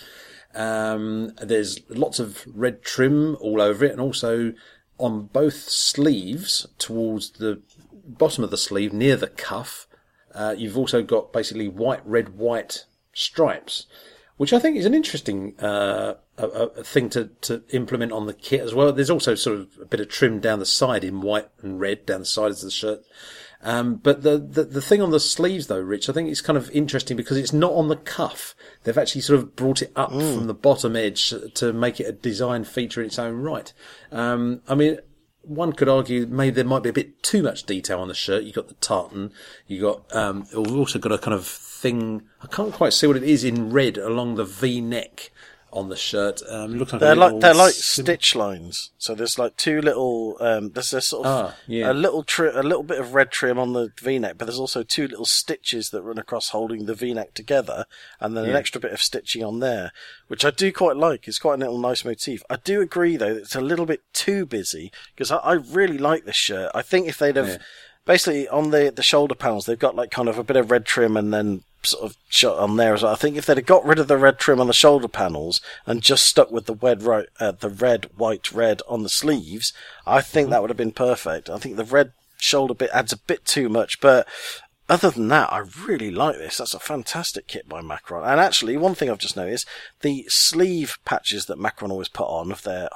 Um, 0.55 1.33
there's 1.43 1.79
lots 1.91 2.19
of 2.19 2.45
red 2.47 2.83
trim 2.83 3.37
all 3.41 3.61
over 3.61 3.85
it 3.85 3.93
and 3.93 4.01
also 4.01 4.53
on 4.99 5.27
both 5.27 5.55
sleeves 5.55 6.67
towards 6.79 7.31
the 7.31 7.63
bottom 8.05 8.45
of 8.45 8.51
the 8.51 8.57
sleeve 8.57 8.93
near 8.93 9.17
the 9.17 9.29
cuff. 9.29 9.87
Uh, 10.35 10.55
you've 10.57 10.77
also 10.77 11.03
got 11.03 11.33
basically 11.33 11.69
white, 11.69 12.05
red, 12.07 12.31
white 12.31 12.85
stripes, 13.13 13.87
which 14.37 14.53
I 14.53 14.59
think 14.59 14.77
is 14.77 14.87
an 14.87 14.95
interesting 14.95 15.59
uh, 15.59 16.15
a, 16.37 16.47
a 16.47 16.85
thing 16.85 17.11
to, 17.11 17.31
to 17.43 17.63
implement 17.71 18.13
on 18.13 18.27
the 18.27 18.35
kit 18.35 18.61
as 18.61 18.75
well. 18.75 18.93
There's 18.93 19.11
also 19.11 19.35
sort 19.35 19.59
of 19.59 19.69
a 19.81 19.85
bit 19.85 20.01
of 20.01 20.09
trim 20.09 20.41
down 20.41 20.59
the 20.59 20.67
side 20.67 21.05
in 21.05 21.21
white 21.21 21.49
and 21.63 21.81
red 21.81 22.07
down 22.07 22.21
the 22.21 22.27
sides 22.27 22.63
of 22.63 22.69
the 22.69 22.71
shirt. 22.71 23.01
Um, 23.63 23.97
but 23.97 24.23
the, 24.23 24.39
the 24.39 24.65
the 24.65 24.83
thing 24.83 25.03
on 25.03 25.11
the 25.11 25.19
sleeves, 25.19 25.67
though, 25.67 25.81
Rich, 25.81 26.09
I 26.09 26.13
think 26.13 26.31
it's 26.31 26.41
kind 26.41 26.57
of 26.57 26.71
interesting 26.71 27.17
because 27.17 27.37
it's 27.37 27.53
not 27.53 27.73
on 27.73 27.89
the 27.89 27.97
cuff. 27.97 28.55
They've 28.85 28.97
actually 28.97 29.23
sort 29.23 29.41
of 29.41 29.57
brought 29.57 29.83
it 29.83 29.93
up 29.97 30.11
from 30.11 30.47
the 30.47 30.55
bottom 30.55 30.95
edge 30.95 31.35
to 31.55 31.73
make 31.73 31.99
it 31.99 32.05
a 32.05 32.13
design 32.13 32.65
feature 32.65 33.01
in 33.01 33.09
its 33.09 33.19
own 33.19 33.37
right. 33.43 33.73
Um, 34.13 34.63
I 34.69 34.77
mean, 34.77 34.99
one 35.43 35.73
could 35.73 35.89
argue 35.89 36.27
maybe 36.27 36.55
there 36.55 36.65
might 36.65 36.83
be 36.83 36.91
a 36.91 36.95
bit 36.95 37.23
too 37.23 37.43
much 37.43 37.65
detail 37.65 38.01
on 38.01 38.09
the 38.09 38.15
shirt. 38.15 38.45
You've 38.45 38.55
got 38.55 38.69
the 38.69 38.75
tartan, 38.75 39.33
you've 39.67 39.83
got 39.83 40.15
um, 40.15 40.47
we've 40.55 40.77
also 40.77 40.99
got 40.99 41.13
a 41.13 41.19
kind 41.19 41.35
of 41.35 41.47
thing. 41.47 42.23
I 42.43 42.47
can't 42.47 42.73
quite 42.73 42.93
see 42.93 43.07
what 43.07 43.17
it 43.17 43.23
is 43.25 43.43
in 43.43 43.71
red 43.71 43.99
along 43.99 44.37
the 44.37 44.45
V 44.45 44.81
neck 44.81 45.31
on 45.73 45.89
the 45.91 45.97
shirt. 45.97 46.41
Um, 46.49 46.75
it 46.75 46.79
looks 46.79 46.93
like 46.93 47.01
They're 47.01 47.15
like 47.15 47.41
they're 47.41 47.55
like 47.55 47.75
sim- 47.75 48.05
stitch 48.07 48.35
lines. 48.35 48.91
So 48.97 49.15
there's 49.15 49.39
like 49.39 49.57
two 49.57 49.81
little 49.83 50.37
um 50.41 50.71
there's 50.71 50.93
a 50.95 51.01
sort 51.01 51.27
of 51.27 51.33
Ah, 51.51 51.55
yeah. 51.67 51.91
a 51.91 51.95
little 51.95 52.23
tri- 52.23 52.53
a 52.55 52.63
little 52.63 52.83
bit 52.83 52.99
of 52.99 53.13
red 53.15 53.31
trim 53.31 53.59
on 53.59 53.75
the 53.75 53.93
V-neck, 54.01 54.37
but 54.39 54.47
there's 54.47 54.59
also 54.59 54.83
two 54.83 55.07
little 55.09 55.27
stitches 55.27 55.91
that 55.91 56.03
run 56.03 56.17
across 56.19 56.49
holding 56.51 56.87
the 56.87 56.95
V-neck 56.95 57.35
together, 57.35 57.85
and 58.21 58.37
then 58.37 58.47
an 58.47 58.57
extra 58.57 58.81
bit 58.81 58.93
of 58.93 59.03
stitching 59.03 59.45
on 59.45 59.59
there, 59.61 59.93
which 60.29 60.45
I 60.45 60.51
do 60.51 60.73
quite 60.73 60.97
like. 60.97 61.29
It's 61.29 61.39
quite 61.39 61.55
a 61.57 61.59
little 61.59 61.79
nice 61.79 62.05
motif. 62.05 62.43
I 62.49 62.57
do 62.57 62.81
agree 62.81 63.17
though 63.17 63.35
that 63.35 63.41
it's 63.43 63.55
a 63.55 63.61
little 63.61 63.87
bit 63.87 64.01
too 64.15 64.47
busy 64.47 64.91
because 65.15 65.31
I, 65.31 65.37
I 65.37 65.53
really 65.53 65.99
like 65.99 66.25
this 66.25 66.37
shirt. 66.37 66.71
I 66.75 66.83
think 66.83 67.09
if 67.09 67.19
they'd 67.19 67.37
have 67.37 67.49
Yeah. 67.49 67.59
Basically 68.09 68.49
on 68.49 68.71
the 68.71 68.91
the 68.91 69.03
shoulder 69.03 69.37
panels 69.37 69.67
they've 69.67 69.79
got 69.79 69.95
like 69.95 70.11
kind 70.11 70.29
of 70.29 70.39
a 70.39 70.43
bit 70.43 70.57
of 70.57 70.71
red 70.71 70.87
trim 70.87 71.17
and 71.17 71.33
then 71.33 71.63
sort 71.83 72.05
of 72.05 72.17
shot 72.29 72.59
on 72.59 72.77
there 72.77 72.95
as 72.95 73.03
well. 73.03 73.13
I 73.13 73.17
think 73.17 73.37
if 73.37 73.47
they'd 73.47 73.57
have 73.57 73.67
got 73.67 73.85
rid 73.85 74.01
of 74.01 74.09
the 74.09 74.17
red 74.17 74.39
trim 74.39 74.61
on 74.61 74.67
the 74.67 74.73
shoulder 74.73 75.07
panels 75.07 75.61
and 75.87 76.03
just 76.03 76.27
stuck 76.27 76.51
with 76.51 76.67
the 76.67 76.75
red 76.75 77.03
ro- 77.03 77.27
uh, 77.39 77.53
the 77.53 77.69
red 77.69 78.07
white 78.17 78.51
red 78.51 78.83
on 78.89 79.05
the 79.05 79.09
sleeves, 79.09 79.73
I 80.07 80.21
think 80.21 80.51
that 80.51 80.61
would 80.61 80.71
have 80.71 80.77
been 80.77 80.91
perfect. 80.91 81.49
I 81.49 81.59
think 81.59 81.77
the 81.77 81.85
red 81.85 82.13
shoulder 82.39 82.75
bit 82.75 82.91
adds 82.93 83.13
a 83.13 83.19
bit 83.19 83.45
too 83.45 83.69
much, 83.69 84.01
but 84.01 84.27
other 84.89 85.11
than 85.11 85.29
that, 85.29 85.53
I 85.53 85.65
really 85.87 86.11
like 86.11 86.39
this. 86.39 86.57
That's 86.57 86.75
a 86.75 86.81
fantastic 86.81 87.47
kit 87.47 87.69
by 87.69 87.83
Macron. 87.83 88.25
And 88.25 88.41
actually, 88.41 88.77
one 88.79 88.95
thing 88.95 89.11
I've 89.11 89.19
just 89.19 89.37
noticed, 89.37 89.69
the 90.01 90.25
sleeve 90.29 90.99
patches 91.05 91.45
that 91.47 91.59
Macron 91.59 91.91
always 91.91 92.09
put 92.09 92.27
on 92.27 92.51
of 92.51 92.63
their 92.63 92.89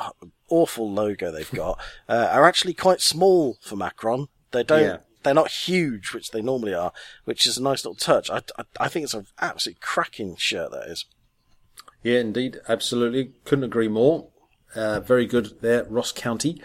awful 0.48 0.90
logo 0.90 1.30
they've 1.30 1.50
got, 1.52 1.78
uh, 2.08 2.30
are 2.32 2.46
actually 2.46 2.74
quite 2.74 3.02
small 3.02 3.58
for 3.60 3.76
Macron. 3.76 4.28
They 4.52 4.62
don't, 4.62 4.82
Yeah. 4.82 4.96
they're 5.22 5.34
not 5.34 5.50
huge, 5.50 6.12
which 6.14 6.30
they 6.30 6.42
normally 6.42 6.74
are, 6.74 6.92
which 7.24 7.46
is 7.46 7.58
a 7.58 7.62
nice 7.62 7.84
little 7.84 7.94
touch. 7.96 8.30
I, 8.30 8.42
I, 8.58 8.64
I 8.80 8.88
think 8.88 9.04
it's 9.04 9.14
an 9.14 9.26
absolutely 9.40 9.80
cracking 9.82 10.36
shirt, 10.36 10.70
that 10.72 10.88
is. 10.88 11.04
Yeah, 12.02 12.18
indeed, 12.20 12.60
absolutely. 12.68 13.32
Couldn't 13.44 13.64
agree 13.64 13.88
more. 13.88 14.28
Uh, 14.74 15.00
very 15.00 15.26
good 15.26 15.60
there, 15.60 15.84
Ross 15.84 16.12
County. 16.12 16.60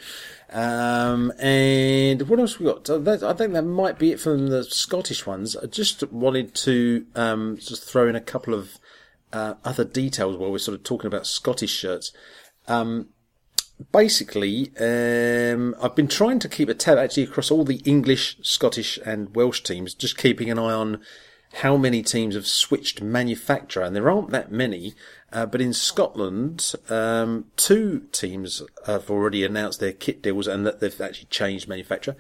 Um, 0.50 1.34
and 1.40 2.22
what 2.30 2.40
else 2.40 2.58
we 2.58 2.66
got? 2.66 2.90
Uh, 2.90 2.98
that, 3.00 3.22
I 3.22 3.34
think 3.34 3.52
that 3.54 3.64
might 3.64 4.00
be 4.00 4.12
it 4.14 4.20
from 4.20 4.48
the 4.48 4.64
Scottish 4.64 5.26
ones. 5.26 5.58
I 5.58 5.66
just 5.66 6.10
wanted 6.12 6.56
to 6.56 7.06
um, 7.16 7.58
just 7.60 7.84
throw 7.84 8.08
in 8.08 8.16
a 8.16 8.22
couple 8.22 8.54
of 8.54 8.78
uh, 9.34 9.56
other 9.66 9.84
details 9.84 10.38
while 10.38 10.52
we're 10.52 10.58
sort 10.58 10.78
of 10.78 10.84
talking 10.86 11.08
about 11.08 11.28
Scottish 11.28 11.72
shirts. 11.72 12.14
Um, 12.68 13.10
basically, 13.92 14.72
um, 14.80 15.76
I've 15.82 15.96
been 15.96 16.08
trying 16.08 16.40
to 16.40 16.50
keep 16.50 16.70
a 16.70 16.74
tab 16.74 16.98
actually 16.98 17.24
across 17.24 17.52
all 17.52 17.64
the 17.64 17.82
English, 17.86 18.38
Scottish, 18.42 18.98
and 19.06 19.36
Welsh 19.36 19.62
teams, 19.62 19.94
just 19.94 20.18
keeping 20.18 20.50
an 20.50 20.60
eye 20.60 20.74
on 20.74 21.02
how 21.54 21.78
many 21.78 22.04
teams 22.04 22.36
have 22.36 22.48
switched 22.48 23.02
manufacturer, 23.02 23.84
and 23.84 23.96
there 23.96 24.10
aren't 24.10 24.32
that 24.32 24.52
many. 24.52 24.94
Uh, 25.32 25.46
but 25.46 25.62
in 25.62 25.74
Scotland, 25.74 26.74
um, 26.90 27.46
two 27.56 28.08
teams 28.12 28.62
have 28.86 29.10
already 29.10 29.44
announced 29.44 29.80
their 29.80 29.92
kit 29.92 30.22
deals 30.22 30.48
and 30.48 30.66
that 30.66 30.80
they've 30.80 31.02
actually 31.02 31.28
changed 31.30 31.68
manufacturer. 31.68 32.16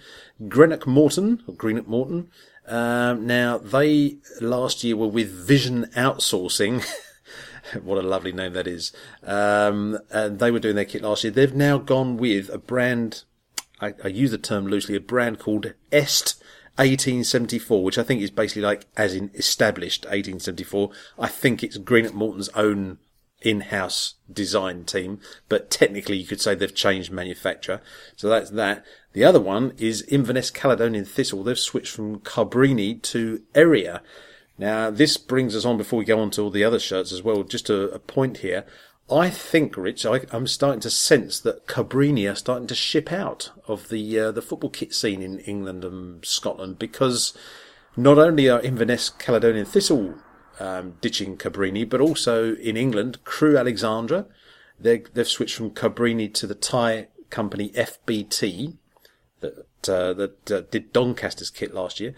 Greenock 0.48 0.86
Morton, 0.88 1.44
or 1.48 1.54
Greenock 1.54 1.88
Morton. 1.88 2.30
Um, 2.68 3.26
now 3.26 3.58
they 3.58 4.18
last 4.42 4.84
year 4.84 4.98
were 4.98 5.08
with 5.08 5.32
Vision 5.32 5.86
Outsourcing. 5.96 6.86
what 7.84 7.98
a 7.98 8.08
lovely 8.08 8.32
name 8.32 8.54
that 8.54 8.68
is. 8.68 8.92
Um, 9.24 10.00
and 10.12 10.40
they 10.40 10.52
were 10.52 10.60
doing 10.60 10.76
their 10.76 10.86
kit 10.86 11.02
last 11.02 11.24
year. 11.24 11.32
They've 11.32 11.54
now 11.54 11.78
gone 11.78 12.18
with 12.18 12.50
a 12.50 12.58
brand. 12.58 13.24
I, 13.80 13.94
I 14.04 14.08
use 14.08 14.32
the 14.32 14.38
term 14.38 14.68
loosely. 14.68 14.96
A 14.96 15.00
brand 15.00 15.40
called 15.40 15.74
Est 15.92 16.42
1874, 16.78 17.84
which 17.84 17.98
I 17.98 18.04
think 18.04 18.22
is 18.22 18.32
basically 18.32 18.62
like 18.62 18.86
as 18.96 19.16
in 19.16 19.32
established 19.34 20.06
1874. 20.06 20.92
I 21.18 21.28
think 21.28 21.64
it's 21.64 21.78
Greenock 21.78 22.14
Morton's 22.14 22.50
own 22.50 23.00
in-house 23.42 24.16
design 24.32 24.84
team, 24.84 25.20
but 25.48 25.70
technically 25.70 26.18
you 26.18 26.26
could 26.26 26.42
say 26.42 26.56
they've 26.56 26.74
changed 26.74 27.12
manufacturer. 27.12 27.82
So 28.16 28.30
that's 28.30 28.50
that. 28.52 28.86
The 29.14 29.24
other 29.24 29.40
one 29.40 29.74
is 29.78 30.02
Inverness 30.04 30.52
Caledonian 30.52 31.06
Thistle. 31.06 31.44
They've 31.44 31.58
switched 31.58 31.94
from 31.94 32.20
Carbrini 32.20 33.02
to 33.04 33.42
Erreà. 33.54 34.02
Now, 34.58 34.90
this 34.90 35.18
brings 35.18 35.56
us 35.56 35.66
on 35.66 35.78
before 35.78 36.00
we 36.00 36.06
go 36.06 36.20
on 36.20 36.32
to 36.32 36.42
all 36.42 36.50
the 36.50 36.64
other 36.64 36.80
shirts 36.80 37.12
as 37.12 37.22
well. 37.22 37.44
Just 37.44 37.70
a, 37.70 37.90
a 37.92 38.00
point 38.00 38.38
here. 38.38 38.66
I 39.10 39.30
think, 39.30 39.78
Rich, 39.78 40.06
I, 40.06 40.22
I'm 40.32 40.48
starting 40.48 40.82
to 40.82 40.90
sense 40.90 41.40
that 41.42 41.68
Carbrini 41.68 42.30
are 42.30 42.36
starting 42.36 42.68
to 42.68 42.76
ship 42.76 43.12
out 43.12 43.52
of 43.68 43.88
the 43.90 44.20
uh, 44.20 44.32
the 44.32 44.42
football 44.42 44.70
kit 44.70 44.94
scene 44.94 45.22
in 45.22 45.40
England 45.40 45.86
and 45.86 46.26
Scotland 46.26 46.78
because 46.78 47.38
not 47.96 48.18
only 48.18 48.50
are 48.50 48.60
Inverness 48.60 49.10
Caledonian 49.10 49.66
Thistle 49.66 50.16
um, 50.60 50.96
ditching 51.00 51.38
Carbrini, 51.38 51.88
but 51.88 52.02
also 52.02 52.56
in 52.56 52.76
England, 52.76 53.24
Crewe 53.24 53.58
Alexandra, 53.58 54.26
they, 54.80 55.00
they've 55.14 55.28
switched 55.28 55.56
from 55.56 55.72
Carbrini 55.72 56.34
to 56.34 56.48
the 56.48 56.56
Thai 56.56 57.08
company 57.30 57.70
FBT 57.70 58.78
that 59.40 59.90
uh, 59.90 60.14
that 60.14 60.52
uh, 60.52 60.62
did 60.70 60.92
Doncaster's 60.92 61.50
kit 61.50 61.74
last 61.74 62.00
year, 62.00 62.14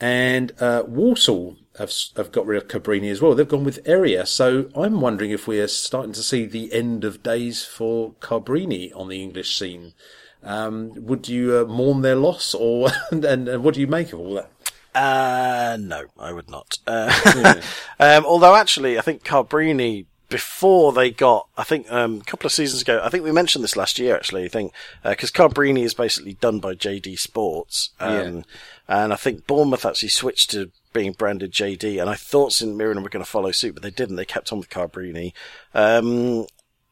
and 0.00 0.52
uh, 0.60 0.84
Walsall 0.86 1.56
have 1.78 1.92
have 2.16 2.32
got 2.32 2.46
rid 2.46 2.62
of 2.62 2.68
Carbrini 2.68 3.10
as 3.10 3.20
well. 3.20 3.34
They've 3.34 3.48
gone 3.48 3.64
with 3.64 3.82
Erreà, 3.84 4.26
so 4.26 4.68
I'm 4.74 5.00
wondering 5.00 5.30
if 5.30 5.46
we 5.46 5.60
are 5.60 5.68
starting 5.68 6.12
to 6.12 6.22
see 6.22 6.44
the 6.44 6.72
end 6.72 7.04
of 7.04 7.22
days 7.22 7.64
for 7.64 8.12
Carbrini 8.20 8.92
on 8.94 9.08
the 9.08 9.22
English 9.22 9.56
scene. 9.56 9.94
Um, 10.42 10.92
would 10.94 11.28
you 11.28 11.56
uh, 11.56 11.64
mourn 11.64 12.02
their 12.02 12.16
loss, 12.16 12.54
or 12.54 12.90
and, 13.10 13.24
and 13.24 13.64
what 13.64 13.74
do 13.74 13.80
you 13.80 13.86
make 13.86 14.12
of 14.12 14.20
all 14.20 14.34
that? 14.34 14.50
Uh, 14.94 15.76
no, 15.80 16.06
I 16.18 16.32
would 16.32 16.50
not. 16.50 16.78
Uh, 16.86 17.60
um, 18.00 18.24
although 18.24 18.56
actually, 18.56 18.98
I 18.98 19.02
think 19.02 19.22
Carbrini, 19.22 20.06
before 20.28 20.92
they 20.92 21.10
got, 21.10 21.46
I 21.56 21.62
think, 21.64 21.90
um, 21.92 22.20
a 22.20 22.24
couple 22.24 22.46
of 22.46 22.52
seasons 22.52 22.82
ago, 22.82 23.00
I 23.02 23.08
think 23.08 23.22
we 23.22 23.30
mentioned 23.32 23.62
this 23.62 23.76
last 23.76 23.98
year 23.98 24.16
actually, 24.16 24.44
I 24.44 24.48
think, 24.48 24.72
uh 25.04 25.14
'cause 25.14 25.30
cause 25.30 25.52
Carbrini 25.52 25.84
is 25.84 25.94
basically 25.94 26.34
done 26.34 26.58
by 26.58 26.74
JD 26.74 27.16
Sports. 27.18 27.90
Um, 28.00 28.44
and 28.88 29.12
I 29.12 29.16
think 29.16 29.46
Bournemouth 29.46 29.84
actually 29.84 30.08
switched 30.10 30.50
to 30.50 30.70
being 30.92 31.12
branded 31.12 31.52
JD, 31.52 32.00
and 32.00 32.08
I 32.08 32.14
thought 32.14 32.52
St 32.54 32.74
Mirren 32.74 33.02
were 33.02 33.08
going 33.10 33.24
to 33.24 33.30
follow 33.30 33.52
suit, 33.52 33.74
but 33.74 33.82
they 33.82 33.90
didn't. 33.90 34.16
They 34.16 34.24
kept 34.24 34.52
on 34.52 34.58
with 34.58 34.70
Carbrini. 34.70 35.32
Um, 35.74 36.46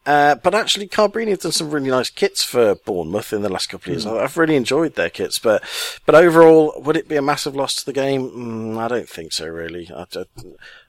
uh, 0.04 0.36
but 0.36 0.54
actually, 0.54 0.86
Carbrini 0.86 1.30
have 1.30 1.40
done 1.40 1.50
some 1.50 1.70
really 1.70 1.90
nice 1.90 2.10
kits 2.10 2.44
for 2.44 2.76
Bournemouth 2.76 3.32
in 3.32 3.42
the 3.42 3.48
last 3.48 3.68
couple 3.68 3.90
of 3.92 3.94
years. 3.96 4.06
I've 4.06 4.36
really 4.36 4.54
enjoyed 4.54 4.94
their 4.94 5.10
kits, 5.10 5.40
but 5.40 5.64
but 6.06 6.14
overall, 6.14 6.74
would 6.80 6.96
it 6.96 7.08
be 7.08 7.16
a 7.16 7.22
massive 7.22 7.56
loss 7.56 7.74
to 7.76 7.84
the 7.86 7.92
game? 7.92 8.30
Mm, 8.30 8.78
I 8.78 8.86
don't 8.86 9.08
think 9.08 9.32
so, 9.32 9.48
really. 9.48 9.90
I, 9.92 10.04
don't- 10.10 10.28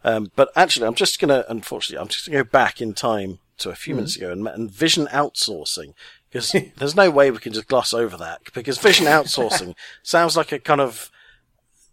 um, 0.04 0.32
but 0.36 0.52
actually, 0.56 0.86
I'm 0.86 0.94
just 0.94 1.20
gonna, 1.20 1.46
unfortunately, 1.50 2.00
I'm 2.00 2.10
just 2.10 2.28
gonna 2.28 2.44
go 2.44 2.50
back 2.50 2.80
in 2.80 2.94
time 2.94 3.40
to 3.58 3.72
a 3.72 3.76
few 3.76 3.96
minutes 3.96 4.16
ago 4.16 4.32
and, 4.32 4.48
and 4.48 4.70
Vision 4.70 5.08
outsourcing. 5.08 5.94
Because 6.30 6.56
there's 6.78 6.96
no 6.96 7.10
way 7.10 7.32
we 7.32 7.40
can 7.40 7.54
just 7.54 7.68
gloss 7.68 7.94
over 7.94 8.18
that. 8.18 8.42
Because 8.54 8.78
Vision 8.78 9.06
outsourcing 9.06 9.76
sounds 10.04 10.36
like 10.36 10.52
a 10.52 10.60
kind 10.60 10.82
of, 10.82 11.10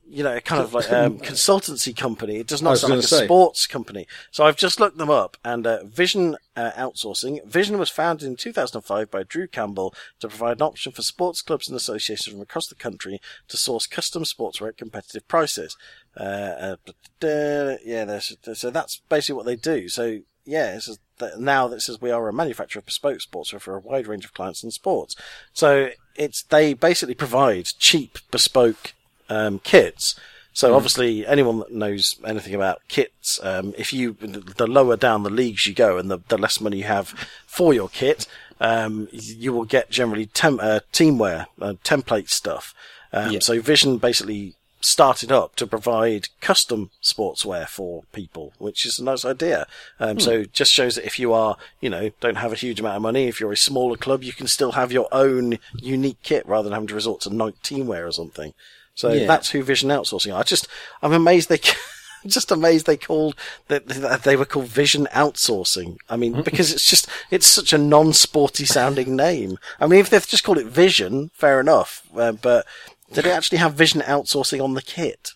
you 0.06 0.24
know, 0.24 0.36
a 0.36 0.40
kind 0.40 0.60
of 0.60 0.74
like 0.74 0.92
um, 0.92 1.18
consultancy 1.20 1.96
company. 1.96 2.36
It 2.36 2.46
does 2.46 2.60
not 2.60 2.78
sound 2.78 2.94
like 2.94 3.04
a 3.04 3.06
say. 3.06 3.24
sports 3.24 3.66
company. 3.66 4.06
So 4.32 4.44
I've 4.44 4.56
just 4.56 4.80
looked 4.80 4.98
them 4.98 5.10
up, 5.10 5.36
and 5.44 5.66
uh, 5.66 5.84
Vision 5.84 6.36
uh, 6.56 6.72
Outsourcing. 6.72 7.44
Vision 7.46 7.78
was 7.78 7.90
founded 7.90 8.26
in 8.26 8.36
2005 8.36 9.10
by 9.10 9.22
Drew 9.22 9.46
Campbell 9.46 9.94
to 10.18 10.28
provide 10.28 10.58
an 10.58 10.62
option 10.62 10.90
for 10.90 11.02
sports 11.02 11.40
clubs 11.40 11.68
and 11.68 11.76
associations 11.76 12.32
from 12.32 12.42
across 12.42 12.66
the 12.66 12.74
country 12.74 13.20
to 13.48 13.56
source 13.56 13.86
custom 13.86 14.24
sportswear 14.24 14.70
at 14.70 14.76
competitive 14.76 15.28
prices. 15.28 15.76
Uh, 16.16 16.76
uh, 17.22 17.26
uh, 17.26 17.76
yeah, 17.84 18.18
so 18.18 18.70
that's 18.70 19.00
basically 19.08 19.36
what 19.36 19.46
they 19.46 19.56
do. 19.56 19.88
So 19.88 20.20
yeah, 20.44 20.74
this 20.74 20.88
is 20.88 20.98
that 21.18 21.38
now 21.40 21.68
this 21.68 21.88
is 21.88 22.00
we 22.00 22.10
are 22.10 22.28
a 22.28 22.32
manufacturer 22.32 22.80
of 22.80 22.86
bespoke 22.86 23.18
sportswear 23.18 23.60
for 23.60 23.76
a 23.76 23.80
wide 23.80 24.06
range 24.06 24.24
of 24.24 24.34
clients 24.34 24.62
and 24.62 24.72
sports. 24.72 25.16
So 25.52 25.90
it's 26.16 26.42
they 26.42 26.74
basically 26.74 27.14
provide 27.14 27.66
cheap 27.78 28.18
bespoke 28.30 28.92
um, 29.28 29.58
kits. 29.60 30.18
So 30.52 30.76
obviously, 30.76 31.26
anyone 31.26 31.58
that 31.58 31.72
knows 31.72 32.14
anything 32.24 32.54
about 32.54 32.80
kits, 32.86 33.40
um, 33.42 33.74
if 33.76 33.92
you 33.92 34.12
the 34.12 34.68
lower 34.68 34.96
down 34.96 35.24
the 35.24 35.30
leagues 35.30 35.66
you 35.66 35.74
go, 35.74 35.98
and 35.98 36.08
the, 36.08 36.20
the 36.28 36.38
less 36.38 36.60
money 36.60 36.78
you 36.78 36.84
have 36.84 37.08
for 37.44 37.74
your 37.74 37.88
kit, 37.88 38.28
um, 38.60 39.08
you 39.10 39.52
will 39.52 39.64
get 39.64 39.90
generally 39.90 40.26
tem- 40.26 40.60
uh, 40.60 40.78
teamwear, 40.92 41.46
uh, 41.60 41.74
template 41.82 42.30
stuff. 42.30 42.72
Um, 43.12 43.32
Yeah. 43.32 43.38
So 43.40 43.60
Vision 43.60 43.98
basically 43.98 44.54
started 44.84 45.32
up 45.32 45.56
to 45.56 45.66
provide 45.66 46.28
custom 46.42 46.90
sportswear 47.02 47.66
for 47.66 48.02
people, 48.12 48.52
which 48.58 48.84
is 48.84 48.98
a 48.98 49.04
nice 49.04 49.24
idea. 49.24 49.66
Um, 49.98 50.20
So 50.20 50.44
just 50.44 50.72
shows 50.72 50.96
that 50.96 51.06
if 51.06 51.18
you 51.18 51.32
are, 51.32 51.56
you 51.80 51.88
know, 51.88 52.10
don't 52.20 52.36
have 52.36 52.52
a 52.52 52.56
huge 52.56 52.80
amount 52.80 52.96
of 52.96 53.02
money, 53.02 53.26
if 53.26 53.40
you're 53.40 53.52
a 53.52 53.56
smaller 53.56 53.96
club, 53.96 54.22
you 54.22 54.32
can 54.34 54.46
still 54.46 54.72
have 54.72 54.92
your 54.92 55.08
own 55.10 55.58
unique 55.80 56.18
kit 56.22 56.46
rather 56.46 56.64
than 56.64 56.74
having 56.74 56.88
to 56.88 56.94
resort 56.94 57.22
to 57.22 57.30
night 57.34 57.54
teamwear 57.62 58.06
or 58.06 58.12
something. 58.12 58.52
So 58.94 59.10
Yeah. 59.12 59.26
that's 59.26 59.50
who 59.50 59.62
Vision 59.62 59.88
Outsourcing. 59.88 60.34
are. 60.34 60.40
I 60.40 60.42
just, 60.42 60.68
I'm 61.02 61.12
amazed 61.14 61.48
they, 61.48 61.60
just 62.26 62.50
amazed 62.52 62.84
they 62.86 62.96
called 62.96 63.34
that 63.68 63.86
that 63.88 64.22
they 64.24 64.36
were 64.36 64.44
called 64.44 64.66
Vision 64.68 65.08
Outsourcing. 65.12 65.96
I 66.10 66.16
mean, 66.16 66.42
because 66.42 66.72
it's 66.72 66.88
just, 66.88 67.08
it's 67.30 67.46
such 67.46 67.72
a 67.72 67.78
non-sporty 67.78 68.66
sounding 68.66 69.16
name. 69.16 69.58
I 69.80 69.86
mean, 69.86 70.00
if 70.00 70.10
they've 70.10 70.26
just 70.26 70.44
called 70.44 70.58
it 70.58 70.66
Vision, 70.66 71.30
fair 71.34 71.58
enough. 71.58 72.02
Uh, 72.14 72.32
but 72.32 72.66
did 73.14 73.26
it 73.26 73.32
actually 73.32 73.58
have 73.58 73.74
Vision 73.74 74.00
Outsourcing 74.02 74.62
on 74.62 74.74
the 74.74 74.82
kit? 74.82 75.30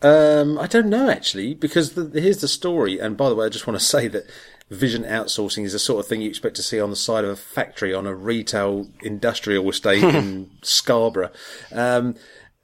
Um, 0.00 0.58
I 0.58 0.68
don't 0.68 0.88
know 0.88 1.10
actually, 1.10 1.54
because 1.54 1.94
the, 1.94 2.20
here's 2.20 2.40
the 2.40 2.48
story. 2.48 3.00
And 3.00 3.16
by 3.16 3.28
the 3.28 3.34
way, 3.34 3.46
I 3.46 3.48
just 3.48 3.66
want 3.66 3.76
to 3.78 3.84
say 3.94 4.06
that 4.08 4.24
vision 4.70 5.02
outsourcing 5.02 5.64
is 5.64 5.72
the 5.72 5.78
sort 5.78 6.00
of 6.00 6.06
thing 6.06 6.20
you 6.20 6.28
expect 6.28 6.56
to 6.56 6.62
see 6.62 6.78
on 6.78 6.90
the 6.90 6.96
side 6.96 7.24
of 7.24 7.30
a 7.30 7.36
factory 7.36 7.94
on 7.94 8.06
a 8.06 8.14
retail 8.14 8.86
industrial 9.02 9.66
estate 9.68 10.04
in 10.04 10.50
Scarborough. 10.62 11.30
Um, 11.72 12.16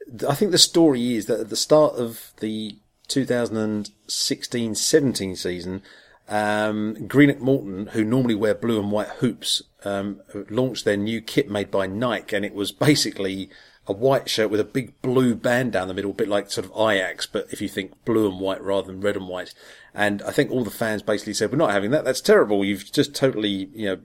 th- 0.07 0.25
I 0.25 0.35
think 0.35 0.51
the 0.51 0.59
story 0.59 1.15
is 1.15 1.25
that 1.27 1.41
at 1.41 1.49
the 1.49 1.57
start 1.57 1.95
of 1.95 2.33
the 2.41 2.77
2016-17 3.09 5.37
season, 5.37 5.83
um, 6.29 7.07
Greenock 7.07 7.41
Morton, 7.41 7.87
who 7.89 8.05
normally 8.05 8.35
wear 8.35 8.55
blue 8.55 8.81
and 8.81 8.93
white 8.93 9.09
hoops, 9.09 9.63
um, 9.85 10.21
launched 10.51 10.85
their 10.85 10.97
new 10.97 11.21
kit 11.21 11.51
made 11.51 11.71
by 11.71 11.87
Nike, 11.87 12.37
and 12.37 12.45
it 12.45 12.55
was 12.55 12.73
basically 12.73 13.51
a 13.87 13.93
white 13.93 14.29
shirt 14.29 14.51
with 14.51 14.61
a 14.61 14.65
big 14.65 15.01
blue 15.03 15.35
band 15.35 15.73
down 15.73 15.89
the 15.89 15.95
middle, 15.95 16.13
a 16.13 16.15
bit 16.15 16.29
like 16.29 16.51
sort 16.51 16.67
of 16.67 16.73
Ajax, 16.73 17.27
but 17.27 17.47
if 17.51 17.61
you 17.61 17.69
think 17.69 17.93
blue 18.05 18.31
and 18.31 18.41
white 18.41 18.63
rather 18.63 18.87
than 18.87 19.01
red 19.01 19.17
and 19.17 19.29
white. 19.29 19.53
And 19.95 20.23
I 20.23 20.31
think 20.31 20.51
all 20.51 20.65
the 20.65 20.71
fans 20.71 21.03
basically 21.03 21.35
said, 21.35 21.51
"We're 21.51 21.59
not 21.59 21.73
having 21.73 21.91
that. 21.91 22.05
That's 22.05 22.21
terrible. 22.21 22.65
You've 22.65 22.91
just 22.91 23.15
totally, 23.15 23.71
you 23.75 23.87
know." 23.87 23.99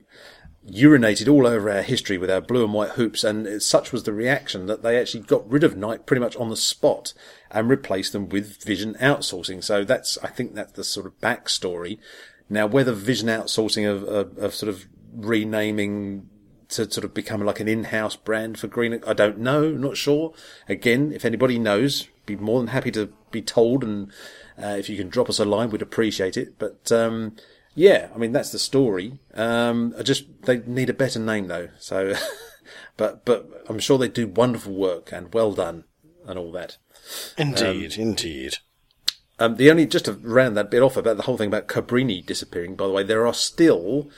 urinated 0.67 1.31
all 1.31 1.47
over 1.47 1.69
our 1.69 1.81
history 1.81 2.17
with 2.17 2.29
our 2.29 2.41
blue 2.41 2.63
and 2.63 2.73
white 2.73 2.91
hoops, 2.91 3.23
and 3.23 3.61
such 3.61 3.91
was 3.91 4.03
the 4.03 4.13
reaction 4.13 4.67
that 4.67 4.83
they 4.83 4.99
actually 4.99 5.23
got 5.23 5.49
rid 5.49 5.63
of 5.63 5.75
Nike 5.75 6.03
pretty 6.05 6.21
much 6.21 6.35
on 6.35 6.49
the 6.49 6.55
spot 6.55 7.13
and 7.49 7.69
replaced 7.69 8.13
them 8.13 8.29
with 8.29 8.61
Vision 8.63 8.95
outsourcing. 8.95 9.63
So 9.63 9.83
that's, 9.83 10.17
I 10.19 10.27
think 10.27 10.53
that's 10.53 10.73
the 10.73 10.83
sort 10.83 11.05
of 11.05 11.19
backstory. 11.19 11.97
Now, 12.49 12.67
whether 12.67 12.91
Vision 12.91 13.29
outsourcing 13.29 13.89
of, 13.89 14.03
of, 14.03 14.37
of 14.37 14.53
sort 14.53 14.69
of 14.69 14.85
renaming 15.13 16.29
to 16.69 16.89
sort 16.89 17.03
of 17.03 17.13
become 17.13 17.43
like 17.43 17.59
an 17.59 17.67
in-house 17.67 18.15
brand 18.15 18.57
for 18.59 18.67
Greenock, 18.67 19.07
I 19.07 19.13
don't 19.13 19.39
know, 19.39 19.71
not 19.71 19.97
sure. 19.97 20.33
Again, 20.67 21.11
if 21.11 21.25
anybody 21.25 21.57
knows, 21.59 22.07
be 22.25 22.35
more 22.35 22.59
than 22.59 22.67
happy 22.67 22.91
to 22.91 23.11
be 23.31 23.41
told, 23.41 23.83
and 23.83 24.11
uh, 24.61 24.75
if 24.77 24.89
you 24.89 24.97
can 24.97 25.09
drop 25.09 25.29
us 25.29 25.39
a 25.39 25.45
line, 25.45 25.71
we'd 25.71 25.81
appreciate 25.81 26.37
it. 26.37 26.59
But 26.59 26.91
um, 26.91 27.35
yeah, 27.75 28.09
I 28.13 28.17
mean 28.17 28.31
that's 28.31 28.51
the 28.51 28.59
story. 28.59 29.19
Um, 29.33 29.93
I 29.97 30.03
just 30.03 30.43
they 30.43 30.59
need 30.59 30.89
a 30.89 30.93
better 30.93 31.19
name 31.19 31.47
though. 31.47 31.69
So, 31.79 32.13
but 32.97 33.25
but 33.25 33.65
I'm 33.67 33.79
sure 33.79 33.97
they 33.97 34.07
do 34.07 34.27
wonderful 34.27 34.73
work 34.73 35.11
and 35.11 35.33
well 35.33 35.53
done 35.53 35.85
and 36.25 36.37
all 36.37 36.51
that. 36.51 36.77
Indeed, 37.37 37.97
indeed. 37.97 38.57
Um, 39.39 39.55
the 39.55 39.71
only 39.71 39.85
just 39.85 40.05
to 40.05 40.13
round 40.13 40.57
that 40.57 40.69
bit 40.69 40.83
off 40.83 40.97
about 40.97 41.17
the 41.17 41.23
whole 41.23 41.37
thing 41.37 41.47
about 41.47 41.67
Carbrini 41.67 42.25
disappearing. 42.25 42.75
By 42.75 42.87
the 42.87 42.93
way, 42.93 43.03
there 43.03 43.25
are 43.25 43.33
still 43.33 44.09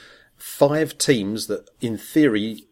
five 0.41 0.97
teams 0.97 1.47
that, 1.47 1.69
in 1.79 1.97
theory, 1.97 2.65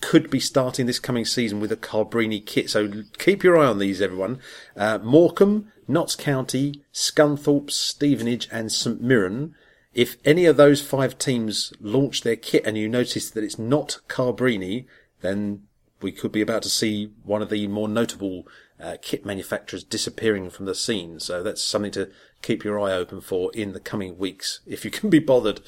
could 0.00 0.30
be 0.30 0.40
starting 0.40 0.86
this 0.86 0.98
coming 0.98 1.24
season 1.24 1.60
with 1.60 1.72
a 1.72 1.76
Carbrini 1.76 2.44
kit. 2.44 2.70
So 2.70 3.04
keep 3.18 3.42
your 3.42 3.56
eye 3.58 3.66
on 3.66 3.78
these, 3.78 4.00
everyone. 4.00 4.38
Uh, 4.76 4.98
Morecambe, 4.98 5.72
Notts 5.88 6.16
County, 6.16 6.82
Scunthorpe, 6.92 7.70
Stevenage, 7.70 8.48
and 8.52 8.70
St 8.70 9.00
Mirren. 9.00 9.54
If 9.94 10.16
any 10.24 10.44
of 10.44 10.56
those 10.56 10.82
five 10.82 11.18
teams 11.18 11.72
launch 11.80 12.22
their 12.22 12.36
kit 12.36 12.66
and 12.66 12.76
you 12.76 12.88
notice 12.88 13.30
that 13.30 13.44
it's 13.44 13.58
not 13.58 14.00
Carbrini, 14.08 14.86
then 15.22 15.62
we 16.00 16.12
could 16.12 16.32
be 16.32 16.42
about 16.42 16.62
to 16.64 16.68
see 16.68 17.12
one 17.22 17.42
of 17.42 17.48
the 17.48 17.66
more 17.68 17.88
notable 17.88 18.46
uh, 18.80 18.96
kit 19.00 19.24
manufacturers 19.24 19.84
disappearing 19.84 20.50
from 20.50 20.66
the 20.66 20.74
scene. 20.74 21.20
So 21.20 21.42
that's 21.42 21.62
something 21.62 21.92
to 21.92 22.10
keep 22.42 22.64
your 22.64 22.78
eye 22.78 22.92
open 22.92 23.20
for 23.20 23.50
in 23.54 23.72
the 23.72 23.80
coming 23.80 24.18
weeks, 24.18 24.60
if 24.66 24.84
you 24.84 24.90
can 24.90 25.08
be 25.08 25.20
bothered. 25.20 25.60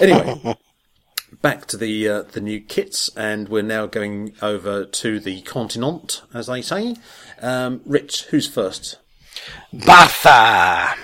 Anyway, 0.00 0.56
back 1.42 1.66
to 1.66 1.76
the 1.76 2.08
uh, 2.08 2.22
the 2.22 2.40
new 2.40 2.60
kits, 2.60 3.10
and 3.16 3.48
we're 3.48 3.62
now 3.62 3.86
going 3.86 4.34
over 4.42 4.84
to 4.84 5.20
the 5.20 5.42
continent, 5.42 6.22
as 6.32 6.46
they 6.46 6.62
say. 6.62 6.96
Um, 7.40 7.80
Rich, 7.84 8.24
who's 8.26 8.48
first? 8.48 8.98
Barca. 9.72 10.94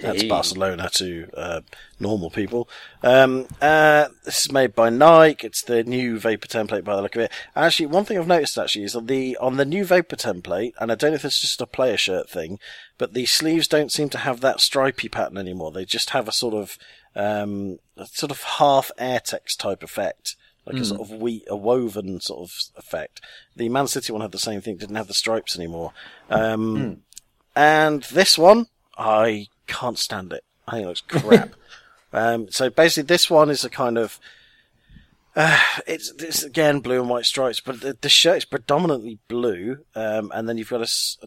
That's 0.00 0.22
Hey. 0.22 0.28
Barcelona 0.28 0.88
to 0.94 1.28
uh, 1.36 1.60
normal 1.98 2.30
people. 2.30 2.70
Um, 3.02 3.46
uh, 3.60 4.08
this 4.24 4.46
is 4.46 4.52
made 4.52 4.74
by 4.74 4.88
Nike. 4.88 5.46
It's 5.46 5.62
the 5.62 5.84
new 5.84 6.18
Vapor 6.18 6.48
template 6.48 6.84
by 6.84 6.96
the 6.96 7.02
look 7.02 7.16
of 7.16 7.22
it. 7.22 7.32
Actually, 7.54 7.86
one 7.86 8.06
thing 8.06 8.16
I've 8.16 8.26
noticed 8.26 8.56
actually 8.56 8.84
is 8.84 8.96
on 8.96 9.06
the 9.06 9.36
on 9.38 9.58
the 9.58 9.66
new 9.66 9.84
Vapor 9.84 10.16
template, 10.16 10.72
and 10.80 10.90
I 10.90 10.94
don't 10.94 11.10
know 11.10 11.16
if 11.16 11.24
it's 11.26 11.40
just 11.40 11.60
a 11.60 11.66
player 11.66 11.98
shirt 11.98 12.30
thing, 12.30 12.58
but 12.96 13.12
the 13.12 13.26
sleeves 13.26 13.68
don't 13.68 13.92
seem 13.92 14.08
to 14.10 14.18
have 14.18 14.40
that 14.40 14.60
stripy 14.60 15.10
pattern 15.10 15.36
anymore. 15.36 15.70
They 15.70 15.84
just 15.84 16.10
have 16.10 16.28
a 16.28 16.32
sort 16.32 16.54
of 16.54 16.78
um, 17.16 17.78
a 17.96 18.06
sort 18.06 18.30
of 18.30 18.42
half 18.42 18.90
Airtex 18.98 19.56
type 19.56 19.82
effect. 19.82 20.36
Like 20.66 20.76
a 20.82 20.84
sort 20.84 21.00
of 21.00 21.10
wheat, 21.10 21.44
a 21.48 21.56
woven 21.56 22.20
sort 22.20 22.42
of 22.42 22.54
effect. 22.76 23.20
The 23.56 23.68
Man 23.68 23.88
City 23.88 24.12
one 24.12 24.20
had 24.20 24.30
the 24.30 24.38
same 24.38 24.60
thing, 24.60 24.76
didn't 24.76 24.96
have 24.96 25.08
the 25.08 25.14
stripes 25.14 25.56
anymore. 25.56 25.92
Um, 26.28 27.02
and 27.56 28.02
this 28.04 28.38
one, 28.38 28.66
I 28.96 29.48
can't 29.66 29.98
stand 29.98 30.32
it. 30.32 30.44
I 30.68 30.72
think 30.72 30.84
it 30.84 30.88
looks 30.88 31.00
crap. 31.00 31.54
um, 32.12 32.50
so 32.50 32.70
basically, 32.70 33.06
this 33.06 33.30
one 33.30 33.50
is 33.50 33.64
a 33.64 33.70
kind 33.70 33.98
of. 33.98 34.20
Uh, 35.36 35.60
it's, 35.86 36.12
it's 36.18 36.42
again 36.42 36.80
blue 36.80 37.00
and 37.00 37.08
white 37.08 37.24
stripes, 37.24 37.60
but 37.60 37.80
the, 37.80 37.96
the 38.00 38.08
shirt 38.08 38.38
is 38.38 38.44
predominantly 38.44 39.20
blue, 39.28 39.78
um, 39.94 40.32
and 40.34 40.48
then 40.48 40.58
you've 40.58 40.70
got 40.70 40.80
a, 40.80 40.84
s- 40.84 41.18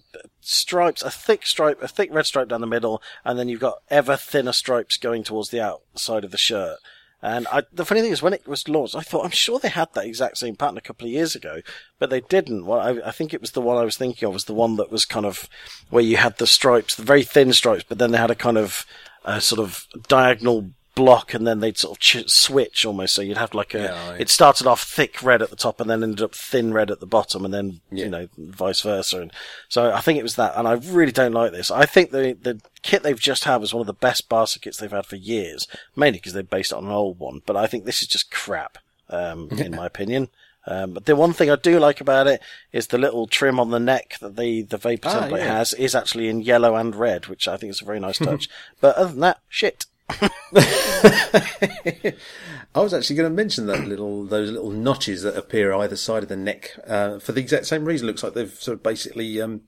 stripes, 0.42 1.02
a 1.02 1.10
thick 1.10 1.46
stripe, 1.46 1.82
a 1.82 1.88
thick 1.88 2.10
red 2.14 2.26
stripe 2.26 2.50
down 2.50 2.60
the 2.60 2.68
middle, 2.68 3.02
and 3.24 3.40
then 3.40 3.48
you've 3.48 3.62
got 3.62 3.78
ever 3.90 4.18
thinner 4.18 4.52
stripes 4.52 4.98
going 4.98 5.24
towards 5.24 5.50
the 5.50 5.62
outside 5.62 6.26
of 6.26 6.32
the 6.32 6.38
shirt. 6.38 6.80
And 7.22 7.48
I, 7.48 7.64
the 7.72 7.86
funny 7.86 8.02
thing 8.02 8.12
is, 8.12 8.22
when 8.22 8.34
it 8.34 8.46
was 8.46 8.68
launched, 8.68 8.96
I 8.96 9.00
thought 9.00 9.24
I'm 9.24 9.32
sure 9.32 9.58
they 9.58 9.70
had 9.70 9.94
that 9.94 10.06
exact 10.06 10.38
same 10.38 10.58
pattern 10.58 10.78
a 10.78 10.82
couple 10.82 11.08
of 11.08 11.14
years 11.14 11.36
ago, 11.36 11.62
but 11.98 12.10
they 12.10 12.20
didn't. 12.20 12.66
Well, 12.66 12.82
I, 12.82 13.08
I 13.08 13.12
think 13.12 13.34
it 13.34 13.40
was 13.40 13.52
the 13.52 13.62
one 13.62 13.78
I 13.78 13.86
was 13.86 13.96
thinking 13.96 14.28
of 14.28 14.34
was 14.34 14.44
the 14.44 14.54
one 14.54 14.76
that 14.76 14.92
was 14.92 15.06
kind 15.06 15.26
of 15.26 15.48
where 15.90 16.04
you 16.04 16.18
had 16.18 16.38
the 16.38 16.46
stripes, 16.46 16.96
the 16.96 17.04
very 17.04 17.24
thin 17.24 17.54
stripes, 17.54 17.86
but 17.88 18.00
then 18.00 18.12
they 18.12 18.18
had 18.18 18.32
a 18.32 18.36
kind 18.36 18.58
of 18.58 18.86
uh, 19.24 19.40
sort 19.40 19.62
of 19.62 19.88
diagonal 20.10 20.72
block, 20.96 21.34
and 21.34 21.46
then 21.48 21.60
they'd 21.60 21.78
sort 21.78 21.96
of 21.98 22.00
ch- 22.00 22.30
switch 22.30 22.86
almost. 22.86 23.16
So 23.16 23.22
you'd 23.22 23.38
have 23.38 23.54
like 23.54 23.74
a. 23.74 23.80
Yeah, 23.84 24.10
I- 24.12 24.18
It 24.20 24.30
started 24.30 24.68
off 24.68 24.84
thick 24.84 25.22
red 25.24 25.42
at 25.42 25.50
the 25.50 25.56
top, 25.56 25.82
and 25.82 25.90
then 25.90 26.04
ended 26.04 26.22
up 26.22 26.36
thin 26.36 26.74
red 26.74 26.92
at 26.92 27.00
the 27.00 27.06
bottom, 27.08 27.46
and 27.46 27.54
then 27.54 27.82
Yeah. 27.92 28.06
you 28.06 28.10
know 28.12 28.28
vice 28.38 28.82
versa. 28.82 29.22
And 29.22 29.32
so 29.70 29.92
I 29.92 30.02
think 30.02 30.20
it 30.20 30.24
was 30.24 30.36
that, 30.36 30.54
and 30.56 30.68
I 30.68 30.74
really 30.74 31.12
don't 31.12 31.34
like 31.34 31.52
this. 31.52 31.72
I 31.72 31.86
think 31.86 32.12
the 32.12 32.38
the 32.42 32.62
kit 32.82 33.04
they've 33.04 33.20
just 33.20 33.44
had 33.46 33.58
was 33.58 33.74
one 33.74 33.82
of 33.82 33.88
the 33.88 33.94
best 33.94 34.30
Barca 34.30 34.60
kits 34.60 34.78
they've 34.78 34.92
had 34.92 35.06
for 35.06 35.16
years, 35.16 35.68
mainly 35.96 36.20
because 36.20 36.34
they 36.34 36.42
based 36.42 36.72
it 36.72 36.76
on 36.78 36.86
an 36.86 36.92
old 36.92 37.20
one. 37.20 37.42
But 37.46 37.58
I 37.58 37.68
think 37.68 37.86
this 37.86 38.02
is 38.02 38.08
just 38.08 38.30
crap, 38.32 38.78
um, 39.10 39.50
in 39.58 39.76
my 39.76 39.86
opinion. 39.86 40.30
Um, 40.66 40.94
but 40.94 41.04
the 41.06 41.18
one 41.18 41.34
thing 41.34 41.50
I 41.52 41.58
do 41.58 41.78
like 41.78 42.00
about 42.00 42.26
it 42.26 42.40
is 42.72 42.88
the 42.88 42.98
little 42.98 43.28
trim 43.28 43.60
on 43.60 43.72
the 43.72 43.82
neck 43.82 44.16
that 44.22 44.38
the 44.38 44.62
the 44.62 44.78
vapor 44.78 45.10
Ah, 45.10 45.24
template 45.28 45.40
yeah. 45.40 45.58
has 45.58 45.74
is 45.74 45.94
actually 45.94 46.30
in 46.30 46.40
yellow 46.42 46.76
and 46.78 46.96
red, 46.96 47.28
which 47.28 47.50
I 47.50 47.58
think 47.58 47.72
is 47.72 47.82
a 47.82 47.86
very 47.86 48.00
nice 48.00 48.18
touch. 48.30 48.48
but 48.80 48.96
other 48.96 49.10
than 49.12 49.20
that, 49.22 49.40
shit. 49.50 49.86
I 50.10 50.30
was 52.76 52.94
actually 52.94 53.16
going 53.16 53.30
to 53.30 53.36
mention 53.36 53.68
that 53.68 53.88
little 53.88 54.26
those 54.26 54.52
little 54.52 54.72
notches 54.72 55.24
that 55.24 55.38
appear 55.38 55.74
either 55.74 55.96
side 55.96 56.24
of 56.24 56.30
the 56.30 56.36
neck 56.36 56.72
uh, 56.88 57.20
for 57.20 57.32
the 57.32 57.42
exact 57.42 57.66
same 57.66 57.86
reason. 57.86 58.08
It 58.08 58.12
Looks 58.12 58.24
like 58.24 58.34
they've 58.34 58.54
sort 58.54 58.78
of 58.78 58.84
basically 58.84 59.42
um, 59.42 59.62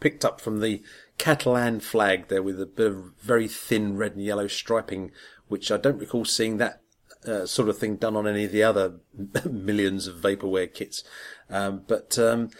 picked 0.00 0.24
up 0.24 0.40
from 0.40 0.60
the 0.60 0.82
Catalan 1.18 1.80
flag 1.80 2.28
there 2.28 2.42
with 2.42 2.60
a 2.60 2.66
bit 2.66 2.88
of 2.88 3.12
very 3.20 3.48
thin 3.48 3.96
red 3.96 4.12
and 4.12 4.24
yellow 4.24 4.48
striping, 4.48 5.12
which 5.48 5.70
I 5.70 5.76
don't 5.76 5.98
recall 5.98 6.24
seeing 6.24 6.58
that 6.58 6.80
uh, 7.26 7.46
sort 7.46 7.68
of 7.68 7.78
thing 7.78 7.96
done 7.96 8.16
on 8.16 8.26
any 8.26 8.44
of 8.44 8.52
the 8.52 8.62
other 8.62 8.96
millions 9.50 10.06
of 10.06 10.16
vaporware 10.16 10.72
kits. 10.72 11.04
Um, 11.48 11.82
but 11.86 12.18
um, 12.18 12.50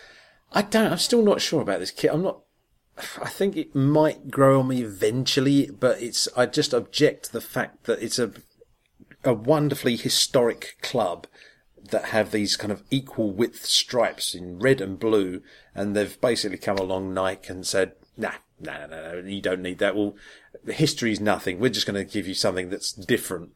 I 0.53 0.63
don't. 0.63 0.93
I'm 0.93 0.99
still 0.99 1.23
not 1.23 1.41
sure 1.41 1.61
about 1.61 1.81
this 1.81 1.91
kit. 1.91 2.13
I'm 2.13 2.23
not. 2.23 2.41
I 2.97 3.29
think 3.29 3.57
it 3.57 3.75
might 3.75 4.31
grow 4.31 4.61
on 4.61 4.69
me 4.69 4.83
eventually, 4.83 5.69
but 5.69 6.01
it's. 6.01 6.29
I 6.37 6.47
just 6.47 6.73
object 6.73 7.27
to 7.27 7.33
the 7.33 7.41
fact 7.41 7.85
that 7.85 8.01
it's 8.03 8.19
a 8.19 8.33
a 9.25 9.35
wonderfully 9.35 9.97
historic 9.97 10.77
club 10.83 11.27
that 11.91 12.07
have 12.07 12.31
these 12.31 12.57
kind 12.57 12.73
of 12.73 12.83
equal 12.91 13.31
width 13.31 13.67
stripes 13.67 14.35
in 14.35 14.59
red 14.59 14.81
and 14.81 14.99
blue, 14.99 15.43
and 15.75 15.97
they've 15.97 16.21
basically 16.21 16.59
come 16.59 16.79
along 16.79 17.13
Nike 17.13 17.53
and 17.53 17.67
said, 17.67 17.93
"Nah, 18.17 18.35
no, 18.61 18.87
no, 18.87 19.21
no, 19.21 19.29
you 19.29 19.41
don't 19.41 19.63
need 19.63 19.79
that. 19.79 19.97
Well, 19.97 20.15
history 20.67 21.11
is 21.11 21.21
nothing. 21.21 21.59
We're 21.59 21.71
just 21.71 21.87
going 21.87 22.07
to 22.07 22.13
give 22.13 22.29
you 22.29 22.35
something 22.35 22.71
that's 22.71 22.93
different." 22.93 23.51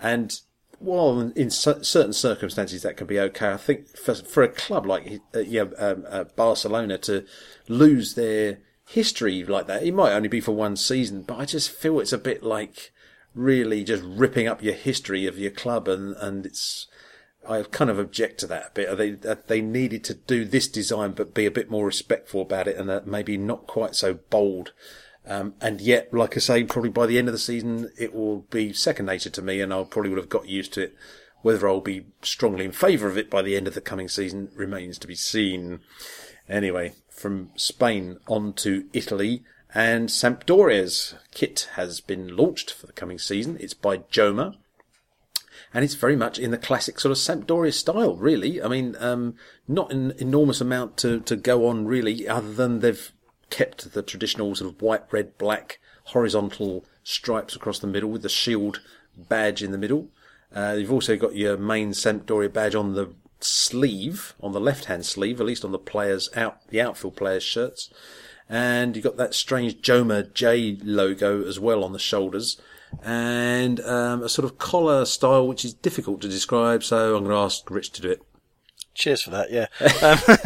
And 0.00 0.38
while 0.80 1.32
in 1.34 1.48
certain 1.50 2.12
circumstances 2.12 2.82
that 2.82 2.96
can 2.96 3.06
be 3.06 3.18
okay, 3.20 3.52
I 3.52 3.56
think 3.56 3.96
for 3.96 4.14
for 4.14 4.42
a 4.42 4.48
club 4.48 4.84
like 4.84 5.20
uh, 5.34 5.38
yeah, 5.38 5.64
um, 5.78 6.04
uh, 6.08 6.24
Barcelona 6.24 6.98
to 6.98 7.24
lose 7.68 8.14
their 8.14 8.58
history 8.92 9.44
like 9.44 9.66
that, 9.66 9.82
it 9.82 9.94
might 9.94 10.12
only 10.12 10.28
be 10.28 10.40
for 10.40 10.52
one 10.52 10.76
season, 10.76 11.22
but 11.22 11.38
I 11.38 11.44
just 11.44 11.70
feel 11.70 12.00
it's 12.00 12.12
a 12.12 12.18
bit 12.18 12.42
like 12.42 12.92
really 13.34 13.84
just 13.84 14.02
ripping 14.04 14.46
up 14.46 14.62
your 14.62 14.74
history 14.74 15.26
of 15.26 15.38
your 15.38 15.50
club 15.50 15.88
and, 15.88 16.14
and 16.16 16.44
it's, 16.44 16.86
I 17.48 17.62
kind 17.62 17.90
of 17.90 17.98
object 17.98 18.40
to 18.40 18.46
that 18.48 18.66
a 18.66 18.70
bit. 18.74 18.96
They 18.96 19.34
they 19.48 19.60
needed 19.60 20.04
to 20.04 20.14
do 20.14 20.44
this 20.44 20.68
design, 20.68 21.12
but 21.12 21.34
be 21.34 21.46
a 21.46 21.50
bit 21.50 21.70
more 21.70 21.86
respectful 21.86 22.42
about 22.42 22.68
it, 22.68 22.76
and 22.76 22.88
uh, 22.88 23.00
maybe 23.04 23.36
not 23.36 23.66
quite 23.66 23.96
so 23.96 24.14
bold. 24.14 24.72
Um, 25.26 25.54
and 25.60 25.80
yet, 25.80 26.12
like 26.12 26.36
I 26.36 26.40
say, 26.40 26.64
probably 26.64 26.90
by 26.90 27.06
the 27.06 27.18
end 27.18 27.28
of 27.28 27.32
the 27.32 27.38
season, 27.38 27.90
it 27.98 28.14
will 28.14 28.40
be 28.42 28.72
second 28.72 29.06
nature 29.06 29.30
to 29.30 29.42
me, 29.42 29.60
and 29.60 29.74
I 29.74 29.82
probably 29.84 30.10
would 30.10 30.18
have 30.18 30.28
got 30.28 30.48
used 30.48 30.72
to 30.74 30.82
it. 30.82 30.96
Whether 31.42 31.68
I'll 31.68 31.80
be 31.80 32.06
strongly 32.22 32.64
in 32.64 32.70
favour 32.70 33.08
of 33.08 33.18
it 33.18 33.28
by 33.28 33.42
the 33.42 33.56
end 33.56 33.66
of 33.66 33.74
the 33.74 33.80
coming 33.80 34.08
season 34.08 34.50
remains 34.54 34.96
to 34.98 35.08
be 35.08 35.16
seen. 35.16 35.80
Anyway, 36.48 36.92
from 37.22 37.50
Spain 37.54 38.18
on 38.26 38.52
to 38.54 38.86
Italy, 38.92 39.44
and 39.72 40.10
Sampdoria's 40.10 41.14
kit 41.30 41.68
has 41.76 42.00
been 42.00 42.36
launched 42.36 42.72
for 42.72 42.86
the 42.86 42.92
coming 42.92 43.18
season. 43.18 43.56
It's 43.60 43.74
by 43.74 43.98
Joma, 43.98 44.56
and 45.72 45.84
it's 45.84 45.94
very 45.94 46.16
much 46.16 46.38
in 46.38 46.50
the 46.50 46.58
classic 46.58 46.98
sort 46.98 47.12
of 47.12 47.18
Sampdoria 47.18 47.72
style, 47.72 48.16
really. 48.16 48.60
I 48.60 48.66
mean, 48.66 48.96
um, 48.98 49.36
not 49.68 49.92
an 49.92 50.12
enormous 50.18 50.60
amount 50.60 50.96
to, 50.98 51.20
to 51.20 51.36
go 51.36 51.68
on, 51.68 51.86
really, 51.86 52.26
other 52.28 52.52
than 52.52 52.80
they've 52.80 53.12
kept 53.48 53.92
the 53.92 54.02
traditional 54.02 54.54
sort 54.56 54.74
of 54.74 54.82
white, 54.82 55.04
red, 55.12 55.38
black 55.38 55.78
horizontal 56.06 56.84
stripes 57.04 57.54
across 57.54 57.78
the 57.78 57.86
middle 57.86 58.10
with 58.10 58.22
the 58.22 58.28
shield 58.28 58.80
badge 59.16 59.62
in 59.62 59.70
the 59.70 59.78
middle. 59.78 60.08
Uh, 60.54 60.74
you've 60.76 60.92
also 60.92 61.16
got 61.16 61.36
your 61.36 61.56
main 61.56 61.92
Sampdoria 61.92 62.52
badge 62.52 62.74
on 62.74 62.94
the 62.94 63.14
sleeve, 63.44 64.34
on 64.40 64.52
the 64.52 64.60
left-hand 64.60 65.06
sleeve, 65.06 65.40
at 65.40 65.46
least 65.46 65.64
on 65.64 65.72
the 65.72 65.78
players 65.78 66.28
out, 66.34 66.66
the 66.68 66.80
outfield 66.80 67.16
players' 67.16 67.42
shirts. 67.42 67.92
And 68.48 68.94
you've 68.94 69.04
got 69.04 69.16
that 69.16 69.34
strange 69.34 69.76
Joma 69.76 70.32
J 70.34 70.78
logo 70.82 71.46
as 71.46 71.58
well 71.58 71.84
on 71.84 71.92
the 71.92 71.98
shoulders. 71.98 72.60
And 73.02 73.80
um, 73.80 74.22
a 74.22 74.28
sort 74.28 74.44
of 74.44 74.58
collar 74.58 75.04
style 75.06 75.46
which 75.48 75.64
is 75.64 75.72
difficult 75.72 76.20
to 76.20 76.28
describe, 76.28 76.84
so 76.84 77.16
I'm 77.16 77.24
going 77.24 77.34
to 77.34 77.42
ask 77.42 77.70
Rich 77.70 77.92
to 77.92 78.02
do 78.02 78.10
it. 78.10 78.22
Cheers 78.94 79.22
for 79.22 79.30
that. 79.30 79.50
Yeah, 79.50 79.68
um, 80.02 80.36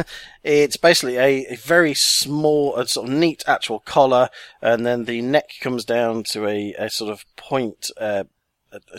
it's 0.43 0.77
basically 0.77 1.17
a, 1.17 1.45
a, 1.47 1.55
very 1.57 1.93
small, 1.93 2.77
a 2.77 2.87
sort 2.87 3.09
of 3.09 3.13
neat 3.13 3.43
actual 3.45 3.79
collar, 3.79 4.29
and 4.61 4.85
then 4.85 5.03
the 5.03 5.21
neck 5.21 5.51
comes 5.59 5.83
down 5.83 6.23
to 6.31 6.47
a, 6.47 6.73
a 6.79 6.89
sort 6.89 7.11
of 7.11 7.25
point. 7.35 7.91
Uh, 7.99 8.23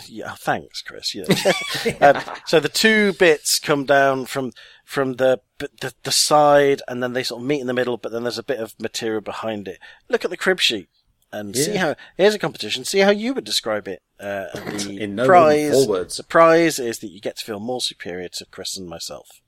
yeah, 0.06 0.34
thanks, 0.34 0.82
Chris. 0.82 1.14
Yeah. 1.14 1.24
um, 2.00 2.22
so 2.46 2.60
the 2.60 2.68
two 2.68 3.12
bits 3.14 3.58
come 3.58 3.84
down 3.84 4.26
from 4.26 4.52
from 4.84 5.14
the, 5.14 5.40
the 5.58 5.94
the 6.02 6.12
side, 6.12 6.82
and 6.88 7.02
then 7.02 7.12
they 7.12 7.22
sort 7.22 7.40
of 7.40 7.46
meet 7.46 7.60
in 7.60 7.66
the 7.66 7.74
middle. 7.74 7.96
But 7.96 8.12
then 8.12 8.22
there's 8.22 8.38
a 8.38 8.42
bit 8.42 8.60
of 8.60 8.74
material 8.80 9.20
behind 9.20 9.68
it. 9.68 9.78
Look 10.08 10.24
at 10.24 10.30
the 10.30 10.36
crib 10.36 10.60
sheet 10.60 10.88
and 11.32 11.54
yeah. 11.54 11.64
see 11.64 11.76
how 11.76 11.94
here's 12.16 12.34
a 12.34 12.38
competition. 12.38 12.84
See 12.84 13.00
how 13.00 13.10
you 13.10 13.34
would 13.34 13.44
describe 13.44 13.88
it. 13.88 14.02
Uh, 14.18 14.46
the 14.54 14.98
In 15.00 15.14
no 15.14 15.26
prize, 15.26 15.86
the 15.86 16.24
prize 16.28 16.78
is 16.78 16.98
that 17.00 17.08
you 17.08 17.20
get 17.20 17.36
to 17.36 17.44
feel 17.44 17.60
more 17.60 17.80
superior 17.80 18.28
to 18.28 18.46
Chris 18.46 18.76
and 18.76 18.88
myself. 18.88 19.40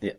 yeah, 0.00 0.12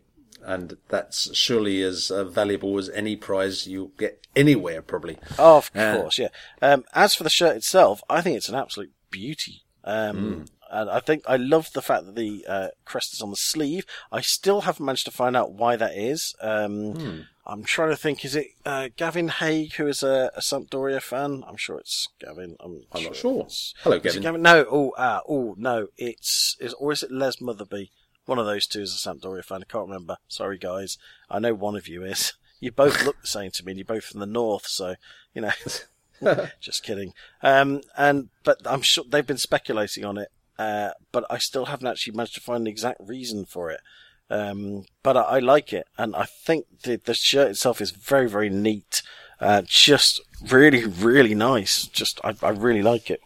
and 0.44 0.76
that's 0.88 1.34
surely 1.36 1.82
as 1.82 2.10
uh, 2.10 2.24
valuable 2.24 2.78
as 2.78 2.88
any 2.90 3.16
prize 3.16 3.66
you'll 3.66 3.92
get 3.98 4.26
anywhere, 4.34 4.82
probably. 4.82 5.18
Oh, 5.38 5.58
of 5.58 5.70
uh, 5.74 5.96
course, 5.96 6.18
yeah. 6.18 6.28
Um, 6.62 6.84
as 6.94 7.14
for 7.14 7.24
the 7.24 7.30
shirt 7.30 7.56
itself, 7.56 8.02
I 8.08 8.20
think 8.20 8.36
it's 8.36 8.48
an 8.48 8.54
absolute 8.54 8.92
beauty. 9.16 9.62
Um, 9.82 10.16
mm. 10.16 10.48
And 10.68 10.90
I 10.90 11.00
think 11.00 11.22
I 11.26 11.36
love 11.36 11.72
the 11.72 11.80
fact 11.80 12.06
that 12.06 12.16
the 12.16 12.44
uh, 12.46 12.68
crest 12.84 13.14
is 13.14 13.22
on 13.22 13.30
the 13.30 13.36
sleeve. 13.36 13.86
I 14.10 14.20
still 14.20 14.62
haven't 14.62 14.84
managed 14.84 15.06
to 15.06 15.12
find 15.12 15.36
out 15.36 15.52
why 15.52 15.76
that 15.76 15.96
is. 15.96 16.34
Um, 16.40 16.94
mm. 16.94 17.26
I'm 17.46 17.62
trying 17.62 17.90
to 17.90 17.96
think. 17.96 18.24
Is 18.24 18.34
it 18.34 18.48
uh, 18.66 18.88
Gavin 18.96 19.28
Haig 19.28 19.74
who 19.74 19.86
is 19.86 20.02
a, 20.02 20.32
a 20.34 20.40
Sampdoria 20.40 21.00
fan? 21.00 21.44
I'm 21.46 21.56
sure 21.56 21.78
it's 21.78 22.08
Gavin. 22.18 22.56
I'm, 22.60 22.82
I'm 22.92 23.00
sure 23.00 23.10
not 23.10 23.16
sure. 23.16 23.46
Hello, 23.84 24.00
Gavin. 24.00 24.22
Gavin. 24.22 24.42
No. 24.42 24.66
Oh, 24.68 24.90
uh, 24.90 25.20
oh, 25.28 25.54
no. 25.56 25.86
It's 25.96 26.56
is 26.60 26.74
or 26.74 26.92
is 26.92 27.04
it 27.04 27.12
Les 27.12 27.36
Motherby? 27.36 27.90
One 28.26 28.40
of 28.40 28.46
those 28.46 28.66
two 28.66 28.82
is 28.82 28.92
a 28.92 29.08
Sampdoria 29.08 29.44
fan. 29.44 29.62
I 29.62 29.72
can't 29.72 29.88
remember. 29.88 30.16
Sorry, 30.26 30.58
guys. 30.58 30.98
I 31.30 31.38
know 31.38 31.54
one 31.54 31.76
of 31.76 31.88
you 31.88 32.04
is. 32.04 32.32
You 32.58 32.72
both 32.72 33.04
look 33.04 33.20
the 33.20 33.26
same 33.26 33.50
to 33.50 33.64
me, 33.66 33.72
and 33.72 33.78
you're 33.78 33.84
both 33.84 34.06
from 34.06 34.20
the 34.20 34.26
north, 34.26 34.66
so 34.66 34.94
you 35.34 35.42
know. 35.42 35.50
Just 36.60 36.82
kidding. 36.82 37.12
Um, 37.42 37.82
and 37.96 38.28
but 38.44 38.58
I'm 38.64 38.82
sure 38.82 39.04
they've 39.08 39.26
been 39.26 39.38
speculating 39.38 40.04
on 40.04 40.18
it, 40.18 40.28
uh, 40.58 40.90
but 41.12 41.24
I 41.30 41.38
still 41.38 41.66
haven't 41.66 41.86
actually 41.86 42.16
managed 42.16 42.34
to 42.34 42.40
find 42.40 42.66
the 42.66 42.70
exact 42.70 43.00
reason 43.04 43.44
for 43.44 43.70
it. 43.70 43.80
Um, 44.28 44.84
but 45.02 45.16
I, 45.16 45.22
I, 45.22 45.38
like 45.38 45.72
it, 45.72 45.86
and 45.96 46.16
I 46.16 46.24
think 46.24 46.66
the, 46.82 47.00
the 47.04 47.14
shirt 47.14 47.50
itself 47.50 47.80
is 47.80 47.92
very, 47.92 48.28
very 48.28 48.50
neat. 48.50 49.02
Uh, 49.40 49.62
just 49.64 50.20
really, 50.50 50.84
really 50.84 51.34
nice. 51.34 51.86
Just, 51.86 52.20
I, 52.24 52.34
I 52.42 52.48
really 52.48 52.82
like 52.82 53.08
it. 53.08 53.20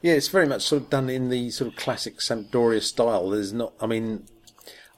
Yeah, 0.00 0.14
it's 0.14 0.28
very 0.28 0.46
much 0.46 0.62
sort 0.62 0.82
of 0.82 0.90
done 0.90 1.10
in 1.10 1.28
the 1.28 1.50
sort 1.50 1.70
of 1.70 1.76
classic 1.76 2.18
Sampdoria 2.18 2.82
style. 2.82 3.28
There's 3.28 3.52
not, 3.52 3.74
I 3.80 3.86
mean, 3.86 4.26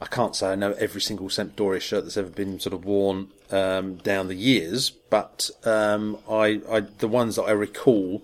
I 0.00 0.06
can't 0.06 0.36
say 0.36 0.52
I 0.52 0.54
know 0.54 0.72
every 0.72 1.00
single 1.00 1.28
Sampdoria 1.28 1.80
shirt 1.80 2.04
that's 2.04 2.16
ever 2.16 2.30
been 2.30 2.60
sort 2.60 2.74
of 2.74 2.84
worn 2.84 3.28
um, 3.50 3.96
down 3.96 4.28
the 4.28 4.34
years, 4.34 4.90
but 4.90 5.50
um, 5.64 6.18
I, 6.28 6.60
I, 6.70 6.80
the 6.80 7.08
ones 7.08 7.36
that 7.36 7.44
I 7.44 7.52
recall 7.52 8.22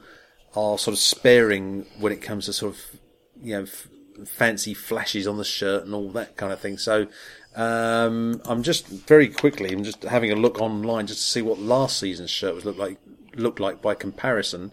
are 0.54 0.78
sort 0.78 0.94
of 0.94 0.98
sparing 0.98 1.86
when 1.98 2.12
it 2.12 2.20
comes 2.22 2.46
to 2.46 2.52
sort 2.52 2.74
of, 2.74 3.00
you 3.42 3.54
know, 3.54 3.66
fancy 4.26 4.74
flashes 4.74 5.26
on 5.26 5.38
the 5.38 5.44
shirt 5.44 5.84
and 5.84 5.94
all 5.94 6.10
that 6.10 6.36
kind 6.36 6.52
of 6.52 6.60
thing. 6.60 6.76
So 6.78 7.06
um, 7.56 8.40
I'm 8.44 8.62
just 8.62 8.86
very 8.86 9.28
quickly, 9.28 9.72
I'm 9.72 9.84
just 9.84 10.02
having 10.02 10.32
a 10.32 10.36
look 10.36 10.60
online 10.60 11.06
just 11.06 11.20
to 11.20 11.26
see 11.26 11.42
what 11.42 11.58
last 11.58 11.98
season's 11.98 12.30
shirt 12.30 12.54
was 12.54 12.64
look 12.64 12.78
like 12.78 12.98
looked 13.34 13.60
like 13.60 13.80
by 13.80 13.94
comparison. 13.94 14.72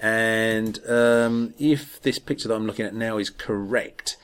And 0.00 0.80
um, 0.88 1.54
if 1.58 2.00
this 2.02 2.18
picture 2.18 2.48
that 2.48 2.54
I'm 2.54 2.66
looking 2.66 2.86
at 2.86 2.94
now 2.94 3.18
is 3.18 3.30
correct, 3.30 4.16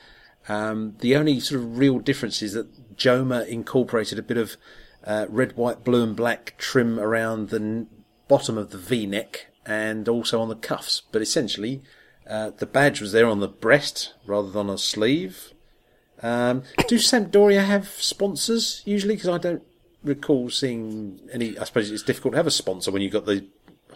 um, 0.47 0.95
the 0.99 1.15
only 1.15 1.39
sort 1.39 1.61
of 1.61 1.77
real 1.77 1.99
difference 1.99 2.41
is 2.41 2.53
that 2.53 2.95
Joma 2.95 3.47
incorporated 3.47 4.17
a 4.17 4.23
bit 4.23 4.37
of 4.37 4.57
uh, 5.05 5.25
red, 5.29 5.55
white, 5.55 5.83
blue, 5.83 6.03
and 6.03 6.15
black 6.15 6.55
trim 6.57 6.99
around 6.99 7.49
the 7.49 7.57
n- 7.57 7.87
bottom 8.27 8.57
of 8.57 8.71
the 8.71 8.77
V-neck 8.77 9.47
and 9.65 10.07
also 10.07 10.41
on 10.41 10.49
the 10.49 10.55
cuffs. 10.55 11.01
But 11.11 11.21
essentially, 11.21 11.81
uh, 12.27 12.51
the 12.51 12.65
badge 12.65 13.01
was 13.01 13.11
there 13.11 13.27
on 13.27 13.39
the 13.39 13.47
breast 13.47 14.13
rather 14.25 14.49
than 14.49 14.69
on 14.69 14.75
a 14.75 14.77
sleeve. 14.77 15.53
Um, 16.21 16.63
do 16.87 16.97
Sampdoria 16.97 17.65
have 17.65 17.87
sponsors 17.87 18.81
usually? 18.85 19.15
Because 19.15 19.29
I 19.29 19.37
don't 19.37 19.63
recall 20.03 20.49
seeing 20.49 21.19
any. 21.31 21.57
I 21.57 21.65
suppose 21.65 21.91
it's 21.91 22.03
difficult 22.03 22.33
to 22.33 22.37
have 22.37 22.47
a 22.47 22.51
sponsor 22.51 22.91
when 22.91 23.01
you've 23.01 23.13
got 23.13 23.25
the 23.25 23.45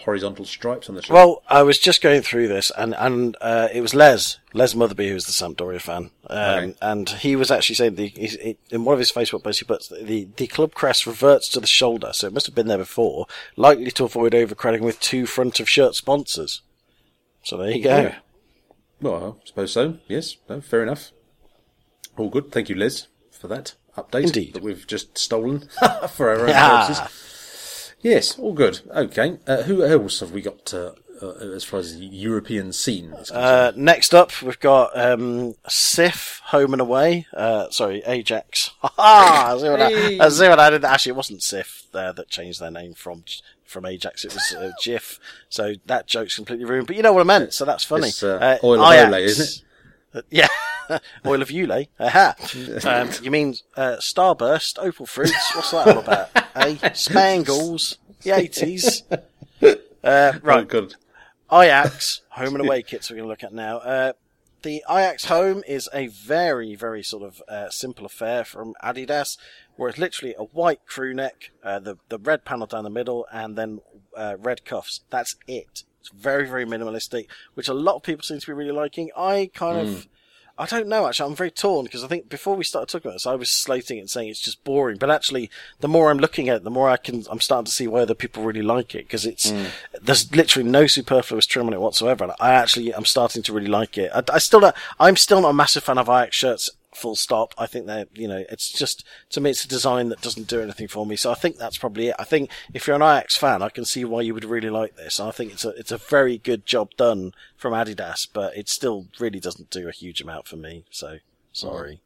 horizontal 0.04 0.46
stripes 0.46 0.90
on 0.90 0.96
the 0.96 1.02
shirt. 1.02 1.14
Well, 1.14 1.44
I 1.48 1.64
was 1.64 1.78
just 1.78 2.02
going 2.02 2.22
through 2.22 2.48
this, 2.48 2.72
and 2.78 2.96
and 2.96 3.36
uh, 3.42 3.68
it 3.74 3.82
was 3.82 3.94
Les 3.94 4.38
Les 4.54 4.74
Motherby 4.74 5.08
who 5.08 5.14
was 5.14 5.26
the 5.26 5.32
Sampdoria 5.32 5.82
fan, 5.82 6.12
um, 6.30 6.40
okay. 6.40 6.76
and 6.82 7.10
he 7.10 7.36
was 7.36 7.52
actually 7.52 7.76
saying 7.76 7.96
the 7.96 8.08
he, 8.08 8.58
in 8.70 8.86
one 8.86 8.94
of 8.94 9.00
his 9.00 9.12
Facebook 9.12 9.44
posts 9.44 9.60
he 9.60 9.66
puts 9.66 9.88
the 9.90 10.28
the 10.38 10.48
club 10.48 10.74
crest 10.74 11.06
reverts 11.06 11.50
to 11.50 11.60
the 11.60 11.68
shoulder, 11.68 12.12
so 12.14 12.28
it 12.28 12.34
must 12.34 12.46
have 12.46 12.56
been 12.56 12.68
there 12.68 12.78
before, 12.78 13.28
likely 13.56 13.92
to 13.92 14.06
avoid 14.06 14.34
overcrowding 14.34 14.84
with 14.84 15.00
two 15.00 15.26
front 15.26 15.60
of 15.60 15.70
shirt 15.70 15.96
sponsors. 15.96 16.62
So 17.44 17.58
there 17.58 17.72
you 17.72 17.84
go. 17.84 17.98
Yeah. 17.98 18.16
Well, 19.02 19.40
I 19.42 19.48
suppose 19.48 19.72
so. 19.72 19.98
Yes, 20.08 20.38
no, 20.50 20.62
fair 20.62 20.84
enough. 20.84 21.12
All 22.18 22.30
good. 22.30 22.52
Thank 22.52 22.70
you, 22.70 22.76
Les, 22.76 23.08
for 23.32 23.48
that 23.48 23.76
update 23.98 24.26
Indeed. 24.26 24.54
that 24.54 24.64
we've 24.64 24.86
just 24.86 25.18
stolen 25.18 25.70
for 26.10 26.30
our 26.30 26.48
own 26.48 26.54
purposes. 26.54 27.39
Yes, 28.02 28.38
all 28.40 28.54
good. 28.54 28.80
Okay. 28.90 29.38
Uh, 29.46 29.64
who 29.64 29.84
else 29.84 30.20
have 30.22 30.32
we 30.32 30.42
got 30.42 30.74
uh, 30.74 30.92
uh, 31.22 31.34
as 31.54 31.64
far 31.64 31.80
as 31.80 31.98
the 31.98 32.06
European 32.06 32.72
scene 32.72 33.14
is 33.14 33.32
uh, 33.32 33.72
next 33.76 34.14
up, 34.14 34.42
we've 34.42 34.60
got 34.60 34.98
um, 34.98 35.54
Cif, 35.68 36.40
Home 36.42 36.74
and 36.74 36.82
Away. 36.82 37.28
Uh, 37.34 37.70
sorry, 37.70 38.02
Ajax. 38.06 38.72
I 38.98 39.58
see, 39.60 39.70
what 39.70 39.82
I, 39.82 40.18
I 40.26 40.30
see 40.30 40.48
what 40.48 40.60
I 40.60 40.70
did. 40.70 40.86
Actually, 40.86 41.12
it 41.12 41.16
wasn't 41.18 41.42
Cif 41.42 41.92
there 41.92 42.14
that 42.14 42.30
changed 42.30 42.62
their 42.62 42.72
name 42.72 42.94
from 42.94 43.24
from 43.66 43.86
Ajax. 43.86 44.26
It 44.26 44.34
was 44.34 44.54
uh, 44.54 44.72
Jif. 44.82 45.20
So 45.50 45.76
that 45.86 46.08
joke's 46.08 46.36
completely 46.36 46.66
ruined. 46.66 46.88
But 46.88 46.96
you 46.96 47.04
know 47.04 47.14
what 47.14 47.22
I 47.22 47.26
meant, 47.26 47.54
so 47.54 47.66
that's 47.66 47.84
funny. 47.84 48.08
It's, 48.08 48.24
uh, 48.24 48.38
uh, 48.38 48.58
oil 48.66 48.82
of 48.82 49.10
Ole, 49.10 49.14
isn't 49.16 49.64
it? 50.14 50.26
yeah. 50.30 50.48
oil 51.26 51.42
of 51.42 51.52
Yule. 51.52 51.86
Aha. 52.00 52.36
Um, 52.86 53.10
you 53.22 53.32
mean 53.32 53.56
uh, 53.76 53.98
Starburst, 54.00 54.78
Opal 54.80 55.06
Fruits? 55.06 55.56
What's 55.56 55.72
that 55.72 55.88
all 55.88 56.00
about? 56.00 56.30
eh? 56.56 56.94
Spangles, 56.94 57.98
the 58.22 58.32
80s. 58.32 59.04
Uh, 60.04 60.34
right. 60.42 60.68
Good. 60.68 60.96
Ajax, 61.52 62.22
home 62.30 62.56
and 62.56 62.66
away 62.66 62.82
kits 62.84 63.10
we're 63.10 63.18
going 63.18 63.26
to 63.26 63.30
look 63.30 63.44
at 63.44 63.54
now. 63.54 63.78
Uh, 63.78 64.14
the 64.62 64.84
Ajax 64.90 65.26
home 65.26 65.64
is 65.68 65.90
a 65.94 66.08
very, 66.08 66.76
very 66.76 67.02
sort 67.02 67.24
of 67.24 67.42
uh, 67.48 67.70
simple 67.70 68.06
affair 68.06 68.44
from 68.44 68.76
Adidas, 68.84 69.38
where 69.78 69.90
it's 69.90 69.98
literally 69.98 70.36
a 70.38 70.44
white 70.44 70.86
crew 70.86 71.14
neck, 71.14 71.52
uh, 71.64 71.80
the 71.80 71.98
the 72.10 72.18
red 72.18 72.44
panel 72.46 72.68
down 72.68 72.84
the 72.84 72.90
middle, 72.90 73.26
and 73.32 73.56
then 73.58 73.80
uh, 74.18 74.36
red 74.38 74.66
cuffs. 74.66 75.02
That's 75.10 75.36
it. 75.48 75.84
It's 76.02 76.10
very, 76.14 76.46
very 76.48 76.66
minimalistic, 76.66 77.28
which 77.54 77.68
a 77.68 77.74
lot 77.74 77.96
of 77.96 78.04
people 78.04 78.24
seem 78.24 78.40
to 78.40 78.46
be 78.48 78.54
really 78.54 78.72
liking. 78.72 79.10
I 79.18 79.50
kind 79.54 79.78
of, 79.88 80.08
I 80.60 80.66
don't 80.66 80.90
know. 80.90 81.08
Actually, 81.08 81.30
I'm 81.30 81.38
very 81.38 81.52
torn 81.52 81.86
because 81.86 82.04
I 82.04 82.08
think 82.08 82.28
before 82.28 82.56
we 82.56 82.66
started 82.66 82.90
talking 82.90 83.08
about 83.08 83.16
this, 83.16 83.26
I 83.26 83.36
was 83.36 83.50
slating 83.50 83.98
it 83.98 84.02
and 84.02 84.10
saying 84.10 84.28
it's 84.28 84.42
just 84.42 84.62
boring. 84.66 84.98
But 84.98 85.10
actually, 85.10 85.50
the 85.80 85.88
more 85.88 86.12
I'm 86.12 86.18
looking 86.18 86.50
at 86.50 86.58
it, 86.58 86.64
the 86.66 86.70
more 86.70 86.90
I 86.90 86.98
can. 86.98 87.24
I'm 87.32 87.40
starting 87.40 87.66
to 87.66 87.72
see 87.72 87.88
why 87.88 88.02
other 88.02 88.14
people 88.14 88.44
really 88.44 88.62
like 88.62 88.94
it 88.94 89.06
because 89.06 89.26
it's 89.26 89.52
mm. 89.52 89.68
there's 90.02 90.36
literally 90.36 90.70
no 90.70 90.86
superfluous 90.86 91.46
trim 91.46 91.68
on 91.68 91.74
it 91.74 91.80
whatsoever. 91.80 92.26
And 92.26 92.34
I 92.42 92.52
actually 92.52 92.94
I'm 92.94 93.06
starting 93.06 93.42
to 93.44 93.54
really 93.54 93.68
like 93.68 93.98
it. 93.98 94.12
I, 94.14 94.22
I 94.34 94.40
still 94.40 94.60
don't. 94.60 94.76
I'm 95.00 95.16
still 95.16 95.40
not 95.40 95.52
a 95.52 95.54
massive 95.54 95.86
fan 95.86 95.98
of 95.98 96.10
Ajax 96.10 96.36
shirts. 96.36 96.70
Full 96.96 97.16
stop. 97.16 97.54
I 97.58 97.68
think 97.68 97.86
they're, 97.86 98.08
you 98.14 98.28
know, 98.28 98.44
it's 98.50 98.72
just, 98.72 99.06
to 99.30 99.40
me, 99.40 99.52
it's 99.52 99.64
a 99.64 99.68
design 99.68 100.10
that 100.10 100.22
doesn't 100.22 100.48
do 100.48 100.60
anything 100.60 100.88
for 100.88 101.06
me. 101.06 101.16
So 101.16 101.32
I 101.32 101.36
think 101.36 101.58
that's 101.58 101.78
probably 101.78 102.08
it. 102.08 102.16
I 102.18 102.24
think 102.24 102.50
if 102.74 102.88
you're 102.88 102.96
an 102.96 103.04
Ajax 103.04 103.38
fan, 103.38 103.62
I 103.62 103.70
can 103.70 103.86
see 103.86 104.04
why 104.06 104.22
you 104.22 104.34
would 104.34 104.44
really 104.44 104.72
like 104.72 104.96
this. 104.96 105.20
I 105.20 105.30
think 105.30 105.54
it's 105.54 105.64
a, 105.64 105.70
it's 105.70 105.92
a 105.92 105.98
very 105.98 106.40
good 106.40 106.66
job 106.66 106.90
done 106.98 107.34
from 107.56 107.74
Adidas, 107.74 108.28
but 108.34 108.58
it 108.58 108.70
still 108.70 109.06
really 109.20 109.40
doesn't 109.40 109.70
do 109.70 109.88
a 109.88 109.92
huge 109.92 110.20
amount 110.20 110.48
for 110.48 110.56
me. 110.56 110.86
So 110.90 111.20
sorry. 111.52 112.02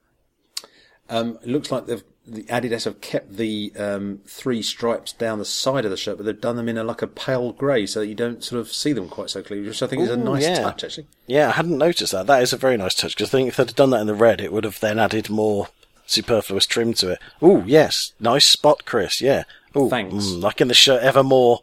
Um, 1.10 1.40
it 1.42 1.48
looks 1.48 1.72
like 1.72 1.86
they've, 1.86 2.04
the 2.26 2.44
Adidas 2.44 2.86
have 2.86 3.02
kept 3.02 3.36
the 3.36 3.74
um, 3.78 4.22
three 4.26 4.62
stripes 4.62 5.12
down 5.12 5.40
the 5.40 5.46
side 5.46 5.84
of 5.86 5.92
the 5.92 5.98
shirt, 5.98 6.18
but 6.18 6.26
they've 6.26 6.40
done 6.40 6.56
them 6.56 6.70
in 6.70 6.78
a 6.78 6.84
like 6.84 7.02
a 7.02 7.08
pale 7.08 7.52
grey, 7.52 7.86
so 7.86 8.00
that 8.00 8.08
you 8.08 8.16
don't 8.16 8.44
sort 8.44 8.62
of 8.62 8.72
see 8.72 8.94
them 8.94 9.10
quite 9.10 9.30
so 9.30 9.44
clearly. 9.44 9.68
Which 9.68 9.84
I 9.84 9.88
think 9.88 10.04
is 10.04 10.10
a 10.10 10.18
nice 10.18 10.44
yeah. 10.44 10.62
touch, 10.62 10.84
actually. 10.84 11.08
Yeah, 11.28 11.50
I 11.50 11.52
hadn't 11.52 11.78
noticed 11.78 12.14
that. 12.14 12.28
That 12.28 12.42
is 12.42 12.54
a 12.54 12.58
very 12.58 12.78
nice 12.78 12.96
touch 12.96 13.16
because 13.16 13.30
I 13.30 13.32
think 13.32 13.50
if 13.50 13.58
they'd 13.58 13.68
have 13.68 13.76
done 13.76 13.90
that 13.90 14.02
in 14.02 14.08
the 14.08 14.16
red, 14.16 14.40
it 14.40 14.54
would 14.54 14.64
have 14.64 14.80
then 14.80 15.00
added 15.00 15.30
more 15.30 15.68
superfluous 16.06 16.66
trim 16.66 16.94
to 16.96 17.12
it. 17.12 17.20
Ooh, 17.42 17.64
yes. 17.66 18.14
Nice 18.20 18.46
spot, 18.46 18.86
Chris. 18.86 19.20
Yeah. 19.20 19.44
Ooh, 19.76 19.90
Thanks. 19.90 20.14
mm, 20.14 20.42
like 20.42 20.62
in 20.62 20.68
the 20.68 20.74
shirt 20.74 21.04
Evermore. 21.04 21.62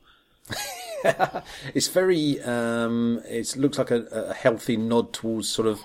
It's 1.75 1.89
very. 1.89 2.43
Um, 2.43 3.23
it 3.27 3.57
looks 3.57 3.79
like 3.79 3.91
a, 3.91 4.03
a 4.13 4.35
healthy 4.35 4.77
nod 4.77 5.15
towards 5.15 5.49
sort 5.49 5.67
of 5.67 5.81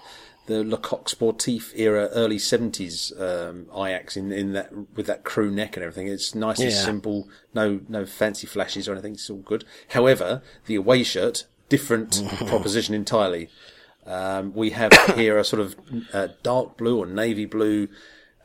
the 0.47 0.63
Le 0.63 0.77
Coq 0.77 1.09
Sportif 1.09 1.71
era, 1.75 2.07
early 2.13 2.37
seventies 2.39 3.11
um, 3.19 3.67
Ajax 3.75 4.15
in 4.17 4.31
in 4.31 4.53
that 4.53 4.71
with 4.95 5.07
that 5.07 5.23
crew 5.23 5.49
neck 5.51 5.75
and 5.75 5.83
everything. 5.83 6.07
It's 6.07 6.35
nice 6.35 6.59
and 6.59 6.71
simple. 6.71 7.27
No 7.53 7.81
no 7.87 8.05
fancy 8.05 8.47
flashes 8.47 8.87
or 8.87 8.93
anything. 8.93 9.13
It's 9.13 9.29
all 9.29 9.37
good. 9.37 9.63
However, 9.89 10.41
the 10.65 10.75
away 10.75 11.03
shirt 11.03 11.45
different 11.69 12.21
proposition 12.47 12.93
entirely. 12.95 13.49
Um, 14.05 14.53
we 14.53 14.69
have 14.69 14.93
here 15.15 15.37
a 15.39 15.43
sort 15.43 15.61
of 15.61 15.75
uh, 16.13 16.27
dark 16.43 16.77
blue 16.77 16.99
or 16.99 17.07
navy 17.07 17.45
blue. 17.45 17.87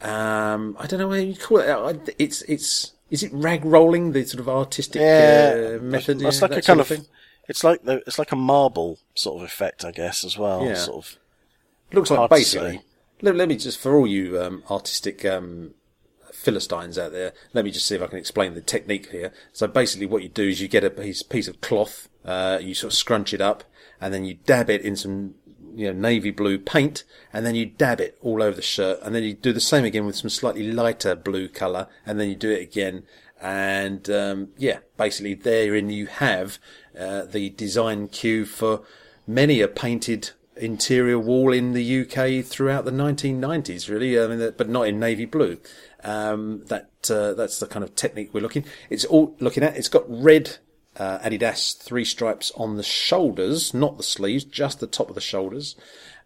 Um, 0.00 0.76
I 0.78 0.86
don't 0.86 0.98
know 1.00 1.08
what 1.08 1.20
you 1.26 1.34
call 1.36 1.58
it. 1.58 1.68
Uh, 1.68 1.94
It's 2.18 2.40
it's 2.42 2.92
is 3.10 3.22
it 3.22 3.30
rag 3.34 3.64
rolling 3.64 4.12
the 4.12 4.24
sort 4.24 4.40
of 4.40 4.48
artistic 4.48 5.02
Yeah, 5.02 5.76
uh, 5.78 5.82
method? 5.82 6.22
It's 6.22 6.40
yeah, 6.40 6.48
like 6.48 6.56
a 6.58 6.62
kind 6.62 6.80
of, 6.80 6.86
thing? 6.86 7.04
it's 7.48 7.62
like 7.64 7.82
the, 7.82 8.02
it's 8.06 8.18
like 8.18 8.32
a 8.32 8.36
marble 8.36 8.98
sort 9.14 9.36
of 9.42 9.42
effect, 9.46 9.84
I 9.84 9.90
guess, 9.90 10.24
as 10.24 10.38
well. 10.38 10.64
Yeah. 10.64 10.74
Sort 10.76 11.04
of. 11.04 11.16
Looks 11.92 12.10
like 12.10 12.30
basically. 12.30 12.82
Let, 13.22 13.36
let 13.36 13.48
me 13.48 13.56
just 13.56 13.78
for 13.78 13.96
all 13.96 14.06
you 14.06 14.40
um, 14.40 14.62
artistic 14.70 15.24
um, 15.24 15.74
philistines 16.32 16.98
out 16.98 17.12
there, 17.12 17.32
let 17.52 17.64
me 17.64 17.70
just 17.70 17.86
see 17.86 17.94
if 17.94 18.02
I 18.02 18.06
can 18.06 18.18
explain 18.18 18.54
the 18.54 18.60
technique 18.60 19.10
here. 19.10 19.32
So 19.52 19.66
basically, 19.66 20.06
what 20.06 20.22
you 20.22 20.28
do 20.28 20.48
is 20.48 20.60
you 20.60 20.68
get 20.68 20.84
a 20.84 20.90
piece 20.90 21.22
piece 21.22 21.48
of 21.48 21.60
cloth, 21.60 22.08
uh, 22.24 22.58
you 22.60 22.74
sort 22.74 22.92
of 22.92 22.96
scrunch 22.96 23.34
it 23.34 23.40
up, 23.40 23.64
and 24.00 24.12
then 24.12 24.24
you 24.24 24.34
dab 24.46 24.70
it 24.70 24.82
in 24.82 24.96
some 24.96 25.34
you 25.74 25.86
know 25.86 25.98
navy 25.98 26.30
blue 26.30 26.58
paint, 26.58 27.04
and 27.32 27.44
then 27.44 27.54
you 27.54 27.66
dab 27.66 28.00
it 28.00 28.18
all 28.22 28.42
over 28.42 28.56
the 28.56 28.62
shirt, 28.62 28.98
and 29.02 29.14
then 29.14 29.22
you 29.22 29.34
do 29.34 29.52
the 29.52 29.60
same 29.60 29.84
again 29.84 30.06
with 30.06 30.16
some 30.16 30.30
slightly 30.30 30.70
lighter 30.70 31.14
blue 31.14 31.48
colour, 31.48 31.88
and 32.06 32.18
then 32.18 32.28
you 32.28 32.36
do 32.36 32.50
it 32.50 32.62
again. 32.62 33.04
And 33.42 34.08
um, 34.10 34.48
yeah, 34.58 34.80
basically 34.96 35.34
therein 35.34 35.88
you 35.88 36.06
have 36.06 36.58
uh, 36.98 37.24
the 37.24 37.50
design 37.50 38.08
cue 38.08 38.44
for 38.44 38.82
many 39.26 39.60
a 39.60 39.68
painted 39.68 40.32
interior 40.64 41.18
wall 41.18 41.52
in 41.52 41.72
the 41.72 42.00
UK 42.00 42.44
throughout 42.44 42.84
the 42.84 42.90
1990s, 42.90 43.88
really. 43.88 44.18
I 44.18 44.26
mean, 44.26 44.54
but 44.56 44.68
not 44.68 44.88
in 44.88 45.00
navy 45.00 45.24
blue. 45.24 45.58
Um, 46.02 46.64
that 46.66 46.90
uh, 47.10 47.34
that's 47.34 47.58
the 47.58 47.66
kind 47.66 47.84
of 47.84 47.94
technique 47.94 48.32
we're 48.32 48.40
looking. 48.40 48.64
It's 48.88 49.04
all 49.04 49.36
looking 49.40 49.62
at. 49.62 49.76
It's 49.76 49.88
got 49.88 50.04
red 50.08 50.58
uh, 50.96 51.18
Adidas 51.20 51.76
three 51.76 52.04
stripes 52.04 52.52
on 52.56 52.76
the 52.76 52.82
shoulders, 52.82 53.72
not 53.74 53.96
the 53.96 54.02
sleeves, 54.02 54.44
just 54.44 54.80
the 54.80 54.86
top 54.86 55.08
of 55.08 55.14
the 55.14 55.20
shoulders. 55.20 55.76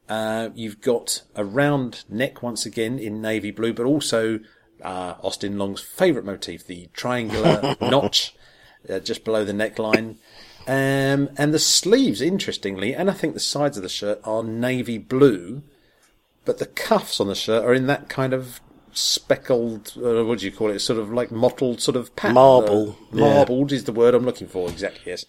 Uh, 0.08 0.50
you've 0.54 0.80
got 0.80 1.22
a 1.34 1.44
round 1.44 2.04
neck 2.08 2.42
once 2.42 2.66
again 2.66 2.98
in 2.98 3.22
navy 3.22 3.50
blue, 3.50 3.72
but 3.72 3.86
also 3.86 4.40
uh, 4.82 5.14
Austin 5.22 5.58
Long's 5.58 5.80
favourite 5.80 6.26
motif, 6.26 6.66
the 6.66 6.88
triangular 6.92 7.76
notch 7.80 8.34
uh, 8.88 8.98
just 8.98 9.24
below 9.24 9.44
the 9.44 9.52
neckline. 9.52 10.16
Um, 10.66 11.28
and 11.36 11.52
the 11.52 11.58
sleeves, 11.58 12.20
interestingly, 12.20 12.94
and 12.94 13.10
I 13.10 13.12
think 13.12 13.34
the 13.34 13.40
sides 13.40 13.76
of 13.76 13.82
the 13.82 13.88
shirt 13.88 14.20
are 14.24 14.42
navy 14.42 14.98
blue, 14.98 15.62
but 16.44 16.58
the 16.58 16.66
cuffs 16.66 17.20
on 17.20 17.26
the 17.28 17.34
shirt 17.34 17.64
are 17.64 17.74
in 17.74 17.86
that 17.88 18.08
kind 18.08 18.32
of 18.32 18.60
speckled, 18.92 19.92
uh, 19.96 20.24
what 20.24 20.38
do 20.38 20.46
you 20.46 20.52
call 20.52 20.70
it? 20.70 20.78
Sort 20.78 20.98
of 20.98 21.12
like 21.12 21.30
mottled 21.30 21.80
sort 21.80 21.96
of 21.96 22.14
pattern. 22.16 22.34
Marble, 22.34 22.90
Uh, 22.90 23.16
yeah. 23.16 23.34
marbled 23.34 23.72
is 23.72 23.84
the 23.84 23.92
word 23.92 24.14
I'm 24.14 24.24
looking 24.24 24.48
for, 24.48 24.68
exactly, 24.70 25.02
yes. 25.06 25.26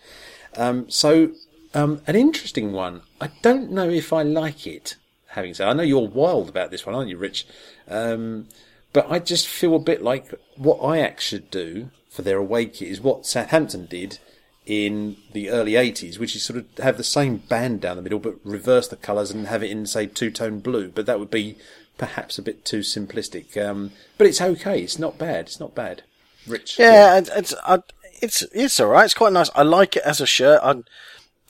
Um, 0.56 0.90
so, 0.90 1.32
um, 1.74 2.02
an 2.08 2.16
interesting 2.16 2.72
one. 2.72 3.02
I 3.20 3.30
don't 3.42 3.72
know 3.72 3.90
if 3.90 4.14
I 4.14 4.24
like 4.24 4.66
it, 4.66 4.96
having 5.30 5.54
said, 5.54 5.68
I 5.68 5.74
know 5.74 5.84
you're 5.84 6.08
wild 6.08 6.48
about 6.48 6.72
this 6.72 6.86
one, 6.86 6.96
aren't 6.96 7.10
you, 7.10 7.18
Rich? 7.18 7.46
Um, 7.90 8.48
but 8.94 9.08
I 9.12 9.20
just 9.20 9.48
feel 9.48 9.76
a 9.76 9.80
bit 9.80 10.02
like 10.02 10.34
what 10.56 10.80
Ajax 10.96 11.26
should 11.26 11.52
do 11.52 11.90
for 12.10 12.22
their 12.22 12.38
away 12.38 12.68
kit 12.68 12.88
is 12.88 13.02
what 13.02 13.26
Southampton 13.26 13.88
did 13.88 14.20
in 14.66 15.18
the 15.34 15.50
early 15.50 15.74
80s, 15.74 16.18
which 16.18 16.36
is 16.36 16.44
sort 16.44 16.58
of 16.58 16.66
have 16.80 16.98
the 16.98 17.04
same 17.04 17.38
band 17.38 17.82
down 17.82 17.98
the 17.98 18.02
middle, 18.02 18.20
but 18.20 18.36
reverse 18.44 18.88
the 18.88 18.96
colours 18.96 19.32
and 19.32 19.48
have 19.48 19.64
it 19.64 19.72
in, 19.72 19.86
say, 19.86 20.08
two 20.08 20.32
tone 20.32 20.60
blue. 20.60 20.90
But 20.90 21.06
that 21.06 21.20
would 21.20 21.32
be 21.32 21.58
perhaps 21.98 22.38
a 22.38 22.42
bit 22.42 22.66
too 22.66 22.80
simplistic. 22.80 23.58
Um, 23.64 23.92
but 24.18 24.28
it's 24.28 24.42
okay. 24.42 24.82
It's 24.82 25.00
not 25.00 25.18
bad. 25.18 25.48
It's 25.48 25.60
not 25.60 25.76
bad. 25.76 26.04
Rich. 26.48 26.80
Yeah, 26.80 27.18
and 27.18 27.30
it's 27.36 27.54
I, 27.64 27.80
it's 28.22 28.44
it's 28.54 28.80
all 28.80 28.88
right. 28.88 29.06
It's 29.06 29.14
quite 29.14 29.34
nice. 29.34 29.50
I 29.56 29.64
like 29.64 29.96
it 29.96 30.04
as 30.04 30.22
a 30.22 30.28
shirt. 30.28 30.62
I, 30.64 30.76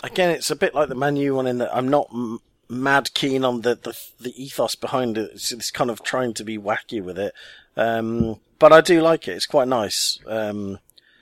again, 0.04 0.30
it's 0.30 0.52
a 0.52 0.56
bit 0.56 0.74
like 0.76 0.90
the 0.90 0.96
menu 0.96 1.36
one 1.36 1.48
in 1.48 1.58
that 1.60 1.76
I'm 1.76 1.90
not 1.90 2.08
m- 2.14 2.40
mad 2.70 3.14
keen 3.14 3.44
on 3.44 3.62
the, 3.62 3.76
the 3.76 3.98
the 4.20 4.42
ethos 4.42 4.76
behind 4.76 5.18
it. 5.18 5.32
It's, 5.34 5.52
it's 5.52 5.72
kind 5.72 5.90
of 5.90 6.04
trying 6.04 6.34
to 6.36 6.44
be 6.44 6.58
wacky 6.58 7.04
with 7.04 7.20
it, 7.20 7.34
um, 7.76 8.40
but 8.60 8.72
I 8.72 8.82
do 8.82 9.02
like 9.02 9.28
it. 9.28 9.34
It's 9.34 9.46
quite 9.46 9.68
nice. 9.68 10.20
Um, 10.26 10.80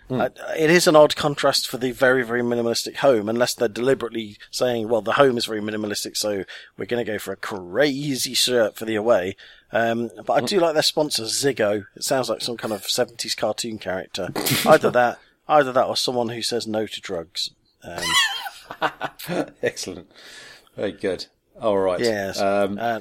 I, 0.09 0.25
it 0.57 0.69
is 0.69 0.87
an 0.87 0.95
odd 0.95 1.15
contrast 1.15 1.67
for 1.67 1.77
the 1.77 1.91
very 1.91 2.23
very 2.23 2.41
minimalistic 2.41 2.97
home, 2.97 3.29
unless 3.29 3.53
they're 3.53 3.67
deliberately 3.67 4.37
saying, 4.51 4.89
"Well, 4.89 5.01
the 5.01 5.13
home 5.13 5.37
is 5.37 5.45
very 5.45 5.61
minimalistic, 5.61 6.17
so 6.17 6.43
we're 6.77 6.85
going 6.85 7.03
to 7.03 7.11
go 7.11 7.17
for 7.17 7.31
a 7.31 7.37
crazy 7.37 8.33
shirt 8.33 8.75
for 8.75 8.85
the 8.85 8.95
away." 8.95 9.35
Um, 9.71 10.11
but 10.25 10.33
I 10.33 10.45
do 10.45 10.59
like 10.59 10.75
their 10.75 10.83
sponsor, 10.83 11.23
Ziggo. 11.23 11.85
It 11.95 12.03
sounds 12.03 12.29
like 12.29 12.41
some 12.41 12.57
kind 12.57 12.73
of 12.73 12.83
70s 12.83 13.35
cartoon 13.35 13.79
character. 13.79 14.29
either 14.67 14.91
that, 14.91 15.19
either 15.47 15.71
that, 15.71 15.87
or 15.87 15.97
someone 15.97 16.29
who 16.29 16.43
says 16.43 16.67
no 16.67 16.85
to 16.85 17.01
drugs. 17.01 17.49
Um, 17.83 18.03
Excellent. 19.63 20.11
Very 20.75 20.91
good. 20.91 21.25
All 21.59 21.77
right. 21.77 21.99
yes. 21.99 22.39
Um, 22.39 22.77
uh, 22.79 22.99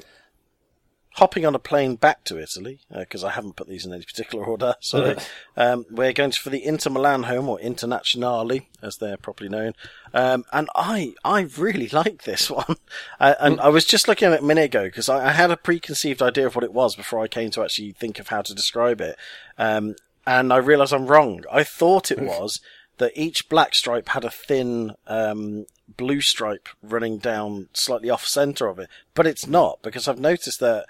hopping 1.15 1.45
on 1.45 1.53
a 1.53 1.59
plane 1.59 1.95
back 1.95 2.23
to 2.25 2.39
Italy, 2.39 2.79
because 2.91 3.23
I 3.23 3.31
haven't 3.31 3.55
put 3.55 3.67
these 3.67 3.85
in 3.85 3.93
any 3.93 4.03
particular 4.03 4.45
order. 4.45 4.75
So 4.83 5.15
um, 5.55 5.85
we're 5.89 6.13
going 6.13 6.31
to, 6.31 6.39
for 6.39 6.49
the 6.49 6.63
Inter 6.63 6.89
Milan 6.89 7.23
home, 7.23 7.47
or 7.47 7.57
Internazionale, 7.59 8.65
as 8.81 8.97
they're 8.97 9.17
properly 9.17 9.49
known. 9.49 9.73
Um, 10.13 10.45
and 10.51 10.69
I, 10.75 11.13
I 11.23 11.41
really 11.57 11.87
like 11.93 12.23
this 12.23 12.49
one. 12.49 12.77
Uh, 13.19 13.35
and 13.39 13.59
I 13.61 13.69
was 13.69 13.85
just 13.85 14.07
looking 14.07 14.27
at 14.27 14.33
it 14.33 14.41
a 14.41 14.45
minute 14.45 14.65
ago, 14.65 14.85
because 14.85 15.09
I, 15.09 15.29
I 15.29 15.31
had 15.31 15.51
a 15.51 15.57
preconceived 15.57 16.21
idea 16.21 16.47
of 16.47 16.55
what 16.55 16.63
it 16.63 16.73
was 16.73 16.95
before 16.95 17.19
I 17.19 17.27
came 17.27 17.49
to 17.51 17.63
actually 17.63 17.93
think 17.93 18.19
of 18.19 18.27
how 18.27 18.41
to 18.41 18.53
describe 18.53 19.01
it. 19.01 19.17
Um, 19.57 19.95
and 20.25 20.53
I 20.53 20.57
realised 20.57 20.93
I'm 20.93 21.07
wrong. 21.07 21.43
I 21.51 21.63
thought 21.63 22.11
it 22.11 22.19
was 22.19 22.61
that 22.97 23.11
each 23.15 23.49
black 23.49 23.75
stripe 23.75 24.09
had 24.09 24.23
a 24.23 24.29
thin 24.31 24.93
um, 25.07 25.65
blue 25.97 26.21
stripe 26.21 26.69
running 26.81 27.17
down 27.17 27.69
slightly 27.73 28.09
off 28.09 28.25
centre 28.25 28.67
of 28.67 28.79
it, 28.79 28.89
but 29.13 29.27
it's 29.27 29.47
not 29.47 29.81
because 29.81 30.07
I've 30.07 30.19
noticed 30.19 30.59
that 30.59 30.85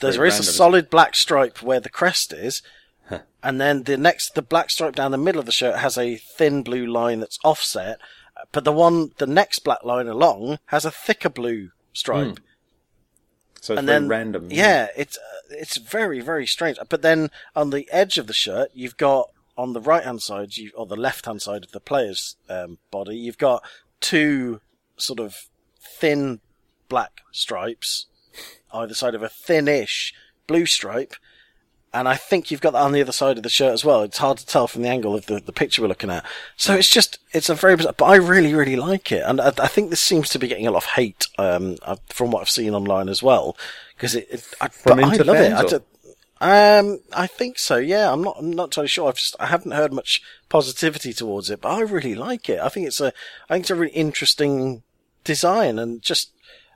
there 0.00 0.24
is 0.24 0.38
a 0.38 0.44
solid 0.44 0.90
black 0.90 1.16
stripe 1.16 1.62
where 1.62 1.80
the 1.80 1.88
crest 1.88 2.32
is, 2.32 2.62
and 3.42 3.60
then 3.60 3.84
the 3.84 3.96
next 3.96 4.34
the 4.34 4.42
black 4.42 4.70
stripe 4.70 4.94
down 4.94 5.10
the 5.10 5.18
middle 5.18 5.40
of 5.40 5.46
the 5.46 5.52
shirt 5.52 5.76
has 5.78 5.98
a 5.98 6.16
thin 6.16 6.62
blue 6.62 6.86
line 6.86 7.20
that's 7.20 7.38
offset, 7.44 7.98
but 8.52 8.64
the 8.64 8.72
one 8.72 9.10
the 9.18 9.26
next 9.26 9.60
black 9.60 9.82
line 9.82 10.06
along 10.06 10.58
has 10.66 10.84
a 10.84 10.90
thicker 10.90 11.30
blue 11.30 11.70
stripe. 11.92 12.38
So 13.60 13.74
it's 13.74 13.78
and 13.80 13.86
very 13.86 14.00
then 14.00 14.08
random. 14.08 14.48
Yeah, 14.50 14.88
it's 14.96 15.18
uh, 15.18 15.50
it's 15.50 15.76
very 15.76 16.20
very 16.20 16.46
strange. 16.46 16.78
But 16.88 17.02
then 17.02 17.30
on 17.54 17.70
the 17.70 17.88
edge 17.90 18.16
of 18.16 18.26
the 18.26 18.32
shirt, 18.32 18.70
you've 18.72 18.96
got 18.96 19.30
on 19.60 19.72
the 19.72 19.80
right 19.80 20.04
hand 20.04 20.22
side, 20.22 20.56
you 20.56 20.70
or 20.74 20.86
the 20.86 20.96
left 20.96 21.26
hand 21.26 21.40
side 21.42 21.64
of 21.64 21.72
the 21.72 21.80
player's 21.80 22.36
um, 22.48 22.78
body, 22.90 23.16
you've 23.16 23.38
got 23.38 23.62
two 24.00 24.60
sort 24.96 25.20
of 25.20 25.36
thin 25.98 26.40
black 26.88 27.20
stripes 27.32 28.06
either 28.72 28.94
side 28.94 29.14
of 29.14 29.22
a 29.22 29.28
thin-ish 29.28 30.14
blue 30.46 30.66
stripe. 30.66 31.14
and 31.92 32.08
I 32.08 32.14
think 32.16 32.50
you've 32.50 32.60
got 32.60 32.72
that 32.72 32.82
on 32.82 32.92
the 32.92 33.00
other 33.00 33.12
side 33.12 33.36
of 33.36 33.42
the 33.42 33.48
shirt 33.48 33.72
as 33.72 33.84
well. 33.84 34.02
It's 34.02 34.18
hard 34.18 34.38
to 34.38 34.46
tell 34.46 34.68
from 34.68 34.82
the 34.82 34.88
angle 34.88 35.14
of 35.14 35.26
the, 35.26 35.40
the 35.40 35.52
picture 35.52 35.82
we're 35.82 35.88
looking 35.88 36.10
at. 36.10 36.24
So 36.56 36.74
it's 36.74 36.88
just, 36.88 37.18
it's 37.32 37.48
a 37.48 37.54
very 37.54 37.76
bizarre, 37.76 37.94
but 37.96 38.04
I 38.04 38.16
really, 38.16 38.54
really 38.54 38.76
like 38.76 39.10
it. 39.10 39.24
And 39.26 39.40
I, 39.40 39.48
I 39.58 39.66
think 39.66 39.90
this 39.90 40.00
seems 40.00 40.28
to 40.30 40.38
be 40.38 40.46
getting 40.46 40.68
a 40.68 40.70
lot 40.70 40.84
of 40.84 40.90
hate, 40.90 41.26
um, 41.38 41.76
uh, 41.82 41.96
from 42.08 42.30
what 42.30 42.42
I've 42.42 42.50
seen 42.50 42.74
online 42.74 43.08
as 43.08 43.22
well. 43.22 43.56
Because 43.96 44.14
it, 44.14 44.28
it 44.30 44.46
I, 44.60 44.68
From 44.68 44.98
but 44.98 45.04
I 45.04 45.16
love 45.16 45.36
it. 45.36 45.52
I 45.52 45.62
Interfans, 45.62 45.64
or- 45.64 45.68
do- 45.78 45.84
um, 46.40 47.00
I 47.12 47.26
think 47.26 47.58
so. 47.58 47.76
Yeah, 47.76 48.12
I'm 48.12 48.22
not. 48.22 48.36
I'm 48.38 48.50
not 48.50 48.70
totally 48.70 48.88
sure. 48.88 49.08
I've 49.08 49.16
just. 49.16 49.36
I 49.38 49.46
haven't 49.46 49.72
heard 49.72 49.92
much 49.92 50.22
positivity 50.48 51.12
towards 51.12 51.50
it, 51.50 51.60
but 51.60 51.70
I 51.70 51.80
really 51.80 52.14
like 52.14 52.48
it. 52.48 52.60
I 52.60 52.68
think 52.70 52.86
it's 52.86 53.00
a. 53.00 53.12
I 53.48 53.54
think 53.54 53.64
it's 53.64 53.70
a 53.70 53.74
really 53.74 53.92
interesting 53.92 54.82
design, 55.24 55.78
and 55.78 56.00
just. 56.00 56.32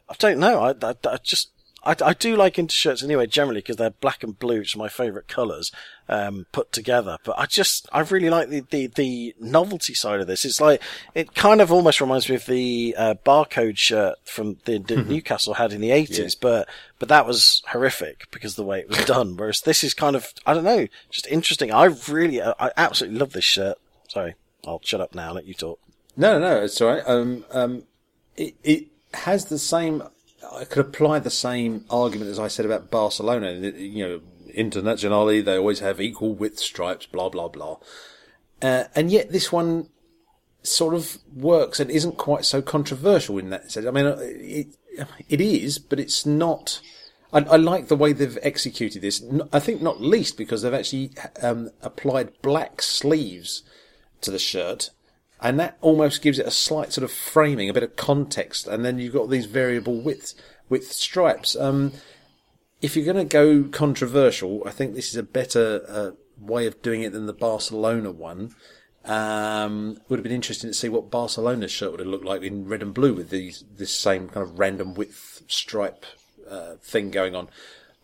I 0.09 0.15
don't 0.19 0.39
know. 0.39 0.61
I. 0.61 0.75
I, 0.87 0.95
I 1.05 1.17
just. 1.23 1.51
I, 1.85 1.97
I 2.05 2.15
do 2.15 2.37
like 2.37 2.59
inter 2.59 2.73
shirts 2.73 3.03
anyway, 3.03 3.27
generally, 3.27 3.61
because 3.61 3.77
they're 3.77 3.91
black 3.91 4.23
and 4.23 4.39
blue, 4.39 4.59
which 4.59 4.75
are 4.75 4.79
my 4.79 4.89
favourite 4.89 5.29
colours, 5.29 5.71
um, 6.09 6.47
put 6.53 6.73
together. 6.73 7.19
But 7.25 7.39
I 7.39 7.47
just, 7.47 7.89
I 7.93 8.01
really 8.01 8.31
like 8.31 8.49
the, 8.49 8.61
the, 8.71 8.87
the 8.89 9.35
novelty 9.39 9.95
side 9.95 10.21
of 10.21 10.27
this. 10.27 10.45
It's 10.45 10.61
like, 10.61 10.83
it 11.15 11.35
kind 11.35 11.61
of 11.61 11.71
almost 11.71 12.01
reminds 12.01 12.29
me 12.29 12.37
of 12.37 12.47
the, 12.47 12.95
uh, 12.99 13.15
barcode 13.25 13.79
shirt 13.79 14.17
from 14.25 14.57
the, 14.65 14.79
the 14.79 14.97
Newcastle 14.97 15.55
had 15.55 15.73
in 15.73 15.81
the 15.81 15.91
80s, 15.91 16.37
but, 16.41 16.69
but 16.99 17.09
that 17.09 17.27
was 17.27 17.63
horrific 17.69 18.31
because 18.31 18.53
of 18.53 18.57
the 18.57 18.65
way 18.65 18.81
it 18.81 18.89
was 18.89 18.99
done. 19.07 19.37
Whereas 19.37 19.61
this 19.61 19.85
is 19.85 19.95
kind 19.95 20.17
of, 20.17 20.33
I 20.47 20.55
don't 20.55 20.65
know, 20.65 20.87
just 21.11 21.27
interesting. 21.27 21.73
I 21.73 21.85
really, 22.09 22.43
I 22.43 22.55
I 22.59 22.71
absolutely 22.77 23.19
love 23.19 23.33
this 23.33 23.45
shirt. 23.45 23.79
Sorry, 24.09 24.35
I'll 24.67 24.81
shut 24.83 25.01
up 25.01 25.15
now, 25.15 25.33
let 25.33 25.47
you 25.47 25.55
talk. 25.55 25.79
No, 26.17 26.39
no, 26.39 26.49
no, 26.49 26.63
it's 26.65 26.81
all 26.81 26.89
right. 26.89 27.03
Um, 27.07 27.45
um, 27.51 27.83
it, 28.37 28.55
it 28.63 28.87
has 29.13 29.47
the 29.47 29.59
same. 29.59 30.03
I 30.53 30.65
could 30.65 30.87
apply 30.87 31.19
the 31.19 31.31
same 31.31 31.85
argument 31.91 32.31
as 32.31 32.39
I 32.39 32.49
said 32.49 32.67
about 32.67 32.91
Barcelona. 32.91 33.53
You 33.53 34.09
know, 34.09 34.21
internationally 34.53 35.41
they 35.41 35.57
always 35.57 35.81
have 35.81 36.01
equal 36.01 36.35
width 36.35 36.59
stripes, 36.59 37.07
blah 37.07 37.29
blah 37.29 37.49
blah, 37.49 37.79
uh, 38.63 38.85
and 38.95 39.11
yet 39.11 39.33
this 39.33 39.53
one 39.53 39.89
sort 40.63 40.95
of 40.95 41.19
works 41.35 41.79
and 41.79 41.91
isn't 41.91 42.17
quite 42.17 42.45
so 42.45 42.63
controversial 42.63 43.39
in 43.39 43.51
that 43.51 43.71
sense. 43.71 43.87
I 43.87 43.91
mean, 43.91 44.07
uh, 44.07 44.17
it 44.21 44.77
it 45.29 45.41
is, 45.41 45.79
but 45.79 46.01
it's 46.01 46.25
not. 46.25 46.81
I, 47.33 47.41
I 47.41 47.57
like 47.57 47.89
the 47.89 47.97
way 47.97 48.13
they've 48.13 48.39
executed 48.43 49.03
this. 49.03 49.23
I 49.53 49.61
think 49.61 49.83
not 49.83 50.01
least 50.01 50.37
because 50.37 50.63
they've 50.63 50.73
actually 50.73 51.11
um, 51.43 51.71
applied 51.83 52.41
black 52.43 52.81
sleeves 52.81 53.63
to 54.21 54.31
the 54.31 54.39
shirt, 54.39 54.91
and 55.45 55.61
that 55.61 55.77
almost 55.83 56.23
gives 56.23 56.39
it 56.39 56.47
a 56.47 56.51
slight 56.51 56.93
sort 56.93 57.05
of 57.05 57.13
framing, 57.13 57.69
a 57.69 57.75
bit 57.75 57.83
of 57.83 57.97
context, 57.97 58.67
and 58.67 58.83
then 58.83 58.99
you've 58.99 59.13
got 59.13 59.29
these 59.29 59.45
variable 59.45 60.01
width 60.01 60.35
width 60.71 60.91
stripes. 60.91 61.55
Um, 61.55 61.93
if 62.81 62.97
you're 62.97 63.05
going 63.05 63.29
to 63.29 63.31
go 63.31 63.69
controversial, 63.69 64.63
I 64.67 64.71
think 64.71 64.95
this 64.95 65.11
is 65.11 65.17
a 65.17 65.23
better 65.23 65.85
uh, 65.87 66.11
way 66.41 66.67
of 66.67 66.81
doing 66.81 67.03
it 67.03 67.13
than 67.13 67.27
the 67.27 67.35
Barcelona 67.35 68.11
one. 68.11 68.55
Um, 69.05 69.99
would 70.09 70.19
have 70.19 70.25
been 70.25 70.33
interesting 70.33 70.71
to 70.71 70.75
see 70.75 70.89
what 70.89 71.11
Barcelona's 71.11 71.71
shirt 71.71 71.91
would 71.91 72.01
have 72.01 72.09
looked 72.09 72.25
like 72.25 72.41
in 72.41 72.67
red 72.67 72.81
and 72.81 72.95
blue 72.95 73.13
with 73.13 73.29
these 73.29 73.65
this 73.77 73.93
same 73.93 74.29
kind 74.31 74.47
of 74.47 74.59
random 74.59 74.95
width 74.95 75.43
stripe 75.47 76.07
uh, 76.51 76.77
thing 76.81 77.11
going 77.11 77.35
on. 77.35 77.49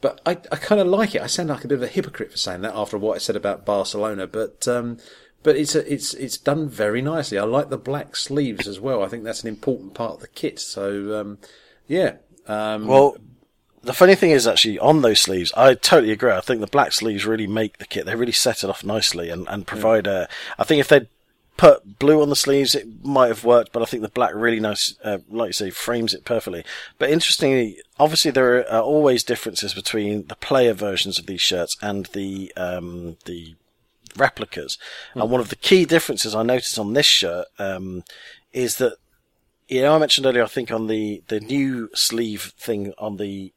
But 0.02 0.20
I, 0.26 0.32
I 0.52 0.56
kind 0.56 0.80
of 0.80 0.86
like 0.86 1.14
it. 1.14 1.22
I 1.22 1.26
sound 1.26 1.48
like 1.48 1.64
a 1.64 1.68
bit 1.68 1.76
of 1.76 1.82
a 1.82 1.86
hypocrite 1.86 2.32
for 2.32 2.36
saying 2.36 2.60
that 2.62 2.74
after 2.74 2.98
what 2.98 3.14
I 3.14 3.18
said 3.18 3.36
about 3.36 3.64
Barcelona, 3.64 4.26
but 4.26 4.68
um, 4.68 4.98
but 5.42 5.56
it's 5.56 5.74
a, 5.74 5.92
it's 5.92 6.14
it's 6.14 6.36
done 6.36 6.68
very 6.68 7.02
nicely. 7.02 7.38
I 7.38 7.44
like 7.44 7.70
the 7.70 7.78
black 7.78 8.16
sleeves 8.16 8.66
as 8.66 8.80
well. 8.80 9.02
I 9.02 9.08
think 9.08 9.24
that's 9.24 9.42
an 9.42 9.48
important 9.48 9.94
part 9.94 10.14
of 10.14 10.20
the 10.20 10.28
kit. 10.28 10.60
So 10.60 11.20
um, 11.20 11.38
yeah, 11.86 12.16
um, 12.46 12.86
Well, 12.86 13.16
the 13.82 13.92
funny 13.92 14.14
thing 14.14 14.30
is 14.30 14.46
actually 14.46 14.78
on 14.78 15.02
those 15.02 15.20
sleeves, 15.20 15.52
I 15.56 15.74
totally 15.74 16.12
agree. 16.12 16.32
I 16.32 16.40
think 16.40 16.60
the 16.60 16.66
black 16.66 16.92
sleeves 16.92 17.24
really 17.24 17.46
make 17.46 17.78
the 17.78 17.86
kit. 17.86 18.06
They 18.06 18.14
really 18.14 18.32
set 18.32 18.62
it 18.62 18.70
off 18.70 18.84
nicely 18.84 19.30
and, 19.30 19.48
and 19.48 19.66
provide 19.66 20.06
a, 20.06 20.28
I 20.58 20.64
think 20.64 20.80
if 20.80 20.88
they'd 20.88 21.08
put 21.56 21.98
blue 21.98 22.20
on 22.22 22.28
the 22.28 22.36
sleeves, 22.36 22.74
it 22.74 23.04
might 23.04 23.28
have 23.28 23.44
worked, 23.44 23.72
but 23.72 23.82
I 23.82 23.86
think 23.86 24.02
the 24.02 24.08
black 24.08 24.32
really 24.34 24.60
nice, 24.60 24.94
uh, 25.02 25.18
like 25.30 25.48
you 25.48 25.52
say, 25.52 25.70
frames 25.70 26.12
it 26.12 26.24
perfectly. 26.24 26.64
But 26.98 27.10
interestingly, 27.10 27.78
obviously 27.98 28.30
there 28.30 28.70
are 28.70 28.82
always 28.82 29.24
differences 29.24 29.74
between 29.74 30.26
the 30.26 30.36
player 30.36 30.74
versions 30.74 31.18
of 31.18 31.26
these 31.26 31.42
shirts 31.42 31.76
and 31.80 32.06
the, 32.06 32.52
um, 32.56 33.16
the 33.24 33.54
replicas. 34.16 34.78
And 35.14 35.30
one 35.30 35.40
of 35.40 35.48
the 35.48 35.56
key 35.56 35.84
differences 35.84 36.34
I 36.34 36.42
noticed 36.42 36.78
on 36.78 36.92
this 36.92 37.06
shirt, 37.06 37.46
um, 37.58 38.04
is 38.52 38.76
that 38.76 38.96
you 39.70 39.82
know, 39.82 39.94
I 39.94 39.98
mentioned 39.98 40.26
earlier, 40.26 40.42
I 40.42 40.48
think 40.48 40.72
on 40.72 40.88
the, 40.88 41.22
the 41.28 41.38
new 41.38 41.90
sleeve 41.94 42.52
thing 42.58 42.92
on 42.98 43.18
the 43.18 43.52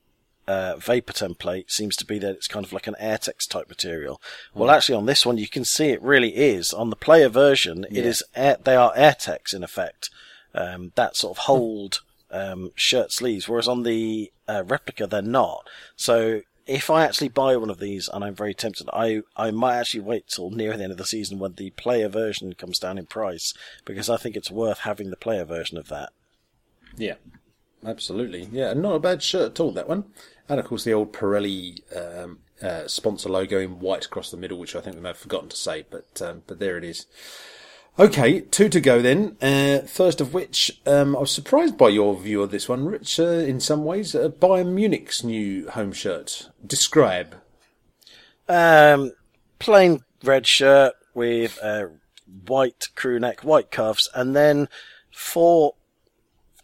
uh, 0.48 0.76
Vapor 0.78 1.14
template 1.14 1.72
seems 1.72 1.96
to 1.96 2.06
be 2.06 2.20
that 2.20 2.36
it's 2.36 2.48
kind 2.48 2.64
of 2.64 2.72
like 2.72 2.86
an 2.86 2.96
Airtex 3.02 3.48
type 3.50 3.68
material. 3.68 4.22
Well, 4.54 4.70
actually, 4.70 4.96
on 4.96 5.08
this 5.08 5.26
one, 5.26 5.40
you 5.40 5.48
can 5.48 5.66
see 5.66 5.88
it 5.88 6.02
really 6.04 6.36
is. 6.36 6.72
On 6.72 6.92
the 6.92 6.96
player 6.96 7.30
version, 7.30 7.86
it 7.90 8.06
is 8.06 8.24
air, 8.36 8.58
they 8.64 8.76
are 8.76 8.94
Airtex 8.94 9.56
in 9.56 9.64
effect. 9.64 10.12
Um, 10.54 10.92
that 10.94 11.16
sort 11.16 11.36
of 11.36 11.44
hold 11.46 12.02
um, 12.30 12.72
shirt 12.76 13.12
sleeves, 13.12 13.50
whereas 13.50 13.68
on 13.68 13.82
the 13.82 14.32
uh, 14.48 14.64
replica, 14.68 15.08
they're 15.08 15.24
not. 15.24 15.68
So 15.96 16.42
if 16.66 16.90
I 16.90 17.04
actually 17.04 17.30
buy 17.30 17.56
one 17.58 17.70
of 17.70 17.80
these, 17.80 18.08
and 18.08 18.24
I'm 18.24 18.36
very 18.36 18.54
tempted, 18.54 18.90
I, 18.94 19.22
I 19.36 19.52
might 19.52 19.78
actually 19.78 20.02
wait 20.02 20.28
till 20.28 20.50
near 20.50 20.78
the 20.78 20.84
end 20.84 20.92
of 20.92 20.98
the 20.98 21.06
season 21.06 21.40
when 21.40 21.54
the 21.54 21.72
player 21.72 22.08
version 22.08 22.54
comes 22.54 22.80
down 22.80 22.98
in 22.98 23.06
price, 23.06 23.54
because 23.86 24.10
I 24.10 24.18
think 24.18 24.36
it's 24.36 24.52
worth 24.52 24.80
having 24.80 25.10
the 25.10 25.18
player 25.18 25.46
version 25.46 25.78
of 25.78 25.90
that. 25.90 26.12
Yeah, 26.96 27.16
absolutely. 27.86 28.48
Yeah, 28.52 28.74
not 28.74 28.96
a 28.96 29.00
bad 29.00 29.22
shirt 29.22 29.52
at 29.52 29.60
all, 29.60 29.72
that 29.72 29.90
one. 29.90 30.06
And 30.48 30.60
of 30.60 30.66
course, 30.66 30.84
the 30.84 30.94
old 30.94 31.14
Pirelli 31.14 31.80
um, 31.96 32.40
uh, 32.62 32.88
sponsor 32.88 33.30
logo 33.30 33.60
in 33.60 33.80
white 33.80 34.06
across 34.06 34.32
the 34.32 34.38
middle, 34.38 34.58
which 34.58 34.76
I 34.76 34.82
think 34.82 34.96
we 34.96 35.02
may 35.02 35.10
have 35.10 35.18
forgotten 35.18 35.50
to 35.50 35.56
say, 35.58 35.86
but 35.90 36.22
um, 36.22 36.44
but 36.48 36.60
there 36.60 36.78
it 36.78 36.84
is. 36.84 37.06
Okay, 38.00 38.42
two 38.42 38.70
to 38.70 38.82
go 38.82 39.04
then. 39.04 39.38
Uh, 39.40 39.86
first 39.86 40.20
of 40.20 40.34
which, 40.34 40.82
um, 40.88 41.16
I 41.16 41.20
was 41.20 41.32
surprised 41.32 41.78
by 41.78 41.90
your 41.90 42.16
view 42.20 42.42
of 42.42 42.50
this 42.50 42.68
one, 42.68 42.86
Rich, 42.86 43.20
uh, 43.20 43.24
in 43.24 43.60
some 43.60 43.86
ways. 43.86 44.16
Uh, 44.16 44.30
Bayern 44.30 44.74
Munich's 44.74 45.24
new 45.24 45.70
home 45.70 45.92
shirt. 45.92 46.50
Describe. 46.66 47.36
Um, 48.50 49.12
plain 49.60 50.04
red 50.24 50.48
shirt 50.48 50.96
with 51.14 51.60
a 51.62 51.92
white 52.48 52.90
crew 52.96 53.20
neck, 53.20 53.42
white 53.42 53.70
cuffs, 53.70 54.10
and 54.16 54.36
then 54.36 54.70
four 55.12 55.76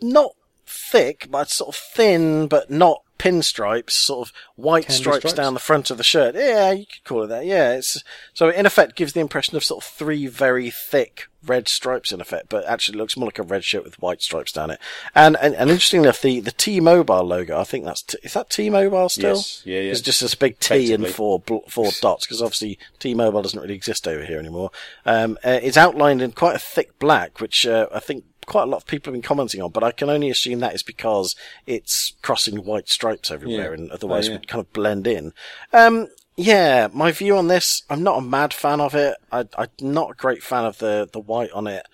not 0.01 0.31
thick, 0.65 1.27
but 1.29 1.51
sort 1.51 1.75
of 1.75 1.79
thin, 1.79 2.47
but 2.47 2.71
not 2.71 3.03
pinstripes, 3.19 3.91
sort 3.91 4.27
of 4.27 4.33
white 4.55 4.87
Candy 4.87 5.01
stripes, 5.01 5.19
stripes? 5.19 5.33
down 5.35 5.53
the 5.53 5.59
front 5.59 5.91
of 5.91 5.97
the 5.97 6.03
shirt. 6.03 6.33
Yeah, 6.33 6.71
you 6.71 6.85
could 6.85 7.03
call 7.03 7.23
it 7.23 7.27
that. 7.27 7.45
Yeah, 7.45 7.73
it's 7.73 8.03
so 8.33 8.49
in 8.49 8.65
effect 8.65 8.95
gives 8.95 9.13
the 9.13 9.19
impression 9.19 9.55
of 9.55 9.63
sort 9.63 9.83
of 9.83 9.89
three 9.89 10.25
very 10.25 10.71
thick 10.71 11.27
red 11.45 11.67
stripes 11.67 12.11
in 12.11 12.21
effect, 12.21 12.49
but 12.49 12.65
actually 12.65 12.97
looks 12.97 13.15
more 13.15 13.27
like 13.27 13.39
a 13.39 13.43
red 13.43 13.63
shirt 13.63 13.83
with 13.83 14.01
white 14.01 14.21
stripes 14.21 14.51
down 14.51 14.71
it. 14.71 14.79
And 15.13 15.37
and, 15.41 15.53
and 15.53 15.69
interestingly 15.69 16.07
enough, 16.07 16.21
the 16.21 16.39
the 16.39 16.51
T-Mobile 16.51 17.23
logo, 17.23 17.59
I 17.59 17.63
think 17.65 17.85
that's 17.85 18.01
t- 18.01 18.17
is 18.23 18.33
that 18.33 18.49
T-Mobile 18.49 19.09
still? 19.09 19.35
Yes, 19.35 19.61
yeah, 19.65 19.79
yeah. 19.81 19.91
It's 19.91 20.01
just 20.01 20.21
this 20.21 20.35
big 20.35 20.59
T 20.59 20.93
and 20.93 21.07
four 21.07 21.43
four 21.67 21.91
dots 22.01 22.25
because 22.25 22.41
obviously 22.41 22.79
T-Mobile 22.99 23.41
doesn't 23.41 23.59
really 23.59 23.75
exist 23.75 24.07
over 24.07 24.23
here 24.23 24.39
anymore. 24.39 24.71
Um, 25.05 25.37
uh, 25.43 25.59
it's 25.61 25.77
outlined 25.77 26.21
in 26.21 26.31
quite 26.31 26.55
a 26.55 26.59
thick 26.59 26.97
black, 26.99 27.39
which 27.39 27.67
uh, 27.67 27.87
I 27.93 27.99
think 27.99 28.23
quite 28.49 28.63
a 28.63 28.65
lot 28.65 28.77
of 28.77 28.85
people 28.85 29.11
have 29.11 29.21
been 29.21 29.27
commenting 29.27 29.61
on, 29.61 29.71
but 29.71 29.83
I 29.83 29.91
can 29.91 30.09
only 30.09 30.29
assume 30.29 30.59
that 30.59 30.75
is 30.75 30.83
because 30.83 31.35
it's 31.65 32.13
crossing 32.21 32.65
white 32.65 32.89
stripes 32.89 33.31
everywhere, 33.31 33.69
Yeah. 33.73 33.79
and 33.79 33.91
otherwise 33.91 34.27
Oh, 34.27 34.31
yeah. 34.31 34.35
it 34.35 34.39
would 34.41 34.47
kind 34.49 34.59
of 34.61 34.73
blend 34.73 35.07
in. 35.07 35.33
Um, 35.71 36.07
yeah, 36.35 36.87
my 36.93 37.11
view 37.11 37.37
on 37.37 37.47
this, 37.47 37.83
I'm 37.89 38.03
not 38.03 38.17
a 38.17 38.21
mad 38.21 38.53
fan 38.53 38.81
of 38.81 38.95
it. 38.95 39.15
I, 39.31 39.45
I'm 39.57 39.69
not 39.79 40.11
a 40.11 40.15
great 40.15 40.43
fan 40.43 40.65
of 40.65 40.77
the 40.79 41.07
the 41.11 41.19
white 41.19 41.51
on 41.51 41.67
it. 41.67 41.85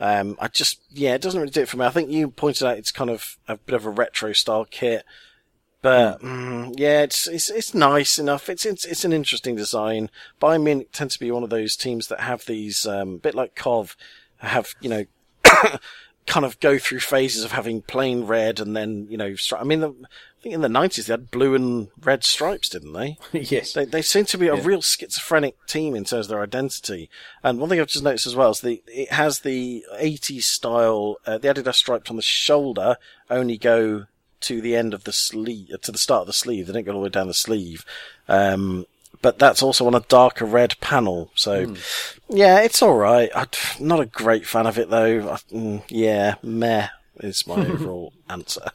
Um, 0.00 0.36
I 0.40 0.46
just, 0.46 0.80
yeah, 0.90 1.14
it 1.14 1.20
doesn't 1.22 1.40
really 1.40 1.50
do 1.50 1.62
it 1.62 1.68
for 1.68 1.76
me. 1.76 1.84
I 1.84 1.90
think 1.90 2.08
you 2.10 2.30
pointed 2.30 2.66
out 2.66 2.78
it's 2.78 2.92
kind 2.92 3.10
of 3.10 3.36
a 3.48 3.56
bit 3.56 3.74
of 3.74 3.84
a 3.84 3.90
retro 3.90 4.32
style 4.32 4.64
kit. 4.70 5.04
But 5.82 6.20
mm, 6.22 6.74
yeah, 6.76 7.02
it's 7.02 7.26
it's 7.28 7.50
it's 7.50 7.72
nice 7.74 8.18
enough. 8.18 8.48
It's 8.48 8.64
it's 8.66 8.84
it's 8.84 9.04
an 9.04 9.12
interesting 9.12 9.54
design. 9.56 10.10
Bayern 10.40 10.62
Munich 10.64 10.90
tends 10.92 11.14
to 11.14 11.20
be 11.20 11.30
one 11.30 11.44
of 11.44 11.50
those 11.50 11.76
teams 11.76 12.08
that 12.08 12.20
have 12.20 12.46
these 12.46 12.84
um, 12.86 13.18
bit 13.18 13.34
like 13.34 13.54
Kov, 13.54 13.94
have 14.38 14.74
you 14.80 14.88
know, 14.88 15.04
kind 16.26 16.44
of 16.44 16.60
go 16.60 16.78
through 16.78 17.00
phases 17.00 17.42
of 17.42 17.52
having 17.52 17.82
plain 17.82 18.24
red 18.24 18.60
and 18.60 18.76
then 18.76 19.06
you 19.10 19.16
know, 19.16 19.30
stri- 19.30 19.60
I 19.60 19.64
mean, 19.64 19.80
the, 19.80 19.90
I 19.90 20.42
think 20.42 20.54
in 20.54 20.60
the 20.60 20.68
nineties 20.68 21.06
they 21.06 21.12
had 21.14 21.30
blue 21.30 21.54
and 21.54 21.88
red 22.00 22.22
stripes, 22.22 22.68
didn't 22.68 22.92
they? 22.92 23.18
yes. 23.32 23.72
They, 23.72 23.86
they 23.86 24.02
seem 24.02 24.26
to 24.26 24.38
be 24.38 24.48
a 24.48 24.54
real 24.54 24.82
schizophrenic 24.82 25.56
team 25.66 25.96
in 25.96 26.04
terms 26.04 26.26
of 26.26 26.30
their 26.30 26.42
identity. 26.42 27.10
And 27.42 27.58
one 27.58 27.68
thing 27.68 27.80
I've 27.80 27.88
just 27.88 28.04
noticed 28.04 28.26
as 28.26 28.36
well 28.36 28.50
is 28.50 28.60
the 28.60 28.82
it 28.86 29.10
has 29.10 29.40
the 29.40 29.84
80s 29.94 30.44
style. 30.44 31.16
Uh, 31.26 31.38
the 31.38 31.48
Adidas 31.48 31.74
stripes 31.74 32.10
on 32.10 32.16
the 32.16 32.22
shoulder 32.22 32.98
only 33.30 33.56
go 33.58 34.06
to 34.40 34.60
the 34.60 34.76
end 34.76 34.94
of 34.94 35.04
the 35.04 35.12
sleeve, 35.12 35.74
to 35.82 35.90
the 35.90 35.98
start 35.98 36.22
of 36.22 36.26
the 36.28 36.32
sleeve. 36.32 36.66
They 36.66 36.72
don't 36.72 36.84
go 36.84 36.92
all 36.92 37.00
the 37.00 37.04
way 37.04 37.10
down 37.10 37.26
the 37.26 37.34
sleeve. 37.34 37.84
Um, 38.28 38.86
but 39.22 39.38
that's 39.38 39.62
also 39.62 39.86
on 39.86 39.94
a 39.94 40.00
darker 40.00 40.44
red 40.44 40.78
panel. 40.80 41.30
So, 41.34 41.74
yeah, 42.28 42.60
it's 42.60 42.82
all 42.82 42.96
right. 42.96 43.30
I'm 43.34 43.48
not 43.80 44.00
a 44.00 44.06
great 44.06 44.46
fan 44.46 44.66
of 44.66 44.78
it 44.78 44.90
though. 44.90 45.30
I, 45.30 45.36
mm, 45.52 45.82
yeah, 45.88 46.36
meh 46.42 46.88
is 47.20 47.46
my 47.46 47.54
overall 47.66 48.12
answer. 48.28 48.70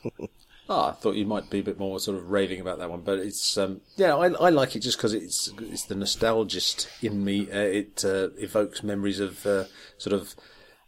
Oh, 0.70 0.86
I 0.90 0.92
thought 0.92 1.16
you 1.16 1.26
might 1.26 1.50
be 1.50 1.60
a 1.60 1.64
bit 1.64 1.80
more 1.80 2.00
sort 2.00 2.18
of 2.18 2.32
raving 2.32 2.60
about 2.60 2.80
that 2.80 2.90
one, 2.90 3.02
but 3.02 3.20
it's 3.20 3.58
um, 3.58 3.82
yeah, 3.96 4.16
I, 4.16 4.28
I 4.32 4.50
like 4.50 4.76
it 4.76 4.80
just 4.80 4.98
because 4.98 5.14
it's 5.14 5.52
it's 5.60 5.86
the 5.86 5.96
nostalgist 5.96 6.88
in 7.02 7.24
me. 7.24 7.50
Uh, 7.52 7.60
it 7.60 8.04
uh, 8.06 8.30
evokes 8.38 8.84
memories 8.84 9.20
of 9.20 9.46
uh, 9.46 9.66
sort 9.98 10.14
of 10.14 10.36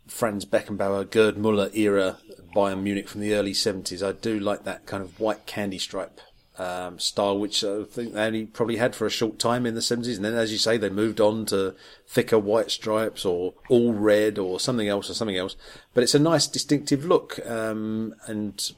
Franz 0.08 0.46
Beckenbauer, 0.46 1.10
Gerd 1.10 1.38
Muller 1.38 1.70
era 1.74 2.18
Bayern 2.56 2.84
Munich 2.84 3.10
from 3.10 3.22
the 3.22 3.34
early 3.34 3.54
seventies. 3.54 4.04
I 4.04 4.12
do 4.12 4.40
like 4.40 4.64
that 4.64 4.86
kind 4.86 5.04
of 5.04 5.20
white 5.20 5.46
candy 5.46 5.80
stripe 5.80 6.20
um, 6.58 7.00
style, 7.00 7.38
which 7.38 7.64
I 7.64 7.84
think 7.84 8.14
they 8.14 8.26
only 8.26 8.46
probably 8.46 8.78
had 8.78 8.96
for 8.96 9.06
a 9.06 9.12
short 9.12 9.40
time 9.40 9.66
in 9.66 9.76
the 9.76 9.82
70s. 9.82 10.16
And 10.16 10.26
then, 10.26 10.36
as 10.36 10.52
you 10.52 10.58
say, 10.58 10.78
they 10.78 10.90
moved 10.90 11.20
on 11.20 11.46
to 11.48 11.76
thicker 12.08 12.40
white 12.40 12.72
stripes 12.72 13.26
or 13.26 13.54
all 13.70 13.94
red 13.94 14.38
or 14.38 14.60
something 14.60 14.88
else 14.88 15.10
or 15.10 15.14
something 15.14 15.38
else. 15.38 15.56
But 15.94 16.04
it's 16.04 16.16
a 16.16 16.20
nice 16.20 16.48
distinctive 16.48 17.06
look. 17.06 17.40
Um, 17.46 18.16
and 18.28 18.72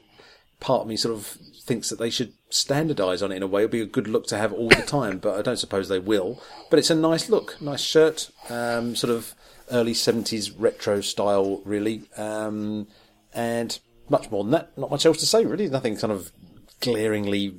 part 0.60 0.82
of 0.82 0.88
me 0.88 0.96
sort 0.96 1.14
of 1.14 1.26
thinks 1.26 1.90
that 1.90 1.98
they 1.98 2.10
should 2.10 2.32
standardize 2.50 3.22
on 3.22 3.32
it 3.32 3.36
in 3.36 3.42
a 3.42 3.46
way. 3.46 3.64
It'll 3.64 3.72
be 3.72 3.80
a 3.80 3.86
good 3.86 4.08
look 4.08 4.26
to 4.28 4.38
have 4.38 4.52
all 4.52 4.68
the 4.68 4.76
time, 4.76 5.18
but 5.18 5.38
I 5.38 5.42
don't 5.42 5.58
suppose 5.58 5.88
they 5.88 5.98
will. 5.98 6.42
But 6.70 6.78
it's 6.78 6.90
a 6.90 6.94
nice 6.94 7.28
look, 7.28 7.60
nice 7.60 7.82
shirt, 7.82 8.30
um, 8.48 8.96
sort 8.96 9.12
of 9.12 9.34
early 9.70 9.92
70s 9.92 10.52
retro 10.56 11.00
style, 11.00 11.60
really. 11.64 12.04
Um, 12.16 12.88
and 13.34 13.78
much 14.08 14.30
more 14.30 14.42
than 14.42 14.52
that, 14.52 14.76
not 14.78 14.90
much 14.90 15.06
else 15.06 15.18
to 15.18 15.26
say, 15.26 15.44
really. 15.44 15.68
Nothing 15.68 15.96
kind 15.96 16.12
of 16.12 16.32
glaringly 16.80 17.54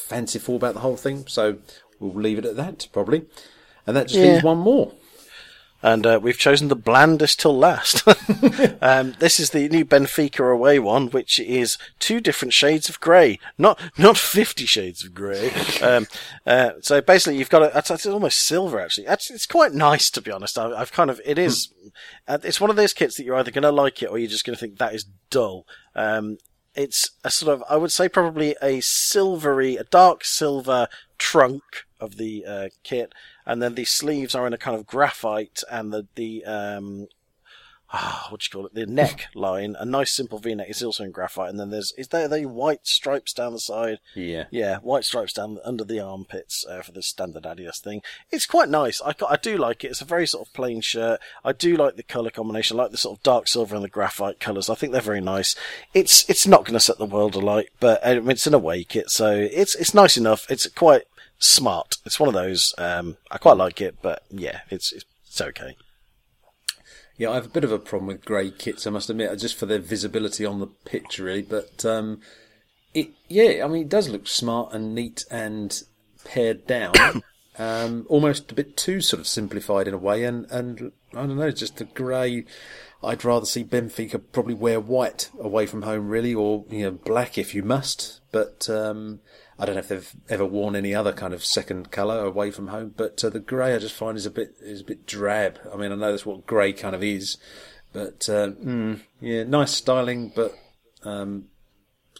fanciful 0.00 0.56
about 0.56 0.74
the 0.74 0.80
whole 0.80 0.96
thing. 0.96 1.26
So 1.26 1.58
we'll 1.98 2.12
leave 2.14 2.38
it 2.38 2.44
at 2.44 2.56
that, 2.56 2.88
probably. 2.92 3.26
And 3.86 3.96
that 3.96 4.08
just 4.08 4.20
Yeah. 4.20 4.32
leaves 4.32 4.44
one 4.44 4.58
more. 4.58 4.92
and 5.82 6.04
uh, 6.06 6.20
we've 6.22 6.36
chosen 6.38 6.68
the 6.68 6.76
blandest 6.76 7.40
till 7.40 7.56
last. 7.56 8.06
um, 8.82 9.14
this 9.18 9.40
is 9.40 9.48
the 9.50 9.66
new 9.70 9.82
Benfica 9.82 10.52
away 10.52 10.78
one, 10.78 11.08
which 11.08 11.40
is 11.40 11.78
two 11.98 12.20
different 12.20 12.52
shades 12.52 12.90
of 12.90 13.00
grey, 13.00 13.38
not 13.56 13.80
not 13.96 14.18
fifty 14.36 14.66
shades 14.66 15.02
of 15.02 15.14
grey. 15.14 15.50
Um, 15.80 16.06
uh, 16.46 16.72
so 16.82 17.00
basically, 17.00 17.38
you've 17.38 17.48
got 17.48 17.62
a, 17.62 17.78
it's, 17.78 17.90
it's 17.90 18.04
almost 18.04 18.40
silver 18.40 18.78
actually. 18.78 19.06
It's, 19.06 19.30
it's 19.30 19.46
quite 19.46 19.72
nice 19.72 20.10
to 20.10 20.20
be 20.20 20.30
honest. 20.30 20.58
I, 20.58 20.70
I've 20.72 20.92
kind 20.92 21.08
of 21.08 21.18
it 21.24 21.38
is. 21.38 21.72
uh, 22.28 22.36
it's 22.44 22.60
one 22.60 22.68
of 22.68 22.76
those 22.76 22.92
kits 22.92 23.16
that 23.16 23.24
you're 23.24 23.36
either 23.36 23.50
going 23.50 23.62
to 23.62 23.72
like 23.72 24.02
it 24.02 24.10
or 24.10 24.18
you're 24.18 24.28
just 24.28 24.44
going 24.44 24.54
to 24.56 24.60
think 24.60 24.76
that 24.78 24.94
is 24.94 25.06
dull. 25.30 25.64
Um, 25.96 26.36
it's 26.74 27.10
a 27.24 27.30
sort 27.30 27.54
of 27.54 27.64
I 27.68 27.76
would 27.76 27.92
say 27.92 28.08
probably 28.08 28.56
a 28.62 28.80
silvery, 28.80 29.76
a 29.76 29.84
dark 29.84 30.24
silver 30.24 30.88
trunk 31.18 31.62
of 31.98 32.16
the 32.16 32.44
uh, 32.46 32.68
kit, 32.82 33.12
and 33.44 33.62
then 33.62 33.74
the 33.74 33.84
sleeves 33.84 34.34
are 34.34 34.46
in 34.46 34.52
a 34.52 34.58
kind 34.58 34.76
of 34.76 34.86
graphite, 34.86 35.62
and 35.70 35.92
the 35.92 36.06
the 36.14 36.44
um, 36.44 37.06
ah, 37.92 38.26
what 38.30 38.40
do 38.40 38.44
you 38.44 38.50
call 38.50 38.66
it? 38.66 38.74
The 38.74 38.86
neck 38.86 39.28
line, 39.34 39.76
a 39.78 39.84
nice 39.84 40.12
simple 40.12 40.38
V-neck 40.38 40.68
It's 40.68 40.82
also 40.82 41.04
in 41.04 41.10
graphite, 41.10 41.50
and 41.50 41.58
then 41.58 41.70
there's 41.70 41.92
is 41.92 42.08
there 42.08 42.28
the 42.28 42.46
white 42.46 42.86
stripes 42.86 43.32
down 43.32 43.52
the 43.52 43.60
side? 43.60 43.98
Yeah. 44.14 44.44
Yeah, 44.50 44.78
white 44.78 45.04
stripes 45.04 45.32
down 45.32 45.58
under 45.64 45.84
the 45.84 46.00
armpits 46.00 46.64
uh, 46.66 46.82
for 46.82 46.92
the 46.92 47.02
standard 47.02 47.44
Adidas 47.44 47.80
thing. 47.80 48.02
It's 48.30 48.46
quite 48.46 48.68
nice. 48.68 49.00
I, 49.02 49.14
I 49.28 49.36
do 49.36 49.56
like 49.56 49.84
it. 49.84 49.88
It's 49.88 50.02
a 50.02 50.06
very 50.06 50.26
sort 50.26 50.46
of 50.46 50.54
plain 50.54 50.80
shirt. 50.80 51.20
I 51.44 51.52
do 51.52 51.76
like 51.76 51.96
the 51.96 52.02
colour 52.02 52.30
combination. 52.30 52.78
I 52.78 52.82
like 52.84 52.92
the 52.92 52.98
sort 52.98 53.18
of 53.18 53.22
dark 53.22 53.48
silver 53.48 53.74
and 53.74 53.84
the 53.84 53.88
graphite 53.88 54.40
colours. 54.40 54.70
I 54.70 54.74
think 54.74 54.92
they're 54.92 55.00
very 55.00 55.20
nice. 55.20 55.56
It's 55.94 56.28
it's 56.28 56.46
not 56.46 56.64
going 56.64 56.74
to 56.74 56.80
set 56.80 56.98
the 56.98 57.06
world 57.06 57.34
alight, 57.34 57.70
but 57.80 58.04
uh, 58.04 58.22
it's 58.26 58.46
an 58.46 58.54
away 58.54 58.84
kit, 58.84 59.10
so 59.10 59.30
it's 59.30 59.74
it's 59.74 59.94
nice 59.94 60.16
enough. 60.16 60.46
It's 60.50 60.66
quite 60.68 61.04
smart. 61.38 61.96
It's 62.04 62.20
one 62.20 62.28
of 62.28 62.34
those. 62.34 62.74
Um, 62.78 63.16
I 63.30 63.38
quite 63.38 63.56
like 63.56 63.80
it, 63.80 63.96
but 64.02 64.22
yeah, 64.30 64.60
it's 64.70 64.92
it's, 64.92 65.04
it's 65.26 65.40
okay. 65.40 65.76
Yeah, 67.20 67.32
I 67.32 67.34
have 67.34 67.44
a 67.44 67.50
bit 67.50 67.64
of 67.64 67.72
a 67.72 67.78
problem 67.78 68.06
with 68.06 68.24
grey 68.24 68.50
kits, 68.50 68.86
I 68.86 68.90
must 68.90 69.10
admit, 69.10 69.38
just 69.38 69.54
for 69.54 69.66
their 69.66 69.78
visibility 69.78 70.46
on 70.46 70.58
the 70.58 70.66
pitch, 70.66 71.18
really. 71.18 71.42
But 71.42 71.84
um, 71.84 72.22
it, 72.94 73.10
yeah, 73.28 73.62
I 73.62 73.68
mean, 73.68 73.82
it 73.82 73.88
does 73.90 74.08
look 74.08 74.26
smart 74.26 74.72
and 74.72 74.94
neat 74.94 75.26
and 75.30 75.82
pared 76.24 76.66
down, 76.66 76.94
um, 77.58 78.06
almost 78.08 78.50
a 78.50 78.54
bit 78.54 78.74
too 78.74 79.02
sort 79.02 79.20
of 79.20 79.26
simplified 79.26 79.86
in 79.86 79.92
a 79.92 79.98
way. 79.98 80.24
And, 80.24 80.50
and 80.50 80.92
I 81.12 81.26
don't 81.26 81.36
know, 81.36 81.50
just 81.50 81.76
the 81.76 81.84
grey. 81.84 82.46
I'd 83.04 83.22
rather 83.22 83.44
see 83.44 83.64
Benfica 83.64 84.22
probably 84.32 84.54
wear 84.54 84.80
white 84.80 85.28
away 85.38 85.66
from 85.66 85.82
home, 85.82 86.08
really, 86.08 86.32
or 86.32 86.64
you 86.70 86.84
know, 86.84 86.92
black 86.92 87.36
if 87.36 87.54
you 87.54 87.62
must. 87.62 88.22
But 88.32 88.70
um, 88.70 89.20
I 89.60 89.66
don't 89.66 89.74
know 89.74 89.80
if 89.80 89.88
they've 89.88 90.12
ever 90.30 90.46
worn 90.46 90.74
any 90.74 90.94
other 90.94 91.12
kind 91.12 91.34
of 91.34 91.44
second 91.44 91.90
colour 91.90 92.24
away 92.24 92.50
from 92.50 92.68
home. 92.68 92.94
But 92.96 93.22
uh, 93.22 93.28
the 93.28 93.40
grey 93.40 93.74
I 93.74 93.78
just 93.78 93.94
find 93.94 94.16
is 94.16 94.26
a 94.26 94.30
bit 94.30 94.54
is 94.60 94.80
a 94.80 94.84
bit 94.84 95.06
drab. 95.06 95.58
I 95.72 95.76
mean, 95.76 95.92
I 95.92 95.96
know 95.96 96.10
that's 96.10 96.26
what 96.26 96.46
grey 96.46 96.72
kind 96.72 96.94
of 96.94 97.02
is, 97.02 97.36
but 97.92 98.28
uh, 98.28 98.48
mm, 98.52 99.00
yeah, 99.20 99.44
nice 99.44 99.72
styling, 99.72 100.32
but 100.34 100.56
um, 101.04 101.46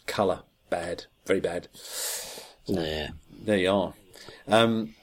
colour 0.05 0.43
bad, 0.69 1.05
very 1.25 1.39
bad. 1.39 1.67
Yeah. 2.65 3.09
There 3.43 3.57
you 3.57 3.71
are. 3.71 3.93
Um, 4.47 4.93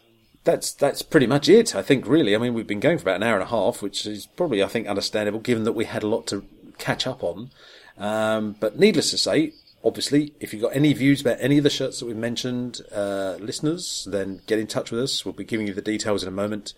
that's 0.45 0.73
that's 0.73 1.03
pretty 1.03 1.27
much 1.27 1.49
it. 1.49 1.75
I 1.75 1.83
think 1.83 2.07
really. 2.07 2.35
I 2.35 2.39
mean, 2.39 2.55
we've 2.55 2.67
been 2.67 2.81
going 2.81 2.99
for 2.99 3.03
about 3.03 3.17
an 3.17 3.23
hour 3.25 3.35
and 3.35 3.43
a 3.43 3.47
half, 3.47 3.83
which 3.83 4.07
is 4.07 4.27
probably 4.27 4.63
I 4.63 4.69
think 4.69 4.87
understandable 4.87 5.41
given 5.41 5.65
that 5.65 5.73
we 5.73 5.85
had 5.85 6.03
a 6.03 6.09
lot 6.09 6.27
to 6.29 6.45
catch 6.79 7.07
up 7.07 7.23
on. 7.23 7.51
Um, 7.99 8.55
but 8.61 8.79
needless 8.79 9.11
to 9.11 9.19
say, 9.19 9.53
obviously, 9.85 10.35
if 10.41 10.53
you've 10.53 10.63
got 10.63 10.75
any 10.75 10.93
views 10.93 11.21
about 11.21 11.37
any 11.41 11.59
of 11.59 11.65
the 11.65 11.71
shirts 11.71 12.01
that 12.01 12.07
we've 12.07 12.17
mentioned, 12.17 12.81
uh, 12.93 13.37
listeners, 13.41 14.07
then 14.11 14.41
get 14.47 14.59
in 14.59 14.67
touch 14.67 14.91
with 14.91 15.01
us. 15.01 15.25
We'll 15.25 15.35
be 15.35 15.45
giving 15.45 15.67
you 15.67 15.75
the 15.75 15.83
details 15.83 16.23
in 16.23 16.29
a 16.29 16.33
moment. 16.33 16.75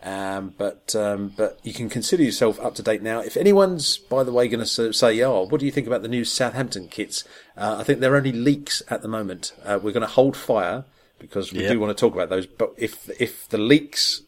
Um, 0.00 0.54
but 0.56 0.94
um, 0.94 1.32
but 1.36 1.58
you 1.64 1.72
can 1.72 1.88
consider 1.88 2.22
yourself 2.22 2.60
up 2.60 2.76
to 2.76 2.82
date 2.84 3.02
now. 3.02 3.18
If 3.18 3.36
anyone's, 3.36 3.96
by 3.98 4.22
the 4.22 4.30
way, 4.32 4.46
going 4.46 4.64
to 4.64 4.92
say, 4.92 5.20
"Oh, 5.22 5.46
what 5.48 5.58
do 5.58 5.66
you 5.66 5.72
think 5.72 5.88
about 5.88 6.02
the 6.02 6.08
new 6.08 6.24
Southampton 6.24 6.86
kits?" 6.86 7.24
Uh, 7.56 7.78
I 7.80 7.82
think 7.82 7.98
they're 7.98 8.14
only 8.14 8.30
leaks 8.30 8.80
at 8.88 9.02
the 9.02 9.08
moment. 9.08 9.52
Uh, 9.64 9.80
we're 9.82 9.90
going 9.92 10.02
to 10.02 10.06
hold 10.06 10.36
fire 10.36 10.84
because 11.18 11.52
we 11.52 11.62
Yep. 11.62 11.72
do 11.72 11.80
want 11.80 11.96
to 11.96 12.00
talk 12.00 12.14
about 12.14 12.28
those. 12.28 12.46
But 12.46 12.74
if 12.76 13.10
if 13.20 13.48
the 13.48 13.58
leaks, 13.58 14.22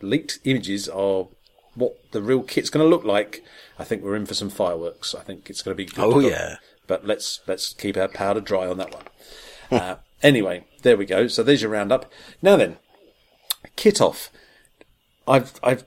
leaked 0.00 0.38
images 0.44 0.88
are 0.88 1.26
what 1.74 1.96
the 2.12 2.22
real 2.22 2.42
kit's 2.44 2.70
going 2.70 2.84
to 2.84 2.88
look 2.88 3.04
like, 3.04 3.42
I 3.80 3.84
think 3.84 4.04
we're 4.04 4.14
in 4.14 4.26
for 4.26 4.34
some 4.34 4.48
fireworks. 4.48 5.12
I 5.12 5.22
think 5.22 5.50
it's 5.50 5.60
going 5.60 5.76
to 5.76 5.76
be. 5.76 5.86
Good 5.86 6.04
Oh, 6.04 6.20
yeah. 6.20 6.58
But 6.86 7.06
let's 7.06 7.40
let's 7.46 7.72
keep 7.72 7.96
our 7.96 8.08
powder 8.08 8.40
dry 8.40 8.66
on 8.66 8.78
that 8.78 8.92
one. 8.92 9.80
uh, 9.80 9.96
anyway, 10.22 10.64
there 10.82 10.96
we 10.96 11.06
go. 11.06 11.26
So 11.28 11.42
there's 11.42 11.62
your 11.62 11.70
roundup. 11.70 12.10
Now 12.42 12.56
then, 12.56 12.76
kit 13.76 14.00
off. 14.00 14.30
I've 15.26 15.54
I've 15.62 15.84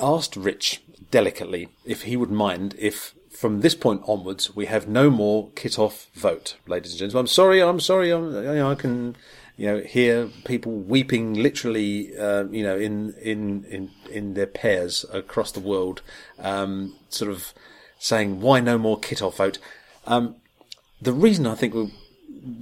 asked 0.00 0.36
Rich 0.36 0.82
delicately 1.10 1.68
if 1.84 2.02
he 2.02 2.16
would 2.16 2.30
mind 2.30 2.74
if 2.78 3.14
from 3.30 3.60
this 3.60 3.74
point 3.74 4.02
onwards 4.06 4.54
we 4.54 4.66
have 4.66 4.86
no 4.86 5.10
more 5.10 5.50
kit 5.54 5.78
off 5.78 6.08
vote, 6.14 6.56
ladies 6.66 6.92
and 6.92 6.98
gentlemen. 7.00 7.22
I'm 7.22 7.26
sorry, 7.26 7.62
I'm 7.62 7.80
sorry. 7.80 8.10
I'm, 8.10 8.32
you 8.34 8.42
know, 8.42 8.70
I 8.70 8.74
can 8.74 9.16
you 9.56 9.66
know 9.66 9.80
hear 9.80 10.28
people 10.44 10.72
weeping 10.72 11.34
literally, 11.34 12.16
uh, 12.16 12.44
you 12.44 12.62
know, 12.62 12.76
in 12.76 13.14
in 13.22 13.64
in 13.64 13.90
in 14.10 14.34
their 14.34 14.46
pairs 14.46 15.04
across 15.12 15.52
the 15.52 15.60
world, 15.60 16.02
um, 16.38 16.96
sort 17.08 17.30
of 17.30 17.52
saying 17.98 18.40
why 18.40 18.60
no 18.60 18.78
more 18.78 18.98
kit 18.98 19.22
off 19.22 19.36
vote. 19.36 19.58
Um, 20.06 20.36
the 21.00 21.12
reason 21.12 21.46
I 21.46 21.54
think 21.54 21.74
we 21.74 21.90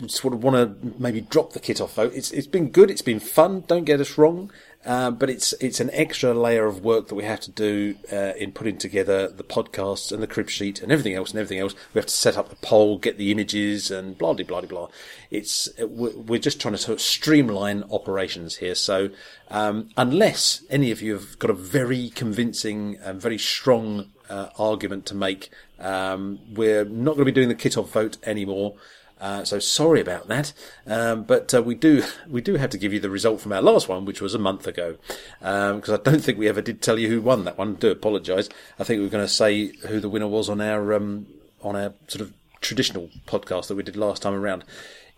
sort 0.09 0.35
of 0.35 0.43
want 0.43 0.57
to 0.57 0.93
maybe 0.99 1.21
drop 1.23 1.53
the 1.53 1.61
kit 1.61 1.81
off 1.81 1.95
vote. 1.95 2.13
It's 2.15 2.31
it's 2.31 2.47
been 2.47 2.71
good. 2.71 2.91
It's 2.91 3.03
been 3.03 3.21
fun. 3.21 3.65
Don't 3.67 3.85
get 3.85 4.01
us 4.01 4.19
wrong. 4.19 4.51
Uh, 4.85 5.11
but 5.11 5.29
it's 5.29 5.53
it's 5.61 5.79
an 5.79 5.91
extra 5.93 6.33
layer 6.33 6.65
of 6.65 6.83
work 6.83 7.09
that 7.09 7.15
we 7.15 7.23
have 7.23 7.41
to 7.41 7.51
do 7.51 7.95
uh, 8.11 8.33
in 8.39 8.51
putting 8.51 8.79
together 8.79 9.29
the 9.29 9.45
podcasts 9.45 10.11
and 10.11 10.23
the 10.23 10.27
crib 10.27 10.49
sheet 10.49 10.81
and 10.81 10.91
everything 10.91 11.15
else 11.15 11.31
and 11.31 11.39
everything 11.39 11.59
else. 11.59 11.75
We 11.93 11.99
have 11.99 12.07
to 12.07 12.15
set 12.15 12.39
up 12.39 12.49
the 12.49 12.57
poll, 12.57 12.97
get 12.97 13.19
the 13.19 13.31
images, 13.31 13.91
and 13.91 14.17
blah 14.17 14.33
blah 14.33 14.47
blah 14.47 14.63
blah. 14.63 14.89
It's 15.31 15.69
we're 15.79 16.17
we're 16.17 16.41
just 16.41 16.61
trying 16.61 16.73
to 16.73 16.79
sort 16.79 16.95
of 16.95 17.03
streamline 17.03 17.85
operations 17.91 18.57
here. 18.57 18.75
So 18.75 19.11
um, 19.51 19.91
unless 19.99 20.65
any 20.71 20.91
of 20.91 21.03
you 21.03 21.13
have 21.13 21.39
got 21.39 21.51
a 21.51 21.55
very 21.55 22.09
convincing 22.09 22.97
and 23.03 23.21
very 23.21 23.39
strong 23.39 24.11
uh, 24.31 24.49
argument 24.59 25.05
to 25.07 25.15
make, 25.15 25.51
um, 25.79 26.39
we're 26.55 26.85
not 26.85 27.17
going 27.17 27.27
to 27.27 27.33
be 27.33 27.33
doing 27.33 27.49
the 27.49 27.55
kit 27.55 27.77
off 27.77 27.91
vote 27.93 28.17
anymore. 28.25 28.75
Uh, 29.21 29.45
so 29.45 29.59
sorry 29.59 30.01
about 30.01 30.29
that, 30.29 30.55
um, 30.87 31.25
but 31.25 31.53
uh, 31.53 31.63
we 31.63 31.75
do 31.75 32.03
we 32.29 32.41
do 32.41 32.55
have 32.55 32.71
to 32.71 32.79
give 32.79 32.91
you 32.95 33.01
the 33.01 33.11
result 33.11 33.39
from 33.39 33.53
our 33.53 33.61
last 33.61 33.87
one, 33.87 34.07
which 34.07 34.23
was 34.23 34.35
a 34.35 34.39
month 34.39 34.67
ago, 34.67 34.97
because 35.41 35.91
I 35.91 35.99
don't 35.99 36.25
think 36.25 36.39
we 36.39 36.49
ever 36.49 36.63
did 36.63 36.81
tell 36.81 36.99
you 36.99 37.09
who 37.09 37.21
won 37.21 37.45
that 37.45 37.59
one. 37.59 37.75
do 37.75 37.91
apologise. 37.91 38.49
I 38.79 38.85
think 38.85 38.99
we 38.99 39.05
were 39.05 39.11
going 39.11 39.27
to 39.27 39.29
say 39.29 39.77
who 39.89 40.01
the 40.01 40.09
winner 40.09 40.27
was 40.27 40.49
on 40.49 40.63
our 40.63 40.95
um, 40.95 41.27
on 41.61 41.77
our 41.77 41.93
sort 42.09 42.23
of 42.23 42.33
traditional 42.63 43.11
podcast 43.27 43.67
that 43.67 43.75
we 43.75 43.83
did 43.83 43.97
last 43.97 44.23
time 44.23 44.35
around. 44.35 44.65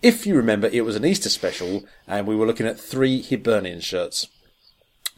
If 0.03 0.27
you 0.27 0.35
remember, 0.35 0.67
it 0.67 0.85
was 0.85 0.97
an 0.97 1.05
Easter 1.05 1.29
special, 1.29 1.85
and 2.09 2.27
we 2.27 2.35
were 2.35 2.47
looking 2.47 2.67
at 2.67 2.81
three 2.81 3.23
Hibernian 3.23 3.81
shirts, 3.81 4.27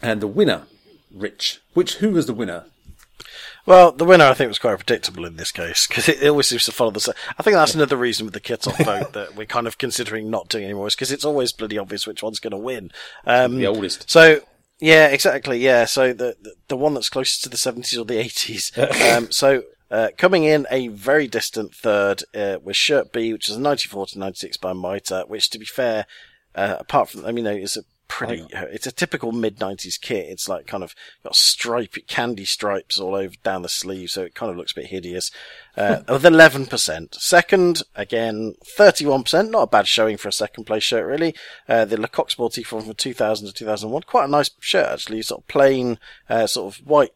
and 0.03 0.21
the 0.21 0.27
winner, 0.27 0.67
Rich. 1.11 1.63
Which 1.73 1.97
who 1.97 2.11
was 2.11 2.27
the 2.27 2.35
winner? 2.35 2.67
Well, 3.67 3.93
the 3.93 4.05
winner 4.05 4.27
I 4.27 4.35
think 4.35 4.49
was 4.49 4.59
quite 4.59 4.77
predictable 4.77 5.25
in 5.25 5.37
this 5.37 5.51
case 5.51 5.87
because 5.87 6.09
it, 6.09 6.23
it 6.23 6.29
always 6.29 6.49
seems 6.49 6.65
to 6.65 6.73
follow 6.73 6.91
the 6.91 7.01
same. 7.01 7.15
I 7.39 7.43
think 7.43 7.55
that's 7.55 7.75
another 7.75 7.97
reason 7.97 8.27
with 8.27 8.35
the 8.35 8.41
kit 8.41 8.67
off 8.67 8.79
vote 8.85 9.13
that 9.15 9.35
we're 9.37 9.47
kind 9.47 9.67
of 9.67 9.79
considering 9.79 10.31
not 10.31 10.49
doing 10.49 10.65
anymore 10.65 10.89
is 10.89 10.95
because 10.95 11.13
it's 11.13 11.25
always 11.25 11.53
bloody 11.53 11.79
obvious 11.79 12.07
which 12.07 12.23
one's 12.23 12.41
going 12.41 12.51
to 12.51 12.59
win. 12.59 12.91
Um, 13.27 13.57
The 13.57 13.67
oldest. 13.67 14.11
So 14.11 14.41
yeah, 14.81 15.07
exactly. 15.07 15.59
Yeah, 15.59 15.87
so 15.87 16.13
the 16.13 16.37
the, 16.43 16.55
the 16.69 16.77
one 16.77 16.95
that's 16.95 17.09
closest 17.09 17.43
to 17.45 17.49
the 17.49 17.57
seventies 17.57 17.99
or 17.99 18.05
the 18.05 18.19
eighties. 18.19 18.77
um, 19.13 19.31
so. 19.31 19.65
Uh, 19.91 20.09
coming 20.17 20.43
in 20.43 20.67
a 20.73 20.89
very 20.89 21.29
distant 21.29 21.73
third 21.73 22.25
uh, 22.35 22.57
was 22.65 22.77
Shirt 22.77 23.13
B, 23.13 23.33
which 23.33 23.49
is 23.49 23.57
a 23.57 23.61
94 23.61 24.07
to 24.07 24.19
96 24.19 24.57
by 24.57 24.73
Mitre, 24.73 25.23
which 25.29 25.51
to 25.51 25.59
be 25.59 25.67
fair, 25.67 26.07
uh, 26.57 26.77
apart 26.81 27.11
from, 27.11 27.25
I 27.25 27.31
mean, 27.31 27.47
it's 27.47 27.77
a 27.77 27.85
pretty, 28.09 28.47
it's 28.53 28.87
a 28.87 28.93
typical 28.93 29.33
mid 29.33 29.59
90s 29.59 30.01
kit. 30.01 30.27
It's 30.29 30.49
like 30.49 30.67
kind 30.67 30.85
of 30.85 30.95
got 31.23 31.37
stripe 31.37 31.97
candy 32.07 32.45
stripes 32.45 32.99
all 32.99 33.15
over 33.15 33.35
down 33.43 33.63
the 33.63 33.69
sleeve, 33.69 34.11
so 34.11 34.23
it 34.23 34.35
kind 34.35 34.51
of 34.51 34.57
looks 34.57 34.73
a 34.73 34.77
bit 34.77 34.87
hideous. 34.87 35.31
Uh, 35.77 36.03
with 36.09 36.23
11%. 36.23 37.15
Second, 37.15 37.83
again, 37.97 38.55
31%. 38.79 39.51
Not 39.51 39.63
a 39.63 39.67
bad 39.67 39.89
showing 39.89 40.17
for 40.17 40.29
a 40.29 40.33
second 40.33 40.65
place 40.65 40.85
shirt, 40.85 41.07
really. 41.07 41.35
Uh, 41.69 41.85
the 41.85 42.01
Le 42.01 42.09
Coq 42.09 42.31
Sportif 42.31 42.67
from 42.67 42.95
2000 42.95 43.47
to 43.47 43.53
2001. 43.53 44.03
Quite 44.03 44.27
a 44.27 44.29
nice 44.29 44.51
shirt, 44.61 44.87
actually. 44.93 45.23
Sort 45.23 45.43
of 45.43 45.49
plain, 45.49 45.99
uh, 46.29 46.47
sort 46.47 46.75
of 46.75 46.87
white 46.87 47.13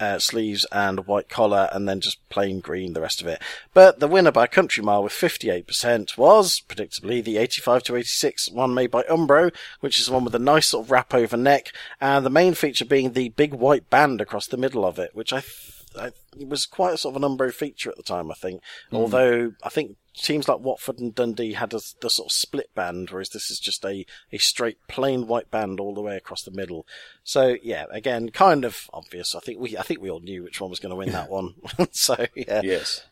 uh, 0.00 0.18
sleeves 0.18 0.66
and 0.72 1.06
white 1.06 1.28
collar, 1.28 1.68
and 1.72 1.88
then 1.88 2.00
just 2.00 2.26
plain 2.30 2.60
green, 2.60 2.94
the 2.94 3.00
rest 3.00 3.20
of 3.20 3.26
it. 3.26 3.40
But 3.74 4.00
the 4.00 4.08
winner 4.08 4.32
by 4.32 4.46
country 4.46 4.82
mile 4.82 5.02
with 5.02 5.12
58% 5.12 6.16
was, 6.16 6.62
predictably, 6.66 7.22
the 7.22 7.36
85 7.36 7.82
to 7.84 7.96
86 7.96 8.50
one 8.50 8.74
made 8.74 8.90
by 8.90 9.02
Umbro, 9.04 9.54
which 9.80 9.98
is 9.98 10.06
the 10.06 10.12
one 10.12 10.24
with 10.24 10.34
a 10.34 10.38
nice 10.38 10.68
sort 10.68 10.86
of 10.86 10.90
wrap 10.90 11.14
over 11.14 11.36
neck, 11.36 11.72
and 12.00 12.24
the 12.24 12.30
main 12.30 12.54
feature 12.54 12.84
being 12.84 13.12
the 13.12 13.28
big 13.30 13.52
white 13.52 13.90
band 13.90 14.20
across 14.20 14.46
the 14.46 14.56
middle 14.56 14.84
of 14.84 14.98
it, 14.98 15.14
which 15.14 15.32
I, 15.32 15.40
th- 15.40 15.79
it 15.96 16.48
was 16.48 16.66
quite 16.66 16.94
a 16.94 16.98
sort 16.98 17.16
of 17.16 17.22
an 17.22 17.28
Umbro 17.28 17.52
feature 17.52 17.90
at 17.90 17.96
the 17.96 18.02
time, 18.02 18.30
I 18.30 18.34
think. 18.34 18.62
Mm. 18.92 18.98
Although 18.98 19.52
I 19.62 19.68
think 19.68 19.96
teams 20.14 20.48
like 20.48 20.60
Watford 20.60 20.98
and 20.98 21.14
Dundee 21.14 21.54
had 21.54 21.72
a, 21.72 21.80
the 22.00 22.10
sort 22.10 22.28
of 22.28 22.32
split 22.32 22.74
band, 22.74 23.10
whereas 23.10 23.30
this 23.30 23.50
is 23.50 23.58
just 23.58 23.84
a, 23.84 24.04
a 24.32 24.38
straight 24.38 24.78
plain 24.88 25.26
white 25.26 25.50
band 25.50 25.80
all 25.80 25.94
the 25.94 26.00
way 26.00 26.16
across 26.16 26.42
the 26.42 26.50
middle. 26.50 26.86
So 27.24 27.56
yeah, 27.62 27.86
again, 27.90 28.30
kind 28.30 28.64
of 28.64 28.88
obvious. 28.92 29.34
I 29.34 29.40
think 29.40 29.60
we 29.60 29.76
I 29.76 29.82
think 29.82 30.00
we 30.00 30.10
all 30.10 30.20
knew 30.20 30.42
which 30.42 30.60
one 30.60 30.70
was 30.70 30.80
going 30.80 30.90
to 30.90 30.96
win 30.96 31.12
that 31.12 31.30
one. 31.30 31.54
so 31.90 32.26
yeah. 32.34 32.60
Yes. 32.62 33.06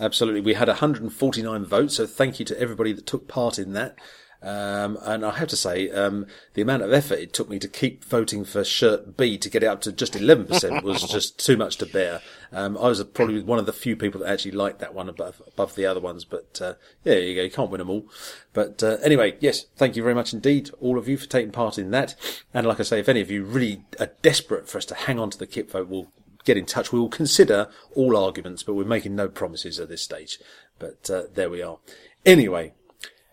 Absolutely. 0.00 0.40
We 0.40 0.54
had 0.54 0.68
149 0.68 1.64
votes, 1.64 1.96
so 1.96 2.06
thank 2.06 2.38
you 2.38 2.44
to 2.46 2.58
everybody 2.58 2.92
that 2.92 3.06
took 3.06 3.28
part 3.28 3.58
in 3.58 3.74
that. 3.74 3.96
Um, 4.40 4.98
and 5.02 5.24
I 5.24 5.32
have 5.32 5.48
to 5.48 5.56
say, 5.56 5.90
um, 5.90 6.26
the 6.54 6.62
amount 6.62 6.82
of 6.82 6.92
effort 6.92 7.18
it 7.18 7.32
took 7.32 7.48
me 7.48 7.58
to 7.58 7.66
keep 7.66 8.04
voting 8.04 8.44
for 8.44 8.62
shirt 8.62 9.16
B 9.16 9.36
to 9.36 9.50
get 9.50 9.64
it 9.64 9.66
up 9.66 9.80
to 9.82 9.92
just 9.92 10.12
11% 10.12 10.82
was 10.84 11.02
just 11.02 11.44
too 11.44 11.56
much 11.56 11.76
to 11.78 11.86
bear. 11.86 12.20
Um, 12.52 12.78
I 12.78 12.88
was 12.88 13.02
probably 13.02 13.42
one 13.42 13.58
of 13.58 13.66
the 13.66 13.72
few 13.72 13.96
people 13.96 14.20
that 14.20 14.30
actually 14.30 14.52
liked 14.52 14.78
that 14.78 14.94
one 14.94 15.08
above, 15.08 15.42
above 15.46 15.74
the 15.74 15.86
other 15.86 16.00
ones, 16.00 16.24
but, 16.24 16.60
uh, 16.62 16.74
yeah, 17.04 17.14
you 17.14 17.34
go. 17.34 17.42
You 17.42 17.50
can't 17.50 17.70
win 17.70 17.80
them 17.80 17.90
all. 17.90 18.06
But, 18.52 18.82
uh, 18.82 18.98
anyway, 19.02 19.36
yes, 19.40 19.66
thank 19.76 19.96
you 19.96 20.02
very 20.02 20.14
much 20.14 20.32
indeed, 20.32 20.70
all 20.80 20.98
of 20.98 21.08
you 21.08 21.16
for 21.16 21.26
taking 21.26 21.50
part 21.50 21.76
in 21.76 21.90
that. 21.90 22.14
And 22.54 22.66
like 22.66 22.78
I 22.78 22.84
say, 22.84 23.00
if 23.00 23.08
any 23.08 23.20
of 23.20 23.30
you 23.30 23.44
really 23.44 23.84
are 23.98 24.10
desperate 24.22 24.68
for 24.68 24.78
us 24.78 24.84
to 24.86 24.94
hang 24.94 25.18
on 25.18 25.30
to 25.30 25.38
the 25.38 25.46
kit 25.46 25.70
vote, 25.70 25.88
we'll 25.88 26.08
get 26.44 26.56
in 26.56 26.64
touch. 26.64 26.92
We 26.92 27.00
will 27.00 27.08
consider 27.08 27.68
all 27.94 28.16
arguments, 28.16 28.62
but 28.62 28.74
we're 28.74 28.84
making 28.84 29.16
no 29.16 29.28
promises 29.28 29.80
at 29.80 29.88
this 29.88 30.02
stage. 30.02 30.38
But, 30.78 31.10
uh, 31.10 31.24
there 31.34 31.50
we 31.50 31.60
are. 31.60 31.78
Anyway, 32.24 32.72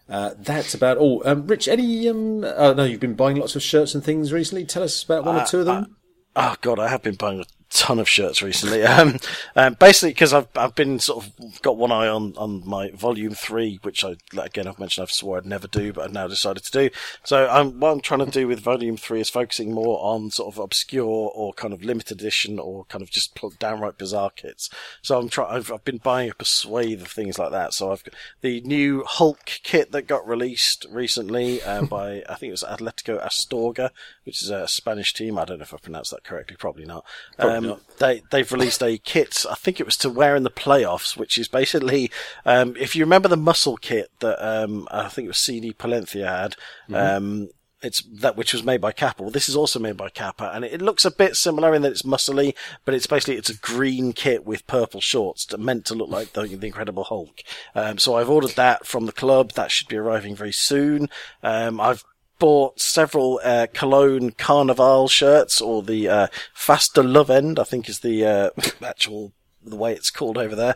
uh, 0.10 0.32
that's 0.38 0.74
about 0.74 0.98
all. 0.98 1.22
Um, 1.26 1.48
Rich, 1.48 1.68
any? 1.68 2.08
Um, 2.08 2.44
I 2.44 2.74
know 2.74 2.84
you've 2.84 3.00
been 3.00 3.16
buying 3.16 3.38
lots 3.38 3.56
of 3.56 3.64
shirts 3.64 3.96
and 3.96 4.04
things 4.04 4.32
recently. 4.32 4.66
Tell 4.66 4.84
us 4.84 5.04
about 5.04 5.26
one 5.26 5.36
uh, 5.38 5.44
or 5.44 5.46
two 5.46 5.60
of 5.60 5.66
them. 5.66 5.98
Uh, 6.36 6.52
oh 6.52 6.56
God, 6.62 6.80
I 6.80 6.90
have 6.90 7.02
been 7.02 7.16
buying 7.16 7.44
ton 7.70 8.00
of 8.00 8.10
shirts 8.10 8.42
recently. 8.42 8.84
Um, 8.96 9.18
um, 9.58 9.74
basically 9.74 10.12
because 10.12 10.32
I've, 10.32 10.48
I've 10.56 10.76
been 10.76 11.00
sort 11.00 11.26
of 11.26 11.62
got 11.62 11.76
one 11.76 11.92
eye 11.92 12.08
on, 12.08 12.34
on 12.38 12.66
my 12.66 12.92
volume 12.92 13.34
three, 13.34 13.80
which 13.82 14.06
I, 14.06 14.16
again, 14.38 14.68
I've 14.68 14.80
mentioned 14.80 15.04
I've 15.04 15.12
swore 15.12 15.38
I'd 15.38 15.46
never 15.46 15.68
do, 15.68 15.92
but 15.92 16.06
I've 16.06 16.14
now 16.14 16.28
decided 16.28 16.64
to 16.64 16.72
do. 16.72 16.90
So 17.24 17.48
I'm, 17.50 17.80
what 17.80 17.92
I'm 17.92 18.00
trying 18.00 18.24
to 18.24 18.32
do 18.32 18.48
with 18.48 18.60
volume 18.60 18.96
three 18.96 19.20
is 19.20 19.30
focusing 19.30 19.74
more 19.74 20.00
on 20.02 20.32
sort 20.32 20.54
of 20.54 20.60
obscure 20.60 21.32
or 21.34 21.52
kind 21.54 21.74
of 21.74 21.84
limited 21.84 22.20
edition 22.22 22.58
or 22.58 22.86
kind 22.86 23.02
of 23.02 23.10
just 23.10 23.38
downright 23.60 23.98
bizarre 23.98 24.30
kits. 24.30 24.70
So 25.02 25.20
I'm 25.20 25.28
trying, 25.28 25.56
I've, 25.58 25.72
I've 25.72 25.84
been 25.84 25.98
buying 25.98 26.30
up 26.30 26.42
a 26.42 26.46
swathe 26.46 27.02
of 27.02 27.10
things 27.10 27.38
like 27.38 27.52
that. 27.52 27.74
So 27.74 27.92
I've 27.92 28.04
got 28.04 28.14
the 28.42 28.62
new 28.62 29.04
Hulk 29.06 29.46
kit 29.64 29.92
that 29.92 30.04
got 30.04 30.28
released 30.28 30.86
recently, 30.90 31.62
uh, 31.62 31.82
by, 31.90 32.24
I 32.30 32.36
think 32.36 32.50
it 32.50 32.52
was 32.52 32.64
Atletico 32.64 33.22
Astorga, 33.22 33.90
which 34.26 34.42
is 34.42 34.50
a 34.50 34.68
Spanish 34.68 35.14
team. 35.14 35.38
I 35.38 35.46
don't 35.46 35.60
know 35.60 35.64
if 35.64 35.74
I 35.74 35.78
pronounced 35.78 36.12
that 36.12 36.24
correctly. 36.24 36.58
Probably 36.58 36.86
not. 36.86 37.06
Probably 37.38 37.58
um, 37.58 37.64
not. 37.66 37.98
They 37.98 38.22
they've 38.32 38.52
released 38.52 38.84
a 38.84 38.98
kit. 38.98 39.46
I 39.50 39.56
think 39.56 39.80
it 39.80 39.86
was 39.86 39.98
to 39.98 40.10
wear 40.10 40.36
in 40.36 40.44
the 40.44 40.52
playoffs, 40.52 41.16
which 41.16 41.38
is 41.38 41.48
basically 41.48 42.12
um, 42.46 42.76
if 42.78 42.96
you 42.96 43.04
remember 43.04 43.30
the 43.30 43.38
muscle 43.38 43.78
kit 43.78 44.12
that 44.20 44.46
um, 44.46 44.88
I 44.92 45.08
think 45.08 45.26
it 45.26 45.30
was 45.30 45.38
CD 45.38 45.74
Palencia 45.74 46.28
had. 46.28 46.56
Mm-hmm. 46.90 46.96
Um, 46.96 47.50
it's 47.82 48.02
that 48.02 48.36
which 48.36 48.52
was 48.52 48.64
made 48.64 48.82
by 48.82 48.92
Kappa. 48.92 49.22
Well, 49.22 49.32
this 49.32 49.48
is 49.48 49.56
also 49.56 49.80
made 49.80 49.98
by 49.98 50.10
Kappa, 50.10 50.52
and 50.54 50.66
it, 50.66 50.74
it, 50.74 50.82
looks 50.82 51.06
a 51.06 51.12
bit 51.12 51.36
similar 51.36 51.76
in 51.76 51.84
that 51.84 51.92
it's 51.92 52.02
muscly, 52.02 52.56
but 52.84 52.96
it's 52.96 53.06
basically 53.06 53.36
it's 53.36 53.50
a 53.50 53.58
green 53.58 54.12
kit 54.12 54.46
with 54.46 54.66
purple 54.66 55.02
shorts, 55.02 55.56
meant 55.58 55.86
to 55.86 55.94
look 55.94 56.10
like 56.10 56.34
the, 56.34 56.48
the 56.48 56.66
Incredible 56.66 57.04
Hulk. 57.04 57.44
Um, 57.76 58.00
so 58.00 58.16
I've 58.16 58.30
ordered 58.30 58.56
that 58.56 58.88
from 58.88 59.06
the 59.06 59.12
club. 59.12 59.52
That 59.52 59.72
should 59.72 59.88
be 59.88 59.98
arriving 59.98 60.36
very 60.36 60.54
soon. 60.54 61.10
Um, 61.44 61.80
I've 61.80 62.04
bought 62.40 62.80
several 62.80 63.40
uh, 63.44 63.68
Cologne 63.74 64.32
Carnival 64.32 65.08
shirts, 65.08 65.62
or 65.62 65.82
the 65.82 66.10
uh, 66.10 66.28
Fastelovend, 66.56 67.60
I 67.60 67.64
think 67.64 67.90
is 67.90 68.00
the 68.00 68.26
uh, 68.26 68.50
actual 68.86 69.34
the 69.64 69.76
way 69.76 69.94
it's 69.94 70.12
called 70.12 70.38
over 70.38 70.56
there, 70.56 70.76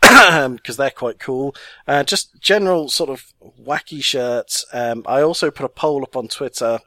because 0.50 0.76
they're 0.76 0.90
quite 0.90 1.18
cool. 1.18 1.54
Uh, 1.86 2.04
just 2.04 2.40
general 2.40 2.88
sort 2.88 3.10
of 3.10 3.32
wacky 3.60 4.02
shirts. 4.02 4.64
Um, 4.72 5.04
I 5.06 5.22
also 5.22 5.50
put 5.50 5.66
a 5.66 5.68
poll 5.68 6.02
up 6.02 6.16
on 6.16 6.28
Twitter 6.28 6.78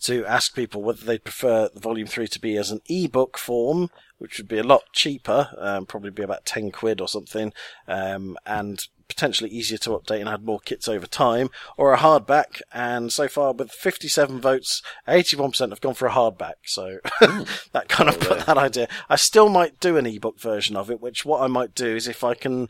to 0.00 0.24
ask 0.24 0.54
people 0.54 0.82
whether 0.82 1.04
they'd 1.04 1.24
prefer 1.24 1.68
the 1.72 1.80
Volume 1.80 2.06
3 2.06 2.26
to 2.28 2.40
be 2.40 2.56
as 2.56 2.70
an 2.70 2.80
ebook 2.88 3.38
form, 3.38 3.90
which 4.18 4.38
would 4.38 4.48
be 4.48 4.58
a 4.58 4.64
lot 4.64 4.82
cheaper, 4.92 5.50
um, 5.58 5.86
probably 5.86 6.10
be 6.10 6.22
about 6.22 6.46
10 6.46 6.70
quid 6.70 7.00
or 7.00 7.08
something, 7.08 7.52
um, 7.86 8.36
and 8.46 8.86
potentially 9.08 9.50
easier 9.50 9.78
to 9.78 9.90
update 9.90 10.20
and 10.20 10.28
add 10.28 10.44
more 10.44 10.60
kits 10.60 10.88
over 10.88 11.06
time, 11.06 11.50
or 11.76 11.92
a 11.92 11.98
hardback. 11.98 12.60
And 12.72 13.12
so 13.12 13.28
far, 13.28 13.52
with 13.52 13.70
57 13.70 14.40
votes, 14.40 14.82
81% 15.08 15.70
have 15.70 15.80
gone 15.80 15.94
for 15.94 16.06
a 16.06 16.12
hardback. 16.12 16.54
So 16.64 16.98
hmm. 17.20 17.42
that 17.72 17.88
kind 17.88 18.08
of 18.08 18.20
put 18.20 18.46
that 18.46 18.58
idea. 18.58 18.88
I 19.08 19.16
still 19.16 19.48
might 19.48 19.80
do 19.80 19.96
an 19.96 20.06
ebook 20.06 20.40
version 20.40 20.76
of 20.76 20.90
it, 20.90 21.00
which 21.00 21.24
what 21.24 21.42
I 21.42 21.46
might 21.46 21.74
do 21.74 21.96
is 21.96 22.08
if 22.08 22.24
I 22.24 22.34
can 22.34 22.68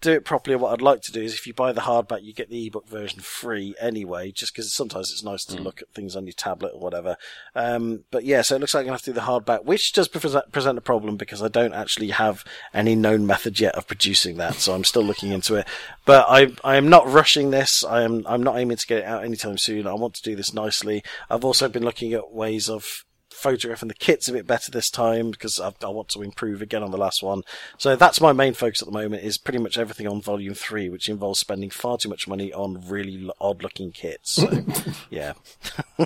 do 0.00 0.12
it 0.12 0.24
properly, 0.24 0.56
what 0.56 0.72
I'd 0.72 0.82
like 0.82 1.00
to 1.02 1.12
do 1.12 1.22
is 1.22 1.34
if 1.34 1.46
you 1.46 1.54
buy 1.54 1.72
the 1.72 1.82
hardback, 1.82 2.22
you 2.22 2.34
get 2.34 2.50
the 2.50 2.66
ebook 2.66 2.88
version 2.88 3.20
free 3.20 3.74
anyway, 3.80 4.30
just 4.30 4.52
because 4.52 4.72
sometimes 4.72 5.10
it's 5.10 5.24
nice 5.24 5.44
to 5.46 5.56
mm. 5.56 5.64
look 5.64 5.80
at 5.80 5.88
things 5.94 6.14
on 6.14 6.26
your 6.26 6.34
tablet 6.34 6.72
or 6.74 6.80
whatever. 6.80 7.16
Um, 7.54 8.04
but 8.10 8.24
yeah, 8.24 8.42
so 8.42 8.56
it 8.56 8.60
looks 8.60 8.74
like 8.74 8.82
I'm 8.82 8.88
going 8.88 8.98
to 8.98 9.00
have 9.00 9.02
to 9.02 9.10
do 9.10 9.14
the 9.14 9.20
hardback, 9.22 9.64
which 9.64 9.92
does 9.92 10.08
present, 10.08 10.52
present 10.52 10.78
a 10.78 10.82
problem 10.82 11.16
because 11.16 11.42
I 11.42 11.48
don't 11.48 11.72
actually 11.72 12.10
have 12.10 12.44
any 12.74 12.94
known 12.94 13.26
method 13.26 13.58
yet 13.58 13.74
of 13.74 13.86
producing 13.86 14.36
that, 14.36 14.56
so 14.56 14.74
I'm 14.74 14.84
still 14.84 15.04
looking 15.04 15.32
into 15.32 15.54
it. 15.54 15.66
But 16.04 16.26
I, 16.28 16.52
I 16.62 16.76
am 16.76 16.88
not 16.88 17.10
rushing 17.10 17.50
this. 17.50 17.82
I 17.82 18.02
am, 18.02 18.24
I'm 18.26 18.42
not 18.42 18.58
aiming 18.58 18.76
to 18.76 18.86
get 18.86 18.98
it 18.98 19.04
out 19.04 19.24
anytime 19.24 19.58
soon. 19.58 19.86
I 19.86 19.94
want 19.94 20.14
to 20.14 20.22
do 20.22 20.36
this 20.36 20.52
nicely. 20.52 21.02
I've 21.30 21.44
also 21.44 21.68
been 21.68 21.84
looking 21.84 22.12
at 22.12 22.32
ways 22.32 22.68
of 22.68 23.04
photographing 23.36 23.88
the 23.88 23.94
kit's 23.94 24.28
a 24.28 24.32
bit 24.32 24.46
better 24.46 24.70
this 24.70 24.90
time 24.90 25.30
because 25.30 25.60
I, 25.60 25.72
I, 25.82 25.88
want 25.88 26.08
to 26.10 26.22
improve 26.22 26.62
again 26.62 26.82
on 26.82 26.90
the 26.90 26.96
last 26.96 27.22
one. 27.22 27.42
So 27.76 27.94
that's 27.94 28.20
my 28.20 28.32
main 28.32 28.54
focus 28.54 28.82
at 28.82 28.86
the 28.86 28.92
moment 28.92 29.22
is 29.22 29.36
pretty 29.38 29.58
much 29.58 29.76
everything 29.76 30.08
on 30.08 30.22
volume 30.22 30.54
three, 30.54 30.88
which 30.88 31.08
involves 31.08 31.38
spending 31.38 31.70
far 31.70 31.98
too 31.98 32.08
much 32.08 32.26
money 32.26 32.52
on 32.52 32.82
really 32.88 33.30
odd 33.40 33.62
looking 33.62 33.92
kits. 33.92 34.32
So, 34.32 34.64
yeah. 35.10 35.34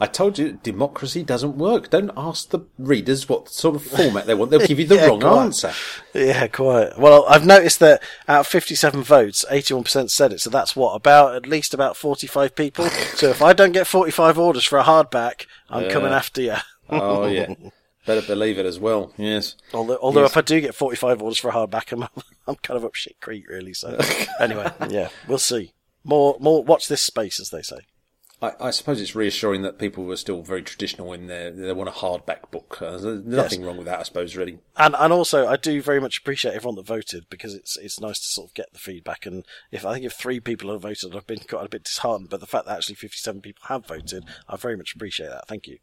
I 0.00 0.06
told 0.06 0.38
you 0.38 0.58
democracy 0.62 1.22
doesn't 1.22 1.56
work. 1.56 1.90
Don't 1.90 2.10
ask 2.16 2.50
the 2.50 2.60
readers 2.78 3.28
what 3.28 3.48
sort 3.48 3.76
of 3.76 3.84
format 3.84 4.26
they 4.26 4.34
want. 4.34 4.50
They'll 4.50 4.66
give 4.66 4.80
you 4.80 4.86
the 4.86 4.96
yeah, 4.96 5.06
wrong 5.06 5.20
quite. 5.20 5.44
answer. 5.44 5.72
Yeah, 6.12 6.48
quite. 6.48 6.98
Well, 6.98 7.24
I've 7.28 7.46
noticed 7.46 7.78
that 7.78 8.02
out 8.26 8.40
of 8.40 8.46
57 8.48 9.02
votes, 9.02 9.44
81% 9.50 10.10
said 10.10 10.32
it. 10.32 10.40
So 10.40 10.50
that's 10.50 10.74
what, 10.74 10.94
about, 10.94 11.36
at 11.36 11.46
least 11.46 11.74
about 11.74 11.96
45 11.96 12.56
people. 12.56 12.86
so 13.14 13.28
if 13.28 13.40
I 13.40 13.52
don't 13.52 13.72
get 13.72 13.86
45 13.86 14.36
orders 14.36 14.64
for 14.64 14.78
a 14.78 14.84
hardback, 14.84 15.46
I'm 15.70 15.84
yeah. 15.84 15.92
coming 15.92 16.12
after 16.12 16.42
you. 16.42 16.56
oh, 16.90 17.26
yeah. 17.26 17.54
Better 18.06 18.26
believe 18.26 18.58
it 18.58 18.66
as 18.66 18.78
well. 18.78 19.14
Yes. 19.16 19.54
Although, 19.72 19.98
although 20.02 20.22
yes. 20.22 20.32
if 20.32 20.36
I 20.36 20.42
do 20.42 20.60
get 20.60 20.74
45 20.74 21.22
orders 21.22 21.38
for 21.38 21.48
a 21.48 21.52
hardback, 21.52 21.92
I'm, 21.92 22.06
I'm 22.46 22.56
kind 22.56 22.76
of 22.76 22.84
up 22.84 22.94
shit 22.94 23.18
creek, 23.20 23.48
really. 23.48 23.72
So 23.72 23.98
anyway, 24.38 24.70
yeah, 24.90 25.08
we'll 25.26 25.38
see. 25.38 25.72
More, 26.02 26.36
more, 26.38 26.62
watch 26.62 26.88
this 26.88 27.00
space, 27.00 27.40
as 27.40 27.48
they 27.48 27.62
say. 27.62 27.78
I, 28.44 28.66
I, 28.68 28.70
suppose 28.70 29.00
it's 29.00 29.14
reassuring 29.14 29.62
that 29.62 29.78
people 29.78 30.04
were 30.04 30.16
still 30.16 30.42
very 30.42 30.62
traditional 30.62 31.12
in 31.12 31.28
their 31.28 31.50
they 31.50 31.72
want 31.72 31.88
a 31.88 31.92
hardback 31.92 32.50
book. 32.50 32.80
Uh, 32.82 32.98
there's 32.98 33.24
nothing 33.24 33.60
yes. 33.60 33.66
wrong 33.66 33.76
with 33.76 33.86
that, 33.86 34.00
I 34.00 34.02
suppose, 34.02 34.36
really. 34.36 34.58
And 34.76 34.94
and 34.98 35.12
also, 35.12 35.46
I 35.46 35.56
do 35.56 35.80
very 35.80 36.00
much 36.00 36.18
appreciate 36.18 36.54
everyone 36.54 36.76
that 36.76 36.86
voted 36.86 37.26
because 37.30 37.54
it's 37.54 37.76
it's 37.78 38.00
nice 38.00 38.18
to 38.18 38.26
sort 38.26 38.50
of 38.50 38.54
get 38.54 38.72
the 38.72 38.78
feedback. 38.78 39.24
And 39.24 39.44
if 39.70 39.86
I 39.86 39.94
think 39.94 40.04
if 40.04 40.12
three 40.12 40.40
people 40.40 40.70
have 40.72 40.82
voted, 40.82 41.16
I've 41.16 41.26
been 41.26 41.38
quite 41.38 41.64
a 41.64 41.68
bit 41.68 41.84
disheartened. 41.84 42.28
But 42.28 42.40
the 42.40 42.46
fact 42.46 42.66
that 42.66 42.76
actually 42.76 42.96
57 42.96 43.40
people 43.40 43.62
have 43.68 43.86
voted, 43.86 44.24
I 44.48 44.56
very 44.56 44.76
much 44.76 44.94
appreciate 44.94 45.28
that. 45.28 45.48
Thank 45.48 45.66
you. 45.66 45.78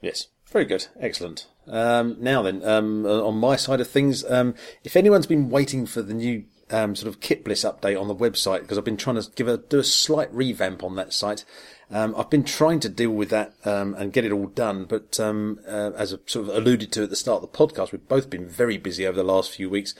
Yes, 0.00 0.28
very 0.46 0.64
good, 0.64 0.86
excellent. 0.98 1.46
Um, 1.66 2.16
now 2.20 2.42
then, 2.42 2.64
um, 2.64 3.04
on 3.04 3.36
my 3.36 3.56
side 3.56 3.80
of 3.80 3.88
things, 3.90 4.24
um, 4.30 4.54
if 4.84 4.96
anyone's 4.96 5.26
been 5.26 5.50
waiting 5.50 5.86
for 5.86 6.02
the 6.02 6.14
new 6.14 6.44
um, 6.70 6.94
sort 6.96 7.08
of 7.08 7.20
Kit 7.20 7.44
Bliss 7.44 7.64
update 7.64 8.00
on 8.00 8.08
the 8.08 8.14
website 8.14 8.60
because 8.60 8.78
I've 8.78 8.84
been 8.84 8.96
trying 8.96 9.20
to 9.20 9.28
give 9.34 9.48
a 9.48 9.56
do 9.56 9.78
a 9.78 9.84
slight 9.84 10.32
revamp 10.34 10.82
on 10.82 10.96
that 10.96 11.12
site, 11.12 11.44
Um, 11.90 12.14
I've 12.16 12.28
been 12.28 12.44
trying 12.44 12.80
to 12.80 12.88
deal 12.88 13.10
with 13.10 13.30
that 13.30 13.54
um, 13.64 13.94
and 13.94 14.12
get 14.12 14.24
it 14.24 14.32
all 14.32 14.46
done, 14.46 14.84
but 14.84 15.18
um, 15.18 15.60
uh, 15.66 15.92
as 15.96 16.12
I 16.12 16.18
sort 16.26 16.48
of 16.48 16.54
alluded 16.54 16.92
to 16.92 17.04
at 17.04 17.10
the 17.10 17.16
start 17.16 17.42
of 17.42 17.50
the 17.50 17.58
podcast, 17.58 17.92
we've 17.92 18.08
both 18.08 18.28
been 18.28 18.46
very 18.46 18.76
busy 18.76 19.06
over 19.06 19.16
the 19.16 19.22
last 19.22 19.50
few 19.50 19.70
weeks. 19.70 19.94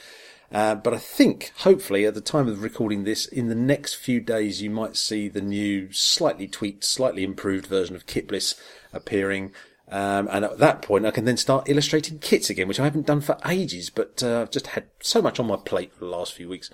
Uh, 0.51 0.75
but 0.75 0.95
I 0.95 0.99
think, 0.99 1.53
hopefully, 1.59 2.07
at 2.07 2.15
the 2.15 2.23
time 2.23 2.49
of 2.49 2.63
recording 2.63 3.05
this, 3.05 3.27
in 3.27 3.49
the 3.49 3.55
next 3.55 3.95
few 3.95 4.19
days, 4.21 4.63
you 4.63 4.71
might 4.71 4.97
see 4.97 5.29
the 5.29 5.43
new, 5.43 5.93
slightly 5.93 6.49
tweaked, 6.49 6.85
slightly 6.85 7.23
improved 7.23 7.67
version 7.67 7.95
of 7.95 8.07
Kitbliss 8.07 8.59
appearing. 8.93 9.53
Um, 9.91 10.29
and 10.31 10.45
at 10.45 10.59
that 10.59 10.83
point, 10.83 11.07
I 11.07 11.11
can 11.11 11.25
then 11.25 11.37
start 11.37 11.69
illustrating 11.69 12.19
kits 12.19 12.51
again, 12.51 12.69
which 12.69 12.81
I 12.81 12.85
haven't 12.85 13.07
done 13.07 13.21
for 13.21 13.39
ages, 13.47 13.91
but 13.91 14.23
uh, 14.23 14.43
I've 14.43 14.51
just 14.51 14.69
had 14.69 14.85
so 15.01 15.23
much 15.23 15.41
on 15.41 15.47
my 15.47 15.57
plate 15.57 15.93
for 15.93 16.01
the 16.01 16.11
last 16.11 16.35
few 16.35 16.49
weeks. 16.49 16.71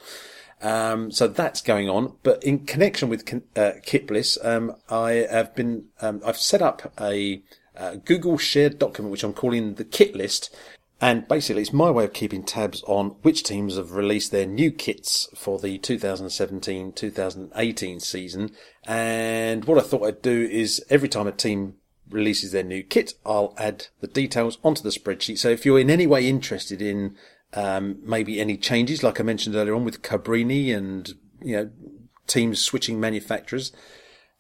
Um, 0.61 1.11
so 1.11 1.29
that's 1.29 1.63
going 1.63 1.89
on. 1.89 2.17
But 2.23 2.43
in 2.43 2.67
connection 2.67 3.09
with 3.09 3.23
uh, 3.57 3.73
Kitbliss, 3.87 4.45
um, 4.45 4.75
I 4.89 5.27
have 5.31 5.55
been, 5.55 5.87
um, 6.01 6.23
I've 6.25 6.39
set 6.39 6.63
up 6.63 6.93
a 7.01 7.43
uh, 7.77 7.97
Google 8.05 8.39
shared 8.39 8.79
document, 8.79 9.13
which 9.13 9.25
I'm 9.25 9.35
calling 9.35 9.75
the 9.75 9.85
kit 9.85 10.17
list, 10.17 10.55
and 11.01 11.27
basically, 11.29 11.63
it's 11.63 11.73
my 11.73 11.91
way 11.91 12.05
of 12.05 12.13
keeping 12.13 12.45
tabs 12.45 12.85
on 12.87 13.17
which 13.23 13.43
teams 13.43 13.77
have 13.77 13.91
released 13.93 14.31
their 14.31 14.47
new 14.47 14.71
kits 14.71 15.29
for 15.35 15.59
the 15.59 15.79
2017-2018 15.81 18.01
season. 18.01 18.53
And 18.87 19.65
what 19.67 19.77
I 19.77 19.83
thought 19.83 20.07
I'd 20.07 20.23
do 20.23 20.49
is 20.51 20.83
every 20.89 21.11
time 21.11 21.27
a 21.27 21.33
team 21.33 21.75
releases 22.15 22.53
their 22.53 22.63
new 22.63 22.83
kit, 22.83 23.15
I'll 23.27 23.55
add 23.59 23.89
the 24.01 24.07
details 24.07 24.59
onto 24.65 24.83
the 24.83 24.91
spreadsheet. 24.91 25.39
So 25.39 25.51
if 25.51 25.67
you're 25.67 25.81
in 25.81 25.91
any 25.91 26.07
way 26.07 26.27
interested 26.27 26.81
in 26.81 27.17
um, 27.53 27.99
maybe 28.03 28.41
any 28.41 28.57
changes, 28.57 29.03
like 29.03 29.21
I 29.21 29.25
mentioned 29.25 29.55
earlier 29.55 29.75
on 29.75 29.85
with 29.85 30.03
Carbrini 30.03 30.75
and 30.75 31.13
you 31.43 31.57
know 31.57 31.71
teams 32.27 32.61
switching 32.61 32.99
manufacturers, 32.99 33.73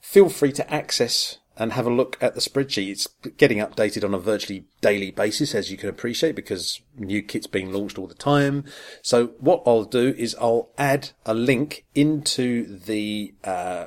feel 0.00 0.28
free 0.28 0.52
to 0.52 0.72
access 0.72 1.38
and 1.56 1.72
have 1.72 1.86
a 1.86 1.92
look 1.92 2.16
at 2.20 2.34
the 2.34 2.40
spreadsheet. 2.40 2.90
It's 2.90 3.06
getting 3.36 3.58
updated 3.58 4.04
on 4.04 4.14
a 4.14 4.18
virtually 4.18 4.66
daily 4.80 5.10
basis, 5.10 5.54
as 5.54 5.70
you 5.70 5.76
can 5.76 5.88
appreciate, 5.88 6.34
because 6.34 6.80
new 6.96 7.22
kits 7.22 7.46
being 7.46 7.72
launched 7.72 7.98
all 7.98 8.06
the 8.06 8.14
time. 8.14 8.64
So 9.02 9.28
what 9.38 9.62
I'll 9.66 9.84
do 9.84 10.14
is 10.16 10.34
I'll 10.40 10.70
add 10.76 11.10
a 11.24 11.34
link 11.34 11.84
into 11.94 12.78
the 12.78 13.34
uh, 13.44 13.86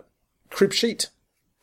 crib 0.50 0.74
sheet. 0.74 1.10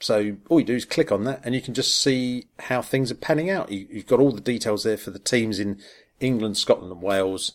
So 0.05 0.37
all 0.51 0.61
you 0.61 0.67
do 0.67 0.75
is 0.75 0.85
click 0.85 1.11
on 1.11 1.25
that, 1.25 1.41
and 1.45 1.55
you 1.55 1.63
can 1.63 1.73
just 1.73 1.99
see 1.99 2.47
how 2.59 2.83
things 2.83 3.11
are 3.11 3.17
panning 3.17 3.49
out. 3.49 3.73
You, 3.73 3.87
have 3.95 4.07
got 4.07 4.21
all 4.21 4.33
the 4.33 4.41
details 4.41 4.85
there 4.85 4.99
for 4.99 5.11
the 5.11 5.19
teams 5.19 5.59
in 5.59 5.81
England, 6.21 6.59
Scotland, 6.59 6.93
and 6.93 7.01
Wales 7.01 7.53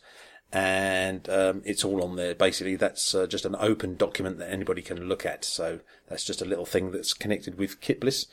and 0.52 1.30
um, 1.30 1.62
it's 1.64 1.86
all 1.86 2.04
on 2.04 2.16
there. 2.16 2.34
Basically, 2.34 2.76
that's 2.76 3.14
uh, 3.14 3.28
just 3.28 3.46
an 3.46 3.56
open 3.60 3.96
document 3.96 4.40
that 4.40 4.52
anybody 4.52 4.82
can 4.82 5.08
look 5.08 5.24
at. 5.26 5.46
So 5.46 5.82
that's 6.08 6.26
just 6.26 6.42
a 6.42 6.46
little 6.46 6.66
thing 6.66 6.90
that's 6.92 7.14
connected 7.14 7.60
with 7.60 7.80
Kitbliss. 7.82 8.26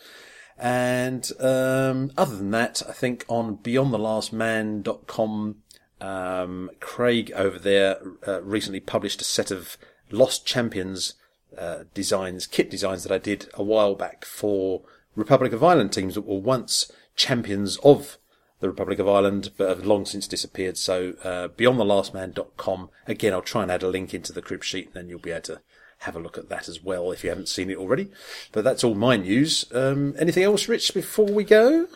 And 0.59 1.31
um, 1.39 2.11
other 2.17 2.37
than 2.37 2.53
that, 2.53 2.83
I 2.89 2.93
think 2.93 3.27
on 3.29 3.59
BeyondTheLastMan.com, 3.59 5.57
um, 6.01 6.71
Craig 6.81 7.33
over 7.35 7.59
there 7.59 7.99
uh, 8.27 8.41
recently 8.43 8.81
published 8.81 9.21
a 9.21 9.25
set 9.25 9.51
of 9.51 9.77
Lost 10.11 10.47
Champions 10.47 11.13
uh, 11.59 11.85
designs, 11.95 12.47
kit 12.47 12.71
designs 12.71 13.03
that 13.03 13.13
I 13.13 13.19
did 13.19 13.49
a 13.55 13.63
while 13.63 13.95
back 13.95 14.25
for 14.25 14.83
Republic 15.15 15.53
of 15.53 15.65
Ireland 15.65 15.93
teams 15.93 16.15
that 16.15 16.27
were 16.27 16.39
once 16.39 16.91
champions 17.17 17.79
of 17.79 18.19
the 18.61 18.69
Republic 18.69 18.99
of 18.99 19.09
Ireland, 19.09 19.51
but 19.57 19.69
have 19.69 19.85
long 19.85 20.07
since 20.07 20.27
disappeared. 20.27 20.79
So, 20.79 21.15
uh, 21.23 21.49
beyondthelastman.com. 21.49 22.91
Again, 23.07 23.33
I'll 23.33 23.43
try 23.43 23.63
and 23.63 23.71
add 23.71 23.83
a 23.83 23.89
link 23.89 24.15
into 24.15 24.33
the 24.33 24.43
crib 24.43 24.65
sheet, 24.65 24.87
and 24.87 24.95
then 24.95 25.09
you'll 25.09 25.19
be 25.19 25.31
able 25.31 25.43
to 25.43 25.61
have 26.01 26.17
a 26.17 26.21
look 26.21 26.39
at 26.39 26.49
that 26.49 26.69
as 26.69 26.83
well 26.83 27.11
if 27.11 27.25
you 27.25 27.31
haven't 27.31 27.49
seen 27.49 27.71
it 27.71 27.77
already. 27.77 28.11
But 28.53 28.65
that's 28.65 28.85
all 28.85 28.95
my 28.95 29.17
news. 29.17 29.65
Um, 29.73 30.15
anything 30.19 30.43
else, 30.43 30.69
Rich, 30.69 30.95
before 30.95 31.27
we 31.27 31.45
go? 31.45 31.89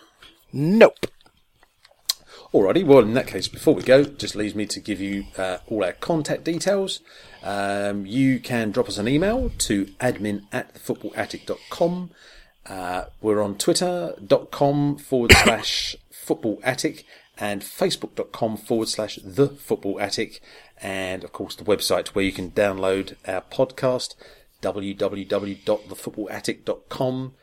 Nope. 0.52 1.06
Alrighty, 2.52 2.84
well, 2.84 2.98
in 3.00 3.14
that 3.14 3.28
case, 3.28 3.46
before 3.46 3.74
we 3.74 3.82
go, 3.82 4.02
just 4.02 4.34
leaves 4.34 4.56
me 4.56 4.66
to 4.66 4.80
give 4.80 5.00
you 5.00 5.26
uh, 5.38 5.58
all 5.68 5.84
our 5.84 5.92
contact 5.92 6.42
details. 6.42 7.00
Um, 7.42 8.06
you 8.06 8.38
can 8.38 8.70
drop 8.70 8.88
us 8.88 8.98
an 8.98 9.08
email 9.08 9.50
to 9.58 9.86
admin 10.00 10.44
at 10.52 10.74
thefootballattic.com. 10.74 12.10
Uh, 12.66 13.04
we're 13.20 13.42
on 13.42 13.56
twitter.com 13.56 14.98
forward 14.98 15.32
slash 15.44 15.96
football 16.10 16.60
attic 16.62 17.04
and 17.38 17.62
facebook.com 17.62 18.58
forward 18.58 18.88
slash 18.88 19.18
the 19.24 19.48
football 19.48 19.98
attic. 20.00 20.40
And 20.82 21.24
of 21.24 21.32
course, 21.32 21.56
the 21.56 21.64
website 21.64 22.08
where 22.08 22.24
you 22.24 22.32
can 22.32 22.50
download 22.50 23.16
our 23.26 23.40
podcast, 23.40 24.14
www.thefootballattic.com. 24.62 27.34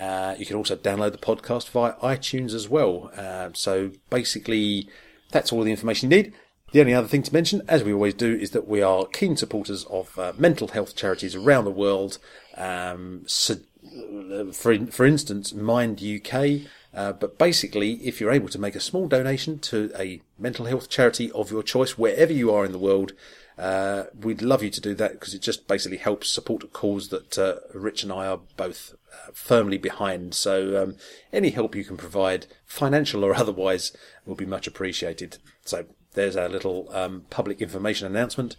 Uh, 0.00 0.34
you 0.38 0.46
can 0.46 0.56
also 0.56 0.74
download 0.74 1.12
the 1.12 1.18
podcast 1.18 1.68
via 1.68 1.92
iTunes 1.96 2.54
as 2.54 2.66
well. 2.68 3.10
Uh, 3.14 3.50
so 3.52 3.90
basically, 4.08 4.88
that's 5.30 5.52
all 5.52 5.62
the 5.62 5.70
information 5.70 6.10
you 6.10 6.22
need. 6.22 6.32
The 6.72 6.80
only 6.80 6.94
other 6.94 7.08
thing 7.08 7.22
to 7.22 7.32
mention, 7.32 7.62
as 7.68 7.84
we 7.84 7.92
always 7.92 8.14
do, 8.14 8.34
is 8.34 8.50
that 8.52 8.66
we 8.66 8.82
are 8.82 9.06
keen 9.06 9.36
supporters 9.36 9.84
of 9.84 10.18
uh, 10.18 10.32
mental 10.38 10.68
health 10.68 10.96
charities 10.96 11.34
around 11.34 11.64
the 11.64 11.70
world. 11.70 12.18
Um, 12.56 13.22
so, 13.26 13.56
uh, 13.84 14.52
for 14.52 14.86
for 14.86 15.04
instance, 15.04 15.52
Mind 15.52 16.02
UK 16.02 16.68
uh, 16.94 17.12
but 17.12 17.38
basically, 17.38 17.94
if 18.06 18.20
you're 18.20 18.32
able 18.32 18.48
to 18.48 18.60
make 18.60 18.74
a 18.74 18.80
small 18.80 19.08
donation 19.08 19.58
to 19.58 19.90
a 19.98 20.20
mental 20.38 20.66
health 20.66 20.90
charity 20.90 21.30
of 21.32 21.50
your 21.50 21.62
choice, 21.62 21.96
wherever 21.96 22.32
you 22.32 22.52
are 22.52 22.64
in 22.64 22.72
the 22.72 22.78
world, 22.78 23.12
uh, 23.56 24.04
we'd 24.18 24.42
love 24.42 24.62
you 24.62 24.70
to 24.70 24.80
do 24.80 24.94
that 24.94 25.12
because 25.12 25.32
it 25.32 25.40
just 25.40 25.66
basically 25.66 25.96
helps 25.96 26.28
support 26.28 26.62
a 26.62 26.66
cause 26.66 27.08
that 27.08 27.38
uh, 27.38 27.56
Rich 27.74 28.02
and 28.02 28.12
I 28.12 28.26
are 28.26 28.40
both 28.56 28.94
uh, 29.12 29.30
firmly 29.32 29.78
behind. 29.78 30.34
So 30.34 30.82
um, 30.82 30.96
any 31.32 31.50
help 31.50 31.74
you 31.74 31.84
can 31.84 31.96
provide, 31.96 32.46
financial 32.66 33.24
or 33.24 33.34
otherwise, 33.36 33.92
will 34.26 34.34
be 34.34 34.46
much 34.46 34.66
appreciated. 34.66 35.38
So 35.64 35.86
there's 36.14 36.36
our 36.36 36.48
little 36.48 36.88
um, 36.92 37.24
public 37.30 37.60
information 37.60 38.06
announcement. 38.06 38.56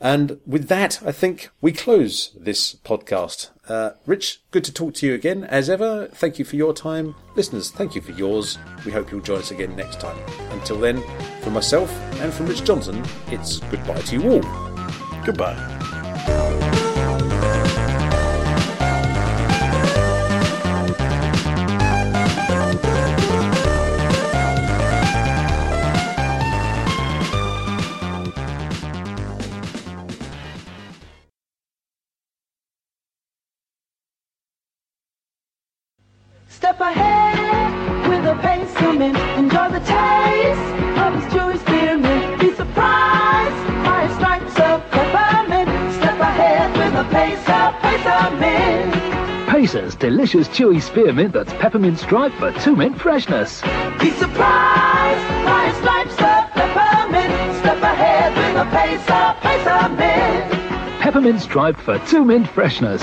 And 0.00 0.40
with 0.44 0.66
that, 0.66 1.00
I 1.06 1.12
think 1.12 1.50
we 1.60 1.70
close 1.70 2.36
this 2.38 2.74
podcast. 2.74 3.50
Uh, 3.68 3.90
Rich, 4.04 4.40
good 4.50 4.64
to 4.64 4.72
talk 4.72 4.94
to 4.94 5.06
you 5.06 5.14
again. 5.14 5.44
As 5.44 5.70
ever, 5.70 6.08
thank 6.08 6.40
you 6.40 6.44
for 6.44 6.56
your 6.56 6.74
time. 6.74 7.14
Listeners, 7.36 7.70
thank 7.70 7.94
you 7.94 8.00
for 8.00 8.10
yours. 8.10 8.58
We 8.84 8.90
hope 8.90 9.12
you'll 9.12 9.20
join 9.20 9.38
us 9.38 9.52
again 9.52 9.76
next 9.76 10.00
time. 10.00 10.18
Until 10.50 10.80
then, 10.80 11.00
from 11.42 11.52
myself 11.52 11.92
and 12.20 12.34
from 12.34 12.46
Rich 12.46 12.64
Johnson, 12.64 13.04
it's 13.28 13.60
goodbye 13.60 14.00
to 14.00 14.16
you 14.18 14.32
all. 14.32 14.42
Goodbye. 15.24 16.71
Step 36.72 36.88
ahead 36.96 38.08
with 38.08 38.24
a 38.24 38.34
pace 38.40 38.80
mint. 38.96 39.18
Enjoy 39.36 39.68
the 39.68 39.80
taste 39.80 40.58
of 41.04 41.14
his 41.14 41.24
chewy 41.30 41.58
spearmint. 41.60 42.40
Be 42.40 42.54
surprised 42.54 43.84
by 43.84 44.06
his 44.06 44.16
stripes 44.16 44.58
of 44.58 44.90
peppermint. 44.90 45.68
Step 45.96 46.18
ahead 46.18 46.72
with 46.78 46.94
a 46.94 47.04
pace 47.10 47.38
of 47.40 47.74
peppermint. 47.82 48.94
Pacer's 49.50 49.94
delicious 49.96 50.48
chewy 50.48 50.80
spearmint 50.80 51.34
that's 51.34 51.52
peppermint 51.54 51.98
striped 51.98 52.36
for 52.36 52.52
two 52.52 52.74
mint 52.74 52.98
freshness. 52.98 53.60
Be 54.00 54.10
surprised 54.12 55.28
by 55.44 55.66
his 55.66 55.76
stripes 55.76 56.14
of 56.14 56.50
peppermint. 56.56 57.58
Step 57.58 57.82
ahead 57.82 58.34
with 58.34 58.56
a 58.56 58.70
pace 58.70 59.10
of 59.10 59.36
peppermint. 59.42 61.02
Peppermint 61.02 61.42
striped 61.42 61.80
for 61.80 61.98
two 62.06 62.24
mint 62.24 62.48
freshness. 62.48 63.02